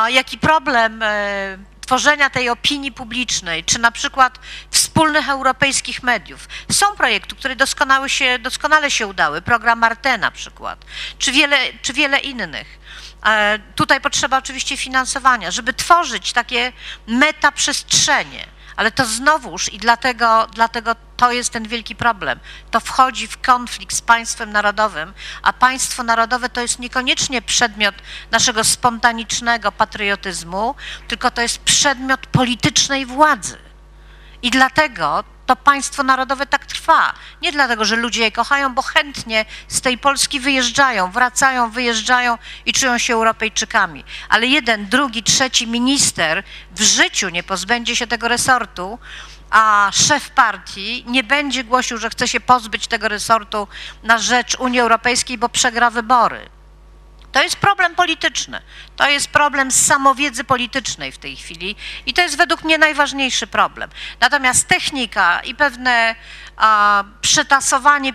jak 0.09 0.33
i 0.33 0.37
problem 0.37 1.03
e, 1.03 1.57
tworzenia 1.89 2.29
tej 2.29 2.49
opinii 2.49 2.91
publicznej, 2.91 3.63
czy 3.63 3.79
na 3.79 3.91
przykład 3.91 4.39
wspólnych 4.71 5.29
europejskich 5.29 6.03
mediów. 6.03 6.47
Są 6.71 6.95
projekty, 6.95 7.35
które 7.35 7.55
doskonale 7.55 8.09
się, 8.09 8.39
doskonale 8.39 8.91
się 8.91 9.07
udały, 9.07 9.41
program 9.41 9.83
Arte 9.83 10.17
na 10.17 10.31
przykład, 10.31 10.85
czy 11.19 11.31
wiele, 11.31 11.57
czy 11.81 11.93
wiele 11.93 12.19
innych. 12.19 12.78
E, 13.25 13.59
Tutaj 13.75 14.01
potrzeba 14.01 14.37
oczywiście 14.37 14.77
finansowania, 14.77 15.51
żeby 15.51 15.73
tworzyć 15.73 16.33
takie 16.33 16.71
metaprzestrzenie, 17.07 18.45
ale 18.75 18.91
to 18.91 19.05
znowuż 19.05 19.73
i 19.73 19.77
dlatego, 19.77 20.47
dlatego 20.53 20.95
to 21.17 21.31
jest 21.31 21.49
ten 21.49 21.67
wielki 21.67 21.95
problem. 21.95 22.39
To 22.71 22.79
wchodzi 22.79 23.27
w 23.27 23.41
konflikt 23.41 23.95
z 23.95 24.01
państwem 24.01 24.51
narodowym, 24.51 25.13
a 25.41 25.53
państwo 25.53 26.03
narodowe 26.03 26.49
to 26.49 26.61
jest 26.61 26.79
niekoniecznie 26.79 27.41
przedmiot 27.41 27.95
naszego 28.31 28.63
spontanicznego 28.63 29.71
patriotyzmu, 29.71 30.75
tylko 31.07 31.31
to 31.31 31.41
jest 31.41 31.59
przedmiot 31.59 32.27
politycznej 32.27 33.05
władzy. 33.05 33.57
I 34.41 34.51
dlatego 34.51 35.23
to 35.49 35.55
państwo 35.55 36.03
narodowe 36.03 36.45
tak 36.45 36.65
trwa. 36.65 37.13
Nie 37.41 37.51
dlatego, 37.51 37.85
że 37.85 37.95
ludzie 37.95 38.21
je 38.21 38.31
kochają, 38.31 38.73
bo 38.73 38.81
chętnie 38.81 39.45
z 39.67 39.81
tej 39.81 39.97
Polski 39.97 40.39
wyjeżdżają, 40.39 41.11
wracają, 41.11 41.69
wyjeżdżają 41.69 42.37
i 42.65 42.73
czują 42.73 42.97
się 42.97 43.13
Europejczykami. 43.13 44.03
Ale 44.29 44.47
jeden, 44.47 44.89
drugi, 44.89 45.23
trzeci 45.23 45.67
minister 45.67 46.43
w 46.71 46.81
życiu 46.81 47.29
nie 47.29 47.43
pozbędzie 47.43 47.95
się 47.95 48.07
tego 48.07 48.27
resortu, 48.27 48.99
a 49.49 49.89
szef 49.93 50.29
partii 50.29 51.05
nie 51.07 51.23
będzie 51.23 51.63
głosił, 51.63 51.97
że 51.97 52.09
chce 52.09 52.27
się 52.27 52.39
pozbyć 52.39 52.87
tego 52.87 53.07
resortu 53.07 53.67
na 54.03 54.17
rzecz 54.17 54.55
Unii 54.59 54.79
Europejskiej, 54.79 55.37
bo 55.37 55.49
przegra 55.49 55.89
wybory. 55.89 56.49
To 57.31 57.43
jest 57.43 57.55
problem 57.55 57.95
polityczny. 57.95 58.61
To 58.95 59.09
jest 59.09 59.27
problem 59.27 59.71
samowiedzy 59.71 60.43
politycznej 60.43 61.11
w 61.11 61.17
tej 61.17 61.35
chwili 61.35 61.75
i 62.05 62.13
to 62.13 62.21
jest 62.21 62.37
według 62.37 62.63
mnie 62.63 62.77
najważniejszy 62.77 63.47
problem. 63.47 63.89
Natomiast 64.19 64.67
technika 64.67 65.39
i 65.39 65.55
pewne 65.55 66.15
a, 66.57 67.03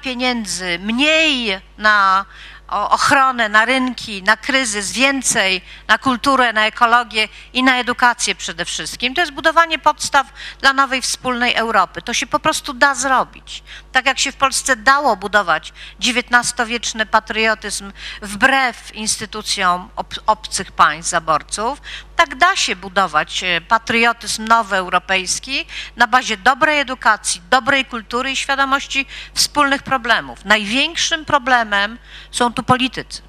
pieniędzy, 0.03 0.79
mniej 0.79 1.61
na 1.79 2.25
ochronę, 2.69 3.49
na 3.49 3.65
rynki, 3.65 4.23
na 4.23 4.37
kryzys, 4.37 4.93
więcej 4.93 5.63
na 5.89 5.99
kulturę, 5.99 6.53
na 6.53 6.67
ekologię 6.67 7.29
i 7.53 7.63
na 7.63 7.79
edukację 7.79 8.35
przede 8.35 8.65
wszystkim. 8.65 9.15
To 9.15 9.21
jest 9.21 9.33
budowanie 9.33 9.79
podstaw 9.79 10.27
dla 10.61 10.73
nowej 10.73 11.03
wspólnej 11.03 11.55
Europy. 11.55 12.03
To 12.03 12.15
się 12.15 12.27
po 12.27 12.39
prostu 12.39 12.73
da 12.73 12.95
zrobić. 12.95 13.63
Tak 13.95 14.07
jak 14.07 14.19
się 14.19 14.33
w 14.33 14.37
Polsce 14.37 14.77
dało 14.77 15.17
budować 15.17 15.73
XIX-wieczny 16.01 17.07
patriotyzm 17.07 17.93
wbrew 18.23 18.95
instytucjom 18.95 19.91
ob 19.97 20.15
obcych 20.27 20.73
państw 20.73 21.11
zaborców, 21.11 21.83
tak 22.17 22.35
da 22.35 22.57
się 22.57 22.77
budować 22.77 23.45
e, 23.45 23.61
patriotyzm 23.61 24.45
nowy 24.45 24.77
europejski 24.77 25.67
na 25.97 26.07
bazie 26.07 26.37
dobrej 26.37 26.81
edukacji, 26.81 27.43
dobrej 27.51 27.85
kultury 27.85 28.31
i 28.31 28.37
świadomości 28.37 29.07
wspólnych 29.35 29.83
problemów. 29.83 30.45
Największym 30.45 31.25
problemem 31.25 31.99
są 32.31 32.53
tu 32.53 32.63
politycy. 32.63 33.23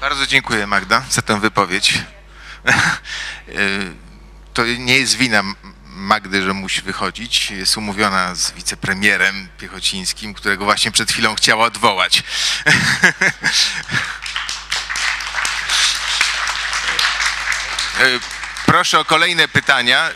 Bardzo 0.00 0.26
dziękuję 0.26 0.66
Magda 0.66 1.02
za 1.10 1.22
tę 1.22 1.40
wypowiedź. 1.40 1.98
Y, 3.48 3.94
To 4.56 4.64
nie 4.64 4.98
jest 4.98 5.16
wina 5.16 5.42
Magdy, 5.96 6.42
że 6.42 6.52
musi 6.52 6.82
wychodzić. 6.82 7.50
Jest 7.50 7.76
umówiona 7.76 8.34
z 8.34 8.52
wicepremierem 8.52 9.48
Piechocińskim, 9.58 10.34
którego 10.34 10.64
właśnie 10.64 10.90
przed 10.90 11.12
chwilą 11.12 11.34
chciała 11.34 11.66
odwołać. 11.66 12.22
Proszę 18.66 18.98
o 18.98 19.04
kolejne 19.04 19.48
pytania. 19.48 20.10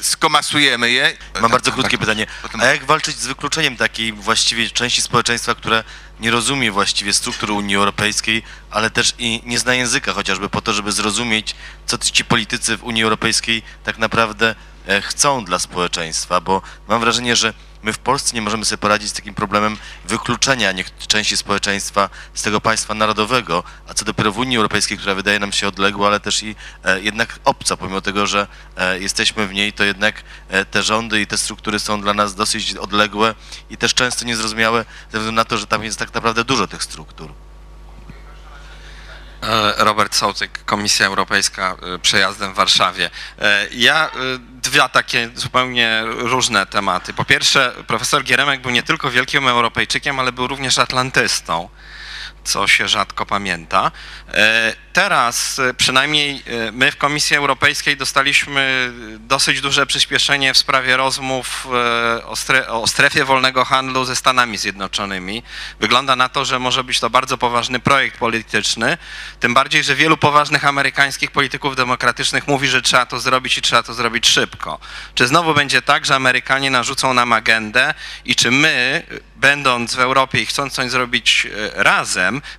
Skomasujemy 0.00 0.90
je. 0.90 1.16
Mam 1.40 1.50
bardzo 1.50 1.72
krótkie 1.72 1.98
pytanie. 1.98 2.26
Potem- 2.42 2.60
A 2.60 2.64
jak 2.64 2.84
walczyć 2.84 3.16
z 3.16 3.26
wykluczeniem 3.26 3.76
takiej 3.76 4.12
właściwie 4.12 4.70
części 4.70 5.02
społeczeństwa, 5.02 5.54
które 5.54 5.84
nie 6.20 6.30
rozumie 6.30 6.72
właściwie 6.72 7.12
struktur 7.14 7.50
Unii 7.50 7.76
Europejskiej, 7.76 8.42
ale 8.70 8.90
też 8.90 9.14
i 9.18 9.42
nie 9.44 9.58
zna 9.58 9.74
języka 9.74 10.12
chociażby 10.12 10.48
po 10.48 10.60
to, 10.60 10.72
żeby 10.72 10.92
zrozumieć, 10.92 11.54
co 11.86 11.98
ci 11.98 12.24
politycy 12.24 12.76
w 12.76 12.84
Unii 12.84 13.02
Europejskiej 13.04 13.62
tak 13.84 13.98
naprawdę 13.98 14.54
chcą 15.02 15.44
dla 15.44 15.58
społeczeństwa, 15.58 16.40
bo 16.40 16.62
mam 16.88 17.00
wrażenie, 17.00 17.36
że 17.36 17.52
my 17.86 17.92
w 17.92 17.98
Polsce 17.98 18.34
nie 18.34 18.42
możemy 18.42 18.64
sobie 18.64 18.78
poradzić 18.78 19.08
z 19.08 19.12
takim 19.12 19.34
problemem 19.34 19.76
wykluczenia 20.04 20.74
części 21.06 21.36
społeczeństwa 21.36 22.10
z 22.34 22.42
tego 22.42 22.60
państwa 22.60 22.94
narodowego, 22.94 23.62
a 23.88 23.94
co 23.94 24.04
dopiero 24.04 24.32
w 24.32 24.38
Unii 24.38 24.56
Europejskiej, 24.56 24.98
która 24.98 25.14
wydaje 25.14 25.38
nam 25.38 25.52
się 25.52 25.68
odległa, 25.68 26.06
ale 26.06 26.20
też 26.20 26.42
i 26.42 26.56
e, 26.84 27.00
jednak 27.00 27.38
obca, 27.44 27.76
pomimo 27.76 28.00
tego, 28.00 28.26
że 28.26 28.46
e, 28.76 29.00
jesteśmy 29.00 29.46
w 29.46 29.54
niej, 29.54 29.72
to 29.72 29.84
jednak 29.84 30.22
e, 30.48 30.64
te 30.64 30.82
rządy 30.82 31.20
i 31.20 31.26
te 31.26 31.38
struktury 31.38 31.78
są 31.78 32.00
dla 32.00 32.14
nas 32.14 32.34
dosyć 32.34 32.76
odległe 32.76 33.34
i 33.70 33.76
też 33.76 33.94
często 33.94 34.24
niezrozumiałe 34.24 34.84
ze 35.12 35.18
względu 35.18 35.32
na 35.32 35.44
to, 35.44 35.58
że 35.58 35.66
tam 35.66 35.84
jest 35.84 35.98
tak 35.98 36.14
naprawdę 36.14 36.44
dużo 36.44 36.66
tych 36.66 36.82
struktur. 36.82 37.45
E, 39.46 39.84
Robert 39.84 40.14
Sołtyk, 40.14 40.64
Komisja 40.64 41.06
Europejska, 41.06 41.76
e, 41.94 41.98
przejazdem 41.98 42.52
w 42.52 42.56
Warszawie. 42.56 43.10
E, 43.38 43.66
Ja 43.70 44.10
dwa 44.62 44.88
takie 44.88 45.30
zupełnie 45.34 46.02
różne 46.06 46.66
tematy. 46.66 47.12
Po 47.14 47.24
pierwsze, 47.24 47.72
profesor 47.86 48.24
Gieremek 48.24 48.60
był 48.62 48.70
nie 48.70 48.82
tylko 48.82 49.10
wielkim 49.10 49.48
Europejczykiem, 49.48 50.20
ale 50.20 50.32
był 50.32 50.46
również 50.46 50.78
atlantystą, 50.78 51.68
co 52.46 52.68
się 52.68 52.88
rzadko 52.88 53.26
pamięta. 53.26 53.92
E, 54.34 54.86
Teraz 54.96 55.58
e, 55.58 55.74
przynajmniej 55.74 56.42
e, 56.46 56.72
my 56.72 56.92
w 56.92 56.96
Komisji 56.96 57.36
Europejskiej 57.36 57.96
dostaliśmy 57.96 58.92
dosyć 59.20 59.60
duże 59.60 59.86
przyspieszenie 59.86 60.54
w 60.54 60.58
sprawie 60.58 60.96
rozmów 60.96 61.66
o, 62.24 62.36
stre 62.36 62.68
o 62.68 62.86
strefie 62.86 63.24
wolnego 63.24 63.64
handlu 63.64 64.04
ze 64.04 64.16
Stanami 64.16 64.58
Zjednoczonymi. 64.58 65.42
Wygląda 65.80 66.16
na 66.16 66.28
to, 66.28 66.44
że 66.44 66.58
może 66.58 66.84
być 66.84 67.00
to 67.00 67.10
bardzo 67.10 67.38
poważny 67.38 67.80
projekt 67.80 68.18
polityczny, 68.18 68.98
tym 69.40 69.54
bardziej, 69.54 69.84
że 69.84 69.94
wielu 69.94 70.16
poważnych 70.16 70.64
amerykańskich 70.64 71.30
polityków 71.30 71.76
demokratycznych 71.76 72.48
mówi, 72.48 72.68
że 72.68 72.82
trzeba 72.82 73.06
to 73.06 73.20
zrobić 73.20 73.58
i 73.58 73.62
trzeba 73.62 73.82
to 73.82 73.94
zrobić 73.94 74.28
szybko. 74.28 74.78
Czy 75.14 75.26
znowu 75.26 75.54
będzie 75.54 75.82
tak, 75.82 76.06
że 76.06 76.14
Amerykanie 76.14 76.70
narzucą 76.70 77.14
nam 77.14 77.32
agendę 77.32 77.94
i 78.24 78.34
czy 78.34 78.50
my, 78.50 79.06
będąc 79.36 79.94
w 79.94 80.00
Europie 80.00 80.40
i 80.40 80.46
chcąc 80.46 80.72
coś 80.72 80.90
zrobić 80.90 81.46
e, 81.46 81.82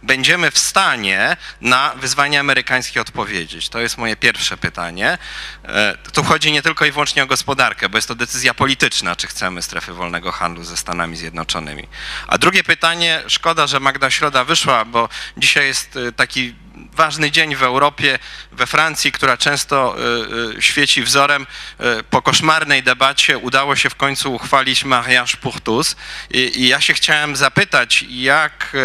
będziemy 0.04 0.52
w 0.52 0.60
stanie 0.60 1.38
na 1.62 1.94
wyzwania 1.95 2.40
amerykańskie 2.40 3.02
odpowiedzieć? 3.02 3.70
To 3.70 3.80
jest 3.80 3.98
moje 3.98 4.16
pierwsze 4.16 4.58
pytanie. 4.58 5.18
E, 5.66 5.98
Tu 6.14 6.24
chodzi 6.24 6.52
nie 6.52 6.62
tylko 6.62 6.86
i 6.86 6.91
wyłącznie 6.91 7.24
o 7.24 7.28
gospodarkę, 7.28 7.90
bo 7.90 7.98
jest 7.98 8.08
to 8.08 8.16
decyzja 8.16 8.54
polityczna, 8.54 9.16
czy 9.16 9.28
chcemy 9.28 9.62
strefy 9.62 9.94
wolnego 9.94 10.32
handlu 10.32 10.64
ze 10.64 10.78
Stanami 10.78 11.18
Zjednoczonymi. 11.18 11.88
A 12.28 12.38
drugie 12.38 12.64
pytanie, 12.64 13.24
szkoda, 13.28 13.68
że 13.68 13.80
Magda 13.80 14.10
Środa 14.10 14.44
wyszła, 14.44 14.86
bo 14.86 15.10
dzisiaj 15.38 15.68
jest 15.68 15.98
e, 15.98 16.12
taki 16.12 16.56
ważny 16.94 17.32
dzień 17.32 17.56
w 17.56 17.64
Europie, 17.64 18.20
we 18.52 18.68
Francji, 18.68 19.12
która 19.12 19.38
często 19.38 19.95
e, 19.98 20.58
e, 20.58 20.62
świeci 20.62 21.04
wzorem. 21.04 21.48
E, 21.80 22.04
Po 22.04 22.22
koszmarnej 22.22 22.84
debacie 22.84 23.38
udało 23.38 23.76
się 23.76 23.90
w 23.90 23.95
końcu 23.95 24.34
uchwalić 24.34 24.84
mariage 24.84 25.38
pour 25.41 25.62
tous. 25.62 25.95
I, 26.32 26.62
I 26.62 26.68
ja 26.68 26.82
się 26.82 26.94
chciałem 26.94 27.36
zapytać, 27.36 28.06
jak 28.10 28.78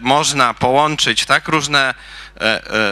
można 0.00 0.54
połączyć 0.54 1.24
tak 1.24 1.48
różne 1.48 1.94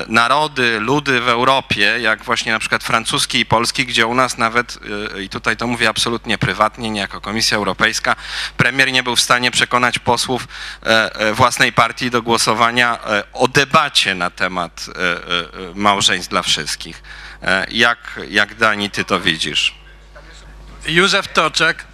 narody, 0.09 0.81
ludy 0.81 1.21
w 1.21 1.29
Europie, 1.29 1.99
jak 2.01 2.25
właśnie 2.25 2.53
na 2.53 2.59
przykład 2.59 2.85
francuski 2.85 3.39
i 3.39 3.47
polski, 3.47 3.87
gdzie 3.87 4.07
u 4.07 4.15
nas 4.15 4.39
nawet, 4.39 4.79
e, 5.17 5.23
i 5.23 5.29
tutaj 5.29 5.57
to 5.57 5.67
mówię 5.67 5.89
absolutnie 5.89 6.39
prywatnie, 6.39 6.91
nie 6.91 7.01
jako 7.01 7.21
Komisja 7.21 7.57
Europejska, 7.57 8.17
premier 8.57 8.93
nie 8.93 9.03
był 9.03 9.17
w 9.17 9.21
stanie 9.21 9.51
przekonać 9.51 9.99
posłów 9.99 10.49
e, 10.83 11.15
e, 11.15 11.33
własnej 11.33 11.73
partii 11.73 12.11
do 12.11 12.23
głosowania 12.23 12.99
e, 13.05 13.23
o 13.33 13.49
debacie 13.49 14.15
na 14.15 14.31
temat 14.31 14.87
e, 14.89 15.01
e, 15.01 15.71
e, 15.71 15.75
małżeństw 15.75 16.31
dla 16.31 16.43
wszystkich. 16.43 17.03
E, 17.43 17.67
Jak, 17.71 18.21
jak 18.29 18.55
Dani, 18.55 18.91
ty 18.91 19.05
to 19.05 19.21
widzisz? 19.21 19.75
Józef 20.87 21.29
Toczek. 21.29 21.85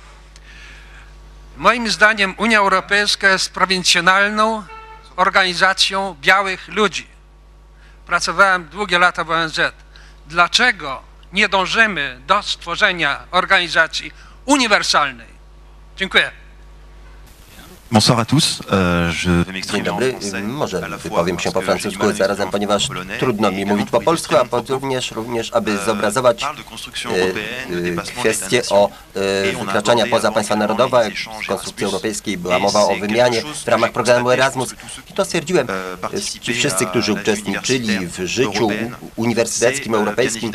Moim 1.57 1.91
zdaniem 1.91 2.35
Unia 2.39 2.59
Europejska 2.59 3.29
jest 3.29 3.53
prowincjonalną 3.55 4.62
organizacją 5.16 6.16
białych 6.20 6.69
ludzi. 6.69 7.12
Pracowałem 8.13 8.65
długie 8.69 8.99
lata 8.99 9.25
w 9.25 9.31
ONZ. 9.31 9.61
Dlaczego 10.27 11.03
nie 11.33 11.49
dążymy 11.49 12.21
do 12.27 12.43
stworzenia 12.43 13.21
organizacji 13.31 14.13
uniwersalnej? 14.45 15.27
Dziękuję. 15.97 16.31
Bonsoir 17.93 18.19
à 18.20 18.24
tous. 18.24 18.62
Euh, 18.73 19.10
Dzień 19.73 19.82
dobry, 19.82 20.12
français. 20.12 20.43
może 20.43 20.81
wypowiem 20.98 21.39
się 21.39 21.52
po 21.52 21.60
francusku 21.60 22.12
zarazem, 22.12 22.51
ponieważ 22.51 22.89
trudno 23.19 23.51
mi 23.51 23.66
mówić 23.66 23.90
po 23.90 24.01
polsku, 24.01 24.35
a 24.36 24.44
również, 24.69 25.10
również 25.10 25.52
aby 25.52 25.70
Euh, 25.73 25.86
zobrazować 25.86 26.43
e, 26.43 26.47
e, 26.48 28.02
kwestie 28.20 28.60
d'État-nation. 28.60 28.74
o 28.74 28.90
wykraczania 29.64 30.06
poza 30.06 30.32
państwa 30.32 30.56
narodowe. 30.56 31.10
W 31.44 31.47
konstrukcji 31.47 31.85
europejskiej 31.85 32.39
była 32.39 32.59
mowa 32.59 32.81
o 32.81 32.97
wymianie 32.97 33.43
w 33.64 33.69
ramach 33.69 33.93
programu 33.93 34.31
Erasmus. 34.31 34.74
I 35.10 35.12
to 35.12 35.24
stwierdziłem, 35.24 35.66
euh, 35.66 36.40
ci 36.40 36.55
wszyscy, 36.55 36.86
którzy 36.86 37.12
uczestniczyli 37.12 38.06
w 38.06 38.19
życiu 38.27 38.69
uniwersyteckim, 39.16 39.93
euh, 39.93 39.98
europejskim, 39.98 40.52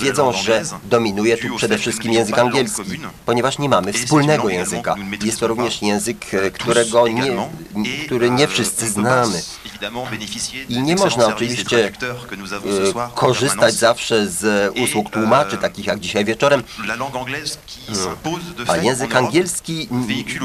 wiedzą, 0.00 0.32
że 0.32 0.62
dominuje 0.84 1.36
tu 1.36 1.56
przede 1.56 1.78
wszystkim 1.78 2.12
język 2.12 2.38
angielski, 2.38 2.82
ponieważ 3.26 3.58
nie 3.58 3.68
mamy 3.68 3.92
wspólnego 3.92 4.48
języka. 4.48 4.94
Jest 5.24 5.40
to 5.40 5.46
również 5.46 5.82
język, 5.82 6.37
którego 6.52 7.08
nie. 7.08 7.32
Et, 7.32 8.06
który 8.06 8.30
nie 8.30 8.44
euh, 8.44 8.50
wszyscy 8.50 8.88
znamy. 8.88 9.42
I 10.68 10.82
nie 10.82 10.96
można 10.96 11.26
oczywiście 11.26 11.86
en 11.86 11.92
korzystać 13.14 13.74
zawsze 13.74 14.28
z 14.28 14.72
usług 14.78 15.10
tłumaczy, 15.10 15.56
takich 15.56 15.86
jak 15.86 16.00
dzisiaj 16.00 16.24
wieczorem, 16.24 16.62
de 16.86 18.72
a 18.72 18.76
język 18.76 19.16
angielski 19.16 19.88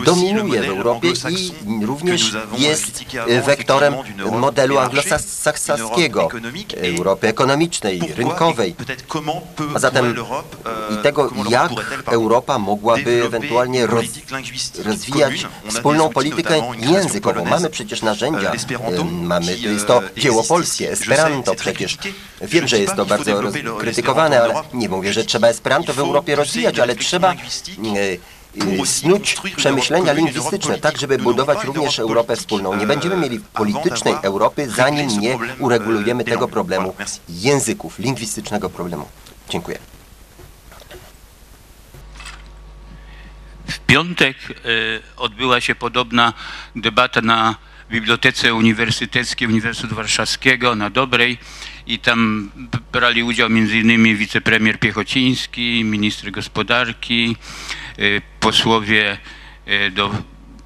dominuje 0.06 0.62
w 0.62 0.66
Europie 0.66 1.14
i 1.30 1.52
również 1.86 2.36
jest 2.58 3.04
wektorem 3.46 3.94
modelu 4.32 4.78
et 4.80 4.94
Europy 6.98 7.28
ekonomicznej, 7.28 8.02
rynkowej. 8.16 8.76
A 9.76 9.80
zatem 9.80 10.14
l'Europe, 10.14 10.56
euh, 10.66 11.00
i 11.00 11.04
tego, 11.04 11.32
jak 11.50 11.72
Europa 12.06 12.60
mogłaby 12.60 13.24
ewentualnie 13.26 13.88
roz, 13.88 14.06
rozwijać 14.86 15.48
wspólną 15.70 16.10
politykę 16.10 16.62
językową. 16.80 17.46
Mamy 17.46 17.70
przecież 17.70 18.02
narzędzia, 18.02 18.52
euh, 18.52 19.23
mamy, 19.24 19.58
to 19.58 19.68
jest 19.68 19.88
to 19.88 19.98
euh, 19.98 20.14
dzieło 20.18 20.44
polskie, 20.44 20.92
Esperanto 20.92 21.56
przecież. 21.56 21.98
critiqué. 21.98 22.14
Wiem, 22.42 22.68
że 22.68 22.80
jest 22.80 22.96
to 22.96 23.06
bardzo 23.06 23.42
krytykowane, 23.80 24.42
ale 24.42 24.54
nie 24.74 24.90
mówię, 24.90 25.14
że 25.14 25.24
trzeba 25.24 25.48
Esperanto 25.48 25.94
w 25.94 26.00
Europie 26.00 26.36
rozwijać, 26.36 26.80
ale 26.80 26.96
trzeba 26.96 27.34
e, 27.34 27.38
e, 28.82 28.86
snuć 28.86 29.36
przemyślenia 29.56 30.14
lingwistyczne, 30.14 30.78
tak 30.78 30.98
żeby 30.98 31.18
budować 31.18 31.64
również 31.64 32.00
Europę 32.00 32.36
wspólną. 32.36 32.76
Nie 32.76 32.88
będziemy 32.88 33.18
mieli 33.18 33.40
politycznej 33.40 34.16
Europy, 34.22 34.70
zanim 34.70 35.20
nie 35.20 35.38
uregulujemy 35.60 36.24
tego 36.24 36.48
problemu 36.48 36.94
języków, 37.30 38.00
lingwistycznego 38.00 38.70
problemu. 38.70 39.08
Dziękuję. 39.50 39.80
W 43.68 43.80
piątek 43.80 44.38
e, 44.50 44.58
odbyła 45.18 45.62
się 45.62 45.76
podobna 45.76 46.34
debata 46.76 47.22
na 47.22 47.56
Bibliotece 47.94 48.54
Uniwersyteckiej 48.54 49.48
Uniwersytetu 49.48 49.96
Warszawskiego 49.96 50.76
na 50.76 50.90
Dobrej 50.90 51.38
i 51.88 52.00
tam 52.00 52.52
brali 52.92 53.24
udział 53.24 53.48
m.in. 53.48 54.18
wicepremier 54.18 54.80
Piechociński, 54.80 55.84
minister 55.84 56.32
gospodarki, 56.32 57.36
e, 57.98 58.04
posłowie 58.40 59.18
e, 59.66 59.92
do 59.92 60.12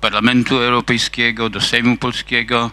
Parlamentu 0.01 0.57
Europejskiego, 0.57 1.49
do 1.49 1.61
Sejmu 1.61 1.97
Polskiego 1.97 2.71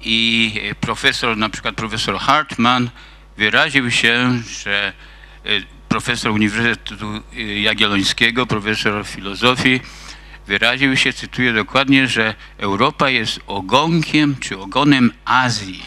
i 0.00 0.52
e, 0.62 0.74
profesor, 0.74 1.36
na 1.36 1.48
przykład 1.48 1.74
profesor 1.74 2.18
Hartman 2.18 2.90
wyraził 3.36 3.90
się, 3.90 4.40
że 4.60 4.92
profesor 5.88 6.32
Uniwersytetu 6.32 7.06
Jagiellońskiego, 7.62 8.46
profesor 8.46 9.06
filozofii, 9.06 9.80
wyraził 10.46 10.96
się, 10.96 11.12
cytuję 11.12 11.52
dokładnie, 11.52 12.08
że 12.08 12.34
Europa 12.58 13.10
jest 13.10 13.40
ogonkiem 13.46 14.36
czy 14.40 14.58
ogonem 14.58 15.12
Azji. 15.24 15.82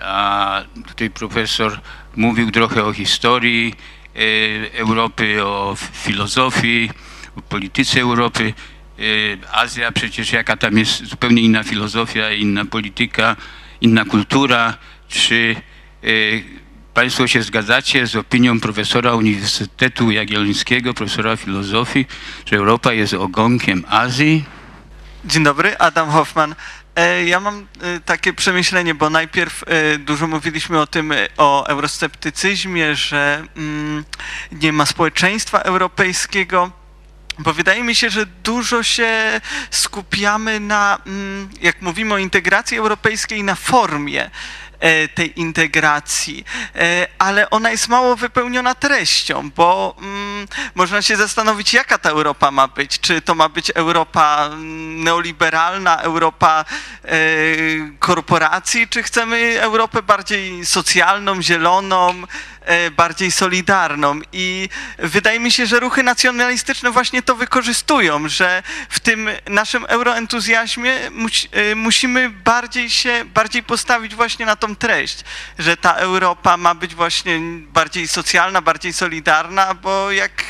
A 0.00 0.62
tutaj 0.86 1.10
profesor 1.10 1.80
mówił 2.16 2.50
trochę 2.50 2.84
o 2.84 2.92
historii 2.92 3.74
e, 4.16 4.18
Europy, 4.78 5.44
o 5.44 5.76
filozofii, 5.92 6.90
o 7.36 7.42
polityce 7.42 8.00
Europy. 8.00 8.54
E, 8.98 9.02
Azja 9.52 9.92
przecież 9.92 10.32
jaka 10.32 10.56
tam 10.56 10.78
jest 10.78 11.04
zupełnie 11.04 11.42
inna 11.42 11.62
filozofia, 11.62 12.30
inna 12.30 12.64
polityka, 12.64 13.36
inna 13.80 14.04
kultura. 14.04 14.78
Czy 15.08 15.56
e, 16.02 16.08
Państwo 16.94 17.26
się 17.26 17.42
zgadzacie 17.42 18.06
z 18.06 18.16
opinią 18.16 18.60
profesora 18.60 19.14
Uniwersytetu 19.14 20.10
Jagiellońskiego, 20.10 20.94
profesora 20.94 21.36
filozofii, 21.36 22.06
że 22.46 22.56
Europa 22.56 22.92
jest 22.92 23.14
ogonkiem 23.14 23.84
Azji? 23.88 24.44
Dzień 25.24 25.44
dobry, 25.44 25.78
Adam 25.78 26.10
Hoffman. 26.10 26.54
E, 26.96 27.24
Ja 27.24 27.40
mam 27.40 27.66
e, 27.80 28.00
takie 28.00 28.32
przemyślenie, 28.32 28.94
bo 28.94 29.10
najpierw 29.10 29.64
e, 29.66 29.98
dużo 29.98 30.26
mówiliśmy 30.26 30.80
o 30.80 30.86
tym, 30.86 31.12
o 31.36 31.66
eurosceptycyzmie, 31.66 32.94
że 32.96 33.44
mm, 33.56 34.04
nie 34.52 34.72
ma 34.72 34.86
społeczeństwa 34.86 35.58
europejskiego, 35.58 36.70
bo 37.38 37.52
wydaje 37.52 37.84
mi 37.84 37.94
się, 37.94 38.10
że 38.10 38.26
dużo 38.26 38.82
się 38.82 39.40
skupiamy 39.70 40.60
na, 40.60 40.98
mm, 41.06 41.48
jak 41.60 41.82
mówimy 41.82 42.14
o 42.14 42.18
integracji 42.18 42.78
europejskiej, 42.78 43.44
na 43.44 43.54
formie 43.54 44.30
tej 45.14 45.40
integracji, 45.40 46.44
e, 46.76 47.06
ale 47.18 47.50
ona 47.50 47.70
jest 47.70 47.88
mało 47.88 48.16
wypełniona 48.16 48.74
treścią, 48.74 49.50
bo 49.50 49.96
mm, 49.98 50.46
można 50.74 51.02
się 51.02 51.16
zastanowić, 51.16 51.74
jaka 51.74 51.98
ta 51.98 52.10
Europa 52.10 52.50
ma 52.50 52.68
być. 52.68 53.00
Czy 53.00 53.20
to 53.20 53.34
ma 53.34 53.48
być 53.48 53.72
Europa 53.74 54.46
mm, 54.46 55.04
neoliberalna, 55.04 56.02
Europa 56.02 56.64
e, 57.04 57.16
korporacji, 57.98 58.88
czy 58.88 59.02
chcemy 59.02 59.60
Europę 59.60 60.02
bardziej 60.02 60.66
socjalną, 60.66 61.42
zieloną, 61.42 62.10
e, 62.10 62.24
bardziej 62.96 63.30
solidarną. 63.30 64.20
I 64.32 64.68
wydaje 64.98 65.40
mi 65.40 65.52
się, 65.52 65.66
że 65.66 65.80
ruchy 65.80 66.02
nacjonalistyczne 66.02 66.90
właśnie 66.90 67.22
to 67.22 67.34
wykorzystują, 67.34 68.28
że 68.28 68.62
w 68.88 69.00
tym 69.00 69.28
naszym 69.48 69.84
euroentuzjazmie 69.88 70.92
e, 70.92 71.74
musimy 71.74 72.30
bardziej 72.30 72.90
się, 72.90 73.24
bardziej 73.24 73.62
postawić 73.62 74.14
właśnie 74.14 74.46
na 74.46 74.56
tą 74.56 74.76
treść, 74.76 75.24
że 75.58 75.76
ta 75.76 75.94
Europa 75.94 76.56
ma 76.56 76.74
być 76.74 76.94
właśnie 76.94 77.40
bardziej 77.72 78.08
socjalna, 78.08 78.62
bardziej 78.62 78.92
solidarna, 78.92 79.74
bo 79.74 80.12
jak, 80.12 80.42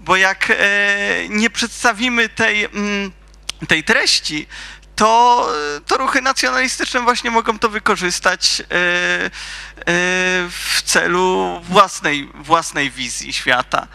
bo 0.00 0.16
jak 0.16 0.50
e, 0.50 0.56
nie 1.28 1.50
przedstawimy 1.50 2.28
tej, 2.28 2.64
mm, 2.64 3.12
tej 3.68 3.84
treści, 3.84 4.46
to, 5.00 5.48
to 5.86 5.96
ruchy 5.96 6.22
nacjonalistyczne 6.22 7.00
właśnie 7.00 7.30
mogą 7.30 7.58
to 7.58 7.68
wykorzystać 7.68 8.60
e, 8.60 8.64
e, 8.64 9.30
w 10.50 10.82
celu 10.84 11.60
własnej, 11.64 12.30
własnej 12.34 12.90
wizji 12.90 13.32
świata. 13.32 13.86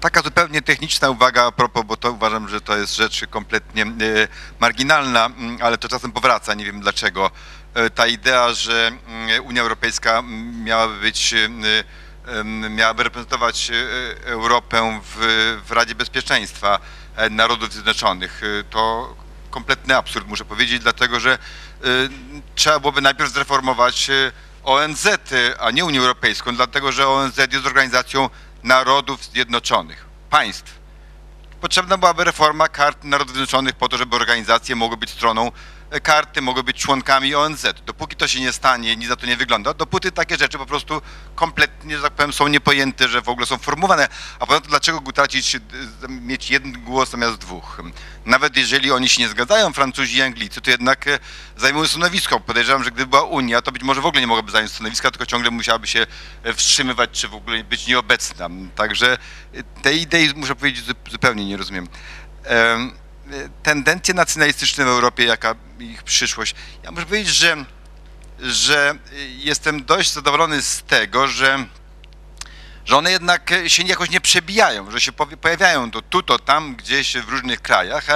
Taka 0.00 0.22
zupełnie 0.22 0.62
techniczna 0.62 1.10
uwaga 1.10 1.46
a 1.46 1.52
propos, 1.52 1.84
bo 1.84 1.96
to 1.96 2.12
uważam, 2.12 2.48
że 2.48 2.60
to 2.60 2.76
jest 2.76 2.96
rzecz 2.96 3.26
kompletnie 3.30 3.82
e, 3.82 3.86
marginalna, 4.60 5.26
m, 5.26 5.58
ale 5.60 5.78
to 5.78 5.88
czasem 5.88 6.12
powraca, 6.12 6.54
nie 6.54 6.64
wiem 6.64 6.80
dlaczego. 6.80 7.30
Ta 7.94 8.06
idea, 8.06 8.52
że 8.52 8.86
mm, 8.86 9.44
Unia 9.44 9.62
Europejska 9.62 10.18
mm, 10.18 10.64
miałaby 10.64 11.00
być, 11.00 11.34
miałaby 12.70 13.02
reprezentować 13.02 13.70
Europę 14.24 15.00
w, 15.04 15.16
w 15.66 15.72
Radzie 15.72 15.94
Bezpieczeństwa 15.94 16.78
Narodów 17.30 17.72
Zjednoczonych, 17.72 18.42
to 18.70 19.14
kompletny 19.56 19.96
absurd, 19.96 20.28
muszę 20.28 20.44
powiedzieć, 20.44 20.82
dlatego 20.82 21.20
że 21.20 21.32
e, 21.32 21.38
trzeba 22.54 22.80
byłoby 22.80 23.00
najpierw 23.00 23.32
zreformować 23.32 24.10
e, 24.10 24.32
ONZ, 24.64 25.06
e, 25.06 25.60
a 25.60 25.70
nie 25.70 25.84
Unię 25.84 26.00
Europejską, 26.00 26.56
dlatego 26.56 26.92
że 26.92 27.08
ONZ 27.08 27.38
jest 27.52 27.66
organizacją 27.66 28.30
Narodów 28.62 29.24
Zjednoczonych, 29.24 30.04
państw. 30.30 30.78
Potrzebna 31.60 31.98
byłaby 31.98 32.24
reforma 32.24 32.68
kart 32.68 33.04
Narodów 33.04 33.34
Zjednoczonych 33.34 33.74
po 33.74 33.88
to, 33.88 33.98
żeby 33.98 34.16
organizacje 34.16 34.76
mogły 34.76 34.96
być 34.96 35.10
stroną 35.10 35.52
karty, 36.02 36.42
mogły 36.42 36.62
być 36.62 36.76
członkami 36.76 37.34
ONZ. 37.34 37.66
Dopóki 37.86 38.16
to 38.16 38.28
się 38.28 38.40
nie 38.40 38.52
stanie, 38.52 38.96
nic 38.96 39.08
za 39.08 39.16
to 39.16 39.26
nie 39.26 39.36
wygląda, 39.36 39.74
dopóty 39.74 40.12
takie 40.12 40.36
rzeczy 40.36 40.58
po 40.58 40.66
prostu 40.66 41.02
kompletnie, 41.34 41.96
że 41.96 42.02
tak 42.02 42.12
powiem, 42.12 42.32
są 42.32 42.48
niepojęte, 42.48 43.08
że 43.08 43.22
w 43.22 43.28
ogóle 43.28 43.46
są 43.46 43.58
formułowane. 43.58 44.08
A 44.40 44.46
poza 44.46 44.60
tym, 44.60 44.70
dlaczego 44.70 45.12
tracić, 45.12 45.54
e, 45.54 45.60
mieć 46.08 46.50
jeden 46.50 46.72
głos 46.72 47.10
zamiast 47.10 47.36
dwóch? 47.36 47.82
Nawet 48.24 48.56
jeżeli 48.56 48.92
oni 48.92 49.08
się 49.08 49.22
nie 49.22 49.28
zgadzają, 49.28 49.72
Francuzi 49.72 50.16
i 50.16 50.22
Anglicy, 50.22 50.60
to 50.60 50.70
jednak 50.70 51.06
e, 51.08 51.18
zajmują 51.56 51.86
stanowisko. 51.86 52.40
Podejrzewam, 52.40 52.84
że 52.84 52.90
gdyby 52.90 53.10
była 53.10 53.22
Unia, 53.22 53.62
to 53.62 53.72
być 53.72 53.82
może 53.82 54.00
w 54.00 54.06
ogóle 54.06 54.20
nie 54.20 54.26
mogłaby 54.26 54.50
zająć 54.50 54.72
stanowiska, 54.72 55.10
tylko 55.10 55.26
ciągle 55.26 55.50
musiałaby 55.50 55.86
się 55.86 56.06
wstrzymywać, 56.54 57.10
czy 57.10 57.28
w 57.28 57.34
ogóle 57.34 57.64
być 57.64 57.86
nieobecna. 57.86 58.48
Także 58.74 59.18
tej 59.82 60.00
idei, 60.00 60.32
muszę 60.36 60.54
powiedzieć, 60.56 60.84
zu- 60.84 61.10
zupełnie 61.10 61.44
nie 61.44 61.56
rozumiem. 61.56 61.88
Em, 62.44 62.92
e, 63.02 63.05
Tendencje 63.62 64.14
nacjonalistyczne 64.14 64.84
w 64.84 64.88
Europie, 64.88 65.24
jaka 65.24 65.54
ich 65.78 66.02
przyszłość. 66.02 66.54
Ja 66.82 66.90
muszę 66.90 67.06
powiedzieć, 67.06 67.34
że, 67.34 67.64
że 68.40 68.94
jestem 69.36 69.84
dość 69.84 70.12
zadowolony 70.12 70.62
z 70.62 70.82
tego, 70.82 71.28
że 71.28 71.66
że 72.86 72.96
one 72.96 73.10
jednak 73.10 73.50
się 73.66 73.82
jakoś 73.82 74.10
nie 74.10 74.20
przebijają, 74.20 74.90
że 74.90 75.00
się 75.00 75.12
pojawiają 75.12 75.90
to 75.90 76.02
tu, 76.02 76.22
to 76.22 76.38
tam, 76.38 76.76
gdzieś 76.76 77.16
w 77.16 77.28
różnych 77.28 77.62
krajach, 77.62 78.06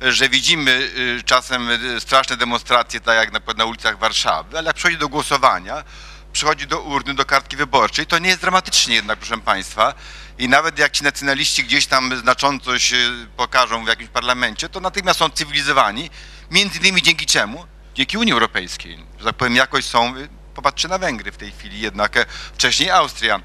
że 0.00 0.28
widzimy 0.28 0.70
y, 0.70 1.22
czasem 1.24 1.68
straszne 1.98 2.36
demonstracje, 2.36 3.00
tak 3.00 3.16
jak 3.16 3.32
na 3.32 3.54
na 3.56 3.64
ulicach 3.64 3.98
Warszawy, 3.98 4.58
ale 4.58 4.66
jak 4.66 4.76
przychodzi 4.76 4.98
do 4.98 5.08
głosowania, 5.08 5.84
przychodzi 6.32 6.66
do 6.66 6.80
urny, 6.80 7.14
do 7.14 7.24
kartki 7.24 7.56
wyborczej, 7.56 8.06
to 8.06 8.18
nie 8.18 8.28
jest 8.28 8.40
dramatycznie 8.40 8.94
jednak, 8.94 9.18
proszę 9.18 9.38
Państwa. 9.38 9.94
I 10.40 10.48
nawet 10.48 10.78
jak 10.78 10.92
ci 10.92 11.04
nacjonaliści 11.04 11.64
gdzieś 11.64 11.86
tam 11.86 12.16
znacząco 12.18 12.78
się 12.78 12.96
pokażą 13.36 13.84
w 13.84 13.88
jakimś 13.88 14.10
parlamencie, 14.10 14.68
to 14.68 14.80
natychmiast 14.80 15.18
są 15.18 15.30
cywilizowani, 15.30 16.10
między 16.50 16.78
innymi 16.78 17.02
dzięki 17.02 17.26
czemu? 17.26 17.66
Dzięki 17.94 18.18
Unii 18.18 18.32
Europejskiej. 18.32 18.98
Że 19.18 19.24
tak 19.24 19.36
powiem, 19.36 19.56
jakoś 19.56 19.84
są, 19.84 20.16
y, 20.16 20.28
popatrzcie 20.54 20.88
na 20.88 20.98
Węgry 20.98 21.32
w 21.32 21.36
tej 21.36 21.52
chwili 21.52 21.80
jednak, 21.80 22.16
e, 22.16 22.26
wcześniej 22.54 22.90
Austria 22.90 23.40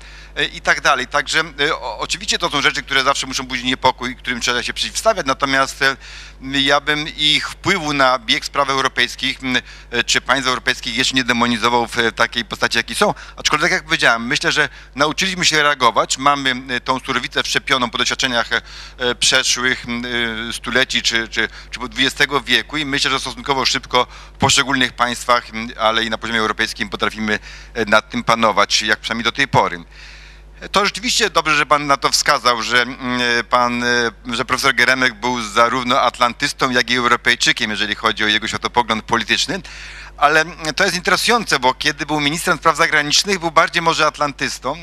i 0.53 0.61
tak 0.61 0.81
dalej. 0.81 1.07
Także 1.07 1.39
e, 1.39 1.79
oczywiście 1.79 2.37
to 2.37 2.49
są 2.49 2.61
rzeczy, 2.61 2.83
które 2.83 3.03
zawsze 3.03 3.27
muszą 3.27 3.43
budzić 3.43 3.65
niepokój, 3.65 4.15
którym 4.15 4.39
trzeba 4.39 4.63
się 4.63 4.73
przeciwstawiać, 4.73 5.25
natomiast 5.25 5.81
e, 5.81 5.95
ja 6.41 6.81
bym 6.81 7.07
ich 7.17 7.49
wpływu 7.49 7.93
na 7.93 8.19
bieg 8.19 8.45
spraw 8.45 8.69
europejskich 8.69 9.39
e, 9.91 10.03
czy 10.03 10.21
państw 10.21 10.47
europejskich 10.47 10.97
jeszcze 10.97 11.15
nie 11.15 11.23
demonizował 11.23 11.87
w 11.87 11.99
e, 11.99 12.11
takiej 12.11 12.45
postaci, 12.45 12.77
jakiej 12.77 12.95
są. 12.95 13.13
Aczkolwiek, 13.37 13.69
tak 13.69 13.71
jak 13.71 13.83
powiedziałem, 13.83 14.27
myślę, 14.27 14.51
że 14.51 14.69
nauczyliśmy 14.95 15.45
się 15.45 15.63
reagować, 15.63 16.17
mamy 16.17 16.55
e, 16.69 16.79
tą 16.79 16.99
surowicę 16.99 17.43
wszczepioną 17.43 17.89
po 17.89 17.97
doświadczeniach 17.97 18.53
e, 18.53 18.61
e, 18.97 19.15
przeszłych 19.15 19.85
e, 20.49 20.53
stuleci 20.53 21.01
czy, 21.01 21.27
czy, 21.27 21.47
czy 21.71 21.79
XX 21.97 22.33
wieku 22.45 22.77
i 22.77 22.85
myślę, 22.85 23.11
że 23.11 23.19
stosunkowo 23.19 23.65
szybko 23.65 24.07
w 24.33 24.37
poszczególnych 24.37 24.93
państwach, 24.93 25.45
ale 25.79 26.03
i 26.03 26.09
na 26.09 26.17
poziomie 26.17 26.39
europejskim 26.39 26.89
potrafimy 26.89 27.39
e, 27.73 27.85
nad 27.85 28.09
tym 28.09 28.23
panować, 28.23 28.81
jak 28.81 28.99
przynajmniej 28.99 29.23
do 29.23 29.31
tej 29.31 29.47
pory. 29.47 29.83
To 30.71 30.85
rzeczywiście 30.85 31.29
dobrze, 31.29 31.55
że 31.55 31.65
pan 31.65 31.87
na 31.87 31.97
to 31.97 32.09
wskazał, 32.09 32.61
że 32.61 32.81
mm, 32.81 32.99
pan, 33.49 33.83
e, 33.83 34.11
że 34.33 34.45
profesor 34.45 34.75
Geremek 34.75 35.13
był 35.13 35.41
zarówno 35.41 36.01
atlantystą, 36.01 36.69
jak 36.69 36.89
i 36.89 36.95
Europejczykiem, 36.95 37.71
jeżeli 37.71 37.95
chodzi 37.95 38.23
o 38.23 38.27
jego 38.27 38.47
światopogląd 38.47 39.03
polityczny. 39.03 39.61
Ale 40.17 40.41
mm, 40.41 40.73
to 40.75 40.83
jest 40.83 40.95
interesujące, 40.95 41.59
bo 41.59 41.73
kiedy 41.73 42.05
był 42.05 42.19
ministrem 42.19 42.57
spraw 42.57 42.77
zagranicznych, 42.77 43.39
był 43.39 43.51
bardziej 43.51 43.81
może 43.81 44.07
atlantystą, 44.07 44.77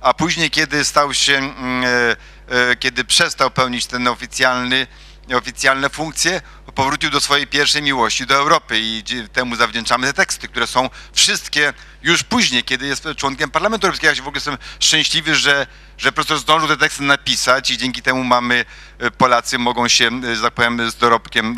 a 0.00 0.14
później, 0.14 0.50
kiedy 0.50 0.84
stał 0.84 1.14
się, 1.14 1.36
mm, 1.36 1.84
e, 1.84 2.70
e, 2.70 2.76
kiedy 2.76 3.04
przestał 3.04 3.50
pełnić 3.50 3.86
ten 3.86 4.08
oficjalny, 4.08 4.86
oficjalne 5.34 5.90
funkcje, 5.90 6.40
powrócił 6.74 7.10
do 7.10 7.20
swojej 7.20 7.46
pierwszej 7.46 7.82
miłości, 7.82 8.26
do 8.26 8.34
Europy 8.34 8.80
i 8.80 9.02
temu 9.32 9.56
zawdzięczamy 9.56 10.06
te 10.06 10.12
teksty, 10.12 10.48
które 10.48 10.66
są 10.66 10.90
wszystkie 11.12 11.72
już 12.02 12.22
później, 12.22 12.64
kiedy 12.64 12.86
jest 12.86 13.08
członkiem 13.16 13.50
Parlamentu 13.50 13.86
Europejskiego. 13.86 14.10
Ja 14.10 14.14
się 14.14 14.22
w 14.22 14.28
ogóle 14.28 14.36
jestem 14.36 14.58
szczęśliwy, 14.80 15.34
że, 15.34 15.66
że 15.98 16.12
profesor 16.12 16.38
zdążył 16.38 16.68
te 16.68 16.76
teksty 16.76 17.02
napisać 17.02 17.70
i 17.70 17.78
dzięki 17.78 18.02
temu 18.02 18.24
mamy, 18.24 18.64
e, 18.98 19.10
Polacy 19.10 19.58
mogą 19.58 19.88
się, 19.88 20.10
e, 20.24 20.36
że 20.36 20.42
tak 20.42 20.54
powiem, 20.54 20.90
z 20.90 20.96
dorobkiem 20.96 21.56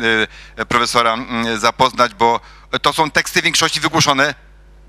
e, 0.57 0.65
profesora 0.65 1.17
zapoznać, 1.57 2.13
bo 2.13 2.39
to 2.81 2.93
są 2.93 3.11
teksty 3.11 3.41
w 3.41 3.43
większości 3.43 3.79
wygłoszone 3.79 4.35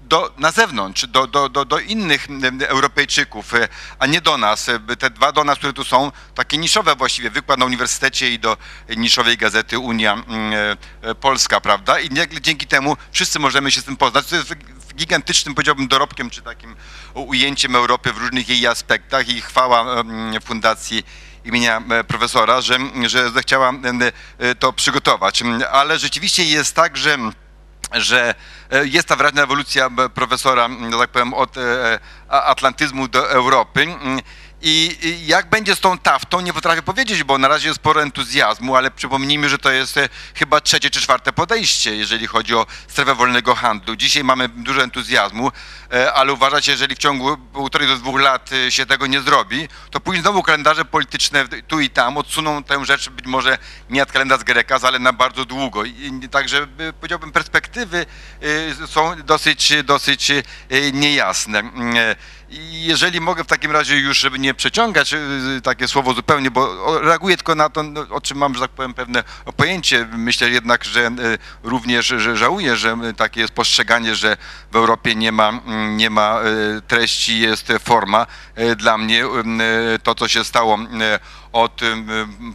do, 0.08 0.32
na 0.38 0.50
zewnątrz, 0.50 1.06
do, 1.06 1.26
do, 1.26 1.48
do, 1.48 1.64
do 1.64 1.78
innych 1.78 2.26
Europejczyków, 2.68 3.54
e, 3.54 3.68
a 3.98 4.06
nie 4.06 4.20
do 4.20 4.38
nas. 4.38 4.68
E, 4.68 4.96
Te 4.98 5.10
dwa 5.10 5.32
do 5.32 5.44
nas, 5.44 5.58
które 5.58 5.72
tu 5.72 5.84
są, 5.84 6.12
takie 6.34 6.58
niszowe 6.58 6.96
właściwie, 6.96 7.30
wykład 7.30 7.58
na 7.58 7.64
uniwersytecie 7.64 8.30
i 8.30 8.38
do 8.38 8.56
niszowej 8.96 9.36
gazety 9.36 9.78
Unia 9.78 10.22
e, 11.02 11.14
Polska, 11.14 11.60
prawda? 11.60 12.00
I 12.00 12.08
dzięki 12.40 12.66
temu 12.66 12.96
wszyscy 13.12 13.38
możemy 13.38 13.70
się 13.70 13.80
z 13.80 13.84
tym 13.84 13.96
poznać. 13.96 14.26
To 14.26 14.36
jest 14.36 14.54
gigantycznym, 14.94 15.54
powiedziałbym, 15.54 15.88
dorobkiem, 15.88 16.30
czy 16.30 16.42
takim 16.42 16.76
ujęciem 17.14 17.76
Europy 17.76 18.12
w 18.12 18.18
różnych 18.18 18.48
jej 18.48 18.66
aspektach 18.66 19.28
i 19.28 19.40
chwała 19.40 20.04
Fundacji 20.44 21.06
imienia 21.44 21.82
profesora, 22.08 22.60
że, 22.60 22.78
że 23.06 23.30
zechciała 23.30 23.72
to 24.58 24.72
przygotować. 24.72 25.42
Ale 25.72 25.98
rzeczywiście 25.98 26.44
jest 26.44 26.74
tak, 26.74 26.96
że 26.96 27.18
że 27.92 28.34
e, 28.70 28.86
jest 28.86 29.08
ta 29.08 29.16
wyraźna 29.16 29.42
ewolucja 29.42 29.90
profesora, 30.14 30.68
że 30.92 30.98
tak 30.98 31.10
powiem, 31.10 31.34
od 31.34 31.56
e, 31.56 31.98
atlantyzmu 32.28 33.08
do 33.08 33.30
Europy. 33.30 33.86
Mm, 34.66 34.96
I 35.02 35.26
jak 35.26 35.50
będzie 35.50 35.76
z 35.76 35.80
tą 35.80 35.98
taftą, 35.98 36.40
nie 36.40 36.52
potrafię 36.52 36.82
powiedzieć, 36.82 37.22
bo 37.22 37.38
na 37.38 37.48
razie 37.48 37.68
jest 37.68 37.80
sporo 37.80 38.02
entuzjazmu, 38.02 38.76
ale 38.76 38.90
przypomnijmy, 38.90 39.48
że 39.48 39.58
to 39.58 39.70
jest 39.70 39.96
e, 39.96 40.08
chyba 40.34 40.60
trzecie 40.60 40.90
czy 40.90 41.00
czwarte 41.00 41.32
podejście, 41.32 41.96
jeżeli 41.96 42.26
chodzi 42.26 42.54
o 42.54 42.66
strefę 42.88 43.14
wolnego 43.14 43.54
handlu. 43.54 43.96
Dzisiaj 43.96 44.24
mamy 44.24 44.48
dużo 44.48 44.82
entuzjazmu, 44.82 45.52
e, 45.92 46.12
ale 46.12 46.32
uważać, 46.32 46.68
jeżeli 46.68 46.94
w 46.94 46.98
ciągu 46.98 47.36
półtorej 47.36 47.88
do 47.88 47.96
dwóch 47.96 48.20
lat 48.20 48.50
e, 48.52 48.72
się 48.72 48.86
tego 48.86 49.06
nie 49.06 49.20
zrobi, 49.20 49.68
to 49.90 50.00
później 50.00 50.22
znowu 50.22 50.42
kalendarze 50.42 50.84
polityczne 50.84 51.44
tu 51.68 51.80
i 51.80 51.90
tam 51.90 52.16
odsuną 52.16 52.64
tę 52.64 52.84
rzecz 52.84 53.10
być 53.10 53.26
może 53.26 53.58
nie 53.90 53.98
jak 53.98 54.12
kalendarz 54.12 54.44
Grekas, 54.44 54.84
ale 54.84 54.98
na 54.98 55.12
bardzo 55.12 55.44
długo. 55.44 55.84
I, 55.84 56.28
także 56.30 56.66
powiedziałbym 57.00 57.32
perspektywy 57.32 58.06
są 58.86 59.22
dosyć, 59.22 59.72
dosyć 59.84 60.32
niejasne. 60.92 61.62
I 62.50 62.84
Jeżeli 62.86 63.20
mogę 63.20 63.44
w 63.44 63.46
takim 63.46 63.70
razie 63.70 63.98
już, 63.98 64.18
żeby 64.18 64.38
nie 64.38 64.54
przeciągać 64.54 65.12
y, 65.12 65.60
takie 65.62 65.88
słowo 65.88 66.14
zupełnie, 66.14 66.50
bo 66.50 66.98
reaguję 67.00 67.36
tylko 67.36 67.54
na 67.54 67.68
to, 67.70 67.82
no, 67.82 68.00
o 68.10 68.20
czym 68.20 68.38
mam, 68.38 68.54
że 68.54 68.60
tak 68.60 68.70
powiem, 68.70 68.94
pewne 68.94 69.24
pojęcie. 69.56 70.08
Myślę 70.12 70.50
jednak, 70.50 70.84
że 70.84 71.06
y, 71.06 71.38
również 71.62 72.06
że 72.06 72.36
żałuję, 72.36 72.76
że 72.76 72.96
y, 73.10 73.14
takie 73.14 73.40
jest 73.40 73.52
postrzeganie, 73.52 74.14
że 74.14 74.36
w 74.72 74.76
Europie 74.76 75.14
nie 75.14 75.32
ma, 75.32 75.48
mm, 75.48 75.96
nie 75.96 76.10
ma 76.10 76.40
y, 76.78 76.82
treści, 76.82 77.40
jest 77.40 77.72
forma. 77.84 78.26
Y, 78.58 78.76
Dla 78.76 78.98
mnie 78.98 79.24
y, 79.24 79.28
to, 80.02 80.14
co 80.14 80.28
się 80.28 80.44
stało 80.44 80.78
y, 80.78 81.18
od 81.52 81.82
y, 81.82 81.96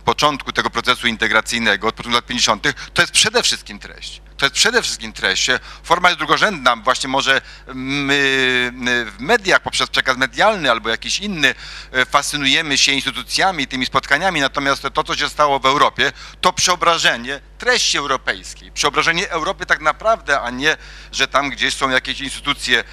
początku 0.06 0.52
tego 0.52 0.70
procesu 0.70 1.08
integracyjnego, 1.08 1.88
od 1.88 1.96
początku 1.96 2.16
lat 2.16 2.26
50., 2.26 2.68
to 2.94 3.02
jest 3.02 3.14
przede 3.14 3.44
wszystkim 3.44 3.80
treść. 3.80 4.22
To 4.42 4.46
jest 4.46 4.56
przede 4.56 4.82
wszystkim 4.82 5.14
treść. 5.14 5.48
Forma 5.84 6.10
jest 6.10 6.20
drugorzędna, 6.20 6.76
właśnie 6.76 7.10
może 7.10 7.42
my 7.74 8.72
w 9.12 9.16
mediach 9.20 9.60
poprzez 9.60 9.90
przekaz 9.90 10.18
medialny 10.18 10.72
albo 10.72 10.90
jakiś 10.90 11.20
inny 11.20 11.56
e, 11.92 12.06
fascynujemy 12.06 12.78
się 12.78 12.92
instytucjami, 12.92 13.68
tymi 13.68 13.86
spotkaniami, 13.86 14.42
natomiast 14.42 14.84
to, 14.94 15.04
co 15.04 15.16
się 15.16 15.30
stało 15.30 15.60
w 15.60 15.66
Europie, 15.66 16.12
to 16.42 16.54
przeobrażenie 16.54 17.42
treści 17.62 17.98
europejskiej, 17.98 18.72
przeobrażenie 18.72 19.30
Europy 19.30 19.66
tak 19.66 19.82
naprawdę, 19.82 20.42
a 20.42 20.50
nie, 20.50 20.78
że 21.12 21.28
tam 21.28 21.50
gdzieś 21.50 21.74
są 21.74 21.90
jakieś 21.90 22.20
instytucje, 22.20 22.84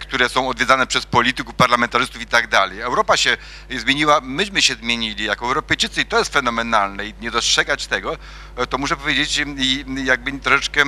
które 0.00 0.28
są 0.28 0.48
odwiedzane 0.48 0.86
przez 0.86 1.06
polityków, 1.06 1.54
parlamentarzystów 1.54 2.22
i 2.22 2.26
tak 2.26 2.48
dalej. 2.48 2.80
Europa 2.80 3.16
się 3.16 3.36
zmieniła, 3.78 4.20
myśmy 4.20 4.62
się 4.62 4.74
zmienili 4.74 5.24
jako 5.24 5.46
Europejczycy 5.46 6.00
i 6.00 6.06
to 6.06 6.18
jest 6.18 6.32
fenomenalne 6.32 7.06
i 7.06 7.14
nie 7.20 7.30
dostrzegać 7.30 7.86
tego, 7.86 8.16
e, 8.56 8.66
to 8.66 8.78
muszę 8.78 8.96
powiedzieć 8.96 9.40
jakby 10.04 10.32
troszeczkę 10.32 10.84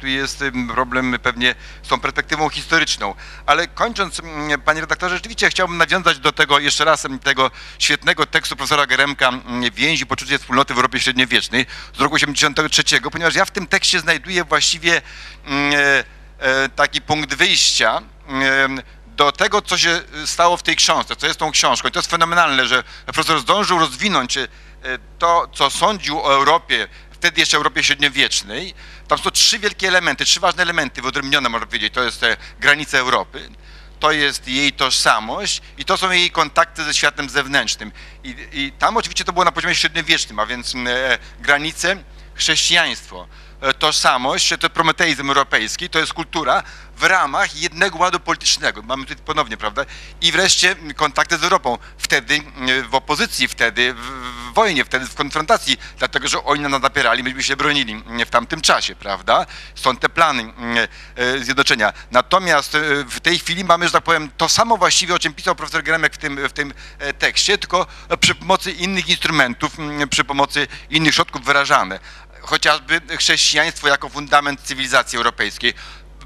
tu 0.00 0.06
jest 0.06 0.44
problem 0.74 1.16
pewnie 1.22 1.54
z 1.82 1.88
tą 1.88 2.00
perspektywą 2.00 2.48
historyczną. 2.48 3.14
Ale 3.46 3.68
kończąc, 3.68 4.20
panie 4.64 4.80
redaktorze, 4.80 5.14
rzeczywiście 5.14 5.50
chciałbym 5.50 5.76
nawiązać 5.76 6.18
do 6.18 6.32
tego 6.32 6.58
jeszcze 6.58 6.84
raz 6.84 7.04
m, 7.04 7.18
tego 7.18 7.50
świetnego 7.78 8.26
tekstu 8.26 8.56
profesora 8.56 8.86
Geremka 8.86 9.32
Więzi 9.74 10.06
poczucie 10.06 10.38
wspólnoty 10.38 10.74
w 10.74 10.76
Europie 10.76 11.00
średniowiecznej 11.00 11.66
z 11.96 12.00
roku 12.00 12.14
83, 12.14 12.75
ponieważ 13.12 13.34
ja 13.34 13.44
w 13.44 13.50
tym 13.50 13.66
tekście 13.66 14.00
znajduję 14.00 14.44
właściwie 14.44 15.02
m, 15.44 15.72
e, 15.74 16.04
e, 16.38 16.68
taki 16.68 17.02
punkt 17.02 17.34
wyjścia 17.34 18.02
em, 18.28 18.82
do 19.06 19.32
tego, 19.32 19.62
co 19.62 19.78
się 19.78 20.02
stało 20.24 20.56
w 20.56 20.62
tej 20.62 20.76
książce, 20.76 21.16
co 21.16 21.26
jest 21.26 21.38
tą 21.38 21.50
książką. 21.50 21.88
I 21.88 21.92
to 21.92 21.98
jest 21.98 22.10
fenomenalne, 22.10 22.66
że 22.66 22.84
profesor 23.04 23.40
zdążył 23.40 23.78
rozwinąć 23.78 24.36
e, 24.36 24.48
to, 25.18 25.48
co 25.54 25.70
sądził 25.70 26.20
o 26.20 26.34
Europie, 26.34 26.88
wtedy 27.10 27.40
jeszcze 27.40 27.56
Europie 27.56 27.84
średniowiecznej. 27.84 28.74
Tam 29.08 29.18
są 29.18 29.30
trzy 29.30 29.58
wielkie 29.58 29.88
elementy, 29.88 30.24
trzy 30.24 30.40
ważne 30.40 30.62
elementy 30.62 31.02
wyodrębnione, 31.02 31.48
można 31.48 31.66
powiedzieć. 31.66 31.94
To 31.94 32.02
jest 32.02 32.24
granice 32.60 32.98
Europy, 32.98 33.50
to 34.00 34.12
jest 34.12 34.48
jej 34.48 34.72
tożsamość 34.72 35.62
i 35.78 35.84
to 35.84 35.96
są 35.96 36.10
jej 36.10 36.30
kontakty 36.30 36.84
ze 36.84 36.94
światem 36.94 37.30
zewnętrznym. 37.30 37.92
I, 38.24 38.36
i 38.52 38.72
tam 38.72 38.96
oczywiście 38.96 39.24
to 39.24 39.32
było 39.32 39.44
na 39.44 39.52
poziomie 39.52 39.74
średniowiecznym, 39.74 40.38
a 40.38 40.46
więc 40.46 40.74
m, 40.74 40.86
e, 40.86 41.18
granice, 41.40 41.96
chrześcijaństwo, 42.36 43.26
e, 43.60 43.74
tożsamość, 43.74 44.54
to 44.60 44.70
prometeizm 44.70 45.28
europejski, 45.28 45.88
to 45.88 45.98
jest 45.98 46.12
kultura 46.12 46.62
w 46.96 47.02
ramach 47.02 47.56
jednego 47.56 47.98
ładu 47.98 48.20
politycznego. 48.20 48.82
Mamy 48.82 49.04
tutaj 49.04 49.24
ponownie, 49.24 49.56
prawda? 49.56 49.84
I 50.20 50.32
wreszcie 50.32 50.70
m, 50.70 50.94
kontakty 50.94 51.38
z 51.38 51.44
Europą. 51.44 51.78
Wtedy 51.98 52.34
m, 52.34 52.42
w 52.90 52.94
opozycji, 52.94 53.48
wtedy 53.48 53.94
w, 53.94 54.52
wojnie, 54.54 54.84
wtedy 54.84 55.06
w 55.06 55.14
konfrontacji, 55.14 55.76
dlatego 55.98 56.28
że 56.28 56.44
oni 56.44 56.60
nas 56.62 56.82
napierali, 56.82 57.22
myśmy 57.22 57.42
się 57.42 57.56
bronili 57.56 57.92
m, 57.92 58.26
w 58.26 58.30
tamtym 58.30 58.60
czasie, 58.60 58.96
prawda? 58.96 59.46
Stąd 59.74 60.00
te 60.00 60.08
plany 60.08 60.52
e, 61.16 61.38
zjednoczenia. 61.38 61.92
Natomiast 62.10 62.74
e, 62.74 62.80
w 63.04 63.20
tej 63.20 63.38
chwili 63.38 63.64
mamy, 63.64 63.86
że 63.86 63.92
tak 63.92 64.04
powiem, 64.04 64.30
to 64.36 64.48
samo 64.48 64.76
właściwie, 64.76 65.14
o 65.14 65.18
czym 65.18 65.34
pisał 65.34 65.54
profesor 65.54 65.82
Geremek 65.82 66.14
w 66.14 66.18
tym, 66.18 66.48
w 66.48 66.52
tym 66.52 66.74
tekście, 67.18 67.58
tylko 67.58 67.86
przy 68.20 68.34
pomocy 68.34 68.72
innych 68.72 69.08
instrumentów, 69.08 69.76
przy 70.10 70.24
pomocy 70.24 70.66
innych 70.90 71.14
środków 71.14 71.44
wyrażane 71.44 72.00
chociażby 72.46 73.00
chrześcijaństwo 73.18 73.88
jako 73.88 74.08
fundament 74.08 74.60
cywilizacji 74.60 75.16
europejskiej. 75.16 75.74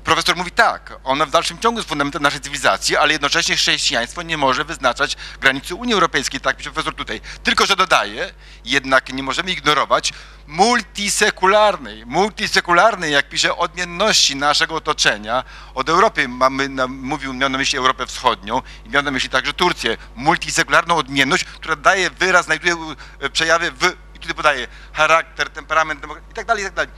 Profesor 0.05 0.37
mówi 0.37 0.51
tak, 0.51 1.01
ono 1.05 1.27
w 1.27 1.31
dalszym 1.31 1.59
ciągu 1.59 1.79
jest 1.79 1.89
fundamentem 1.89 2.23
naszej 2.23 2.41
cywilizacji, 2.41 2.97
ale 2.97 3.13
jednocześnie 3.13 3.57
chrześcijaństwo 3.57 4.23
nie 4.23 4.37
może 4.37 4.65
wyznaczać 4.65 5.17
granicy 5.41 5.75
Unii 5.75 5.95
Europejskiej, 5.95 6.41
tak 6.41 6.57
pisze 6.57 6.71
profesor 6.71 6.95
tutaj. 6.95 7.21
Tylko, 7.43 7.67
że 7.67 7.77
dodaje, 7.77 8.35
jednak 8.65 9.13
nie 9.13 9.23
możemy 9.23 9.53
ignorować 9.53 10.13
multisekularnej, 10.47 12.07
multisekularnej, 12.07 13.13
jak 13.13 13.29
pisze, 13.29 13.57
odmienności 13.57 14.37
naszego 14.37 14.75
otoczenia 14.75 15.45
od 15.75 15.89
Europy. 15.89 16.29
Mamy, 16.29 16.69
na, 16.69 16.87
mówił, 16.87 17.35
miał 17.35 17.49
na 17.49 17.59
myśli 17.59 17.79
Europę 17.79 18.07
Wschodnią 18.07 18.63
i 18.87 18.89
miał 18.89 19.03
na 19.03 19.11
myśli 19.11 19.31
także 19.31 19.53
Turcję. 19.53 19.97
Multisekularną 20.17 20.97
odmienność, 20.97 21.45
która 21.45 21.77
daje 21.77 22.11
wyraz, 22.11 22.45
znajduje 22.45 22.77
e, 23.21 23.31
przejawy 23.31 23.71
w 23.71 24.10
tutaj 24.21 24.37
podaje 24.37 24.67
charakter, 24.93 25.51
temperament 25.51 26.07
i 26.31 26.35
tak 26.35 26.47
dalej, 26.47 26.63
i 26.63 26.67
tak 26.67 26.75
dalej. 26.75 26.91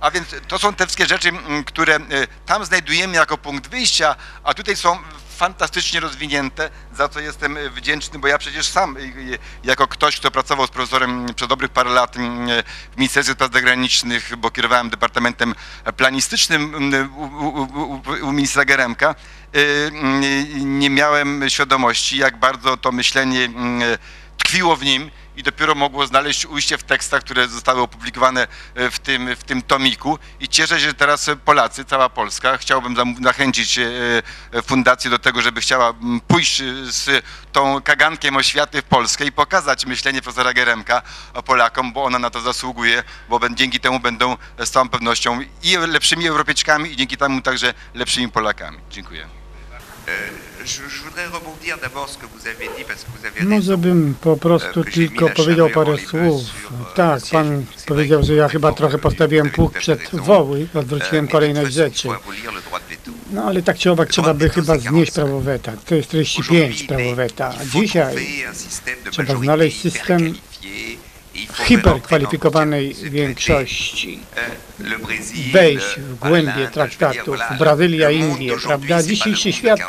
A 0.00 0.10
więc 0.10 0.28
to 0.48 0.58
są 0.58 0.74
te 0.74 0.86
wszystkie 0.86 1.06
rzeczy, 1.06 1.28
m, 1.28 1.64
które 1.64 1.96
e, 1.96 2.00
tam 2.46 2.64
znajdujemy 2.64 3.16
jako 3.16 3.38
punkt 3.38 3.70
wyjścia, 3.70 4.16
a 4.44 4.54
tutaj 4.54 4.76
są 4.76 4.98
fantastycznie 5.38 6.00
rozwinięte, 6.00 6.70
za 6.92 7.08
co 7.08 7.20
jestem 7.20 7.56
e, 7.56 7.70
wdzięczny, 7.70 8.18
bo 8.18 8.28
ja 8.28 8.38
przecież 8.38 8.66
sam, 8.66 8.96
e, 8.96 9.00
jako 9.64 9.86
ktoś, 9.86 10.16
kto 10.16 10.30
pracował 10.30 10.66
z 10.66 10.70
profesorem 10.70 11.26
przez 11.34 11.48
dobrych 11.48 11.70
parę 11.70 11.90
lat 11.90 12.16
m, 12.16 12.48
e, 12.50 12.62
w 12.92 12.96
Ministerstwie 12.96 13.34
Spraw 13.34 13.52
Zagranicznych, 13.52 14.36
bo 14.36 14.50
kierowałem 14.50 14.90
Departamentem 14.90 15.54
Planistycznym 15.96 16.74
m, 16.94 17.14
u, 17.16 17.22
u, 17.22 17.62
u, 17.62 18.28
u 18.28 18.32
ministra 18.32 18.64
Geremka, 18.64 19.14
nie 20.58 20.90
miałem 20.90 21.50
świadomości, 21.50 22.18
jak 22.18 22.36
bardzo 22.36 22.76
to 22.76 22.92
myślenie 22.92 23.48
tkwiło 24.48 24.76
w 24.76 24.84
nim 24.84 25.10
i 25.36 25.42
dopiero 25.42 25.74
mogło 25.74 26.06
znaleźć 26.06 26.46
ujście 26.46 26.78
w 26.78 26.82
tekstach, 26.82 27.22
które 27.22 27.48
zostały 27.48 27.80
opublikowane 27.80 28.48
e, 28.74 28.90
w 28.90 28.98
tym, 28.98 29.36
w 29.36 29.44
tym 29.44 29.62
tomiku. 29.62 30.18
I 30.40 30.48
cieszę 30.48 30.80
się, 30.80 30.86
że 30.86 30.94
teraz 30.94 31.30
Polacy, 31.44 31.84
cała 31.84 32.08
Polska, 32.08 32.56
chciałbym 32.56 33.16
zachęcić 33.22 33.78
e, 33.78 33.88
e, 34.52 34.62
fundację 34.62 35.10
do 35.10 35.18
tego, 35.18 35.42
żeby 35.42 35.60
chciała 35.60 35.94
pójść 36.28 36.62
z 36.84 37.24
tą 37.52 37.82
kagankiem 37.82 38.36
oświaty 38.36 38.82
w 38.82 38.84
Polskę 38.84 39.24
i 39.24 39.32
pokazać 39.32 39.86
myślenie 39.86 40.22
profesora 40.22 40.52
Geremka 40.52 41.02
Polakom, 41.44 41.92
bo 41.92 42.04
ona 42.04 42.18
na 42.18 42.30
to 42.30 42.40
zasługuje, 42.40 43.04
bo 43.28 43.40
dzięki 43.50 43.80
temu 43.80 44.00
będą 44.00 44.36
z 44.58 44.70
całą 44.70 44.88
pewnością 44.88 45.40
i 45.62 45.76
lepszymi 45.76 46.28
Europejczykami 46.28 46.92
i 46.92 46.96
dzięki 46.96 47.16
temu 47.16 47.40
także 47.40 47.74
lepszymi 47.94 48.28
Polakami. 48.28 48.78
Dziękuję. 48.90 49.28
Może 53.42 53.78
bym 53.78 54.14
po 54.20 54.36
prostu 54.36 54.84
tylko 54.84 55.28
powiedział 55.28 55.70
parę 55.70 55.98
słów. 55.98 56.42
Tak, 56.94 57.20
pan 57.32 57.64
powiedział, 57.86 58.22
że 58.22 58.34
ja 58.34 58.48
chyba 58.48 58.72
trochę 58.72 58.98
postawiłem 58.98 59.50
pług 59.50 59.78
przed 59.78 60.00
woły, 60.12 60.68
odwróciłem 60.74 61.28
kolejność 61.28 61.72
rzeczy. 61.72 62.08
No 63.30 63.44
ale 63.44 63.62
tak 63.62 63.78
czy 63.78 63.90
owak 63.90 64.08
trzeba 64.08 64.34
by 64.34 64.50
chyba 64.50 64.78
znieść 64.78 65.12
prawo 65.12 65.40
weta. 65.40 65.72
To 65.86 65.94
jest 65.94 66.08
45 66.08 66.82
prawo 66.82 67.14
weta. 67.14 67.54
A 67.60 67.64
dzisiaj 67.64 68.16
trzeba 69.10 69.36
znaleźć 69.36 69.80
system 69.80 70.34
hiperkwalifikowanej 71.64 72.94
większości, 72.94 74.20
wejść 75.52 76.00
w 76.00 76.14
głębie 76.14 76.68
traktatów, 76.72 77.36
Brazylia, 77.58 78.10
Indie, 78.10 78.56
prawda? 78.66 79.02
Dzisiejszy 79.02 79.52
świat 79.52 79.80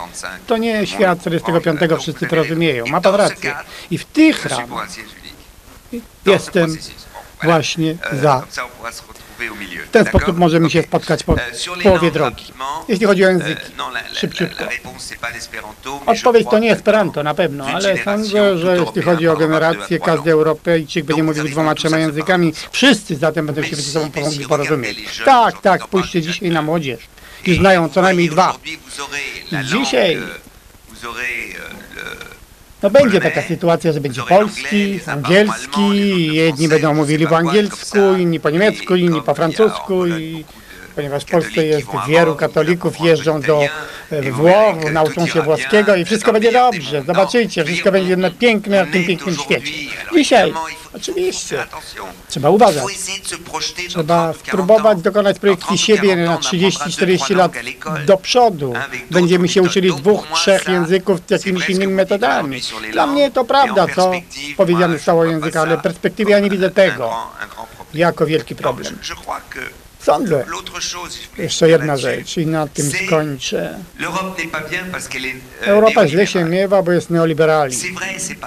to 0.48 0.58
nie 0.58 0.88
świat 0.88 1.22
45, 1.22 1.80
wszyscy 2.00 2.28
to 2.28 2.36
rozumieją. 2.36 2.86
Ma 2.88 3.02
pan 3.02 3.16
rację. 3.16 3.56
I 3.92 3.98
w 3.98 4.06
tych 4.06 4.46
ramach 4.46 4.90
jestem 6.26 6.78
właśnie 7.44 7.98
za. 8.22 8.44
W 9.86 9.92
ten 9.92 10.06
sposób 10.06 10.38
możemy 10.38 10.70
się 10.70 10.84
spotkać 10.84 11.24
po 11.24 11.36
połowie 11.84 12.12
drogi. 12.12 12.46
Jeśli 12.88 13.06
chodzi 13.06 13.26
o 13.26 13.30
języki, 13.30 13.72
szybciutko. 14.14 14.64
Odpowiedź 16.06 16.48
to 16.52 16.60
nie 16.60 16.72
Esperanto 16.72 17.24
na 17.24 17.34
pewno, 17.34 17.66
ale 17.66 18.04
sądzę, 18.04 18.58
że 18.58 18.78
jeśli 18.78 19.02
chodzi 19.02 19.28
o 19.28 19.38
generację, 19.38 20.00
każdy 20.00 20.32
Europejczyk 20.32 21.06
będzie 21.06 21.24
mówił 21.24 21.44
dwoma, 21.44 21.76
trzema 21.76 21.98
językami. 21.98 22.54
Wszyscy 22.72 23.16
zatem 23.16 23.46
będą 23.46 23.64
się 23.64 23.76
ze 23.76 23.82
sobą 23.82 24.22
mogli 24.22 24.48
porozumieć. 24.48 25.22
Tak, 25.26 25.62
tak, 25.62 25.84
spójrzcie 25.84 26.22
dzisiaj 26.22 26.50
na 26.50 26.62
młodzież. 26.62 27.00
I 27.46 27.56
znają 27.56 27.90
co 27.90 28.02
najmniej 28.02 28.30
dwa. 28.30 28.56
Dzisiaj 29.64 30.18
No 32.84 32.90
będzie 32.90 33.22
taka 33.22 33.42
sytuacja, 33.42 33.92
że 33.92 34.02
będzie 34.02 34.22
polski, 34.24 35.00
angielski, 35.08 36.28
jedni 36.36 36.68
będą 36.68 36.94
mówili 36.94 37.28
po 37.28 37.38
angielsku, 37.38 37.98
inni 38.18 38.40
po 38.40 38.50
niemiecku, 38.50 38.96
inni 38.96 39.22
po 39.22 39.34
francusku 39.34 40.08
i 40.08 40.46
ponieważ 41.00 41.24
w 41.24 41.32
Polsce 41.32 41.66
jest 41.66 41.88
wielu 42.08 42.36
katolików, 42.36 43.00
jeżdżą 43.00 43.42
do 43.42 43.62
e, 44.12 44.32
Włoch, 44.32 44.92
nauczą 44.92 45.28
się 45.28 45.42
włoskiego 45.42 45.96
i 45.96 46.06
wszystko 46.06 46.34
będzie 46.34 46.52
dobrze. 46.52 47.04
Zobaczycie, 47.08 47.66
wszystko 47.66 47.92
będzie 47.92 48.18
na 48.18 48.32
piękne 48.32 48.86
na 48.86 48.92
tym 48.92 49.06
pięknym 49.06 49.36
świecie. 49.36 49.72
Dzisiaj, 50.14 50.54
oczywiście, 50.96 51.64
trzeba 52.28 52.50
uważać. 52.50 52.84
Trzeba 53.88 54.34
spróbować 54.34 55.02
dokonać 55.02 55.40
projekcji 55.40 55.78
siebie 55.78 56.16
na 56.16 56.38
30-40 56.38 57.36
lat 57.36 57.52
do 58.06 58.18
przodu. 58.18 58.74
Będziemy 59.12 59.48
się 59.48 59.62
uczyli 59.62 59.94
dwóch, 59.96 60.28
trzech 60.34 60.68
języków 60.68 61.20
jakimiś 61.30 61.70
innymi 61.70 61.94
metodami. 61.94 62.62
Dla 62.92 63.08
mnie 63.08 63.32
to 63.32 63.46
prawda, 63.46 63.88
co 63.96 64.12
powiedziane 64.58 64.98
zostało 64.98 65.22
o 65.22 65.26
językach, 65.26 65.64
ale 65.64 65.78
w 65.78 65.82
perspektywie 65.82 66.32
ja 66.32 66.40
nie 66.40 66.50
widzę 66.50 66.70
tego 66.70 67.14
jako 67.94 68.26
wielki 68.26 68.56
problem. 68.56 68.98
Sądzę. 70.00 70.46
Jeszcze 71.38 71.70
jedna 71.70 71.98
rzecz 71.98 72.38
i 72.38 72.48
na 72.48 72.68
tym 72.68 72.92
skończę. 73.06 73.80
Europa 75.62 76.08
źle 76.08 76.28
się 76.28 76.44
miewa, 76.46 76.84
bo 76.84 76.92
jest 76.92 77.10
neoliberalizm. 77.10 77.96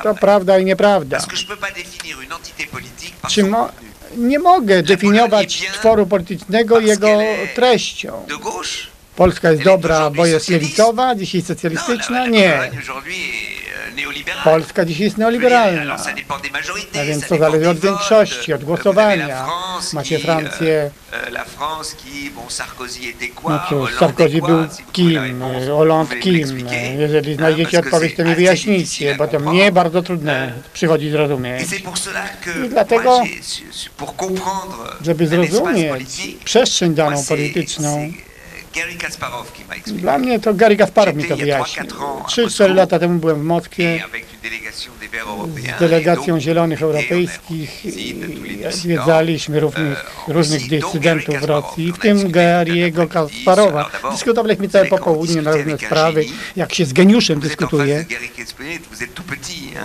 To 0.02 0.14
prawda 0.14 0.58
i 0.58 0.64
nieprawda. 0.64 1.18
Czy 3.28 3.44
mo 3.44 3.68
nie 4.16 4.38
mogę 4.38 4.82
definiować 4.82 5.62
tworu 5.72 6.06
politycznego 6.06 6.80
jego 6.80 7.18
treścią. 7.54 8.26
Polska 9.16 9.50
jest 9.50 9.62
dobra, 9.62 10.10
bo 10.10 10.26
jest 10.26 10.48
lewicowa, 10.48 11.14
dzisiaj 11.14 11.42
socjalistyczna? 11.42 12.26
Nie. 12.26 12.70
Polska 14.44 14.84
dzisiaj 14.84 15.04
jest 15.04 15.18
neoliberalna. 15.18 15.96
A 17.00 17.04
więc 17.04 17.26
to 17.28 17.38
zależy 17.38 17.70
od 17.70 17.78
większości, 17.78 18.52
od 18.52 18.64
głosowania. 18.64 19.46
Macie 19.92 20.18
Francję. 20.18 20.90
No 23.44 23.60
cóż, 23.68 23.94
Sarkozy 23.98 24.40
był 24.46 24.66
kim? 24.92 25.42
Hollande 25.68 26.16
kim? 26.16 26.68
Jeżeli 26.98 27.34
znajdziecie 27.34 27.78
odpowiedź, 27.78 28.16
to 28.16 28.24
mi 28.24 28.34
wyjaśnijcie, 28.34 29.14
bo 29.14 29.28
to 29.28 29.40
mnie 29.40 29.72
bardzo 29.72 30.02
trudne 30.02 30.52
przychodzi 30.72 31.10
zrozumieć. 31.10 31.62
I 32.66 32.68
dlatego, 32.68 33.22
żeby 35.04 35.26
zrozumieć 35.26 36.36
przestrzeń 36.44 36.94
daną 36.94 37.24
polityczną, 37.24 38.12
dla 39.86 40.18
mnie 40.18 40.40
to 40.40 40.54
Gary 40.54 40.76
Kasparow 40.76 41.16
mi 41.16 41.24
to 41.24 41.36
wyjaśnił. 41.36 41.86
3-4 41.86 42.74
lata 42.74 42.98
temu 42.98 43.18
byłem 43.18 43.40
w 43.40 43.44
Moskwie 43.44 44.04
z 45.76 45.80
delegacją 45.80 46.40
Zielonych 46.40 46.82
Europejskich 46.82 47.82
zwiedzaliśmy 48.70 49.60
różnych, 49.60 50.04
różnych 50.28 50.68
dysydentów 50.68 51.40
w 51.40 51.44
Rosji, 51.44 51.92
w 51.92 51.98
tym 51.98 52.18
Gary'ego 52.18 53.08
Kasparowa. 53.08 53.90
Dyskutowaliśmy 54.12 54.68
całe 54.68 54.86
popołudnie 54.86 55.42
na 55.42 55.52
różne 55.52 55.78
sprawy, 55.78 56.24
jak 56.56 56.74
się 56.74 56.84
z 56.84 56.92
geniuszem 56.92 57.40
dyskutuje. 57.40 58.04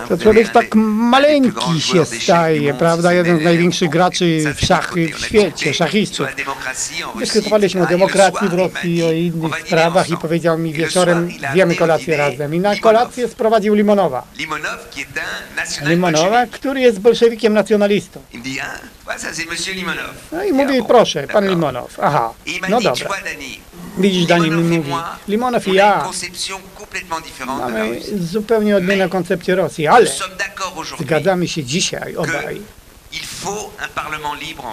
To 0.08 0.18
człowiek 0.18 0.48
tak 0.48 0.74
maleńki 0.74 1.80
się 1.80 2.04
staje, 2.04 2.74
prawda? 2.74 3.12
Jeden 3.12 3.40
z 3.40 3.42
największych 3.42 3.90
graczy 3.90 4.54
w 4.56 4.66
szachy 4.66 5.08
w 5.14 5.24
świecie, 5.24 5.74
szachistów. 5.74 6.26
Dyskutowaliśmy 7.18 7.82
o 7.82 7.86
demokracji 7.86 8.48
w 8.48 8.54
Rosji, 8.54 8.77
o 9.08 9.12
innych 9.12 9.66
sprawach 9.66 10.10
i 10.10 10.16
powiedział 10.16 10.58
mi 10.58 10.72
wieczorem, 10.72 11.30
zjemy 11.52 11.76
kolację 11.76 12.16
razem. 12.16 12.54
I 12.54 12.60
na 12.60 12.76
kolację 12.76 13.28
sprowadził 13.28 13.74
Limonowa. 13.74 14.24
Limonowa, 15.82 16.46
który 16.46 16.80
jest 16.80 17.00
bolszewikiem 17.00 17.52
nacjonalistą. 17.52 18.20
No 20.32 20.44
i 20.44 20.52
mówi, 20.52 20.82
proszę, 20.88 21.26
pan 21.26 21.48
Limonow. 21.48 22.00
Aha, 22.02 22.34
no 22.68 22.80
dobra. 22.80 23.08
Widzisz, 23.98 24.26
Dani 24.26 24.50
mi 24.50 24.62
mówi, 24.62 24.92
Limonow 25.28 25.68
i 25.68 25.74
ja. 25.74 26.04
mamy 27.58 28.00
zupełnie 28.20 28.76
odmienną 28.76 29.08
koncepcję 29.08 29.54
Rosji, 29.54 29.86
ale 29.86 30.06
zgadzamy 31.00 31.48
się 31.48 31.64
dzisiaj 31.64 32.16
obaj, 32.16 32.62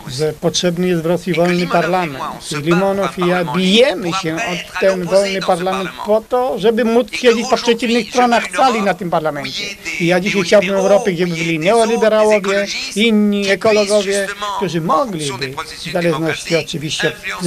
że 0.07 0.33
potrzebny 0.33 0.87
jest 0.87 1.01
w 1.01 1.05
Rosji 1.05 1.33
wolny 1.33 1.67
parlament. 1.67 2.23
Limonow 2.61 3.19
i 3.19 3.27
ja 3.27 3.45
bijemy 3.45 4.13
się 4.13 4.35
o 4.35 4.79
ten 4.79 5.05
wolny 5.05 5.41
parlament 5.41 5.89
po 6.05 6.21
to, 6.21 6.59
żeby 6.59 6.85
móc 6.85 7.11
siedzieć 7.11 7.45
po 7.49 7.57
przeciwnych 7.57 8.09
stronach 8.09 8.43
sali 8.55 8.81
na 8.81 8.93
tym 8.93 9.09
parlamencie. 9.09 9.63
I 9.99 10.05
ja 10.05 10.19
dzisiaj 10.19 10.41
chciałbym 10.41 10.73
Europy, 10.73 11.13
gdzie 11.13 11.27
by 11.27 11.35
byli 11.35 11.59
neoliberałowie, 11.59 12.65
inni 12.95 13.49
ekologowie, 13.49 14.27
którzy 14.57 14.81
mogliby, 14.81 15.53
w 15.85 15.91
zależności 15.91 16.55
oczywiście 16.55 17.11
od 17.39 17.45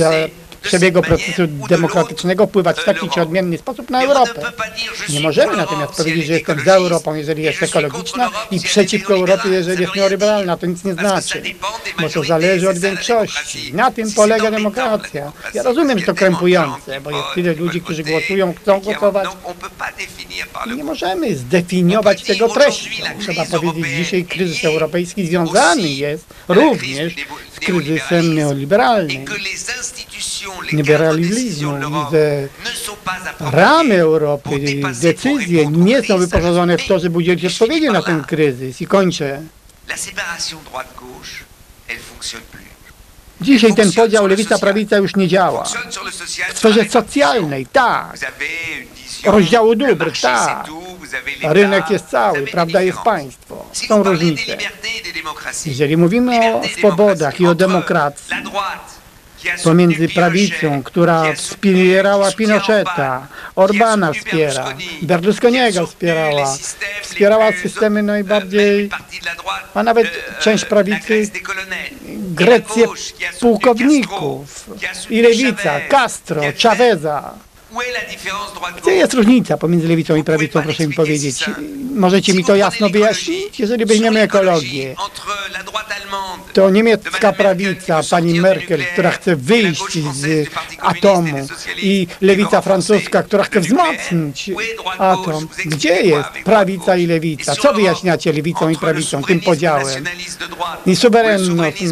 przebiegu 0.62 1.02
procesu 1.02 1.46
demokratycznego 1.46 2.46
wpływać 2.46 2.80
w 2.80 2.84
taki 2.84 3.10
czy 3.10 3.20
odmienny 3.20 3.58
sposób 3.58 3.90
na 3.90 4.02
Europę. 4.02 4.52
Nie 5.08 5.20
możemy 5.20 5.56
natomiast 5.56 5.92
powiedzieć, 5.92 6.26
że 6.26 6.32
jestem 6.32 6.60
za 6.64 6.74
Europą, 6.74 7.14
jeżeli 7.14 7.42
jest 7.42 7.62
ekologiczna 7.62 8.30
i 8.50 8.60
przeciwko 8.60 9.14
Europie, 9.14 9.48
jeżeli 9.48 9.82
jest 9.82 9.94
neoliberalna. 9.94 10.56
To 10.56 10.66
nic 10.66 10.84
nie 10.84 10.94
znaczy, 10.94 11.42
bo 12.00 12.08
to 12.08 12.24
zależy 12.24 12.70
od 12.70 12.78
większości. 12.78 13.74
Na 13.74 13.90
tym 13.90 14.12
polega 14.12 14.50
demokracja. 14.50 15.32
Ja 15.54 15.62
rozumiem, 15.62 15.98
że 15.98 16.06
to 16.06 16.14
krępujące, 16.14 17.00
bo 17.00 17.10
jest 17.10 17.28
tyle 17.34 17.54
ludzi, 17.54 17.80
którzy 17.80 18.02
głosują, 18.02 18.54
chcą 18.62 18.80
głosować. 18.80 19.28
Nie 20.76 20.84
możemy 20.84 21.36
zdefiniować 21.36 22.22
tego 22.22 22.48
treścią. 22.48 22.90
Trzeba 23.20 23.44
powiedzieć, 23.44 23.96
dzisiaj 23.96 24.24
kryzys 24.24 24.64
europejski 24.64 25.26
związany 25.26 25.88
jest 25.88 26.24
również 26.48 27.14
z 27.54 27.60
kryzysem 27.60 28.34
neoliberalnym 28.34 29.24
liberalizmu, 30.72 31.80
że 32.10 32.48
ramy 33.40 34.00
Europy, 34.00 34.50
decyzje 35.00 35.66
nie 35.66 36.02
są 36.02 36.18
wyposażone 36.18 36.78
w 36.78 36.86
to, 36.86 36.98
żeby 36.98 37.18
udzielić 37.18 37.44
odpowiedzi 37.44 37.86
na 37.86 38.02
ten 38.02 38.24
kryzys. 38.24 38.80
I 38.80 38.86
kończę. 38.86 39.42
Dzisiaj 43.40 43.74
ten 43.74 43.92
podział 43.92 44.26
lewica-prawica 44.26 44.96
już 44.96 45.16
nie 45.16 45.28
działa. 45.28 45.64
W 46.54 46.58
sferze 46.58 46.84
socjalnej, 46.84 47.66
tak. 47.66 48.18
Rozdziału 49.24 49.74
dóbr, 49.74 50.12
tak. 50.22 50.66
Rynek 51.42 51.90
jest 51.90 52.06
cały, 52.06 52.46
prawda 52.46 52.82
jest 52.82 52.98
państwo. 52.98 53.66
Są 53.72 54.02
różnice. 54.02 54.56
Jeżeli 55.66 55.96
mówimy 55.96 56.54
o 56.54 56.62
swobodach 56.78 57.40
i 57.40 57.46
o 57.46 57.54
demokracji, 57.54 58.36
pomiędzy 59.64 60.08
prawicą, 60.08 60.82
która 60.82 61.34
wspierała 61.34 62.32
Pinocheta, 62.32 63.26
Orbana 63.56 64.12
wspiera, 64.12 64.74
Berlusconiego. 65.02 65.86
Wspierała, 65.86 66.56
wspierała 67.02 67.52
systemy 67.52 68.02
najbardziej, 68.02 68.90
a 69.74 69.82
nawet 69.82 70.08
część 70.40 70.64
prawicy, 70.64 71.30
Grecję 72.34 72.86
pułkowników. 73.40 74.70
I 75.10 75.22
lewica, 75.22 75.80
Castro, 75.88 76.42
Chaveza. 76.62 77.34
Gdzie 78.82 78.90
jest 78.90 79.14
różnica 79.14 79.56
pomiędzy 79.56 79.88
lewicą 79.88 80.16
i 80.16 80.24
prawicą, 80.24 80.62
proszę 80.62 80.86
mi 80.86 80.94
powiedzieć? 80.94 81.44
Możecie 81.94 82.34
mi 82.34 82.44
to 82.44 82.56
jasno 82.56 82.88
wyjaśnić? 82.88 83.60
Jeżeli 83.60 83.86
weźmiemy 83.86 84.20
ekologię, 84.20 84.94
to 86.52 86.70
niemiecka 86.70 87.32
prawica, 87.32 88.00
pani 88.10 88.40
Merkel, 88.40 88.84
która 88.92 89.10
chce 89.10 89.36
wyjść 89.36 89.98
z 90.12 90.48
atomu 90.78 91.46
i 91.82 92.06
lewica 92.20 92.60
francuska, 92.60 93.22
która 93.22 93.44
chce 93.44 93.60
wzmocnić 93.60 94.50
atom. 94.98 95.48
Gdzie 95.64 96.00
jest 96.00 96.28
prawica 96.44 96.96
i 96.96 97.06
lewica? 97.06 97.56
Co 97.56 97.74
wyjaśniacie 97.74 98.32
lewicą 98.32 98.68
i 98.68 98.76
prawicą, 98.76 99.22
tym 99.22 99.40
podziałem? 99.40 100.04
I 100.86 100.96
suwerennością, 100.96 101.86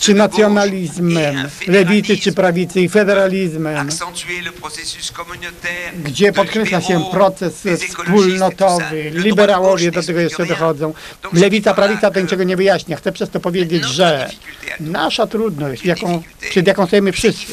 czy 0.00 0.14
nacjonalizmem, 0.14 1.48
lewicy 1.66 2.16
czy 2.16 2.32
prawicy 2.32 2.80
i 2.80 2.88
federalizmem, 2.88 3.88
gdzie 6.04 6.32
podkreśla 6.32 6.80
się 6.80 7.04
proces 7.10 7.64
wspólnotowy, 7.88 9.10
liberałowie 9.10 9.90
do 9.90 10.02
tego 10.02 10.20
jeszcze 10.20 10.46
dochodzą. 10.46 10.94
Lewica, 11.32 11.74
prawica 11.74 12.10
to 12.10 12.20
niczego 12.20 12.44
nie 12.44 12.56
wyjaśnia. 12.56 12.96
Chcę 12.96 13.12
przez 13.12 13.30
to 13.30 13.35
powiedzieć, 13.40 13.84
że 13.84 14.30
nasza 14.80 15.26
trudność, 15.26 15.84
jaką, 15.84 16.22
przed 16.50 16.66
jaką 16.66 16.86
stajemy 16.86 17.12
wszyscy, 17.12 17.52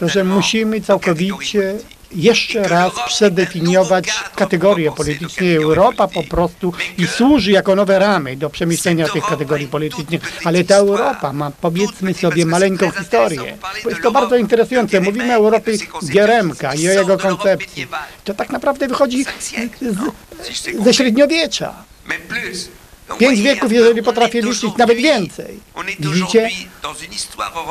to 0.00 0.08
że 0.08 0.24
musimy 0.24 0.80
całkowicie 0.80 1.74
jeszcze 2.12 2.68
raz 2.68 2.92
przedefiniować 3.06 4.08
kategorie 4.36 4.92
polityczne. 4.92 5.46
Europa 5.46 6.08
po 6.08 6.22
prostu 6.22 6.72
i 6.98 7.06
służy 7.06 7.50
jako 7.50 7.74
nowe 7.74 7.98
ramy 7.98 8.36
do 8.36 8.50
przemyślenia 8.50 9.08
tych 9.08 9.24
kategorii 9.24 9.68
politycznych, 9.68 10.22
ale 10.44 10.64
ta 10.64 10.74
Europa 10.76 11.32
ma, 11.32 11.50
powiedzmy 11.50 12.14
sobie, 12.14 12.46
maleńką 12.46 12.90
historię. 12.90 13.58
Bo 13.84 13.90
jest 13.90 14.02
to 14.02 14.12
bardzo 14.12 14.36
interesujące. 14.36 15.00
Mówimy 15.00 15.32
o 15.32 15.36
Europie 15.36 15.72
Gieremka 16.10 16.74
i 16.74 16.88
o 16.88 16.92
jego 16.92 17.18
koncepcji. 17.18 17.86
To 18.24 18.34
tak 18.34 18.50
naprawdę 18.50 18.88
wychodzi 18.88 19.24
z, 19.24 19.28
ze 20.84 20.94
średniowiecza. 20.94 21.74
Pięć 23.18 23.40
wieków, 23.40 23.72
jeżeli 23.72 24.02
potrafię 24.02 24.42
liczyć, 24.42 24.76
nawet 24.76 24.98
więcej. 24.98 25.60
Widzicie? 25.98 26.50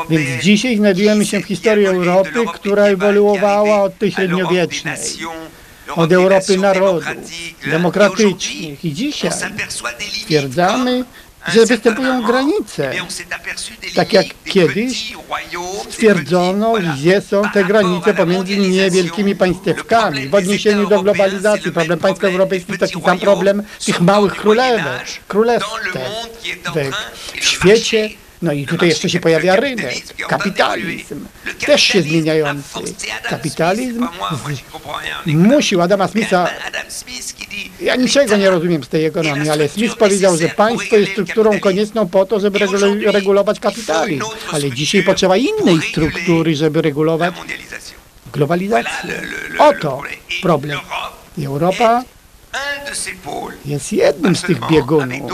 Więc 0.09 0.43
dzisiaj 0.43 0.77
znajdujemy 0.77 1.25
się 1.25 1.39
w 1.39 1.45
historii 1.45 1.85
Europy, 1.85 2.45
która 2.53 2.83
ewoluowała 2.83 3.81
od 3.83 3.97
tej 3.97 4.11
średniowiecznej, 4.11 4.97
od 5.95 6.11
Europy 6.11 6.57
narodów, 6.57 7.03
demokratycznych. 7.67 8.85
I 8.85 8.93
dzisiaj 8.93 9.31
stwierdzamy, 10.09 11.05
że 11.53 11.65
występują 11.65 12.23
granice. 12.23 12.91
Tak 13.95 14.13
jak 14.13 14.25
kiedyś 14.45 15.13
stwierdzono, 15.89 16.73
gdzie 16.73 17.21
są 17.21 17.41
te 17.53 17.63
granice 17.63 18.13
pomiędzy 18.13 18.57
niewielkimi 18.57 19.35
państewkami. 19.35 20.29
W 20.29 20.35
odniesieniu 20.35 20.87
do 20.87 21.01
globalizacji, 21.01 21.71
problem 21.71 21.99
państw 21.99 22.23
europejskich, 22.23 22.77
taki 22.77 23.01
sam 23.01 23.19
problem 23.19 23.63
tych 23.85 24.01
małych 24.01 24.35
królewek, 24.35 25.03
królewstw 25.27 25.69
w 27.41 27.45
świecie. 27.45 28.09
No 28.41 28.53
i 28.53 28.65
tutaj 28.65 28.89
jeszcze 28.89 29.09
się 29.09 29.19
pojawia 29.19 29.55
rynek, 29.55 29.95
kapitalizm, 30.27 31.25
też 31.65 31.83
się 31.83 32.01
zmieniający. 32.01 32.79
Kapitalizm. 33.23 34.07
zmusił 35.25 35.81
Adama 35.81 36.07
Smitha, 36.07 36.49
ja 37.81 37.95
niczego 37.95 38.37
nie 38.37 38.49
rozumiem 38.49 38.83
z 38.83 38.87
tej 38.87 39.05
ekonomii, 39.05 39.49
ale 39.49 39.69
Smith 39.69 39.95
powiedział, 39.95 40.37
że 40.37 40.49
państwo 40.49 40.95
jest 40.95 41.11
strukturą 41.11 41.59
konieczną 41.59 42.07
po 42.07 42.25
to, 42.25 42.39
żeby 42.39 42.59
regulować 43.05 43.59
kapitalizm, 43.59 44.23
ale 44.51 44.71
dzisiaj 44.71 45.03
potrzeba 45.03 45.37
innej 45.37 45.81
struktury, 45.91 46.55
żeby 46.55 46.81
regulować 46.81 47.35
globalizację. 48.33 49.21
Oto 49.57 50.01
problem. 50.41 50.79
I 51.37 51.45
Europa 51.45 52.03
jest 53.65 53.93
jednym 53.93 54.35
z 54.35 54.41
tych 54.41 54.67
biegunów. 54.69 55.31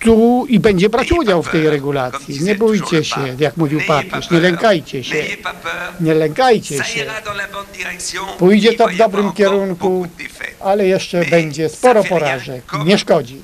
Tu 0.00 0.46
i 0.48 0.60
będzie 0.60 0.88
brać 0.88 1.12
udział 1.12 1.42
w 1.42 1.48
tej 1.48 1.70
regulacji. 1.70 2.44
Nie 2.44 2.54
bójcie 2.54 3.04
się, 3.04 3.36
jak 3.38 3.56
mówił 3.56 3.80
papież, 3.86 4.30
nie 4.30 4.40
lękajcie 4.40 5.04
się. 5.04 5.14
Nie 6.00 6.14
lękajcie 6.14 6.84
się. 6.84 7.04
Pójdzie 8.38 8.72
to 8.72 8.88
w 8.88 8.96
dobrym 8.96 9.32
kierunku, 9.32 10.06
ale 10.60 10.86
jeszcze 10.86 11.24
będzie 11.24 11.68
sporo 11.68 12.04
porażek. 12.04 12.64
Nie 12.84 12.98
szkodzi. 12.98 13.42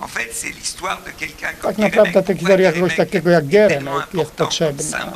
Tak 1.63 1.79
naprawdę 1.79 2.23
ta 2.23 2.35
historia 2.35 2.73
kogoś 2.73 2.97
takiego 2.97 3.31
jak 3.31 3.47
Geremek 3.47 4.15
jest 4.15 4.31
potrzebna. 4.31 5.13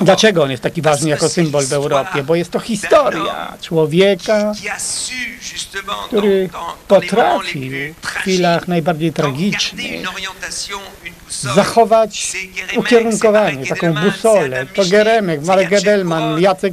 Dlaczego 0.00 0.42
on 0.42 0.50
jest 0.50 0.62
taki 0.62 0.82
ważny 0.82 1.10
jako 1.10 1.28
symbol 1.28 1.64
w 1.66 1.72
Europie? 1.72 2.22
Bo 2.22 2.34
jest 2.34 2.50
to 2.50 2.60
historia 2.60 3.52
człowieka, 3.60 4.52
który 6.06 6.48
potrafił 6.88 7.94
w 8.02 8.06
chwilach 8.06 8.68
najbardziej 8.68 9.12
tragicznych 9.12 10.02
zachować 11.30 12.32
ukierunkowanie, 12.76 13.66
taką 13.66 13.94
busolę. 13.94 14.66
To 14.66 14.84
Geremek, 14.84 15.42
Marek 15.42 15.68
Gedelman, 15.68 16.40
Jacek 16.40 16.72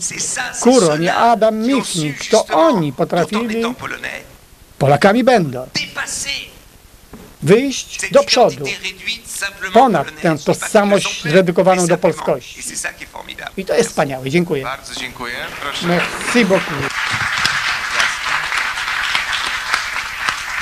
Kuro, 0.61 0.97
nie 0.97 1.15
Adam 1.15 1.57
Michnik. 1.57 2.29
To 2.29 2.45
oni 2.45 2.93
potrafili, 2.93 3.63
Polakami 4.77 5.23
będą, 5.23 5.67
wyjść 7.45 8.11
do 8.11 8.23
przodu, 8.23 8.65
ponad 9.73 10.21
tę 10.21 10.37
tożsamość 10.45 11.23
zredukowaną 11.23 11.87
do 11.87 11.97
polskości. 11.97 12.59
I 13.57 13.65
to 13.65 13.73
jest 13.73 13.89
wspaniałe. 13.89 14.29
Dziękuję. 14.29 14.63
Bardzo 14.63 14.95
dziękuję. 14.95 15.35
Proszę. 15.61 15.87
Merci 15.87 16.45
beaucoup. 16.45 16.89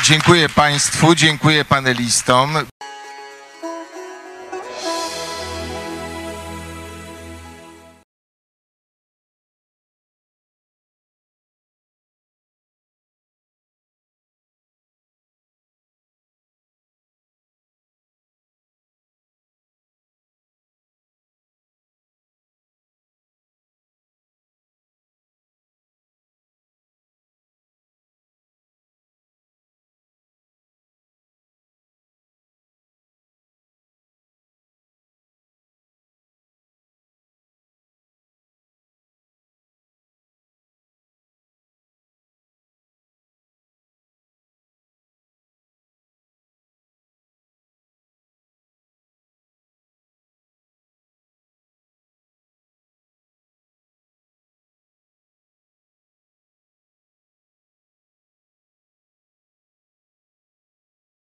Dziękuję 0.04 0.50
Państwu, 0.50 1.16
dziękuję 1.16 1.66
panelistom. 1.66 2.58